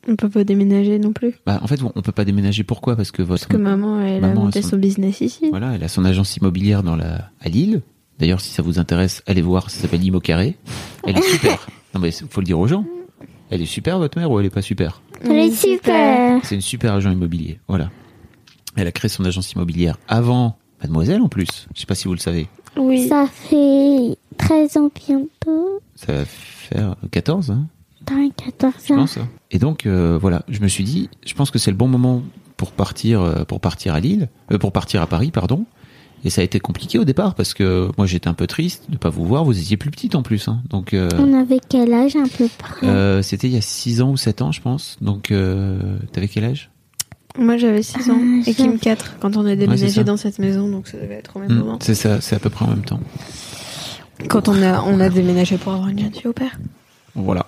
On 0.09 0.16
peut 0.16 0.28
pas 0.31 0.45
déménager 0.45 0.99
non 0.99 1.12
plus. 1.12 1.35
bah, 1.47 1.59
en 1.62 1.66
fait, 1.66 1.81
on 1.83 2.01
peut 2.03 2.12
pas 2.12 2.24
déménager. 2.24 2.62
Pourquoi? 2.65 2.97
Parce 2.97 3.11
que 3.11 3.23
votre 3.23 3.47
Parce 3.47 3.59
que 3.59 3.62
maman, 3.62 4.01
elle 4.01 4.24
a 4.24 4.35
monté 4.35 4.62
son 4.62 4.77
business 4.77 5.20
ici. 5.20 5.49
Voilà, 5.51 5.73
elle 5.74 5.83
a 5.85 5.89
son 5.89 6.05
agence 6.05 6.37
immobilière 6.37 6.83
dans 6.83 6.97
la, 6.97 7.31
à 7.41 7.49
Lille. 7.49 7.83
D'ailleurs, 8.19 8.41
si 8.41 8.51
ça 8.51 8.62
vous 8.62 8.78
intéresse, 8.78 9.23
allez 9.27 9.43
voir, 9.43 9.70
ça 9.70 9.81
s'appelle 9.81 10.03
Imo 10.05 10.20
Carré. 10.20 10.57
Elle 11.07 11.19
est 11.19 11.23
super. 11.23 11.66
non, 11.95 12.01
mais 12.01 12.11
faut 12.12 12.41
le 12.41 12.47
dire 12.47 12.59
aux 12.59 12.66
gens. 12.66 12.85
Elle 13.51 13.62
est 13.62 13.66
super, 13.66 13.99
votre 13.99 14.19
mère, 14.19 14.31
ou 14.31 14.41
elle 14.41 14.47
est 14.47 14.51
pas 14.51 14.62
super? 14.62 15.03
Elle 15.23 15.33
est 15.33 15.51
super. 15.51 16.41
C'est 16.45 16.55
une 16.55 16.61
super 16.61 16.95
agent 16.95 17.11
immobilier. 17.11 17.61
Voilà. 17.69 17.91
Elle 18.77 18.87
a 18.87 18.93
créé 18.93 19.09
son 19.09 19.24
agence 19.24 19.53
immobilière 19.53 19.99
avant 20.09 20.57
Mademoiselle, 20.83 21.20
en 21.23 21.28
plus. 21.28 21.66
Je 21.74 21.81
sais 21.81 21.87
pas 21.87 21.95
si 21.95 22.09
vous 22.09 22.15
le 22.15 22.20
savez. 22.20 22.49
Oui. 22.77 23.09
Ça 23.09 23.27
fait 23.27 24.16
13 24.39 24.77
ans 24.77 24.91
bientôt. 24.95 25.81
Ça 25.95 26.12
va 26.12 26.24
faire 26.27 26.97
14, 27.11 27.51
hein, 27.51 27.66
T'as 28.07 28.45
14 28.45 28.74
je 28.87 28.93
ans. 28.93 28.97
pense. 28.97 29.19
Et 29.51 29.59
donc, 29.59 29.85
euh, 29.87 30.19
voilà, 30.20 30.43
je 30.49 30.61
me 30.61 30.69
suis 30.69 30.85
dit, 30.85 31.11
je 31.27 31.35
pense 31.35 31.51
que 31.51 31.59
c'est 31.59 31.70
le 31.70 31.77
bon 31.77 31.89
moment 31.89 32.23
pour 32.57 32.70
partir, 32.73 33.20
euh, 33.20 33.45
pour 33.45 33.61
partir 33.61 33.95
à 33.95 34.01
Lille, 34.01 34.28
euh, 34.53 34.59
pour 34.59 34.73
partir 34.73 35.03
à 35.03 35.07
Paris, 35.07 35.31
pardon. 35.31 35.66
Et 36.24 36.31
ça 36.31 36.41
a 36.41 36.45
été 36.45 36.59
compliqué 36.59 36.99
au 36.99 37.05
départ 37.05 37.35
parce 37.35 37.53
que 37.55 37.91
moi 37.99 38.07
j'étais 38.07 38.27
un 38.27 38.35
peu 38.35 38.47
triste 38.47 38.85
de 38.89 38.97
pas 38.97 39.11
vous 39.11 39.27
voir. 39.27 39.45
Vous 39.45 39.57
étiez 39.61 39.77
plus 39.77 39.91
petite 39.91 40.15
en 40.15 40.23
plus, 40.23 40.49
hein. 40.49 40.62
Donc 40.70 40.95
euh, 40.95 41.09
On 41.19 41.33
avait 41.39 41.61
quel 41.69 41.93
âge 41.93 42.16
à 42.16 42.23
peu 42.37 42.49
près? 42.59 42.87
euh, 42.87 43.23
c'était 43.23 43.47
il 43.49 43.53
y 43.55 43.59
a 43.59 43.61
6 43.61 44.01
ans 44.01 44.11
ou 44.12 44.16
7 44.16 44.41
ans, 44.43 44.51
je 44.51 44.61
pense. 44.62 44.97
Donc 45.03 45.31
euh, 45.31 45.99
t'avais 46.12 46.27
quel 46.27 46.45
âge? 46.45 46.70
Moi, 47.39 47.59
j'avais 47.59 47.83
6 47.83 48.11
ans. 48.11 48.19
Ah, 48.19 48.51
et 48.51 48.55
Kim 48.55 48.65
j'avais- 48.66 48.78
4 48.78 49.19
quand 49.20 49.37
on 49.37 49.45
a 49.45 49.55
déménagé 49.55 50.03
dans 50.05 50.16
cette 50.16 50.39
maison. 50.39 50.69
Donc, 50.70 50.89
ça 50.89 50.97
devait 50.97 51.16
être 51.16 51.37
au 51.37 51.41
même 51.41 51.53
Hmm, 51.53 51.59
moment. 51.59 51.78
C'est 51.83 51.95
ça, 51.95 52.20
c'est 52.23 52.35
à 52.35 52.39
peu 52.39 52.49
près 52.49 52.65
en 52.65 52.69
même 52.70 52.85
temps. 52.85 53.01
Quand 54.28 54.49
on 54.49 54.61
a, 54.62 54.83
on 54.85 54.99
a 55.01 55.11
déménagé 55.11 55.59
pour 55.59 55.74
avoir 55.74 55.89
une 55.89 55.99
jeune 55.99 56.15
fille 56.15 56.27
au 56.28 56.33
père. 56.33 56.59
Voilà. 57.15 57.47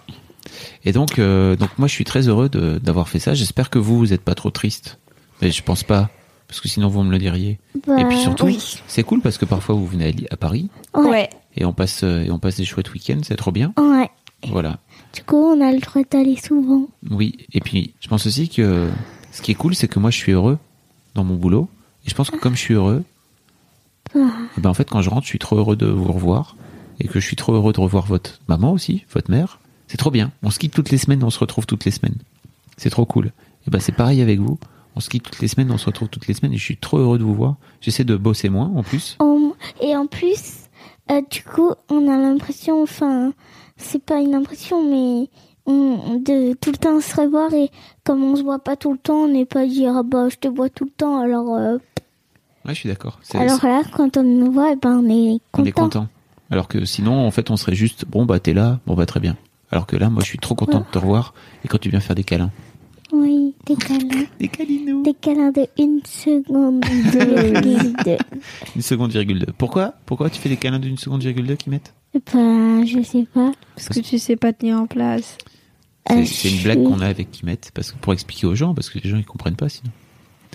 Et 0.85 0.93
donc, 0.93 1.19
euh, 1.19 1.57
donc 1.57 1.71
moi, 1.79 1.89
je 1.89 1.93
suis 1.93 2.05
très 2.05 2.29
heureux 2.29 2.49
d'avoir 2.49 3.09
fait 3.09 3.19
ça. 3.19 3.35
J'espère 3.35 3.71
que 3.71 3.79
vous, 3.79 3.99
vous 3.99 4.13
êtes 4.13 4.23
pas 4.23 4.35
trop 4.35 4.51
triste. 4.51 4.99
Mais 5.43 5.51
je 5.51 5.63
pense 5.63 5.85
pas, 5.85 6.11
parce 6.49 6.61
que 6.61 6.69
sinon 6.69 6.89
vous 6.89 7.03
me 7.03 7.11
le 7.13 7.19
diriez. 7.19 7.59
Bah, 7.87 8.01
et 8.01 8.05
puis 8.05 8.19
surtout, 8.19 8.47
oui. 8.47 8.59
c'est 8.89 9.03
cool 9.05 9.21
parce 9.21 9.39
que 9.39 9.45
parfois 9.45 9.75
vous 9.77 9.87
venez 9.87 10.15
à 10.31 10.37
Paris 10.37 10.69
Ouais. 10.95 11.29
et 11.57 11.65
on 11.65 11.73
passe 11.73 12.03
euh, 12.03 12.25
et 12.25 12.31
on 12.31 12.39
passe 12.41 12.57
des 12.57 12.65
chouettes 12.65 12.93
week-ends, 12.93 13.21
c'est 13.23 13.37
trop 13.37 13.53
bien. 13.53 13.73
Ouais. 13.77 14.11
Voilà. 14.49 14.79
Du 15.15 15.23
coup, 15.23 15.37
on 15.37 15.61
a 15.61 15.71
le 15.73 15.79
droit 15.79 16.03
d'aller 16.11 16.37
souvent. 16.37 16.89
Oui. 17.11 17.37
Et 17.53 17.61
puis, 17.61 17.95
je 18.01 18.09
pense 18.09 18.27
aussi 18.27 18.49
que 18.49 18.89
ce 19.33 19.43
qui 19.43 19.53
est 19.53 19.55
cool, 19.55 19.75
c'est 19.75 19.89
que 19.89 19.99
moi, 19.99 20.11
je 20.11 20.17
suis 20.17 20.33
heureux 20.33 20.59
dans 21.15 21.25
mon 21.25 21.35
boulot. 21.35 21.69
Et 22.07 22.11
je 22.11 22.15
pense 22.15 22.31
que 22.31 22.37
comme 22.37 22.55
je 22.55 22.61
suis 22.61 22.75
heureux, 22.75 23.05
Ah. 24.15 24.29
eh 24.57 24.61
ben 24.61 24.71
en 24.71 24.75
fait, 24.75 24.89
quand 24.91 25.03
je 25.03 25.11
rentre, 25.11 25.23
je 25.25 25.29
suis 25.29 25.39
trop 25.39 25.57
heureux 25.57 25.77
de 25.77 25.87
vous 25.87 26.13
revoir 26.13 26.57
et 27.01 27.07
que 27.09 27.21
je 27.21 27.27
suis 27.27 27.37
trop 27.37 27.53
heureux 27.53 27.73
de 27.73 27.81
revoir 27.81 28.07
votre 28.07 28.41
maman 28.49 28.73
aussi, 28.73 29.05
votre 29.13 29.31
mère. 29.31 29.61
C'est 29.89 29.97
trop 29.97 30.11
bien. 30.11 30.31
On 30.43 30.51
se 30.51 30.59
quitte 30.59 30.73
toutes 30.75 30.91
les 30.91 30.99
semaines, 30.99 31.23
on 31.25 31.31
se 31.31 31.39
retrouve 31.39 31.67
toutes 31.67 31.85
les 31.85 31.91
semaines. 31.91 32.15
C'est 32.77 32.91
trop 32.91 33.05
cool. 33.07 33.33
Et 33.67 33.71
ben 33.71 33.81
c'est 33.81 33.93
pareil 33.93 34.21
avec 34.23 34.39
vous. 34.39 34.59
On 34.97 35.01
se 35.01 35.09
quitte 35.11 35.25
toutes 35.25 35.41
les 35.41 35.49
semaines, 35.49 35.71
on 35.71 35.79
se 35.79 35.87
retrouve 35.87 36.09
toutes 36.09 36.27
les 36.27 36.35
semaines 36.35 36.53
et 36.53 36.57
je 36.59 36.65
suis 36.65 36.77
trop 36.77 36.99
heureux 36.99 37.19
de 37.19 37.25
vous 37.25 37.35
voir. 37.35 37.57
J'essaie 37.81 38.05
de 38.05 38.17
bosser 38.17 38.49
moins 38.49 38.71
en 38.75 38.83
plus. 38.83 39.17
On- 39.21 39.53
Et 39.81 39.97
en 39.97 40.07
plus, 40.07 40.69
euh, 41.11 41.21
du 41.31 41.43
coup, 41.43 41.71
on 41.91 42.09
a 42.09 42.17
l'impression, 42.19 42.83
enfin, 42.83 43.33
c'est 43.77 44.03
pas 44.03 44.21
une 44.21 44.35
impression, 44.35 44.83
mais 44.89 45.29
on, 45.67 46.17
de 46.21 46.55
tout 46.55 46.71
le 46.73 46.77
temps 46.79 47.01
se 47.01 47.15
revoir 47.21 47.53
et 47.55 47.71
comme 48.05 48.23
on 48.25 48.37
se 48.37 48.43
voit 48.43 48.59
pas 48.59 48.77
tout 48.77 48.93
le 48.93 48.99
temps, 48.99 49.25
on 49.25 49.29
n'est 49.29 49.45
pas 49.47 49.67
dire 49.67 49.95
ah 49.97 50.03
bah 50.03 50.29
je 50.31 50.37
te 50.37 50.49
vois 50.49 50.69
tout 50.69 50.85
le 50.85 50.91
temps. 50.91 51.19
Alors, 51.21 51.55
euh, 51.55 51.79
Ouais, 52.65 52.75
je 52.75 52.81
suis 52.81 52.89
d'accord. 52.89 53.19
Alors 53.35 53.65
là, 53.65 53.83
quand 53.95 54.17
on 54.17 54.23
nous 54.25 54.51
voit, 54.53 54.73
eh 54.73 54.77
ben 54.77 55.03
on 55.03 55.09
est 55.09 55.41
on 55.55 55.65
est 55.65 55.73
content. 55.73 55.85
content. 56.01 56.09
Alors 56.51 56.67
que 56.69 56.85
sinon, 56.85 57.27
en 57.27 57.31
fait, 57.31 57.51
on 57.51 57.57
serait 57.57 57.75
juste 57.75 58.05
bon 58.07 58.27
bah 58.27 58.41
t'es 58.41 58.53
là, 58.55 58.81
bon 58.87 58.95
bah 58.95 59.07
très 59.07 59.21
bien. 59.21 59.37
Alors 59.71 59.87
que 59.87 59.97
là, 59.97 60.09
moi, 60.09 60.23
je 60.23 60.29
suis 60.29 60.39
trop 60.39 60.55
content 60.55 60.81
de 60.81 60.85
te 60.91 60.99
revoir 60.99 61.35
et 61.65 61.69
quand 61.69 61.79
tu 61.79 61.91
viens 61.91 62.01
faire 62.01 62.17
des 62.17 62.25
câlins. 62.25 62.51
Oui, 63.13 63.55
des 63.67 63.77
câlins, 63.77 64.27
Des 64.39 64.49
câlinous. 64.49 65.03
des 65.03 65.15
câlins 65.15 65.51
de 65.51 65.67
une 65.79 66.01
seconde, 66.05 66.85
virgule 67.13 67.95
deux. 68.05 68.17
Une 68.77 68.83
seconde 68.83 69.11
virgule 69.13 69.39
deux. 69.41 69.53
Pourquoi 69.57 69.95
Pourquoi 70.05 70.29
tu 70.29 70.39
fais 70.41 70.51
des 70.51 70.57
câlins 70.59 70.79
d'une 70.79 70.99
seconde 70.99 71.23
virgule 71.23 71.47
deux 71.47 71.57
qui 71.57 71.71
mettent 71.71 71.95
Ben, 72.35 72.85
je 72.87 73.03
sais 73.03 73.27
pas. 73.33 73.53
Parce 73.77 73.89
que 73.89 74.01
tu 74.01 74.19
sais 74.19 74.37
pas 74.37 74.53
tenir 74.53 74.77
en 74.79 74.87
place. 74.87 75.39
C'est 76.07 76.19
Euh, 76.19 76.25
c'est 76.27 76.51
une 76.51 76.63
blague 76.63 76.83
qu'on 76.85 77.01
a 77.01 77.07
avec 77.07 77.31
Kimet, 77.31 77.59
parce 77.75 77.93
que 77.93 77.99
pour 77.99 78.13
expliquer 78.15 78.47
aux 78.47 78.55
gens, 78.55 78.75
parce 78.75 78.89
que 78.91 78.99
les 78.99 79.09
gens 79.11 79.17
ils 79.19 79.25
comprennent 79.27 79.57
pas 79.57 79.69
sinon. 79.69 79.91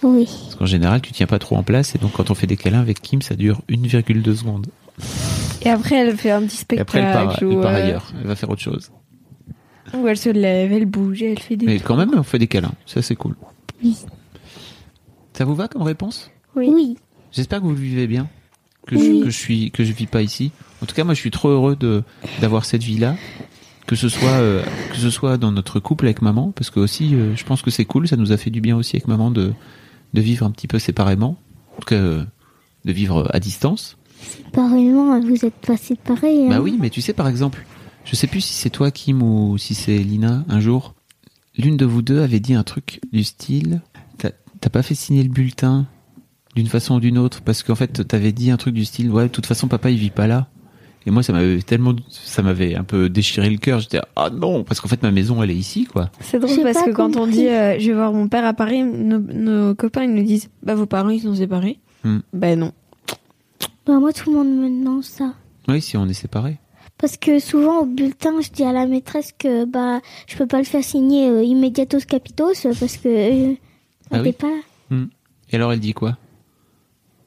Oui. 0.04 0.26
Parce 0.26 0.56
qu'en 0.56 0.66
général, 0.66 1.02
tu 1.02 1.12
tiens 1.12 1.28
pas 1.28 1.40
trop 1.40 1.56
en 1.58 1.64
place, 1.64 1.96
et 1.96 1.98
donc 2.00 2.12
quand 2.14 2.30
on 2.32 2.36
fait 2.36 2.48
des 2.48 2.58
câlins 2.58 2.80
avec 2.82 3.02
Kim, 3.02 3.22
ça 3.22 3.36
dure 3.36 3.62
1,2 3.70 4.36
secondes. 4.36 4.68
Et 5.64 5.70
après, 5.70 5.96
elle 5.96 6.18
fait 6.18 6.32
un 6.32 6.42
petit 6.42 6.56
Et 6.56 6.60
spectacle. 6.60 6.82
après, 6.82 7.00
elle 7.00 7.14
part, 7.14 7.38
elle 7.42 7.62
part 7.62 7.72
euh, 7.72 7.84
ailleurs, 7.84 8.14
elle 8.20 8.28
va 8.28 8.36
faire 8.36 8.50
autre 8.50 8.62
chose. 8.62 8.92
Où 9.96 10.08
elle 10.08 10.18
se 10.18 10.30
lève, 10.30 10.72
elle 10.74 10.86
bouge, 10.86 11.22
elle 11.22 11.40
fait 11.40 11.56
des. 11.56 11.66
Mais 11.66 11.80
quand 11.80 11.96
même, 11.96 12.12
on 12.16 12.24
fait 12.24 12.40
des 12.40 12.48
câlins, 12.48 12.74
ça 12.86 13.02
c'est 13.02 13.16
cool. 13.16 13.36
Oui. 13.84 13.96
Ça 15.34 15.46
vous 15.46 15.56
va 15.56 15.68
comme 15.68 15.82
réponse? 15.84 16.32
Oui. 16.56 16.70
Oui. 16.74 16.98
J'espère 17.32 17.60
que 17.60 17.66
vous 17.66 17.72
le 17.72 17.78
vivez 17.78 18.08
bien, 18.08 18.28
que, 18.88 18.96
Oui. 18.96 19.20
je, 19.20 19.24
que 19.26 19.30
je 19.30 19.38
suis, 19.38 19.72
que 19.72 19.84
je 19.84 19.92
vis 19.92 20.06
pas 20.08 20.22
ici. 20.22 20.52
En 20.82 20.86
tout 20.86 20.96
cas, 20.96 21.04
moi, 21.04 21.14
je 21.14 21.20
suis 21.20 21.32
trop 21.32 21.50
heureux 21.50 21.76
de 21.76 22.04
d'avoir 22.42 22.66
cette 22.66 22.84
vie-là, 22.84 23.16
que 23.88 23.96
ce 23.96 24.10
soit 24.10 24.30
euh, 24.30 24.64
que 24.92 24.98
ce 24.98 25.10
soit 25.10 25.38
dans 25.38 25.52
notre 25.52 25.80
couple 25.80 26.06
avec 26.06 26.22
maman, 26.22 26.52
parce 26.56 26.70
que 26.70 26.80
aussi, 26.80 27.16
euh, 27.16 27.36
je 27.36 27.44
pense 27.44 27.62
que 27.62 27.72
c'est 27.72 27.86
cool, 27.86 28.08
ça 28.08 28.16
nous 28.18 28.32
a 28.32 28.38
fait 28.38 28.50
du 28.52 28.62
bien 28.62 28.76
aussi 28.78 28.96
avec 28.96 29.08
maman 29.08 29.32
de 29.32 29.54
de 30.14 30.22
vivre 30.22 30.46
un 30.46 30.52
petit 30.52 30.68
peu 30.68 30.78
séparément, 30.80 31.38
en 31.78 31.80
tout 31.82 31.88
cas, 31.88 31.96
euh, 31.96 32.24
de 32.86 32.92
vivre 32.92 33.28
à 33.34 33.40
distance. 33.40 33.98
Pareillement, 34.54 35.20
vous 35.20 35.44
êtes 35.46 35.56
pas 35.56 35.76
séparés. 35.78 36.46
Hein. 36.46 36.50
Bah 36.50 36.62
oui, 36.62 36.78
mais 36.80 36.90
tu 36.90 37.02
sais, 37.02 37.14
par 37.14 37.28
exemple, 37.28 37.66
je 38.06 38.16
sais 38.16 38.28
plus 38.28 38.42
si 38.42 38.54
c'est 38.54 38.70
toi, 38.70 38.92
Kim, 38.92 39.22
ou 39.22 39.58
si 39.58 39.74
c'est 39.74 39.98
Lina, 39.98 40.44
un 40.50 40.60
jour, 40.60 40.94
l'une 41.58 41.78
de 41.78 41.86
vous 41.86 42.02
deux 42.02 42.22
avait 42.22 42.40
dit 42.40 42.54
un 42.54 42.64
truc 42.64 43.00
du 43.12 43.24
style, 43.24 43.82
t'as 44.18 44.70
pas 44.70 44.84
fait 44.84 44.96
signer 44.96 45.24
le 45.24 45.30
bulletin 45.30 45.88
d'une 46.56 46.68
façon 46.68 46.96
ou 46.96 47.00
d'une 47.00 47.18
autre, 47.18 47.42
parce 47.42 47.64
qu'en 47.64 47.76
fait, 47.76 48.08
t'avais 48.08 48.32
dit 48.32 48.52
un 48.52 48.58
truc 48.58 48.74
du 48.74 48.86
style, 48.86 49.10
ouais, 49.12 49.24
de 49.24 49.28
toute 49.30 49.46
façon, 49.46 49.68
papa, 49.68 49.90
il 49.90 49.98
vit 49.98 50.10
pas 50.10 50.28
là. 50.28 50.48
Et 51.06 51.12
moi, 51.12 51.22
ça 51.22 51.34
m'avait 51.34 51.62
tellement, 51.62 51.94
ça 52.10 52.42
m'avait 52.42 52.76
un 52.76 52.84
peu 52.84 53.10
déchiré 53.10 53.50
le 53.50 53.58
cœur. 53.58 53.82
J'étais, 53.82 54.00
ah 54.16 54.30
non, 54.30 54.64
parce 54.64 54.80
qu'en 54.80 54.88
fait, 54.88 55.04
ma 55.04 55.12
maison, 55.12 55.44
elle 55.44 55.52
est 55.52 55.56
ici, 55.56 55.84
quoi. 55.86 56.10
C'est 56.22 56.40
drôle 56.40 56.62
parce 56.64 56.82
que 56.82 56.92
quand 56.92 57.18
on 57.18 57.28
dit 57.28 57.48
euh, 57.50 57.78
je 57.78 57.88
vais 57.88 57.94
voir 57.94 58.14
mon 58.14 58.30
père 58.30 58.46
à 58.46 58.54
Paris, 58.54 58.84
nos, 58.84 59.20
nos 59.20 59.76
copains 59.76 60.04
ils 60.04 60.14
nous 60.14 60.24
disent 60.24 60.50
bah 60.62 60.76
vos 60.76 60.86
parents 60.86 61.10
ils 61.10 61.22
sont 61.22 61.36
séparés. 61.36 61.80
Hmm. 62.06 62.20
Bah 62.32 62.56
non. 62.56 62.72
Bah, 63.86 64.00
moi, 64.00 64.14
tout 64.14 64.32
le 64.32 64.38
monde 64.38 64.48
me 64.48 64.70
demande 64.70 65.04
ça. 65.04 65.34
Oui, 65.68 65.82
si 65.82 65.98
on 65.98 66.08
est 66.08 66.14
séparés. 66.14 66.58
Parce 67.04 67.18
que 67.18 67.38
souvent 67.40 67.80
au 67.82 67.86
bulletin, 67.86 68.40
je 68.40 68.50
dis 68.50 68.64
à 68.64 68.72
la 68.72 68.86
maîtresse 68.88 69.34
que 69.38 69.66
bah 69.66 70.00
je 70.26 70.38
peux 70.38 70.48
pas 70.48 70.60
le 70.60 70.64
faire 70.64 70.82
signer 70.86 71.28
euh, 71.28 71.44
immédiatos 71.44 72.06
capitos 72.06 72.66
euh, 72.66 72.74
parce 72.80 72.96
que 72.96 73.10
euh, 73.10 73.56
Ah 74.10 74.20
elle 74.20 74.22
oui 74.22 74.32
pas 74.32 74.48
là. 74.48 74.98
Et 75.52 75.56
alors, 75.58 75.74
elle 75.74 75.82
dit 75.82 75.92
quoi? 75.92 76.18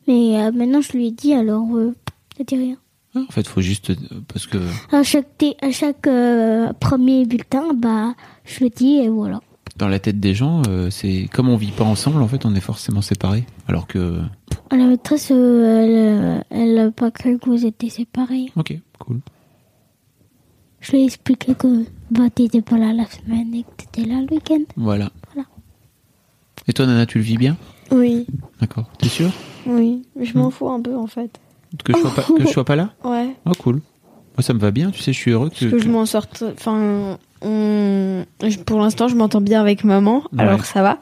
Mais 0.09 0.41
euh, 0.41 0.51
maintenant, 0.51 0.81
je 0.81 0.93
lui 0.93 1.09
ai 1.09 1.11
dit, 1.11 1.35
alors, 1.35 1.67
euh, 1.77 1.95
ça 2.39 2.45
dit 2.45 2.57
rien. 2.57 2.77
Ah, 3.15 3.19
En 3.29 3.33
fait, 3.33 3.47
faut 3.47 3.61
juste 3.61 3.93
parce 4.29 4.47
que 4.47 4.57
À 4.93 5.03
chaque, 5.03 5.45
à 5.61 5.71
chaque 5.71 6.09
premier 6.81 7.27
bulletin, 7.27 7.75
bah, 7.75 8.15
je 8.47 8.65
le 8.65 8.71
dis 8.71 8.95
et 8.97 9.11
voilà. 9.11 9.41
dans 9.77 9.89
la 9.89 9.99
tête 9.99 10.21
des 10.21 10.33
gens, 10.33 10.63
c'est 10.91 11.29
comme 11.35 11.51
on 11.51 11.57
vit 11.57 11.71
pas 11.73 11.85
ensemble, 11.85 12.23
en 12.23 12.29
fait, 12.29 12.47
on 12.47 12.55
est 12.55 12.61
forcément 12.61 13.03
séparés. 13.03 13.45
Alors 13.69 13.87
que, 13.87 14.21
La 14.71 14.87
maîtresse, 14.87 15.31
elle, 15.31 16.43
elle 16.49 16.79
a 16.79 16.91
pas 16.91 17.11
cru 17.11 17.39
que 17.39 17.51
vous 17.51 17.67
étiez 17.67 17.91
séparés. 17.91 18.47
ok, 18.57 18.73
cool. 19.01 19.21
Je 20.87 20.93
lui 20.93 21.03
ai 21.03 21.05
expliqué 21.05 21.55
que 21.55 21.85
bah, 22.13 22.31
t'étais 22.33 22.63
pas 22.63 22.79
là 22.79 22.93
la 22.93 23.07
semaine 23.07 23.53
et 23.55 23.63
que 23.65 23.69
t'étais 23.85 24.09
là 24.09 24.21
le 24.21 24.29
week-end. 24.35 24.63
Voilà. 24.77 25.11
Voilà. 25.35 25.49
Et 26.69 26.73
toi, 26.73 26.87
Nana, 26.87 27.07
tu 27.07 27.19
le 27.19 27.25
vis 27.25 27.37
bien? 27.39 27.57
Oui, 27.91 28.27
D'accord. 28.61 28.85
T'es 28.99 29.09
sûr 29.09 29.31
oui. 29.67 30.03
Je 30.21 30.39
m'en 30.39 30.51
fous 30.51 30.69
un 30.71 30.81
peu 30.81 30.97
en 30.97 31.09
fait. 31.09 31.41
que 31.85 31.93
je 31.93 31.99
sois 31.99 32.15
pas 32.15 32.23
que 32.23 32.43
je 32.47 32.49
sois 32.53 32.65
pas 32.65 32.77
là? 32.77 32.93
Ouais. 33.05 33.31
Oh, 33.47 33.53
cool. 33.59 33.77
Moi, 34.37 34.43
ça 34.43 34.55
me 34.55 34.61
va 34.61 34.71
bien. 34.71 34.93
Tu 34.93 35.03
sais, 35.03 35.13
je 35.13 35.19
suis 35.19 35.33
heureux 35.33 35.49
que. 35.51 35.55
Parce 35.59 35.73
que 35.73 35.79
je 35.79 35.89
m'en 35.89 36.07
sorte. 36.07 36.45
Enfin, 36.53 37.19
on- 37.43 38.25
pour 38.65 38.79
l'instant, 38.79 39.09
je 39.09 39.17
m'entends 39.17 39.41
bien 39.41 39.61
avec 39.61 39.83
maman, 39.83 40.23
Ouais. 40.33 40.41
alors 40.41 40.65
ça 40.65 40.83
va. 40.83 40.99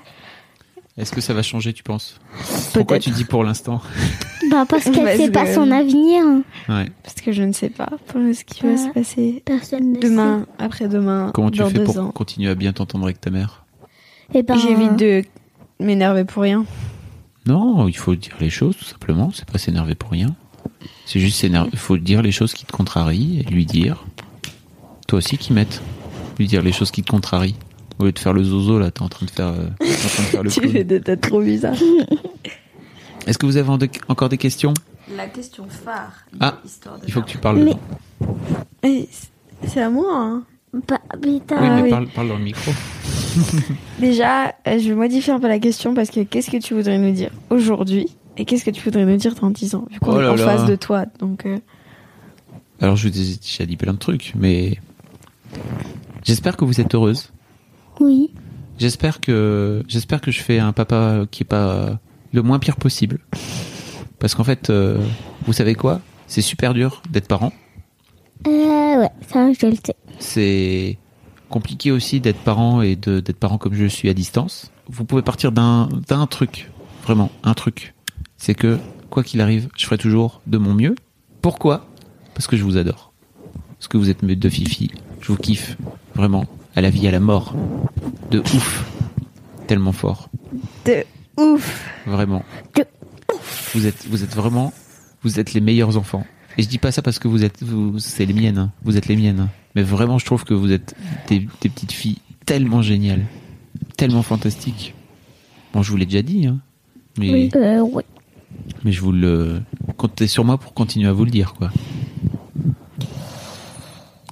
Est-ce 0.96 1.10
que 1.12 1.20
ça 1.20 1.34
va 1.34 1.42
changer, 1.42 1.72
tu 1.72 1.82
penses? 1.82 2.20
Pourquoi 2.72 2.98
tu 3.00 3.10
dis 3.10 3.24
pour 3.24 3.44
l'instant? 3.44 3.80
Bah, 4.50 4.66
parce 4.68 4.84
qu'elle 4.84 5.04
Parce 5.04 5.16
sait 5.16 5.30
pas 5.30 5.52
son 5.52 5.70
avenir. 5.70 6.22
Ouais. 6.68 6.90
Parce 7.02 7.14
que 7.24 7.32
je 7.32 7.42
ne 7.42 7.52
sais 7.52 7.70
pas 7.70 7.88
pour 8.06 8.20
ce 8.34 8.44
qui 8.44 8.60
va 8.62 8.68
Ouais. 8.68 8.76
se 8.76 8.88
passer 8.90 9.42
Personne 9.44 9.92
ne 9.92 9.98
demain, 9.98 10.46
après-demain, 10.58 11.30
Comment 11.34 11.50
tu 11.50 11.60
dans 11.60 11.70
fais 11.70 11.78
deux 11.78 11.84
pour 11.84 11.98
ans. 11.98 12.10
continuer 12.10 12.50
à 12.50 12.54
bien 12.54 12.74
t'entendre 12.74 13.04
avec 13.04 13.18
ta 13.22 13.30
mère? 13.30 13.64
Et 14.34 14.42
ben, 14.42 14.56
J'évite 14.58 14.96
de 14.96 15.24
m'énerver 15.80 16.24
pour 16.24 16.42
rien. 16.42 16.66
Non, 17.46 17.88
il 17.88 17.96
faut 17.96 18.14
dire 18.14 18.36
les 18.38 18.50
choses, 18.50 18.76
tout 18.76 18.84
simplement. 18.84 19.30
C'est 19.34 19.50
pas 19.50 19.58
s'énerver 19.58 19.94
pour 19.94 20.10
rien. 20.10 20.36
C'est 21.06 21.20
juste. 21.20 21.42
Il 21.42 21.78
faut 21.78 21.96
dire 21.96 22.20
les 22.20 22.30
choses 22.32 22.52
qui 22.52 22.66
te 22.66 22.72
contrarient 22.72 23.40
et 23.40 23.44
lui 23.50 23.64
dire. 23.64 24.04
Toi 25.08 25.18
aussi 25.18 25.38
qui 25.38 25.54
m'aides. 25.54 25.74
Lui 26.38 26.46
dire 26.46 26.62
les 26.62 26.72
choses 26.72 26.90
qui 26.90 27.02
te 27.02 27.10
contrarient. 27.10 27.56
Au 27.98 28.04
lieu 28.04 28.12
de 28.12 28.18
faire 28.18 28.32
le 28.32 28.42
zozo, 28.42 28.78
là, 28.78 28.90
t'es 28.90 29.02
en 29.02 29.08
train 29.08 29.24
de 29.26 29.30
faire, 29.30 29.46
euh, 29.48 29.68
t'es 29.78 29.86
en 29.86 30.08
train 30.08 30.22
de 30.22 30.28
faire 30.28 30.42
le 30.42 30.50
Tu 30.50 30.68
fais 30.68 30.84
des 30.84 31.00
têtes 31.00 31.20
trop 31.20 31.40
bizarres. 31.40 31.74
Est-ce 33.26 33.38
que 33.38 33.46
vous 33.46 33.56
avez 33.56 33.68
en- 33.70 33.78
encore 34.08 34.28
des 34.28 34.36
questions? 34.38 34.74
La 35.16 35.26
question 35.28 35.66
phare. 35.68 36.24
Ah, 36.40 36.58
il 37.06 37.12
faut 37.12 37.20
que 37.22 37.26
tu 37.28 37.38
parles 37.38 37.58
Mais- 37.58 37.64
dedans. 37.74 37.80
Eh, 38.82 39.08
C'est 39.66 39.80
à 39.82 39.90
moi. 39.90 40.08
hein. 40.12 40.42
bah, 40.88 40.98
mais 41.24 41.40
t'as- 41.46 41.60
Oui, 41.60 41.68
mais 41.70 41.82
oui. 41.82 41.90
Parle, 41.90 42.08
parle 42.08 42.28
dans 42.28 42.36
le 42.36 42.44
micro. 42.44 42.72
Déjà, 44.00 44.48
euh, 44.66 44.78
je 44.78 44.88
vais 44.88 44.94
modifier 44.94 45.32
un 45.32 45.40
peu 45.40 45.48
la 45.48 45.58
question 45.58 45.94
parce 45.94 46.10
que 46.10 46.20
qu'est-ce 46.24 46.50
que 46.50 46.56
tu 46.58 46.74
voudrais 46.74 46.98
nous 46.98 47.12
dire 47.12 47.30
aujourd'hui 47.50 48.08
et 48.36 48.44
qu'est-ce 48.44 48.64
que 48.64 48.70
tu 48.70 48.82
voudrais 48.82 49.04
nous 49.04 49.16
dire 49.16 49.34
dans 49.34 49.50
10 49.50 49.74
ans 49.74 49.86
vu 49.90 50.00
qu'on 50.00 50.12
Oh 50.16 50.20
est 50.20 50.22
là 50.22 50.32
en 50.32 50.36
là. 50.36 50.44
face 50.44 50.64
de 50.66 50.76
toi. 50.76 51.04
Donc, 51.20 51.46
euh, 51.46 51.58
Alors, 52.80 52.96
je 52.96 53.08
vous 53.08 53.16
ai 53.18 53.36
déjà 53.36 53.66
dit 53.66 53.76
plein 53.76 53.92
de 53.92 53.98
trucs, 53.98 54.32
mais 54.36 54.78
j'espère 56.24 56.56
que 56.56 56.64
vous 56.64 56.80
êtes 56.80 56.94
heureuse. 56.94 57.30
Oui. 58.00 58.30
J'espère 58.78 59.20
que 59.20 59.82
j'espère 59.88 60.20
que 60.20 60.30
je 60.30 60.40
fais 60.40 60.58
un 60.58 60.72
papa 60.72 61.26
qui 61.30 61.42
est 61.42 61.46
pas 61.46 61.98
le 62.32 62.42
moins 62.42 62.58
pire 62.58 62.76
possible. 62.76 63.20
Parce 64.18 64.34
qu'en 64.34 64.44
fait, 64.44 64.70
euh, 64.70 64.98
vous 65.46 65.52
savez 65.52 65.74
quoi? 65.74 66.00
C'est 66.26 66.42
super 66.42 66.74
dur 66.74 67.02
d'être 67.10 67.28
parent. 67.28 67.52
Euh, 68.46 69.00
ouais, 69.00 69.10
ça, 69.28 69.52
je 69.52 69.66
le 69.66 69.74
sais. 69.74 69.94
C'est 70.18 70.98
compliqué 71.48 71.92
aussi 71.92 72.20
d'être 72.20 72.40
parent 72.40 72.82
et 72.82 72.96
de 72.96 73.20
d'être 73.20 73.38
parent 73.38 73.58
comme 73.58 73.74
je 73.74 73.86
suis 73.86 74.08
à 74.08 74.14
distance. 74.14 74.72
Vous 74.88 75.04
pouvez 75.04 75.22
partir 75.22 75.52
d'un 75.52 75.88
d'un 76.08 76.26
truc, 76.26 76.70
vraiment 77.04 77.30
un 77.42 77.54
truc. 77.54 77.94
C'est 78.36 78.54
que 78.54 78.78
quoi 79.10 79.22
qu'il 79.22 79.40
arrive, 79.40 79.68
je 79.76 79.84
ferai 79.84 79.98
toujours 79.98 80.40
de 80.46 80.58
mon 80.58 80.74
mieux. 80.74 80.94
Pourquoi? 81.40 81.86
Parce 82.34 82.46
que 82.46 82.56
je 82.56 82.64
vous 82.64 82.76
adore. 82.76 83.12
Parce 83.78 83.88
que 83.88 83.96
vous 83.96 84.10
êtes 84.10 84.22
mes 84.22 84.34
deux 84.34 84.48
fifi. 84.48 84.90
Je 85.20 85.28
vous 85.28 85.38
kiffe 85.38 85.76
vraiment 86.14 86.46
à 86.76 86.80
la 86.80 86.90
vie, 86.90 87.06
à 87.08 87.10
la 87.10 87.20
mort. 87.20 87.54
De 88.30 88.40
ouf. 88.40 88.84
Tellement 89.66 89.92
fort. 89.92 90.28
de 90.84 91.04
ouf. 91.38 91.88
Vraiment. 92.06 92.42
De 92.74 92.84
Vous 93.74 93.86
êtes, 93.86 94.06
vous 94.08 94.22
êtes 94.24 94.34
vraiment, 94.34 94.72
vous 95.22 95.40
êtes 95.40 95.52
les 95.54 95.60
meilleurs 95.60 95.96
enfants. 95.96 96.24
Et 96.56 96.62
je 96.62 96.68
dis 96.68 96.78
pas 96.78 96.92
ça 96.92 97.02
parce 97.02 97.18
que 97.18 97.26
vous 97.28 97.44
êtes, 97.44 97.62
vous, 97.62 97.98
c'est 97.98 98.26
les 98.26 98.32
miennes. 98.34 98.58
hein. 98.58 98.72
Vous 98.84 98.96
êtes 98.96 99.06
les 99.08 99.16
miennes. 99.16 99.40
hein. 99.40 99.48
Mais 99.74 99.82
vraiment, 99.82 100.18
je 100.18 100.24
trouve 100.26 100.44
que 100.44 100.54
vous 100.54 100.70
êtes 100.70 100.94
des, 101.28 101.48
des 101.60 101.68
petites 101.68 101.92
filles 101.92 102.18
tellement 102.46 102.82
géniales, 102.82 103.24
tellement 103.96 104.22
fantastiques. 104.22 104.94
Bon, 105.72 105.82
je 105.82 105.90
vous 105.90 105.96
l'ai 105.96 106.06
déjà 106.06 106.22
dit, 106.22 106.46
hein. 106.46 106.58
Mais, 107.18 107.32
Oui. 107.32 107.50
Euh, 107.56 107.80
ouais. 107.80 108.04
mais 108.84 108.92
je 108.92 109.00
vous 109.00 109.10
le, 109.12 109.62
comptez 109.96 110.26
sur 110.28 110.44
moi 110.44 110.58
pour 110.58 110.74
continuer 110.74 111.08
à 111.08 111.12
vous 111.12 111.24
le 111.24 111.30
dire, 111.32 111.54
quoi. 111.54 111.70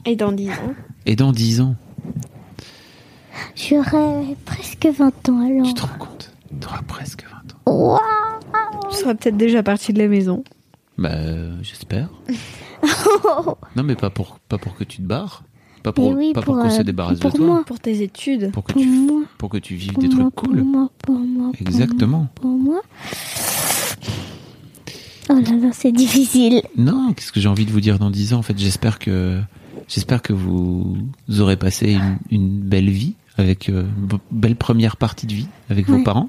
Et 0.05 0.17
dans 0.17 0.33
10 0.33 0.51
ans 0.51 0.75
Et 1.07 1.17
dans 1.17 1.33
10 1.33 1.61
ans, 1.61 1.75
J'aurai 3.57 4.37
presque 4.45 4.87
20 4.87 5.29
ans 5.29 5.41
alors. 5.47 5.67
tu 5.67 5.75
te 5.75 5.83
rends 5.83 5.99
compte, 5.99 6.33
tu 6.61 6.67
auras 6.67 6.83
presque 6.83 7.25
20 7.25 7.73
ans. 7.73 7.73
Waouh 7.73 8.91
Tu 8.91 8.97
seras 8.99 9.15
peut-être 9.15 9.37
déjà 9.37 9.63
parti 9.63 9.93
de 9.93 9.99
la 9.99 10.09
maison. 10.09 10.45
Bah, 10.99 11.11
euh, 11.13 11.57
j'espère. 11.63 12.09
non, 13.77 13.83
mais 13.83 13.95
pas 13.95 14.11
pour, 14.11 14.39
pas 14.49 14.59
pour 14.59 14.75
que 14.75 14.85
tu 14.85 14.99
te 14.99 15.03
barres. 15.03 15.43
Pas 15.83 15.93
pour, 15.93 16.13
oui, 16.13 16.33
pas 16.33 16.43
pour, 16.43 16.55
pour, 16.55 16.63
qu'on 16.63 16.71
se 16.71 16.81
euh, 16.81 16.85
débarrasse 16.85 17.19
pour 17.19 17.33
de 17.33 17.37
toi. 17.39 17.47
moi. 17.47 17.65
Pour 17.67 17.81
tes 17.81 18.03
études. 18.03 18.53
Pour 18.53 18.63
que 18.63 18.73
Pour 18.73 18.83
tu, 18.83 18.89
moi. 18.89 19.23
pour 19.39 19.49
que 19.51 19.57
tu 19.59 19.75
vives 19.75 19.93
Pour 19.95 20.03
des 20.03 20.09
moi, 20.11 20.31
trucs 20.31 20.35
cool. 20.37 20.57
Pour 20.59 20.67
moi, 20.67 20.91
pour 20.99 21.19
moi. 21.19 21.53
Exactement. 21.61 22.29
Pour 22.37 22.51
moi. 22.51 22.81
Oh 25.31 25.35
là 25.35 25.57
là, 25.57 25.71
c'est 25.73 25.93
difficile. 25.93 26.63
Non, 26.77 27.13
qu'est-ce 27.15 27.33
que 27.33 27.41
j'ai 27.41 27.49
envie 27.49 27.65
de 27.67 27.71
vous 27.73 27.81
dire 27.81 27.99
dans 27.99 28.11
10 28.11 28.35
ans 28.35 28.39
En 28.39 28.43
fait, 28.43 28.59
j'espère 28.59 28.99
que 28.99 29.41
j'espère 29.89 30.23
que 30.23 30.33
vous 30.33 30.97
aurez 31.39 31.57
passé 31.57 31.93
une, 31.93 32.19
une 32.31 32.61
belle 32.61 32.91
vie 32.91 33.15
avec 33.37 33.69
euh, 33.69 33.85
belle 34.31 34.57
première 34.57 34.97
partie 34.97 35.27
de 35.27 35.33
vie 35.33 35.49
avec 35.71 35.89
vos 35.89 36.03
parents, 36.03 36.29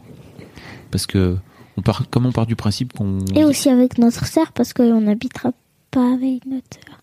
parce 0.91 1.05
que 1.07 1.37
on 1.77 1.81
part 1.81 2.09
comme 2.09 2.25
on 2.25 2.31
part 2.31 2.45
du 2.45 2.55
principe 2.55 2.93
qu'on 2.93 3.19
Et 3.35 3.43
aussi 3.45 3.69
avec 3.69 3.97
notre 3.97 4.25
sœur 4.27 4.51
parce 4.51 4.73
qu'on 4.73 5.01
n'habitera 5.01 5.51
pas 5.91 6.13
avec 6.13 6.45
notre 6.45 6.67
sœur. 6.73 6.99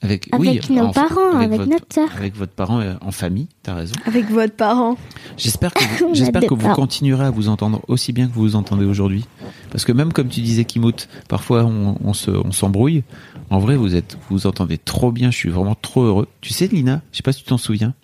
avec 0.00 0.28
Avec 0.32 0.40
oui, 0.40 0.60
nos 0.76 0.84
en- 0.86 0.92
parents, 0.92 1.32
avec 1.36 1.58
votre, 1.58 1.70
notre 1.70 1.86
sœur. 1.92 2.08
avec 2.16 2.36
votre 2.36 2.52
parent 2.52 2.80
euh, 2.80 2.94
en 3.00 3.10
famille. 3.10 3.48
T'as 3.62 3.74
raison. 3.74 3.94
Avec 4.06 4.30
votre 4.30 4.54
parent. 4.54 4.96
J'espère 5.36 5.74
que 5.74 5.82
vous, 6.04 6.10
a 6.10 6.14
j'espère 6.14 6.42
que 6.42 6.54
vous 6.54 6.60
parents. 6.62 6.74
continuerez 6.74 7.26
à 7.26 7.30
vous 7.30 7.48
entendre 7.48 7.82
aussi 7.88 8.12
bien 8.12 8.28
que 8.28 8.32
vous 8.32 8.42
vous 8.42 8.56
entendez 8.56 8.84
aujourd'hui. 8.86 9.24
Parce 9.70 9.84
que 9.84 9.92
même 9.92 10.12
comme 10.12 10.28
tu 10.28 10.40
disais 10.40 10.64
Kimout, 10.64 11.08
parfois 11.28 11.64
on, 11.64 11.96
on 12.02 12.12
se, 12.14 12.30
on 12.30 12.52
s'embrouille. 12.52 13.02
En 13.50 13.58
vrai, 13.58 13.76
vous 13.76 13.94
êtes, 13.96 14.14
vous 14.28 14.38
vous 14.38 14.46
entendez 14.46 14.78
trop 14.78 15.10
bien. 15.12 15.30
Je 15.30 15.36
suis 15.36 15.50
vraiment 15.50 15.74
trop 15.74 16.02
heureux. 16.02 16.28
Tu 16.40 16.52
sais, 16.52 16.66
Lina, 16.68 17.02
je 17.12 17.16
sais 17.18 17.22
pas 17.22 17.32
si 17.32 17.42
tu 17.42 17.48
t'en 17.48 17.58
souviens, 17.58 17.94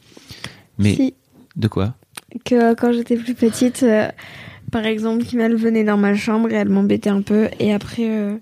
mais 0.78 0.94
Si. 0.94 1.14
de 1.56 1.68
quoi 1.68 1.94
Que 2.44 2.54
euh, 2.54 2.74
quand 2.74 2.92
j'étais 2.92 3.16
plus 3.16 3.34
petite, 3.34 3.82
euh, 3.82 4.08
par 4.72 4.84
exemple, 4.86 5.24
Kimmel 5.24 5.54
venait 5.56 5.84
dans 5.84 5.96
ma 5.96 6.14
chambre 6.14 6.50
et 6.50 6.54
elle 6.54 6.68
m'embêtait 6.68 7.10
un 7.10 7.22
peu. 7.22 7.48
Et 7.60 7.72
après, 7.72 8.08
euh, 8.08 8.36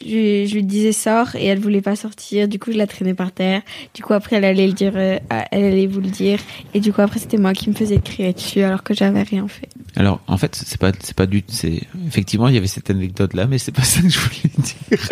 je, 0.00 0.46
je 0.46 0.54
lui 0.54 0.62
disais 0.62 0.92
sors 0.92 1.34
et 1.34 1.46
elle 1.46 1.58
voulait 1.58 1.80
pas 1.80 1.96
sortir. 1.96 2.46
Du 2.48 2.58
coup, 2.58 2.70
je 2.70 2.76
la 2.76 2.86
traînais 2.86 3.14
par 3.14 3.32
terre. 3.32 3.62
Du 3.94 4.02
coup, 4.02 4.12
après, 4.12 4.36
elle 4.36 4.44
allait 4.44 4.66
le 4.66 4.74
dire, 4.74 4.92
euh, 4.94 5.18
elle 5.50 5.64
allait 5.64 5.86
vous 5.86 6.00
le 6.00 6.08
dire. 6.10 6.38
Et 6.74 6.80
du 6.80 6.92
coup, 6.92 7.00
après, 7.00 7.18
c'était 7.18 7.38
moi 7.38 7.52
qui 7.52 7.68
me 7.70 7.74
faisais 7.74 7.98
crier 7.98 8.32
dessus 8.32 8.62
alors 8.62 8.82
que 8.82 8.94
j'avais 8.94 9.22
rien 9.22 9.48
fait. 9.48 9.68
Alors, 9.96 10.20
en 10.26 10.36
fait, 10.36 10.54
c'est 10.54 10.78
pas, 10.78 10.92
c'est 11.00 11.16
pas 11.16 11.26
du, 11.26 11.42
c'est 11.48 11.80
effectivement, 12.06 12.48
il 12.48 12.54
y 12.54 12.58
avait 12.58 12.66
cette 12.66 12.90
anecdote 12.90 13.34
là, 13.34 13.46
mais 13.46 13.58
c'est 13.58 13.72
pas 13.72 13.82
ça 13.84 14.02
que 14.02 14.08
je 14.08 14.18
voulais 14.18 14.50
dire. 14.58 15.08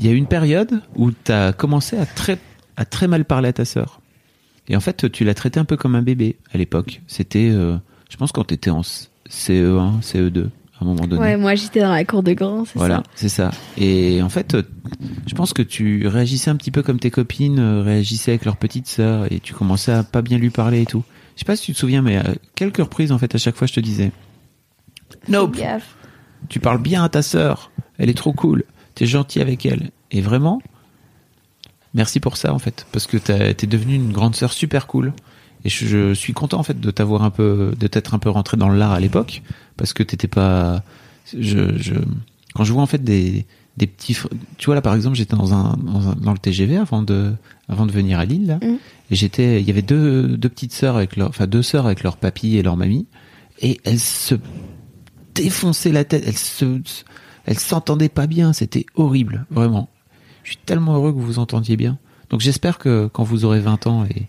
Il 0.00 0.06
y 0.06 0.08
a 0.08 0.12
eu 0.12 0.16
une 0.16 0.26
période 0.26 0.82
où 0.96 1.10
tu 1.12 1.32
as 1.32 1.52
commencé 1.52 1.96
à 1.96 2.04
très, 2.04 2.38
à 2.76 2.84
très 2.84 3.08
mal 3.08 3.24
parler 3.24 3.48
à 3.48 3.52
ta 3.52 3.64
sœur. 3.64 4.00
Et 4.68 4.76
en 4.76 4.80
fait, 4.80 5.10
tu 5.12 5.24
l'as 5.24 5.34
traité 5.34 5.60
un 5.60 5.64
peu 5.64 5.76
comme 5.76 5.94
un 5.94 6.02
bébé 6.02 6.36
à 6.52 6.58
l'époque. 6.58 7.02
C'était, 7.06 7.50
euh, 7.50 7.76
je 8.10 8.16
pense, 8.16 8.32
quand 8.32 8.44
tu 8.44 8.54
étais 8.54 8.70
en 8.70 8.80
CE1, 8.80 10.00
CE2, 10.00 10.44
à 10.44 10.82
un 10.82 10.84
moment 10.86 11.06
donné. 11.06 11.20
Ouais, 11.20 11.36
moi, 11.36 11.54
j'étais 11.54 11.80
dans 11.80 11.92
la 11.92 12.04
cour 12.04 12.22
de 12.22 12.32
grand, 12.32 12.64
c'est 12.64 12.78
Voilà, 12.78 12.96
ça. 12.96 13.02
c'est 13.14 13.28
ça. 13.28 13.50
Et 13.76 14.22
en 14.22 14.28
fait, 14.30 14.54
euh, 14.54 14.62
je 15.26 15.34
pense 15.34 15.52
que 15.52 15.62
tu 15.62 16.06
réagissais 16.06 16.50
un 16.50 16.56
petit 16.56 16.70
peu 16.70 16.82
comme 16.82 16.98
tes 16.98 17.10
copines 17.10 17.58
euh, 17.58 17.82
réagissaient 17.82 18.32
avec 18.32 18.44
leur 18.46 18.56
petite 18.56 18.86
sœur 18.86 19.30
et 19.30 19.40
tu 19.40 19.52
commençais 19.52 19.92
à 19.92 20.02
pas 20.02 20.22
bien 20.22 20.38
lui 20.38 20.50
parler 20.50 20.82
et 20.82 20.86
tout. 20.86 21.04
Je 21.34 21.40
sais 21.40 21.44
pas 21.44 21.56
si 21.56 21.66
tu 21.66 21.72
te 21.74 21.78
souviens, 21.78 22.00
mais 22.00 22.16
à 22.16 22.24
quelques 22.54 22.78
reprises, 22.78 23.12
en 23.12 23.18
fait, 23.18 23.34
à 23.34 23.38
chaque 23.38 23.56
fois, 23.56 23.66
je 23.66 23.74
te 23.74 23.80
disais 23.80 24.12
Nope, 25.28 25.58
tu 26.48 26.60
parles 26.60 26.80
bien 26.80 27.04
à 27.04 27.08
ta 27.08 27.22
sœur, 27.22 27.70
elle 27.98 28.08
est 28.10 28.14
trop 28.16 28.32
cool, 28.32 28.64
t'es 28.94 29.06
gentil 29.06 29.40
avec 29.40 29.64
elle. 29.66 29.90
Et 30.10 30.20
vraiment, 30.20 30.60
merci 31.94 32.20
pour 32.20 32.36
ça, 32.36 32.52
en 32.52 32.58
fait, 32.58 32.86
parce 32.92 33.06
que 33.06 33.16
t'as- 33.16 33.54
t'es 33.54 33.66
devenue 33.66 33.94
une 33.94 34.12
grande 34.12 34.34
sœur 34.36 34.52
super 34.52 34.86
cool. 34.86 35.12
Et 35.64 35.70
je, 35.70 35.86
je 35.86 36.12
suis 36.12 36.34
content, 36.34 36.58
en 36.58 36.62
fait, 36.62 36.78
de 36.78 36.90
t'avoir 36.90 37.22
un 37.22 37.30
peu, 37.30 37.72
de 37.78 37.86
t'être 37.86 38.12
un 38.14 38.18
peu 38.18 38.28
rentré 38.28 38.56
dans 38.58 38.68
l'art 38.68 38.92
à 38.92 39.00
l'époque, 39.00 39.42
parce 39.78 39.92
que 39.94 40.02
t'étais 40.02 40.28
pas, 40.28 40.82
je, 41.32 41.78
je, 41.78 41.94
quand 42.54 42.64
je 42.64 42.72
vois, 42.74 42.82
en 42.82 42.86
fait, 42.86 43.02
des, 43.02 43.46
des 43.78 43.86
petits, 43.86 44.14
tu 44.58 44.66
vois, 44.66 44.74
là, 44.74 44.82
par 44.82 44.94
exemple, 44.94 45.16
j'étais 45.16 45.36
dans 45.36 45.54
un, 45.54 45.76
dans 45.78 46.08
un- 46.10 46.14
dans 46.16 46.32
le 46.32 46.38
TGV 46.38 46.76
avant 46.76 47.00
de, 47.02 47.32
avant 47.68 47.86
de 47.86 47.92
venir 47.92 48.18
à 48.18 48.26
Lille, 48.26 48.46
là. 48.46 48.56
Mm. 48.56 48.76
Et 49.10 49.14
j'étais, 49.16 49.60
il 49.62 49.66
y 49.66 49.70
avait 49.70 49.80
deux, 49.82 50.36
deux 50.36 50.48
petites 50.50 50.72
sœurs 50.74 50.96
avec 50.96 51.16
leur, 51.16 51.30
enfin, 51.30 51.46
deux 51.46 51.62
sœurs 51.62 51.86
avec 51.86 52.02
leur 52.02 52.18
papy 52.18 52.56
et 52.56 52.62
leur 52.62 52.76
mamie. 52.76 53.06
et 53.62 53.80
elle 53.84 54.00
se 54.00 54.34
défonçait 55.34 55.92
la 55.92 56.04
tête. 56.04 56.24
Elle 56.26 56.36
se, 56.36 56.80
elle 57.46 57.58
s'entendait 57.58 58.08
pas 58.08 58.26
bien. 58.26 58.52
C'était 58.52 58.84
horrible, 58.96 59.46
vraiment. 59.50 59.88
Je 60.44 60.50
suis 60.50 60.58
tellement 60.58 60.94
heureux 60.94 61.12
que 61.12 61.18
vous 61.18 61.26
vous 61.26 61.38
entendiez 61.40 61.76
bien. 61.76 61.98
Donc 62.30 62.40
j'espère 62.40 62.78
que 62.78 63.08
quand 63.12 63.24
vous 63.24 63.44
aurez 63.44 63.60
20 63.60 63.86
ans 63.86 64.04
et 64.04 64.26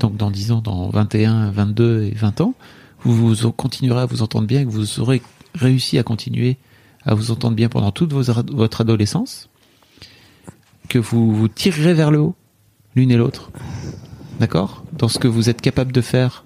donc 0.00 0.16
dans 0.16 0.30
10 0.30 0.52
ans, 0.52 0.60
dans 0.60 0.88
21, 0.88 1.50
22 1.52 2.04
et 2.04 2.10
20 2.10 2.40
ans, 2.40 2.54
vous, 3.00 3.34
vous 3.34 3.52
continuerez 3.52 4.00
à 4.00 4.06
vous 4.06 4.22
entendre 4.22 4.46
bien 4.46 4.62
et 4.62 4.64
que 4.64 4.70
vous 4.70 5.00
aurez 5.00 5.22
réussi 5.54 5.98
à 5.98 6.02
continuer 6.02 6.56
à 7.04 7.14
vous 7.14 7.30
entendre 7.30 7.54
bien 7.54 7.68
pendant 7.68 7.92
toute 7.92 8.12
votre 8.12 8.80
adolescence, 8.80 9.50
que 10.88 10.98
vous 10.98 11.34
vous 11.34 11.48
tirerez 11.48 11.92
vers 11.92 12.10
le 12.10 12.18
haut, 12.18 12.34
l'une 12.96 13.10
et 13.10 13.16
l'autre. 13.16 13.50
D'accord? 14.40 14.84
Dans 14.92 15.08
ce 15.08 15.18
que 15.18 15.28
vous 15.28 15.50
êtes 15.50 15.60
capable 15.60 15.92
de 15.92 16.00
faire, 16.00 16.44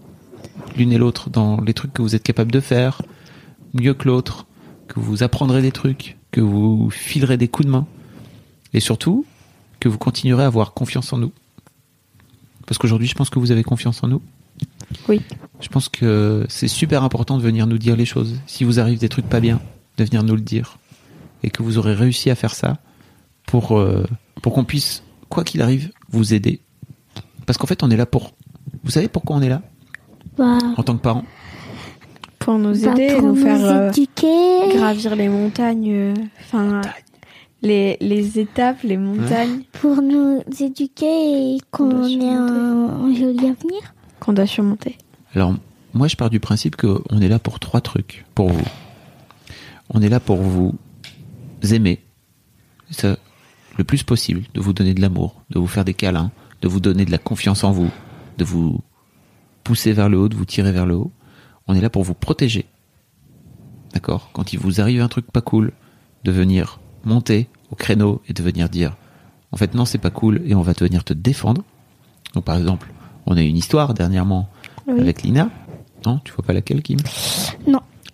l'une 0.77 0.93
et 0.93 0.99
l'autre, 0.99 1.31
dans 1.31 1.61
les 1.61 1.75
trucs 1.75 1.93
que 1.93 2.03
vous 2.03 2.17
êtes 2.17 2.25
capable 2.25 2.51
de 2.51 2.59
faire, 2.61 3.03
mieux 3.73 3.95
que 3.95 4.09
l'autre, 4.09 4.47
que 4.89 4.99
vous 4.99 5.23
apprendrez 5.23 5.63
des 5.63 5.71
trucs, 5.71 6.17
que 6.33 6.41
vous 6.41 6.91
filerez 6.91 7.37
des 7.37 7.49
coups 7.49 7.67
de 7.67 7.73
main, 7.73 7.87
et 8.73 8.81
surtout, 8.81 9.25
que 9.81 9.89
vous 9.89 9.99
continuerez 9.99 10.45
à 10.45 10.47
avoir 10.47 10.73
confiance 10.73 11.13
en 11.13 11.19
nous. 11.19 11.33
Parce 12.67 12.79
qu'aujourd'hui, 12.79 13.09
je 13.09 13.15
pense 13.15 13.31
que 13.31 13.39
vous 13.39 13.51
avez 13.51 13.65
confiance 13.65 14.03
en 14.03 14.09
nous. 14.09 14.23
Oui. 15.09 15.21
Je 15.61 15.69
pense 15.69 15.89
que 15.89 16.45
c'est 16.49 16.69
super 16.69 17.03
important 17.03 17.37
de 17.37 17.43
venir 17.43 17.67
nous 17.67 17.79
dire 17.79 17.97
les 17.97 18.05
choses. 18.05 18.41
Si 18.47 18.65
vous 18.65 18.81
arrive 18.81 18.99
des 18.99 19.09
trucs 19.09 19.29
pas 19.29 19.41
bien, 19.41 19.61
de 19.97 20.05
venir 20.05 20.23
nous 20.23 20.35
le 20.35 20.41
dire. 20.41 20.79
Et 21.43 21.51
que 21.51 21.63
vous 21.63 21.79
aurez 21.79 21.95
réussi 21.95 22.31
à 22.31 22.35
faire 22.35 22.55
ça 22.55 22.79
pour, 23.47 23.79
euh, 23.79 24.05
pour 24.43 24.53
qu'on 24.53 24.65
puisse, 24.65 25.03
quoi 25.29 25.45
qu'il 25.45 25.63
arrive, 25.63 25.93
vous 26.11 26.35
aider. 26.35 26.61
Parce 27.47 27.57
qu'en 27.59 27.67
fait, 27.67 27.83
on 27.83 27.91
est 27.91 27.97
là 27.97 28.07
pour. 28.07 28.33
Vous 28.85 28.91
savez 28.91 29.09
pourquoi 29.09 29.37
on 29.37 29.43
est 29.43 29.49
là? 29.49 29.63
Bah, 30.37 30.59
en 30.77 30.83
tant 30.83 30.97
que 30.97 31.03
parents 31.03 31.25
Pour 32.39 32.59
nous 32.59 32.85
bah, 32.85 32.93
aider, 32.93 33.15
pour 33.15 33.29
nous 33.29 33.37
faire 33.37 33.65
euh, 33.65 33.91
éduquer. 33.91 34.77
gravir 34.77 35.17
les 35.17 35.29
montagnes, 35.29 35.91
euh, 35.91 36.15
enfin 36.41 36.83
les, 37.63 37.97
les 38.01 38.39
étapes, 38.39 38.83
les 38.83 38.97
montagnes 38.97 39.63
Pour 39.73 40.01
nous 40.03 40.43
éduquer 40.61 41.55
et 41.55 41.59
qu'on 41.71 41.89
doit 41.89 42.09
ait 42.09 42.29
un, 42.29 43.05
un 43.05 43.15
joli 43.15 43.39
avenir. 43.41 43.95
qu'on 44.21 44.33
doit 44.33 44.47
surmonter. 44.47 44.97
Alors, 45.35 45.55
moi, 45.95 46.09
je 46.09 46.17
pars 46.17 46.31
du 46.31 46.41
principe 46.41 46.77
qu'on 46.77 47.21
est 47.21 47.29
là 47.29 47.39
pour 47.39 47.59
trois 47.61 47.81
trucs 47.81 48.25
pour 48.35 48.51
vous. 48.51 48.67
On 49.91 50.03
est 50.03 50.09
là 50.09 50.21
pour 50.21 50.37
vous 50.37 50.75
aimer, 51.71 52.05
ça, 52.91 53.17
le 53.77 53.85
plus 53.85 54.03
possible, 54.03 54.43
de 54.55 54.61
vous 54.61 54.73
donner 54.73 54.95
de 54.95 55.01
l'amour, 55.01 55.43
de 55.51 55.59
vous 55.59 55.67
faire 55.67 55.85
des 55.85 55.95
câlins, 55.95 56.31
de 56.63 56.69
vous 56.69 56.81
donner 56.81 57.05
de 57.05 57.11
la 57.11 57.19
confiance 57.19 57.65
en 57.65 57.73
vous, 57.73 57.91
de 58.37 58.45
vous 58.45 58.81
pousser 59.65 59.93
vers 59.93 60.09
le 60.09 60.19
haut, 60.19 60.29
de 60.29 60.37
vous 60.37 60.45
tirer 60.45 60.73
vers 60.73 60.87
le 60.87 60.95
haut. 60.95 61.11
On 61.67 61.75
est 61.75 61.81
là 61.81 61.91
pour 61.91 62.03
vous 62.05 62.15
protéger. 62.15 62.67
D'accord? 63.95 64.31
Quand 64.33 64.53
il 64.53 64.59
vous 64.59 64.81
arrive 64.81 65.01
un 65.01 65.09
truc 65.09 65.31
pas 65.33 65.41
cool, 65.41 65.73
de 66.25 66.33
venir 66.33 66.81
monter 67.09 67.49
au 67.71 67.75
créneau 67.75 68.23
et 68.29 68.33
de 68.33 68.43
venir 68.43 68.69
dire 68.69 68.97
en 69.53 69.57
fait 69.57 69.75
non 69.75 69.85
c'est 69.85 69.99
pas 69.99 70.11
cool 70.11 70.43
et 70.47 70.55
on 70.55 70.63
va 70.63 70.75
te 70.75 70.85
venir 70.85 71.03
te 71.05 71.13
défendre. 71.13 71.65
Donc 72.35 72.45
par 72.45 72.57
exemple, 72.57 72.89
on 73.27 73.37
a 73.37 73.43
eu 73.43 73.47
une 73.47 73.57
histoire 73.57 73.95
dernièrement 73.95 74.49
Oui. 74.87 75.01
avec 75.01 75.23
Lina. 75.23 75.51
Non, 76.07 76.21
tu 76.25 76.33
vois 76.33 76.45
pas 76.45 76.53
laquelle, 76.53 76.83
Kim? 76.83 76.99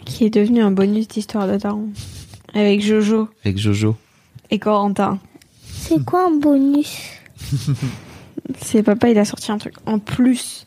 Qui 0.04 0.24
est 0.24 0.30
devenu 0.30 0.62
un 0.62 0.70
bonus 0.70 1.08
d'histoire 1.08 1.46
de 1.48 1.56
Taron. 1.58 1.88
Avec 2.54 2.80
Jojo 2.82 3.28
Avec 3.44 3.58
Jojo. 3.58 3.96
et 4.50 4.58
Corentin. 4.58 5.18
C'est 5.66 6.02
quoi 6.04 6.26
un 6.28 6.36
bonus? 6.38 6.98
C'est 8.60 8.82
papa, 8.82 9.08
il 9.10 9.18
a 9.18 9.24
sorti 9.24 9.50
un 9.52 9.58
truc 9.58 9.74
en 9.86 9.98
plus 9.98 10.66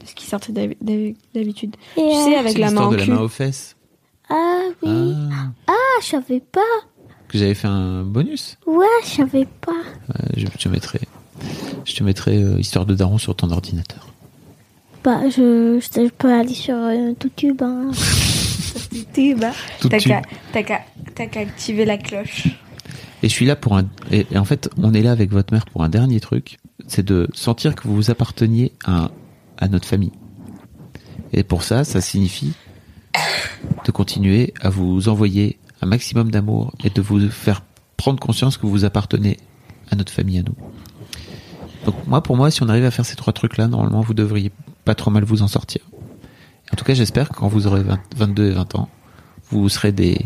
de 0.00 0.06
ce 0.06 0.14
qui 0.14 0.24
sortait 0.26 0.52
d'hab- 0.52 0.74
d'hab- 0.80 1.14
d'habitude. 1.34 1.76
Et, 1.96 2.08
Tu 2.10 2.16
sais, 2.30 2.36
avec 2.36 2.56
la 2.58 2.70
main 2.70 2.86
au 2.86 2.92
de 2.92 2.96
la 2.96 3.04
cul. 3.04 3.10
main 3.10 3.20
aux 3.20 3.28
fesses. 3.28 3.76
Ah 4.30 4.62
oui. 4.82 5.14
Ah, 5.32 5.48
Ah, 5.68 6.00
je 6.02 6.06
savais 6.06 6.40
pas. 6.40 6.60
Que 7.30 7.38
j'avais 7.38 7.54
fait 7.54 7.68
un 7.68 8.02
bonus. 8.02 8.56
Ouais, 8.66 8.86
je 9.04 9.08
savais 9.08 9.46
pas. 9.60 9.72
Euh, 10.10 10.26
je 10.36 10.46
te 10.46 10.68
mettrai, 10.68 11.00
je 11.84 11.94
te 11.94 12.02
mettrai 12.04 12.42
euh, 12.42 12.58
histoire 12.58 12.86
de 12.86 12.94
daron 12.94 13.18
sur 13.18 13.34
ton 13.34 13.50
ordinateur. 13.50 14.08
Bah, 15.04 15.20
je, 15.30 15.80
je, 15.80 16.00
je 16.04 16.10
peux 16.10 16.32
aller 16.32 16.54
sur 16.54 16.74
euh, 16.76 17.12
YouTube. 17.22 17.62
Hein. 17.62 17.90
Bah, 19.38 19.52
Tout 19.80 19.88
T'as 19.88 19.98
de 19.98 20.04
qu'à 20.04 20.22
t'as 20.52 20.62
qu'à- 20.62 20.80
t'as 21.14 21.26
qu'à 21.26 21.40
activer 21.40 21.84
la 21.84 21.96
cloche. 21.98 22.48
Et 23.22 23.28
je 23.28 23.32
suis 23.32 23.44
là 23.46 23.54
pour 23.56 23.76
un. 23.76 23.84
Et, 24.10 24.26
et 24.30 24.38
en 24.38 24.44
fait, 24.44 24.68
on 24.78 24.92
est 24.94 25.02
là 25.02 25.12
avec 25.12 25.30
votre 25.30 25.52
mère 25.52 25.66
pour 25.66 25.82
un 25.84 25.88
dernier 25.88 26.20
truc, 26.20 26.58
c'est 26.86 27.04
de 27.04 27.28
sentir 27.34 27.74
que 27.74 27.86
vous 27.86 27.94
vous 27.94 28.10
apparteniez 28.10 28.72
à, 28.84 29.10
à 29.58 29.68
notre 29.68 29.86
famille. 29.86 30.12
Et 31.32 31.42
pour 31.44 31.62
ça, 31.62 31.84
ça 31.84 32.00
signifie 32.00 32.52
de 33.84 33.90
continuer 33.92 34.54
à 34.60 34.70
vous 34.70 35.08
envoyer 35.08 35.58
un 35.82 35.86
maximum 35.86 36.30
d'amour 36.30 36.72
et 36.84 36.90
de 36.90 37.00
vous 37.00 37.28
faire 37.30 37.62
prendre 37.96 38.18
conscience 38.20 38.56
que 38.56 38.66
vous 38.66 38.84
appartenez 38.84 39.36
à 39.90 39.96
notre 39.96 40.12
famille, 40.12 40.38
à 40.38 40.42
nous. 40.42 40.54
Donc 41.84 41.94
moi, 42.06 42.22
pour 42.22 42.36
moi, 42.36 42.50
si 42.50 42.62
on 42.62 42.68
arrive 42.68 42.84
à 42.84 42.90
faire 42.90 43.04
ces 43.06 43.16
trois 43.16 43.32
trucs-là, 43.32 43.68
normalement, 43.68 44.00
vous 44.02 44.14
devriez 44.14 44.52
pas 44.84 44.94
trop 44.94 45.10
mal 45.10 45.24
vous 45.24 45.42
en 45.42 45.48
sortir. 45.48 45.80
En 46.72 46.76
tout 46.76 46.84
cas, 46.84 46.94
j'espère 46.94 47.28
que 47.30 47.34
quand 47.34 47.48
vous 47.48 47.66
aurez 47.66 47.82
20 47.82 47.98
22 48.16 48.46
et 48.46 48.50
20 48.52 48.74
ans, 48.76 48.88
vous 49.50 49.68
serez 49.68 49.92
des, 49.92 50.18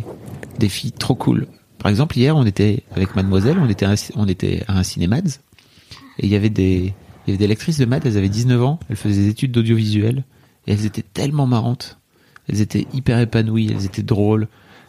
des 0.58 0.68
filles 0.68 0.92
trop 0.92 1.14
cool. 1.14 1.46
Par 1.78 1.90
exemple, 1.90 2.18
hier, 2.18 2.36
on 2.36 2.44
était 2.44 2.82
avec 2.94 3.14
Mademoiselle, 3.16 3.58
on 3.58 3.68
était 3.68 3.86
à, 3.86 3.92
un- 3.92 4.10
on 4.16 4.26
était 4.28 4.62
à 4.68 4.78
un 4.78 4.82
cinémads, 4.82 5.38
et 6.18 6.26
il 6.26 6.28
y 6.28 6.36
avait 6.36 6.50
des, 6.50 6.92
il 7.26 7.28
y 7.28 7.30
avait 7.30 7.38
des 7.38 7.46
lectrices 7.46 7.78
de 7.78 7.84
maths, 7.86 8.04
elles 8.06 8.16
avaient 8.18 8.28
19 8.28 8.62
ans, 8.62 8.78
elles 8.88 8.96
faisaient 8.96 9.22
des 9.22 9.28
études 9.28 9.52
d'audiovisuel, 9.52 10.24
et 10.66 10.72
elles 10.72 10.84
étaient 10.86 11.02
tellement 11.14 11.46
marrantes. 11.46 11.98
Elles 12.48 12.60
étaient 12.60 12.86
hyper 12.92 13.18
épanouies, 13.20 13.70
elles 13.74 13.84
étaient 13.86 14.02
drôles, 14.02 14.48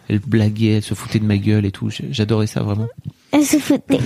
elles 0.10 0.19
blaguaient, 0.19 0.73
elles 0.77 0.84
se 0.84 0.94
foutaient 0.94 1.19
de 1.19 1.26
ma 1.26 1.38
gueule 1.38 1.65
et 1.65 1.72
tout. 1.72 1.90
J'adorais 2.11 2.48
ça 2.48 2.61
vraiment. 2.64 2.88
Elle 3.32 3.44
se 3.45 3.57
foutait. 3.57 3.99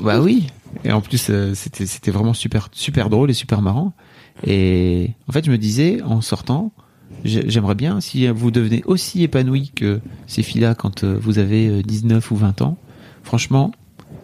Bah 0.00 0.20
oui. 0.20 0.46
Et 0.84 0.92
en 0.92 1.00
plus, 1.00 1.28
euh, 1.30 1.54
c'était 1.54 1.86
c'était 1.86 2.10
vraiment 2.10 2.34
super 2.34 2.68
super 2.72 3.08
drôle 3.10 3.30
et 3.30 3.34
super 3.34 3.62
marrant. 3.62 3.92
Et 4.46 5.10
en 5.28 5.32
fait, 5.32 5.44
je 5.44 5.50
me 5.50 5.58
disais 5.58 6.02
en 6.02 6.20
sortant, 6.20 6.72
j'ai- 7.24 7.48
j'aimerais 7.48 7.74
bien 7.74 8.00
si 8.00 8.26
vous 8.28 8.50
devenez 8.50 8.82
aussi 8.84 9.22
épanoui 9.22 9.72
que 9.74 10.00
ces 10.26 10.42
filles-là 10.42 10.74
quand 10.74 11.04
euh, 11.04 11.18
vous 11.20 11.38
avez 11.38 11.68
euh, 11.68 11.82
19 11.82 12.30
ou 12.30 12.36
20 12.36 12.60
ans. 12.62 12.76
Franchement, 13.24 13.72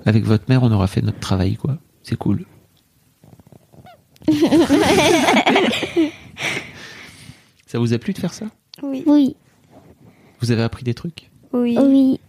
avec 0.06 0.24
votre 0.24 0.44
mère, 0.48 0.62
on 0.62 0.70
aura 0.72 0.86
fait 0.86 1.02
notre 1.02 1.18
travail, 1.20 1.56
quoi. 1.56 1.78
C'est 2.02 2.16
cool. 2.16 2.44
ça 7.66 7.78
vous 7.78 7.92
a 7.92 7.98
plu 7.98 8.12
de 8.12 8.18
faire 8.18 8.32
ça? 8.32 8.46
Oui. 8.82 9.02
Oui, 9.06 9.36
Vous 10.44 10.52
avez 10.52 10.62
appris 10.62 10.84
des 10.84 10.92
trucs? 10.92 11.30
Oui. 11.54 11.78
oui. 11.80 12.20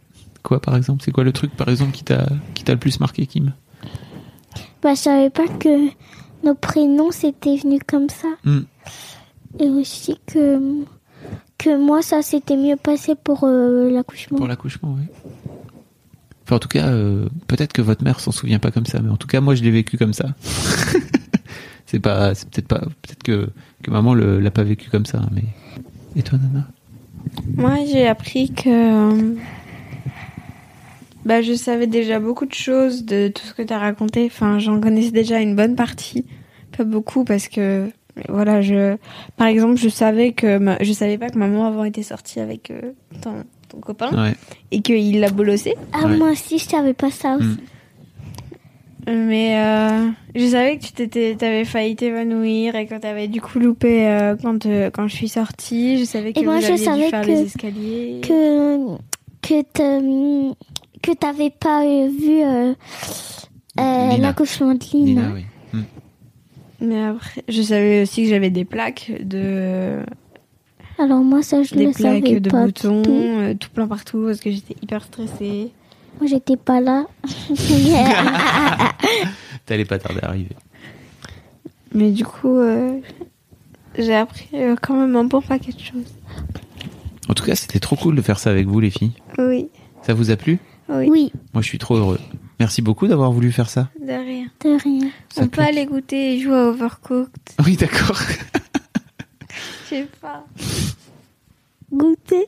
Quoi, 0.42 0.62
par 0.62 0.78
exemple? 0.78 1.04
C'est 1.04 1.12
quoi 1.12 1.26
le 1.26 1.34
truc, 1.34 1.54
par 1.54 1.68
exemple, 1.68 1.92
qui 1.92 2.06
t'a 2.06 2.30
qui 2.54 2.64
t'a 2.64 2.72
le 2.72 2.80
plus 2.80 3.02
marqué, 3.02 3.26
Kim? 3.28 3.52
Bah, 4.82 4.94
je 4.94 5.02
savais 5.02 5.30
pas 5.30 5.50
que 5.50 5.90
nos 6.46 6.56
prénoms 6.56 7.12
s'étaient 7.12 7.58
venus 7.58 7.82
comme 7.86 8.08
ça. 8.08 8.30
Hmm. 8.46 8.62
Et 9.60 9.68
aussi 9.68 10.18
que, 10.28 10.86
que 11.58 11.78
moi, 11.78 12.02
ça 12.02 12.22
s'était 12.22 12.56
mieux 12.56 12.78
passé 12.78 13.16
pour 13.16 13.44
euh, 13.44 13.90
l'accouchement. 13.90 14.38
Pour 14.38 14.48
l'accouchement, 14.48 14.96
oui. 14.98 15.08
Enfin, 16.46 16.56
en 16.56 16.60
tout 16.60 16.70
cas, 16.70 16.88
euh, 16.88 17.28
peut-être 17.48 17.74
que 17.74 17.82
votre 17.82 18.06
mère 18.06 18.22
s'en 18.22 18.32
souvient 18.32 18.60
pas 18.60 18.72
comme 18.72 18.86
ça, 18.86 19.02
mais 19.02 19.10
en 19.10 19.18
tout 19.18 19.28
cas, 19.28 19.42
moi, 19.42 19.56
je 19.56 19.64
l'ai 19.64 19.72
vécu 19.72 19.98
comme 19.98 20.14
ça. 20.14 20.36
c'est 21.86 22.00
pas, 22.00 22.34
c'est 22.34 22.48
peut-être 22.50 22.68
pas, 22.70 22.80
peut-être 22.80 23.24
que, 23.24 23.50
que 23.84 23.92
maman 23.92 24.14
le, 24.14 24.40
l'a 24.40 24.52
pas 24.52 24.64
vécu 24.64 24.90
comme 24.90 25.06
ça, 25.06 25.22
mais. 25.34 25.44
Et 26.16 26.24
toi, 26.24 26.38
Nana? 26.38 26.66
Moi, 27.58 27.78
j'ai 27.92 28.08
appris 28.08 28.52
que. 28.52 28.70
euh, 28.70 29.36
Bah, 31.26 31.42
je 31.42 31.54
savais 31.54 31.88
déjà 31.88 32.20
beaucoup 32.20 32.46
de 32.46 32.54
choses 32.54 33.04
de 33.04 33.30
tout 33.30 33.44
ce 33.46 33.54
que 33.54 33.64
tu 33.64 33.74
as 33.74 33.80
raconté. 33.80 34.26
Enfin, 34.28 34.60
j'en 34.60 34.80
connaissais 34.80 35.12
déjà 35.12 35.40
une 35.40 35.56
bonne 35.56 35.76
partie. 35.76 36.26
Pas 36.78 36.84
beaucoup 36.84 37.24
parce 37.24 37.48
que. 37.48 37.90
Voilà, 38.30 38.62
je. 38.62 38.96
Par 39.36 39.48
exemple, 39.48 39.78
je 39.78 39.90
savais 39.90 40.32
que. 40.34 40.58
ma- 40.58 40.78
Je 40.82 40.94
savais 40.94 41.18
pas 41.18 41.30
que 41.30 41.38
maman 41.38 41.66
avant 41.66 41.84
était 41.84 42.04
sortie 42.04 42.40
avec 42.40 42.70
euh, 42.72 42.92
ton, 43.22 43.44
ton 43.70 43.80
copain 43.80 44.12
Ouais. 44.12 44.36
et 44.72 44.82
qu'il 44.82 45.20
l'a 45.20 45.30
bolossé. 45.32 45.74
Ah, 45.94 46.06
Ouais. 46.06 46.18
moi 46.18 46.32
aussi, 46.32 46.58
je 46.60 46.66
savais 46.66 46.94
pas 46.94 47.12
ça 47.12 47.36
aussi. 47.38 47.48
Hmm. 47.48 47.58
Mais 49.08 49.58
euh, 49.60 50.10
je 50.34 50.48
savais 50.48 50.78
que 50.78 50.84
tu 50.86 50.92
t'étais, 50.94 51.36
t'avais 51.36 51.64
failli 51.66 51.96
t'évanouir 51.96 52.76
et 52.76 52.88
que 52.88 52.96
t'avais 52.98 53.28
du 53.28 53.40
coup 53.40 53.60
loupé 53.60 54.08
euh, 54.08 54.36
quand, 54.42 54.66
euh, 54.66 54.90
quand 54.90 55.08
je 55.08 55.16
suis 55.16 55.30
sortie. 55.30 56.00
Je 56.00 56.06
savais 56.06 56.34
que 56.34 56.40
Et 56.40 56.44
moi, 56.44 56.56
vous 56.56 56.62
je 56.62 56.66
aviez 56.68 56.78
dû 56.78 56.84
savais 56.84 57.10
faire 57.10 57.22
que- 57.22 57.28
les 57.28 57.42
escaliers. 57.42 58.22
Que, 58.24 58.96
que 59.42 59.62
t'as- 59.62 60.56
que 61.04 61.12
t'avais 61.16 61.52
pas 61.52 61.84
euh, 61.84 62.08
vu 62.10 62.42
euh, 62.42 62.74
euh, 63.80 64.10
Lina. 64.10 64.18
l'accouchement 64.18 64.74
de 64.74 64.84
Lina. 64.92 65.22
Nina, 65.22 65.34
oui. 65.36 65.46
Hmm. 65.74 65.84
Mais 66.82 67.04
après, 67.04 67.44
je 67.48 67.62
savais 67.62 68.02
aussi 68.02 68.24
que 68.24 68.30
j'avais 68.30 68.50
des 68.50 68.66
plaques 68.66 69.12
de 69.24 70.00
Alors 70.98 71.20
moi, 71.20 71.44
ça, 71.44 71.62
je 71.62 71.76
des 71.76 71.86
le 71.86 71.92
plaques 71.92 72.24
savais 72.26 72.40
de 72.40 72.50
pas 72.50 72.66
boutons, 72.66 73.04
tout. 73.04 73.12
euh, 73.12 73.54
tout 73.54 73.70
plein 73.70 73.88
partout 73.88 74.24
parce 74.26 74.40
que 74.40 74.50
j'étais 74.50 74.76
hyper 74.82 75.04
stressée. 75.04 75.72
Moi, 76.20 76.28
j'étais 76.28 76.58
pas 76.58 76.82
là. 76.82 77.06
T'allais 79.66 79.86
pas 79.86 79.98
tarder 80.00 80.22
à 80.22 80.30
arriver. 80.30 80.56
Mais 81.94 82.12
du 82.12 82.26
coup, 82.26 82.58
euh, 82.58 83.00
j'ai 83.98 84.16
appris 84.16 84.50
euh, 84.54 84.76
quand 84.82 84.96
même 84.96 85.16
un 85.16 85.24
bon 85.24 85.42
paquet 85.42 85.72
de 85.72 85.80
choses. 85.80 86.14
tout 87.34 87.44
cas, 87.46 87.56
c'était 87.56 87.80
trop 87.80 87.96
cool 87.96 88.16
de 88.16 88.22
faire 88.22 88.38
ça 88.38 88.50
avec 88.52 88.68
vous, 88.68 88.80
les 88.80 88.90
filles. 88.90 89.14
Oui. 89.38 89.70
Ça 90.02 90.14
vous 90.14 90.30
a 90.30 90.36
plu? 90.36 90.60
Oui. 90.90 91.08
Oui, 91.10 91.32
Moi, 91.54 91.64
je 91.64 91.68
suis 91.68 91.78
trop 91.80 91.96
heureux. 91.96 92.20
Merci 92.60 92.82
beaucoup 92.82 93.08
d'avoir 93.08 93.32
voulu 93.32 93.52
faire 93.52 93.70
ça. 93.70 93.90
De 94.00 94.12
rien. 94.12 94.48
de 94.64 94.82
rien. 94.82 95.10
Ça 95.30 95.44
On 95.44 95.48
peut 95.48 95.62
aller 95.62 95.86
goûter 95.86 96.36
et 96.36 96.40
jouer 96.40 96.56
à 96.56 96.66
Overcooked. 96.68 97.32
Oui, 97.66 97.76
d'accord. 97.76 98.22
Je 99.86 99.90
sais 99.90 100.08
pas. 100.22 100.46
Goûter, 101.92 102.48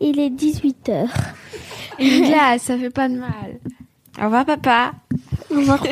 il 0.00 0.20
est 0.20 0.30
18h. 0.30 1.08
Une 1.98 2.24
ça 2.58 2.78
fait 2.78 2.90
pas 2.90 3.08
de 3.08 3.16
mal. 3.16 3.58
Au 4.20 4.24
revoir, 4.24 4.44
papa. 4.44 4.92
Au 5.50 5.56
revoir. 5.56 5.82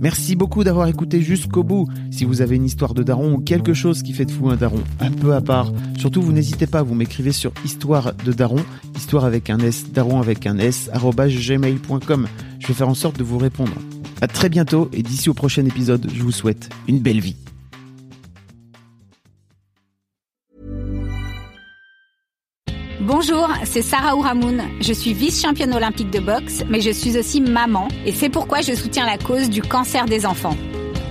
Merci 0.00 0.34
beaucoup 0.34 0.64
d'avoir 0.64 0.88
écouté 0.88 1.20
jusqu'au 1.20 1.62
bout. 1.62 1.86
Si 2.10 2.24
vous 2.24 2.40
avez 2.40 2.56
une 2.56 2.64
histoire 2.64 2.94
de 2.94 3.02
daron 3.02 3.34
ou 3.34 3.38
quelque 3.38 3.74
chose 3.74 4.02
qui 4.02 4.12
fait 4.12 4.24
de 4.24 4.32
vous 4.32 4.48
un 4.48 4.56
daron 4.56 4.82
un 5.00 5.10
peu 5.10 5.34
à 5.34 5.40
part, 5.40 5.72
surtout 5.98 6.22
vous 6.22 6.32
n'hésitez 6.32 6.66
pas, 6.66 6.82
vous 6.82 6.94
m'écrivez 6.94 7.32
sur 7.32 7.52
histoire 7.64 8.14
de 8.14 8.32
daron, 8.32 8.64
histoire 8.96 9.24
avec 9.24 9.50
un 9.50 9.58
S, 9.58 9.92
daron 9.92 10.20
avec 10.20 10.46
un 10.46 10.58
S, 10.58 10.90
gmail.com. 10.94 12.28
Je 12.58 12.66
vais 12.66 12.74
faire 12.74 12.88
en 12.88 12.94
sorte 12.94 13.18
de 13.18 13.24
vous 13.24 13.38
répondre. 13.38 13.72
À 14.20 14.28
très 14.28 14.48
bientôt 14.50 14.90
et 14.92 15.02
d'ici 15.02 15.30
au 15.30 15.34
prochain 15.34 15.64
épisode, 15.64 16.10
je 16.12 16.22
vous 16.22 16.32
souhaite 16.32 16.68
une 16.88 16.98
belle 16.98 17.20
vie. 17.20 17.36
Bonjour, 23.00 23.48
c'est 23.64 23.80
Sarah 23.80 24.14
Ouramoun. 24.14 24.62
Je 24.80 24.92
suis 24.92 25.14
vice-championne 25.14 25.72
olympique 25.72 26.10
de 26.10 26.20
boxe, 26.20 26.64
mais 26.68 26.82
je 26.82 26.90
suis 26.90 27.18
aussi 27.18 27.40
maman 27.40 27.88
et 28.04 28.12
c'est 28.12 28.28
pourquoi 28.28 28.60
je 28.60 28.74
soutiens 28.74 29.06
la 29.06 29.16
cause 29.16 29.48
du 29.48 29.62
cancer 29.62 30.04
des 30.04 30.26
enfants. 30.26 30.56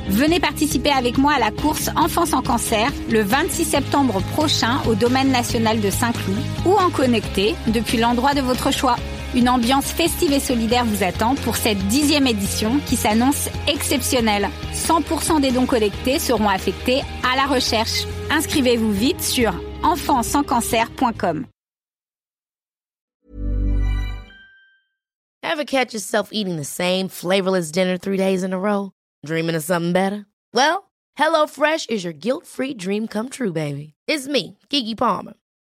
Venez 0.07 0.39
participer 0.39 0.91
avec 0.91 1.17
moi 1.17 1.33
à 1.33 1.39
la 1.39 1.51
course 1.51 1.89
Enfants 1.95 2.25
sans 2.25 2.41
cancer 2.41 2.91
le 3.11 3.21
26 3.21 3.65
septembre 3.65 4.21
prochain 4.33 4.81
au 4.87 4.95
domaine 4.95 5.31
national 5.31 5.81
de 5.81 5.89
Saint-Cloud 5.89 6.37
ou 6.65 6.73
en 6.73 6.89
connecté 6.89 7.55
depuis 7.67 7.97
l'endroit 7.97 8.33
de 8.33 8.41
votre 8.41 8.71
choix. 8.71 8.95
Une 9.35 9.47
ambiance 9.47 9.85
festive 9.85 10.33
et 10.33 10.39
solidaire 10.39 10.85
vous 10.85 11.03
attend 11.03 11.35
pour 11.35 11.55
cette 11.55 11.77
dixième 11.87 12.25
édition 12.25 12.79
qui 12.87 12.95
s'annonce 12.95 13.47
exceptionnelle. 13.67 14.49
100% 14.73 15.39
des 15.39 15.51
dons 15.51 15.67
collectés 15.67 16.17
seront 16.17 16.49
affectés 16.49 17.01
à 17.23 17.35
la 17.35 17.45
recherche. 17.45 18.05
Inscrivez-vous 18.31 18.91
vite 18.91 19.21
sur 19.21 19.53
enfantsanscancer.com. 19.83 21.45
Ever 25.43 25.65
catch 25.65 25.93
yourself 25.93 26.29
eating 26.31 26.57
the 26.57 26.65
same 26.65 27.07
flavorless 27.07 27.71
dinner 27.71 27.97
three 27.97 28.17
days 28.17 28.43
in 28.43 28.53
a 28.53 28.59
row? 28.59 28.91
Dreaming 29.25 29.55
of 29.55 29.63
something 29.63 29.93
better? 29.93 30.25
Well, 30.53 30.89
HelloFresh 31.17 31.89
is 31.89 32.03
your 32.03 32.13
guilt-free 32.13 32.75
dream 32.75 33.07
come 33.07 33.29
true, 33.29 33.51
baby. 33.51 33.93
It's 34.07 34.27
me, 34.27 34.57
Kiki 34.69 34.95
Palmer. 34.95 35.33